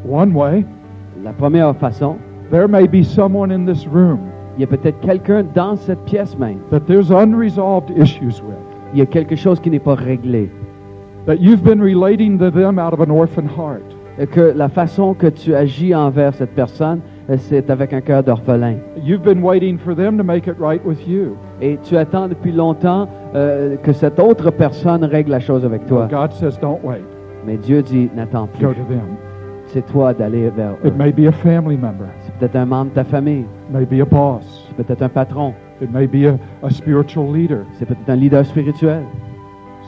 One 0.04 0.32
way, 0.34 0.64
La 1.22 1.32
première 1.32 1.72
façon, 1.76 2.16
there 2.50 2.66
may 2.66 2.88
be 2.88 3.04
someone 3.04 3.52
in 3.52 3.64
this 3.64 3.86
room 3.86 4.18
il 4.56 4.62
y 4.62 4.64
a 4.64 4.66
peut-être 4.66 4.98
quelqu'un 5.02 5.44
dans 5.54 5.76
cette 5.76 6.04
pièce 6.04 6.36
même. 6.36 6.58
that 6.72 6.80
there's 6.80 7.12
unresolved 7.12 7.96
issues 7.96 8.42
with, 8.42 8.58
Il 8.92 8.98
y 8.98 9.02
a 9.02 9.06
quelque 9.06 9.36
chose 9.36 9.60
qui 9.60 9.70
n'est 9.70 9.78
pas 9.78 9.94
réglé. 9.94 10.50
That 11.28 11.42
you've 11.42 11.62
been 11.62 11.78
relating 11.78 12.38
to 12.38 12.50
them 12.50 12.78
out 12.78 12.94
of 12.94 13.00
an 13.00 13.10
orphan 13.10 13.46
heart. 13.46 13.84
Et 14.18 14.26
que 14.26 14.40
la 14.56 14.68
façon 14.68 15.14
que 15.14 15.28
tu 15.28 15.54
agis 15.54 15.94
envers 15.94 16.34
cette 16.34 16.54
personne, 16.54 17.00
euh, 17.30 17.36
c'est 17.38 17.70
avec 17.70 17.92
un 17.92 18.00
cœur 18.00 18.24
d'orphelin. 18.24 18.76
You've 19.04 19.22
been 19.22 19.42
waiting 19.42 19.78
for 19.78 19.94
them 19.94 20.16
to 20.16 20.24
make 20.24 20.48
it 20.48 20.56
right 20.58 20.80
with 20.84 21.06
you. 21.06 21.36
Et 21.60 21.78
tu 21.84 21.96
attends 21.98 22.28
depuis 22.28 22.50
longtemps 22.50 23.08
euh, 23.34 23.76
que 23.76 23.92
cette 23.92 24.18
autre 24.18 24.50
personne 24.50 25.04
règle 25.04 25.30
la 25.30 25.38
chose 25.38 25.64
avec 25.64 25.86
toi. 25.86 26.08
God 26.10 26.32
says, 26.32 26.58
don't 26.60 26.80
wait. 26.82 27.04
Mais 27.46 27.58
Dieu 27.58 27.82
dit, 27.82 28.08
n'attends 28.16 28.48
plus. 28.48 28.66
Go 28.66 28.72
to 28.72 28.84
them. 28.88 29.16
C'est 29.66 29.86
toi 29.86 30.14
d'aller 30.14 30.48
vers 30.48 30.72
eux. 30.82 30.88
It 30.88 30.96
may 30.96 31.12
be 31.12 31.28
a 31.28 31.32
family 31.32 31.76
member. 31.76 32.06
C'est 32.22 32.34
peut-être 32.38 32.56
un 32.56 32.64
membre 32.64 32.90
de 32.92 32.94
ta 32.94 33.04
famille. 33.04 33.44
It 33.68 33.72
may 33.72 33.84
be 33.84 34.00
a 34.00 34.06
boss. 34.06 34.66
C'est 34.66 34.82
peut-être 34.82 35.02
un 35.02 35.10
patron. 35.10 35.52
It 35.82 35.92
may 35.92 36.06
be 36.06 36.26
a, 36.26 36.66
a 36.66 36.70
spiritual 36.70 37.30
leader. 37.32 37.60
C'est 37.74 37.84
peut-être 37.84 38.08
un 38.08 38.16
leader 38.16 38.44
spirituel. 38.46 39.02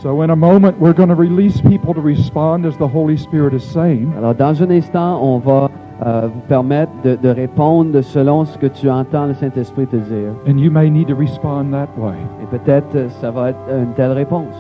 So 0.03 0.23
in 0.23 0.31
a 0.31 0.37
moment, 0.37 0.79
we're 0.79 0.95
going 0.95 1.11
to 1.11 1.15
release 1.15 1.61
people 1.61 1.93
to 1.93 2.01
respond 2.01 2.65
as 2.65 2.75
the 2.79 2.89
Holy 2.89 3.19
Spirit 3.19 3.53
is 3.53 3.63
saying. 3.63 4.15
Alors, 4.17 4.35
dans 4.35 4.63
un 4.63 4.71
instant, 4.71 5.21
on 5.23 5.39
va 5.41 5.71
euh, 6.07 6.29
vous 6.33 6.41
permettre 6.49 6.93
de, 7.05 7.17
de 7.17 7.29
répondre 7.29 8.01
selon 8.01 8.47
ce 8.47 8.57
que 8.57 8.67
tu 8.67 8.89
entends 8.89 9.27
le 9.27 9.35
Saint-Esprit 9.35 9.87
te 9.87 9.97
dire. 9.97 10.33
And 10.47 10.59
you 10.59 10.71
may 10.71 10.89
need 10.89 11.09
to 11.09 11.15
respond 11.15 11.73
that 11.73 11.89
way. 11.99 12.15
Et 12.43 12.47
peut-être 12.47 12.95
euh, 12.95 13.09
ça 13.21 13.31
va 13.31 13.51
être 13.51 13.59
une 13.69 13.93
telle 13.95 14.13
réponse. 14.13 14.55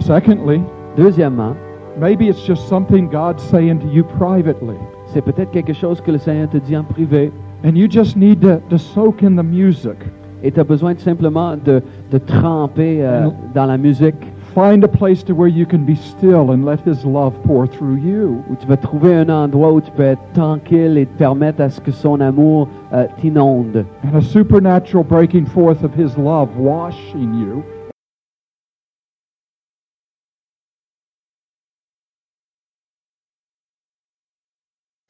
Secondly, 0.00 0.60
Deuxièmement, 0.96 1.54
maybe 2.00 2.22
it's 2.22 2.44
just 2.44 2.66
something 2.66 3.08
God's 3.08 3.44
saying 3.44 3.78
to 3.78 3.86
you 3.86 4.02
privately. 4.18 4.76
c'est 5.06 5.22
peut-être 5.22 5.52
quelque 5.52 5.72
chose 5.72 6.00
que 6.00 6.10
le 6.10 6.18
Seigneur 6.18 6.48
te 6.48 6.56
dit 6.56 6.76
en 6.76 6.82
privé. 6.82 7.30
And 7.64 7.76
you 7.76 7.86
just 7.88 8.16
need 8.16 8.40
to, 8.40 8.56
to 8.68 8.76
soak 8.78 9.22
in 9.22 9.36
the 9.36 9.44
music. 9.44 9.96
Et 10.42 10.50
tu 10.50 10.58
as 10.58 10.64
besoin 10.64 10.94
simplement 10.96 11.56
de, 11.56 11.80
de 12.10 12.18
tremper 12.18 13.04
euh, 13.04 13.28
dans 13.54 13.66
la 13.66 13.76
musique, 13.78 14.16
Find 14.54 14.82
a 14.82 14.88
place 14.88 15.22
to 15.24 15.34
where 15.34 15.46
you 15.46 15.64
can 15.64 15.84
be 15.84 15.94
still 15.94 16.50
and 16.50 16.64
let 16.64 16.80
His 16.80 17.04
love 17.04 17.40
pour 17.44 17.68
through 17.68 17.98
you. 17.98 18.42
où 18.50 18.56
tu 18.56 18.66
vas 18.66 18.76
trouver 18.76 19.14
un 19.14 19.28
endroit 19.28 19.72
où 19.72 19.80
tu 19.80 19.92
peux 19.92 20.02
être 20.02 20.32
tranquille 20.34 20.98
et 20.98 21.06
te 21.06 21.18
permettre 21.18 21.60
à 21.60 21.70
ce 21.70 21.80
que 21.80 21.92
son 21.92 22.20
amour 22.20 22.68
euh, 22.92 23.06
t'inonde. 23.20 23.86
And 24.02 24.16
a 24.16 24.20
supernatural 24.20 25.04
breaking 25.04 25.46
forth 25.46 25.84
of 25.84 25.94
His 25.94 26.16
love 26.18 26.48
washing 26.58 27.32
you. 27.34 27.62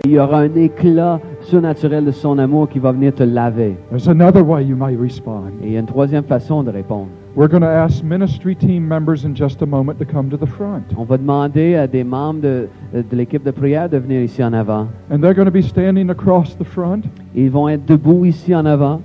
Il 0.04 0.12
y 0.12 0.18
aura 0.18 0.40
un 0.40 0.54
éclat 0.54 1.20
surnaturel 1.40 2.04
de 2.04 2.10
son 2.10 2.38
amour 2.38 2.68
qui 2.68 2.78
va 2.78 2.92
venir 2.92 3.14
te 3.14 3.22
laver. 3.22 3.76
There's 3.88 4.08
another 4.08 4.42
way 4.42 4.64
you 4.64 4.76
may 4.76 4.96
respond. 4.96 5.52
Et 5.62 5.68
il 5.68 5.72
y 5.72 5.76
a 5.76 5.80
une 5.80 5.86
troisième 5.86 6.24
façon 6.24 6.62
de 6.62 6.70
répondre. 6.70 7.08
We're 7.36 7.46
going 7.46 7.62
to 7.62 7.68
ask 7.68 8.02
ministry 8.02 8.56
team 8.56 8.88
members 8.88 9.24
in 9.24 9.36
just 9.36 9.62
a 9.62 9.66
moment 9.66 10.00
to 10.00 10.04
come 10.04 10.30
to 10.30 10.36
the 10.36 10.48
front. 10.48 10.92
On 10.96 11.04
va 11.04 11.16
demander 11.16 11.76
à 11.76 11.86
des 11.86 12.02
membres 12.02 12.40
de, 12.40 12.68
euh, 12.92 13.02
de 13.08 13.16
l'équipe 13.16 13.44
de 13.44 13.52
prière 13.52 13.88
de 13.88 13.98
venir 13.98 14.20
ici 14.20 14.42
en 14.42 14.52
avant. 14.52 14.88
And 15.10 15.22
they're 15.22 15.32
going 15.32 15.46
to 15.46 15.52
be 15.52 15.62
standing 15.62 16.10
across 16.10 16.56
the 16.56 16.64
front. 16.64 17.04
Ils 17.36 17.48
vont 17.48 17.68
être 17.68 17.86
debout 17.86 18.24
ici 18.24 18.52
en 18.52 18.66
avant. 18.66 19.00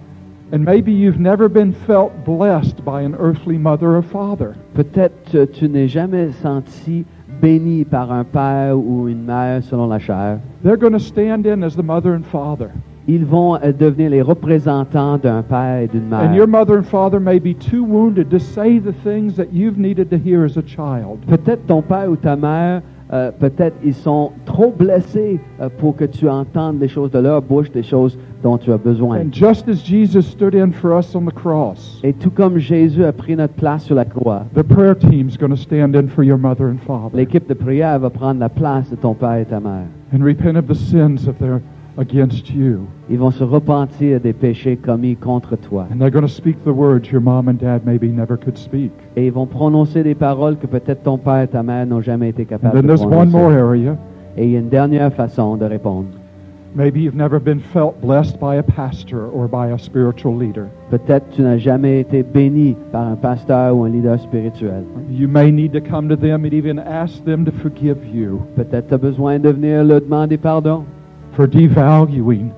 And 0.52 0.66
maybe 0.66 0.92
you've 0.92 1.20
never 1.20 1.48
been 1.48 1.72
felt 1.72 2.26
blessed 2.26 2.84
by 2.84 3.04
an 3.04 3.14
earthly 3.20 3.60
mother 3.60 3.96
or 3.96 4.02
father. 4.02 4.56
Peut-être 4.74 5.36
euh, 5.36 5.46
tu 5.46 5.70
n'es 5.70 5.88
jamais 5.88 6.32
senti 6.42 7.06
béni 7.40 7.86
par 7.86 8.12
un 8.12 8.24
père 8.24 8.76
ou 8.76 9.08
une 9.08 9.24
mère 9.24 9.64
selon 9.64 9.86
la 9.86 10.00
chair. 10.00 10.40
They're 10.64 10.78
going 10.78 10.94
to 10.94 11.00
stand 11.00 11.46
in 11.46 11.62
as 11.64 11.76
the 11.76 11.84
mother 11.84 12.16
and 12.16 12.24
father. 12.24 12.72
Ils 13.08 13.24
vont 13.26 13.56
euh, 13.56 13.72
devenir 13.72 14.10
les 14.10 14.22
représentants 14.22 15.18
d'un 15.18 15.44
père 15.44 15.82
et 15.82 15.88
d'une 15.88 16.12
And 16.14 16.34
your 16.34 16.48
mère. 16.48 16.66
mother 16.66 16.78
and 16.80 16.84
father 16.84 17.20
may 17.20 17.40
be 17.40 17.54
too 17.56 17.84
wounded 17.84 18.30
to 18.30 18.40
say 18.40 18.80
the 18.80 18.94
things 19.04 19.36
that 19.36 19.54
you've 19.54 19.78
needed 19.78 20.10
to 20.10 20.18
hear 20.18 20.44
as 20.44 20.58
a 20.58 20.64
child. 20.66 21.20
Peut-être 21.28 21.68
ton 21.68 21.82
père 21.84 22.10
ou 22.10 22.16
ta 22.16 22.36
mère, 22.36 22.82
euh, 23.14 23.30
peut-être 23.40 23.76
ils 23.84 23.94
sont 23.94 24.32
trop 24.46 24.72
blessés 24.76 25.40
euh, 25.62 25.70
pour 25.78 25.96
que 25.96 26.06
tu 26.06 26.28
entendes 26.28 26.80
les 26.82 26.88
choses 26.88 27.12
de 27.12 27.20
leur 27.20 27.44
bouche, 27.44 27.70
des 27.72 27.84
choses 27.84 28.18
dont 28.42 28.58
tu 28.58 28.72
as 28.72 28.78
besoin. 28.80 29.20
And 29.20 29.32
just 29.32 29.70
as 29.70 29.84
Jesus 29.86 30.24
stood 30.24 30.56
in 30.56 30.72
for 30.72 30.98
us 30.98 31.16
on 31.16 31.26
the 31.26 31.32
cross, 31.34 32.00
Et 32.04 32.14
tout 32.14 32.32
comme 32.32 32.58
Jésus 32.58 33.04
a 33.06 33.12
pris 33.14 33.36
notre 33.36 33.54
place 33.54 33.84
sur 33.84 33.94
la 33.94 34.06
croix, 34.06 34.46
the 34.56 34.64
prayer 34.64 34.96
team's 34.96 35.38
going 35.38 35.52
to 35.52 35.56
stand 35.58 35.96
in 35.96 36.08
for 36.08 36.24
your 36.24 36.40
mother 36.40 36.66
and 36.66 36.80
father 36.88 37.16
l'équipe 37.16 37.48
de 37.48 37.54
prière 37.54 38.00
va 38.00 38.10
prendre 38.10 38.40
la 38.40 38.50
place 38.50 38.90
de 38.90 38.96
ton 38.96 39.14
père 39.14 39.36
et 39.36 39.46
ta 39.46 39.60
mère. 39.60 39.86
and 40.12 40.24
repent 40.24 40.58
of 40.58 40.66
the 40.68 40.74
sins 40.76 41.28
if 41.28 41.38
they're 41.38 41.62
against 41.98 42.50
you. 42.50 42.88
Ils 43.10 43.18
vont 43.18 43.32
se 43.32 43.44
repentir 43.44 44.20
des 44.20 44.34
péchés 44.34 44.78
commis 44.78 45.16
contre 45.16 45.56
toi. 45.56 45.88
And 45.92 45.98
they're 46.00 46.12
going 46.12 46.26
to 46.28 46.34
speak 46.34 46.64
the 46.64 46.74
words 46.74 47.10
your 47.12 47.22
mom 47.22 47.48
and 47.48 47.56
dad 47.60 47.86
maybe 47.86 48.08
never 48.08 48.38
could 48.38 48.58
speak. 48.58 48.92
Et 49.16 49.28
ils 49.28 49.32
vont 49.34 49.46
prononcer 49.48 50.04
des 50.04 50.16
paroles 50.16 50.58
que 50.58 50.68
peut-être 50.68 51.04
ton 51.04 51.18
père 51.18 51.42
et 51.44 51.48
ta 51.48 51.64
mère 51.64 51.86
n'ont 51.86 52.02
jamais 52.02 52.30
été 52.30 52.44
And 52.44 52.46
capables 52.46 52.74
then 52.74 52.82
de 52.84 52.88
there's 52.88 53.02
one 53.06 53.30
more 53.30 53.50
prononcer. 53.52 53.88
area. 53.88 53.98
Et 54.38 54.46
il 54.46 54.52
y 54.52 54.56
a 54.58 54.60
une 54.60 54.70
dernière 54.70 55.14
façon 55.14 55.56
de 55.56 55.66
répondre. 55.66 56.08
Maybe 56.78 56.98
you've 56.98 57.16
never 57.16 57.40
been 57.40 57.62
felt 57.62 58.02
blessed 58.02 58.38
by 58.38 58.58
a 58.58 58.62
pastor 58.64 59.30
or 59.34 59.48
by 59.48 59.72
a 59.72 59.78
spiritual 59.78 60.38
leader. 60.38 60.66
Peut-être 60.92 61.30
tu 61.30 61.42
n'as 61.42 61.58
jamais 61.58 62.02
été 62.02 62.22
béni 62.22 62.76
par 62.92 63.08
un 63.08 63.16
pasteur 63.16 63.74
ou 63.78 63.86
un 63.86 63.90
leader 63.90 64.20
spirituel. 64.20 64.84
You 65.10 65.30
may 65.30 65.54
need 65.54 65.72
to 65.72 65.80
come 65.80 66.10
to 66.10 66.18
them 66.18 66.44
and 66.44 66.52
even 66.52 66.78
ask 66.80 67.24
them 67.24 67.46
to 67.46 67.52
forgive 67.54 68.00
you 68.14 68.42
Peut-être 68.58 68.90
tu 68.90 68.94
as 68.94 68.98
besoin 68.98 69.40
de 69.40 69.52
venir 69.52 69.86
leur 69.86 70.02
demander 70.02 70.36
pardon, 70.38 70.84
for 71.36 71.48
devaluing, 71.48 72.52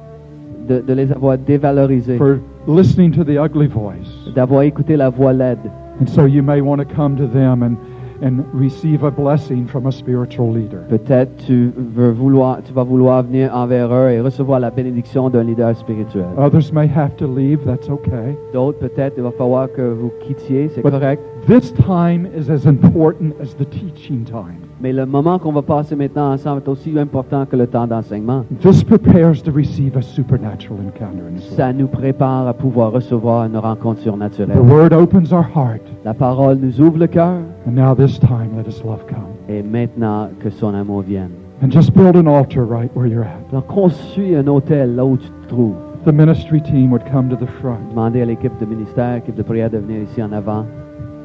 de, 0.68 0.82
de 0.82 0.94
les 0.94 1.12
avoir 1.12 1.38
dévalorisés, 1.38 2.18
for 2.18 2.40
listening 2.68 3.12
to 3.12 3.24
the 3.24 3.38
ugly 3.38 3.68
voice. 3.68 4.32
d'avoir 4.36 4.64
écouté 4.64 4.96
la 4.98 5.10
voix 5.10 5.34
laide. 5.34 5.72
And 6.00 6.08
so 6.08 6.26
you 6.26 6.44
may 6.44 6.62
want 6.62 6.78
to 6.80 6.86
come 6.86 7.16
to 7.18 7.26
them 7.26 7.64
and, 7.64 7.78
and 8.22 8.46
receive 8.54 9.04
a 9.04 9.10
blessing 9.10 9.68
from 9.68 9.88
a 9.88 9.92
spiritual 9.92 10.52
leader. 10.52 10.84
Peut-être 10.90 11.36
tu 11.46 11.72
veux 11.76 12.12
vouloir, 12.12 12.62
tu 12.64 12.72
vas 12.74 12.84
vouloir 12.84 13.24
venir 13.24 13.52
envers 13.56 13.92
eux 13.92 14.10
et 14.12 14.22
recevoir 14.22 14.60
la 14.60 14.70
bénédiction 14.70 15.30
d'un 15.30 15.44
leader 15.44 15.76
spirituel. 15.76 16.28
Others 16.38 16.72
may 16.72 16.88
have 16.88 17.16
to 17.18 17.26
leave, 17.28 17.64
that's 17.66 17.90
okay. 17.90 18.38
D'autres, 18.54 18.80
peut-être, 18.80 19.16
il 19.18 19.24
va 19.24 19.32
falloir 19.32 19.72
que 19.72 19.82
vous 19.82 20.12
quittiez, 20.22 20.70
c'est 20.70 20.82
correct. 20.84 21.22
this 21.48 21.72
time 21.74 22.28
is 22.36 22.52
as 22.52 22.68
important 22.68 23.34
as 23.42 23.56
the 23.56 23.66
teaching 23.66 24.24
time. 24.24 24.67
Mais 24.80 24.94
le 24.94 25.06
moment 25.08 25.40
qu'on 25.40 25.52
va 25.54 25.64
passer 25.64 25.96
maintenant 25.96 26.32
ensemble 26.34 26.62
est 26.64 26.70
aussi 26.70 26.98
important 27.00 27.46
que 27.48 27.56
le 27.56 27.66
temps 27.66 27.88
d'enseignement. 27.88 28.44
This 28.62 28.84
prepares 28.84 29.42
to 29.44 29.52
receive 29.52 29.98
a 29.98 30.02
supernatural 30.04 30.78
encounter 30.86 31.24
in 31.28 31.38
His 31.38 31.56
Ça 31.56 31.74
nous 31.74 31.88
prépare 31.88 32.48
à 32.48 32.54
pouvoir 32.54 32.92
recevoir 32.92 33.46
une 33.46 33.58
rencontre 33.58 34.02
The 34.02 34.04
surnaturelle. 34.04 34.60
Word 34.60 34.94
opens 34.94 35.32
our 35.34 35.44
heart, 35.56 35.82
La 36.06 36.14
parole 36.14 36.58
nous 36.62 36.80
ouvre 36.80 37.00
le 37.00 37.08
cœur 37.08 37.40
and 37.66 37.72
now 37.74 37.96
this 37.96 38.20
time 38.20 38.52
let 38.56 38.68
His 38.70 38.84
love 38.86 39.04
come. 39.08 39.26
et 39.50 39.64
maintenant 39.64 40.30
que 40.42 40.50
son 40.52 40.76
amour 40.76 41.02
vienne. 41.02 41.32
And 41.64 41.72
just 41.72 41.92
build 41.96 42.16
an 42.16 42.28
altar 42.28 42.64
right 42.64 42.92
where 42.96 43.08
you're 43.08 43.24
at. 43.26 43.40
Alors 43.52 43.66
construis 43.66 44.36
un 44.36 44.46
hôtel 44.46 44.96
là 44.96 45.04
où 45.04 45.18
tu 45.18 45.28
te 45.28 45.48
trouves. 45.50 45.74
The 46.06 46.14
ministry 46.14 46.62
team 46.62 46.92
would 46.92 47.04
come 47.12 47.30
to 47.30 47.36
the 47.36 47.50
front. 47.62 47.80
Demandez 47.90 48.22
à 48.22 48.26
l'équipe 48.26 48.54
de 48.60 48.66
ministère, 48.68 49.16
l'équipe 49.16 49.36
de 49.36 49.42
prière 49.42 49.72
de 49.72 49.80
venir 49.80 50.04
ici 50.04 50.22
en 50.22 50.32
avant. 50.32 50.66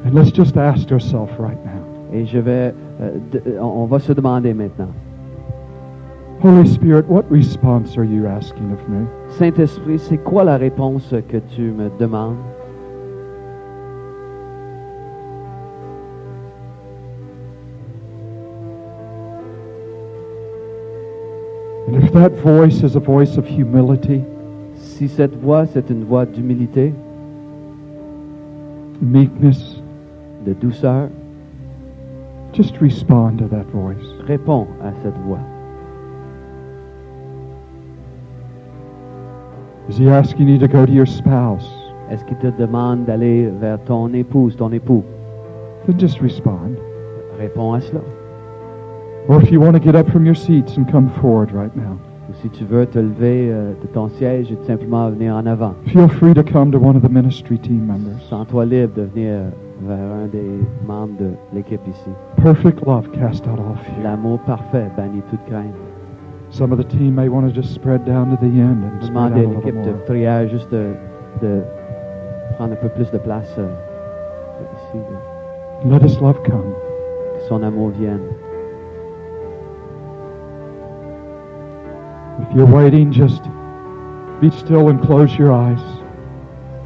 And 0.05 0.13
let's 0.15 0.33
just 0.35 0.57
ask 0.57 0.91
ourselves 0.91 1.29
right 1.39 1.63
now 1.63 1.82
Et 2.13 2.25
je 2.25 2.37
vais, 2.37 2.73
euh, 3.01 3.17
on 3.59 3.83
on 3.83 3.85
va 3.85 3.99
se 3.99 4.13
demander 4.13 4.53
maintenant. 4.53 4.91
Holy 6.43 6.67
Spirit, 6.67 7.05
what 7.07 7.23
response 7.31 7.97
are 7.97 8.03
you 8.03 8.27
asking 8.27 8.71
of 8.71 8.87
me? 8.89 9.07
Saint-Esprit, 9.29 9.97
c'est 9.97 10.17
quoi 10.17 10.43
la 10.43 10.57
réponse 10.57 11.13
que 11.29 11.37
tu 11.37 11.71
me 11.71 11.89
demandes? 11.99 12.37
And 21.87 21.95
if 21.95 22.11
that 22.13 22.31
voice 22.43 22.83
is 22.83 22.95
a 22.95 22.99
voice 22.99 23.37
of 23.37 23.45
humility, 23.47 24.23
Si 24.83 25.07
cette 25.07 25.35
voix, 25.41 25.65
c'est 25.65 25.89
une 25.89 26.03
voix 26.03 26.25
d'humilité, 26.25 26.93
meekness, 29.01 29.81
de 30.45 30.53
douceur, 30.53 31.09
just 32.53 32.79
respond 32.79 33.39
to 33.39 33.47
that 33.47 33.65
voice. 33.73 34.05
réponds 34.27 34.67
à 34.81 34.93
cette 35.01 35.17
voix. 35.25 35.39
Is 39.89 39.97
He 39.97 40.07
asking 40.09 40.47
you 40.47 40.57
to 40.59 40.67
go 40.67 40.85
to 40.85 40.91
your 40.91 41.07
spouse? 41.07 41.67
Est-ce 42.09 42.23
qu'il 42.25 42.37
te 42.37 42.47
demande 42.57 43.05
d'aller 43.05 43.49
vers 43.59 43.83
ton 43.83 44.13
épouse, 44.13 44.55
ton 44.55 44.71
époux? 44.71 45.03
Then 45.85 45.99
just 45.99 46.21
respond. 46.21 46.77
Réponds 47.39 47.73
à 47.73 47.81
cela. 47.81 48.01
Or 49.27 49.41
if 49.41 49.51
you 49.51 49.59
want 49.59 49.73
to 49.73 49.79
get 49.79 49.95
up 49.95 50.09
from 50.09 50.25
your 50.25 50.35
seats 50.35 50.77
and 50.77 50.85
come 50.89 51.09
forward 51.21 51.51
right 51.51 51.75
now, 51.75 51.97
Ou 52.29 52.33
si 52.41 52.49
tu 52.49 52.63
veux 52.63 52.85
te 52.85 52.99
lever 52.99 53.49
euh, 53.51 53.73
de 53.81 53.87
ton 53.87 54.07
siège 54.09 54.49
et 54.51 54.55
tout 54.55 54.65
simplement 54.65 55.09
venir 55.09 55.35
en 55.35 55.45
avant, 55.45 55.73
feel 55.87 56.07
free 56.07 56.33
to 56.33 56.43
come 56.43 56.71
to 56.71 56.77
one 56.77 56.95
of 56.95 57.01
the 57.01 57.11
ministry 57.11 57.57
team 57.59 57.85
members. 57.85 58.21
sens-toi 58.29 58.65
libre 58.65 58.93
de 58.95 59.01
venir 59.03 59.39
vers 59.87 59.97
un 60.23 60.27
des 60.27 60.59
membres 60.85 61.17
de 61.19 61.31
l'équipe 61.53 61.81
ici. 61.87 62.09
Perfect 62.37 62.85
love 62.85 63.09
cast 63.11 63.47
out 63.47 63.59
all 63.59 63.75
fear. 63.83 64.03
L'amour 64.03 64.39
parfait 64.45 64.89
bannit 64.97 65.21
toute 65.29 65.43
crainte. 65.45 65.73
Some 66.49 66.71
of 66.71 66.77
the 66.77 66.83
team 66.87 67.15
may 67.15 67.27
want 67.29 67.47
to 67.47 67.51
just 67.53 67.73
spread 67.73 68.05
down 68.05 68.29
to 68.29 68.37
the 68.37 68.45
end 68.59 68.83
and 68.83 69.03
spread 69.03 69.17
out 69.17 69.31
a 69.33 69.35
little 69.37 69.53
l'équipe 69.55 69.81
de 69.83 69.89
more. 69.91 70.05
prière 70.05 70.47
juste 70.49 70.69
de, 70.71 70.93
de 71.41 71.61
prendre 72.57 72.73
un 72.73 72.75
peu 72.75 72.89
plus 72.89 73.09
de 73.11 73.17
place 73.17 73.53
euh, 73.57 73.67
ici, 74.75 74.97
de- 75.83 75.89
Let 75.89 76.05
His 76.05 76.19
love 76.21 76.39
come. 76.45 76.73
que 77.39 77.47
son 77.49 77.63
amour 77.63 77.89
vienne. 77.89 78.21
If 82.41 82.55
you're 82.55 82.65
waiting, 82.67 83.11
just 83.11 83.43
be 84.41 84.49
still 84.51 84.89
and 84.89 84.99
close 85.01 85.37
your 85.37 85.51
eyes. 85.51 85.79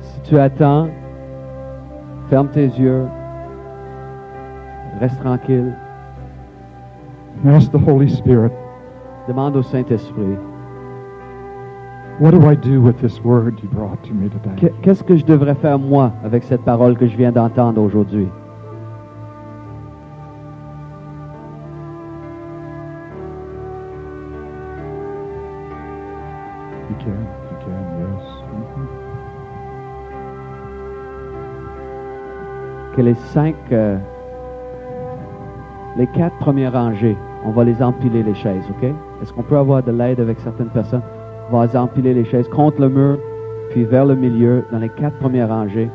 Si 0.02 0.22
tu 0.30 0.40
attends, 0.40 0.90
ferme 2.30 2.50
tes 2.50 2.68
yeux, 2.78 3.06
reste 5.00 5.20
tranquille, 5.20 5.74
ask 7.48 7.72
the 7.72 7.78
Holy 7.88 8.10
Spirit, 8.10 8.52
demande 9.28 9.56
au 9.56 9.64
Saint-Esprit, 9.64 10.38
what 12.20 12.32
do 12.32 12.42
I 12.50 12.56
do 12.56 12.82
with 12.82 12.98
this 13.00 13.22
word 13.24 13.60
you 13.62 13.70
brought 13.70 14.02
to 14.04 14.14
me 14.14 14.30
today? 14.30 14.56
Que- 14.58 14.74
Qu'est-ce 14.82 15.04
que 15.04 15.16
je 15.16 15.26
devrais 15.26 15.56
faire 15.56 15.78
moi 15.80 16.12
avec 16.24 16.44
cette 16.44 16.62
parole 16.64 16.98
que 16.98 17.08
je 17.08 17.16
viens 17.16 17.32
d'entendre 17.32 17.82
aujourd'hui? 17.82 18.28
Que 32.98 33.04
les 33.04 33.14
cinq, 33.14 33.54
euh, 33.72 33.96
les 35.98 36.08
quatre 36.08 36.36
premières 36.40 36.74
rangées, 36.74 37.16
on 37.46 37.52
va 37.52 37.64
les 37.64 37.84
empiler 37.84 38.24
les 38.24 38.34
chaises, 38.34 38.64
ok? 38.72 38.90
Est-ce 39.22 39.32
qu'on 39.32 39.44
peut 39.44 39.58
avoir 39.58 39.84
de 39.84 39.92
l'aide 39.92 40.20
avec 40.20 40.40
certaines 40.40 40.70
personnes? 40.70 41.04
On 41.52 41.64
va 41.64 41.80
empiler 41.80 42.16
les 42.16 42.26
chaises 42.26 42.48
contre 42.48 42.82
le 42.82 42.90
mur, 42.90 43.20
puis 43.70 43.84
vers 43.84 44.04
le 44.04 44.16
milieu, 44.16 44.66
dans 44.72 44.80
les 44.80 44.90
quatre 44.90 45.16
premières 45.20 45.50
rangées. 45.50 45.92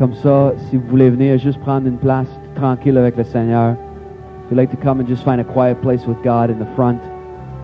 Comme 0.00 0.14
ça, 0.14 0.52
si 0.56 0.78
vous 0.78 0.88
voulez 0.88 1.10
venir 1.10 1.38
juste 1.38 1.60
prendre 1.60 1.86
une 1.86 1.98
place 1.98 2.40
tranquille 2.56 2.98
avec 2.98 3.16
le 3.16 3.22
Seigneur, 3.22 3.76
if 4.44 4.50
you'd 4.50 4.56
like 4.56 4.70
to 4.72 4.76
come 4.76 4.98
and 4.98 5.06
just 5.06 5.22
find 5.22 5.38
a 5.38 5.44
quiet 5.44 5.80
place 5.80 6.04
with 6.08 6.20
God 6.24 6.50
in 6.50 6.58
the 6.58 6.74
front, 6.74 6.98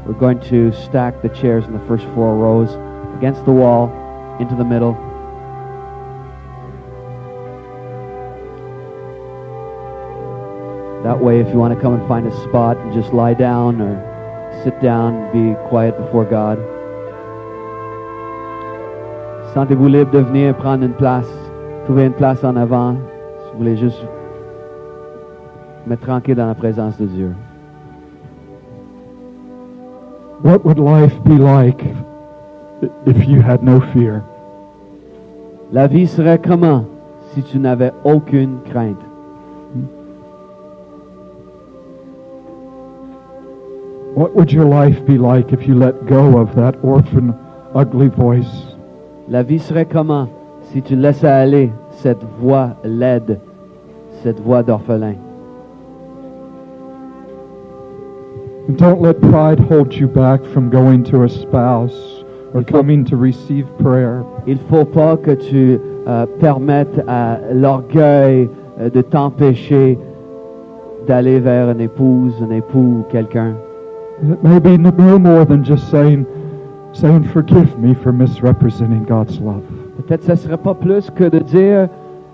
we're 0.07 0.15
going 0.15 0.39
to 0.51 0.71
stack 0.71 1.21
the 1.23 1.31
chairs 1.31 1.65
in 1.67 1.73
the 1.73 1.85
first 1.89 2.07
four 2.15 2.37
rows 2.37 2.79
against 3.19 3.45
the 3.45 3.51
wall, 3.51 3.91
into 4.39 4.55
the 4.55 4.65
middle. 4.65 4.97
That 11.19 11.25
way, 11.25 11.41
if 11.41 11.49
you 11.49 11.59
want 11.59 11.75
to 11.75 11.81
come 11.81 11.95
and 11.95 12.07
find 12.07 12.29
a 12.29 12.43
spot 12.45 12.77
and 12.77 12.93
just 12.93 13.13
lie 13.13 13.35
down 13.35 13.81
or 13.81 13.99
sit 14.63 14.81
down 14.81 15.17
and 15.17 15.33
be 15.33 15.69
quiet 15.69 15.99
before 15.99 16.25
God. 16.25 16.59
Sentez-vous 19.53 19.89
libre 19.89 20.13
de 20.13 20.21
venir 20.21 20.55
prendre 20.55 20.85
une 20.85 20.95
place, 20.95 21.27
trouver 21.87 22.05
une 22.05 22.13
place 22.13 22.45
en 22.45 22.55
avant, 22.55 22.95
si 22.95 23.51
vous 23.51 23.59
voulez 23.59 23.77
juste 23.77 23.99
mettre 25.89 26.03
tranquille 26.03 26.37
dans 26.37 26.47
la 26.47 26.55
présence 26.55 26.97
de 26.99 27.07
Dieu. 27.07 27.35
What 30.45 30.65
would 30.65 30.79
life 30.79 31.21
be 31.25 31.37
like 31.37 31.83
if 33.07 33.27
you 33.27 33.41
had 33.41 33.65
no 33.65 33.81
fear? 33.93 34.23
La 35.73 35.89
vie 35.89 36.07
serait 36.07 36.39
comment 36.39 36.85
si 37.35 37.43
tu 37.43 37.59
n'avais 37.59 37.93
aucune 38.05 38.61
crainte? 38.71 39.08
What 44.19 44.35
would 44.35 44.51
your 44.51 44.65
life 44.65 45.07
be 45.07 45.17
like 45.17 45.53
if 45.53 45.69
you 45.69 45.77
let 45.77 46.07
go 46.07 46.39
of 46.39 46.57
that 46.57 46.75
orphan, 46.83 47.33
ugly 47.73 48.09
voice? 48.09 48.75
La 49.29 49.45
vie 49.45 49.61
serait 49.61 49.89
comment 49.89 50.29
si 50.73 50.83
tu 50.83 50.97
laissais 50.97 51.29
aller 51.29 51.71
cette 51.93 52.25
voix 52.41 52.75
laide, 52.83 53.39
cette 54.25 54.41
voix 54.41 54.65
d'orphelin? 54.65 55.15
And 58.67 58.77
don't 58.77 59.01
let 59.01 59.21
pride 59.21 59.61
hold 59.61 59.95
you 59.95 60.09
back 60.09 60.45
from 60.47 60.69
going 60.69 61.05
to 61.13 61.23
a 61.23 61.29
spouse 61.29 62.25
or 62.55 62.65
coming 62.65 63.05
to 63.05 63.17
receive 63.17 63.69
prayer. 63.79 64.25
Il 64.49 64.59
faut 64.69 64.85
pas 64.85 65.17
que 65.17 65.37
tu 65.37 65.79
euh, 66.09 66.27
permettes 66.41 67.05
à 67.07 67.39
l'orgueil 67.55 68.51
euh, 68.81 68.91
de 68.91 69.01
t'empêcher 69.01 69.97
d'aller 71.07 71.39
vers 71.39 71.71
une 71.71 71.81
épouse, 71.81 72.35
un 72.43 72.51
époux 72.51 73.03
ou 73.03 73.07
quelqu'un. 73.13 73.55
It 74.23 74.43
may 74.43 74.59
be 74.59 74.77
no 74.77 75.19
more 75.19 75.45
than 75.45 75.63
just 75.63 75.91
saying, 75.91 76.27
saying, 76.93 77.25
forgive 77.29 77.79
me 77.79 77.95
for 77.95 78.13
misrepresenting 78.13 79.05
God's 79.05 79.39
love. 79.41 79.63
Peut-être 79.97 80.25
ce 80.25 80.35
serait 80.35 80.59
pas 80.59 80.75
plus 80.75 81.09
que 81.11 81.25
de 81.25 81.39
dire 81.39 81.89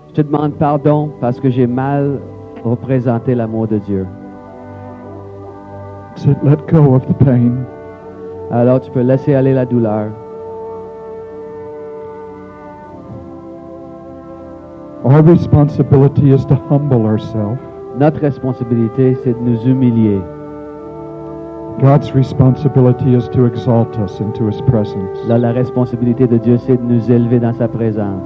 je 0.07 0.13
te 0.13 0.21
demande 0.21 0.53
pardon 0.53 1.11
parce 1.21 1.39
que 1.39 1.49
j'ai 1.49 1.67
mal 1.67 2.19
représenté 2.63 3.35
l'amour 3.35 3.67
de 3.67 3.77
Dieu. 3.77 4.07
So 6.15 6.29
let 6.43 6.65
go 6.67 6.95
of 6.95 7.05
the 7.05 7.13
pain. 7.13 7.65
Alors 8.49 8.79
tu 8.79 8.89
peux 8.89 9.01
laisser 9.01 9.35
aller 9.35 9.53
la 9.53 9.65
douleur. 9.65 10.11
Our 15.03 15.21
responsibility 15.21 16.31
is 16.31 16.45
to 16.47 16.55
humble 16.55 17.05
ourselves. 17.05 17.59
Notre 17.99 18.21
responsabilité, 18.21 19.15
c'est 19.23 19.33
de 19.33 19.39
nous 19.39 19.61
humilier. 19.67 20.19
God's 21.81 22.11
responsibility 22.13 23.15
is 23.15 23.27
to 23.29 23.45
exalt 23.45 23.97
us 23.99 24.19
into 24.19 24.47
His 24.47 24.61
presence. 24.61 25.17
Là, 25.27 25.37
la 25.37 25.51
responsabilité 25.51 26.25
de 26.25 26.37
Dieu, 26.37 26.57
c'est 26.57 26.77
de 26.77 26.83
nous 26.83 27.11
élever 27.11 27.39
dans 27.39 27.53
sa 27.53 27.67
présence. 27.67 28.23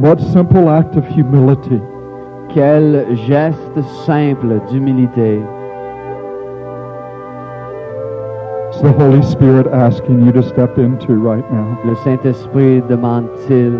What 0.00 0.20
simple 0.32 0.68
act 0.68 0.96
of 0.96 1.04
humility 1.06 1.80
Quel 2.52 3.06
geste 3.28 3.82
simple 4.04 4.60
d'humilité. 4.68 5.40
is 8.72 8.82
the 8.82 8.92
Holy 8.92 9.22
Spirit 9.22 9.66
asking 9.66 10.24
you 10.24 10.32
to 10.32 10.42
step 10.42 10.78
into 10.78 11.14
right 11.14 11.44
now? 11.52 11.78
Le 11.84 11.94
Saint-Esprit 11.96 12.82
demande-t-il 12.88 13.78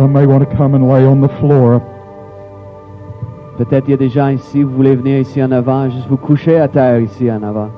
Some 0.00 0.14
may 0.14 0.24
want 0.24 0.48
to 0.48 0.56
come 0.56 0.74
and 0.74 0.88
lay 0.88 1.04
on 1.04 1.20
the 1.20 1.28
floor. 1.28 1.82
Peut-être 3.58 3.86
il 3.86 3.90
y 3.90 3.92
a 3.92 3.96
des 3.98 4.08
gens 4.08 4.28
ici, 4.28 4.62
vous 4.62 4.74
voulez 4.74 4.96
venir 4.96 5.18
ici 5.18 5.42
en 5.42 5.52
avant, 5.52 5.90
juste 5.90 6.08
vous 6.08 6.16
coucher 6.16 6.58
à 6.58 6.68
terre 6.68 7.00
ici 7.00 7.30
en 7.30 7.42
avant. 7.42 7.68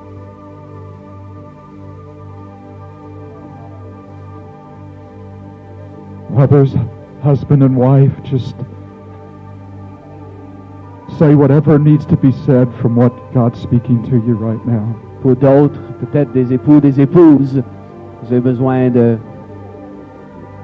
Others, 6.37 6.77
husband 7.21 7.61
and 7.61 7.75
wife, 7.75 8.13
just 8.23 8.55
say 11.19 11.35
whatever 11.35 11.77
needs 11.77 12.05
to 12.05 12.15
be 12.15 12.31
said 12.31 12.69
from 12.79 12.95
what 12.95 13.11
God's 13.33 13.59
speaking 13.59 14.01
to 14.03 14.15
you 14.25 14.35
right 14.35 14.65
now. 14.65 14.95
Pour 15.21 15.35
d'autres, 15.35 15.81
peut-être 15.99 16.31
des 16.31 16.53
époux, 16.53 16.79
des 16.79 17.01
épouses, 17.01 17.61
vous 18.21 18.31
avez 18.31 18.39
besoin 18.39 18.89
de 18.89 19.17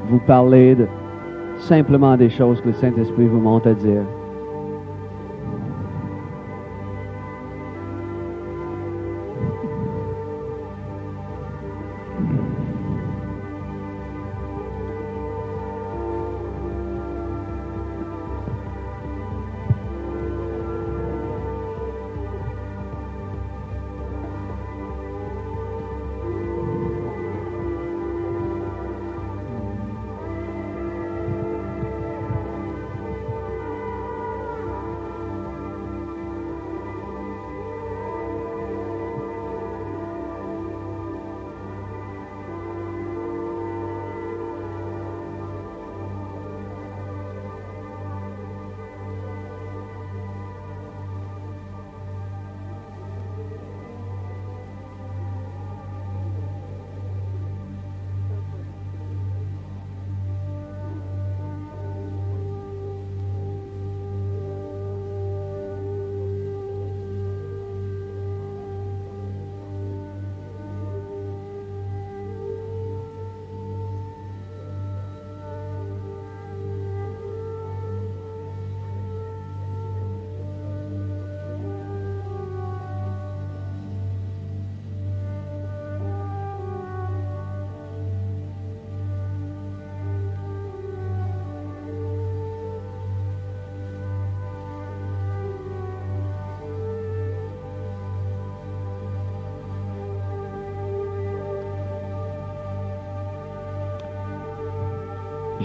vous 0.10 0.20
parler 0.26 0.76
de 0.76 0.88
simplement 1.60 2.18
des 2.18 2.30
choses 2.30 2.62
que 2.62 2.68
le 2.68 2.74
Saint-Esprit 2.74 3.28
vous 3.28 3.40
montre 3.40 3.70
à 3.70 3.74
dire. 3.74 4.04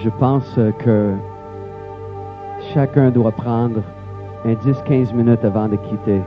Je 0.04 0.10
pense 0.10 0.58
que 0.80 1.14
chacun 2.74 3.10
doit 3.10 3.32
prendre 3.32 3.82
un 4.44 4.52
10-15 4.52 5.14
minutes 5.14 5.42
avant 5.44 5.66
de 5.66 5.76
quitter. 5.76 6.20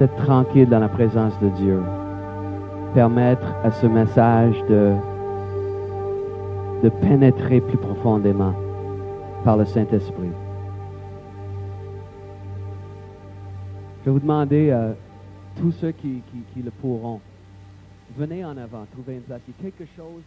D'être 0.00 0.16
tranquille 0.24 0.68
dans 0.68 0.80
la 0.80 0.88
présence 0.88 1.38
de 1.40 1.48
Dieu. 1.50 1.80
Permettre 2.92 3.46
à 3.62 3.70
ce 3.70 3.86
message 3.86 4.56
de, 4.68 4.94
de 6.82 6.88
pénétrer 6.88 7.60
plus 7.60 7.78
profondément 7.78 8.54
par 9.44 9.56
le 9.56 9.64
Saint-Esprit. 9.64 10.32
Je 14.00 14.06
vais 14.06 14.10
vous 14.10 14.20
demander, 14.20 14.70
euh, 14.70 14.92
tous 15.56 15.70
ceux 15.72 15.92
qui, 15.92 16.22
qui 16.52 16.62
le 16.62 16.72
pourront, 16.72 17.20
venez 18.16 18.44
en 18.44 18.56
avant, 18.56 18.86
trouvez 18.92 19.14
une 19.14 19.22
place. 19.22 19.40
Il 19.46 19.54
y 19.64 19.68
a 19.68 19.70
quelque 19.70 19.88
chose. 19.96 20.22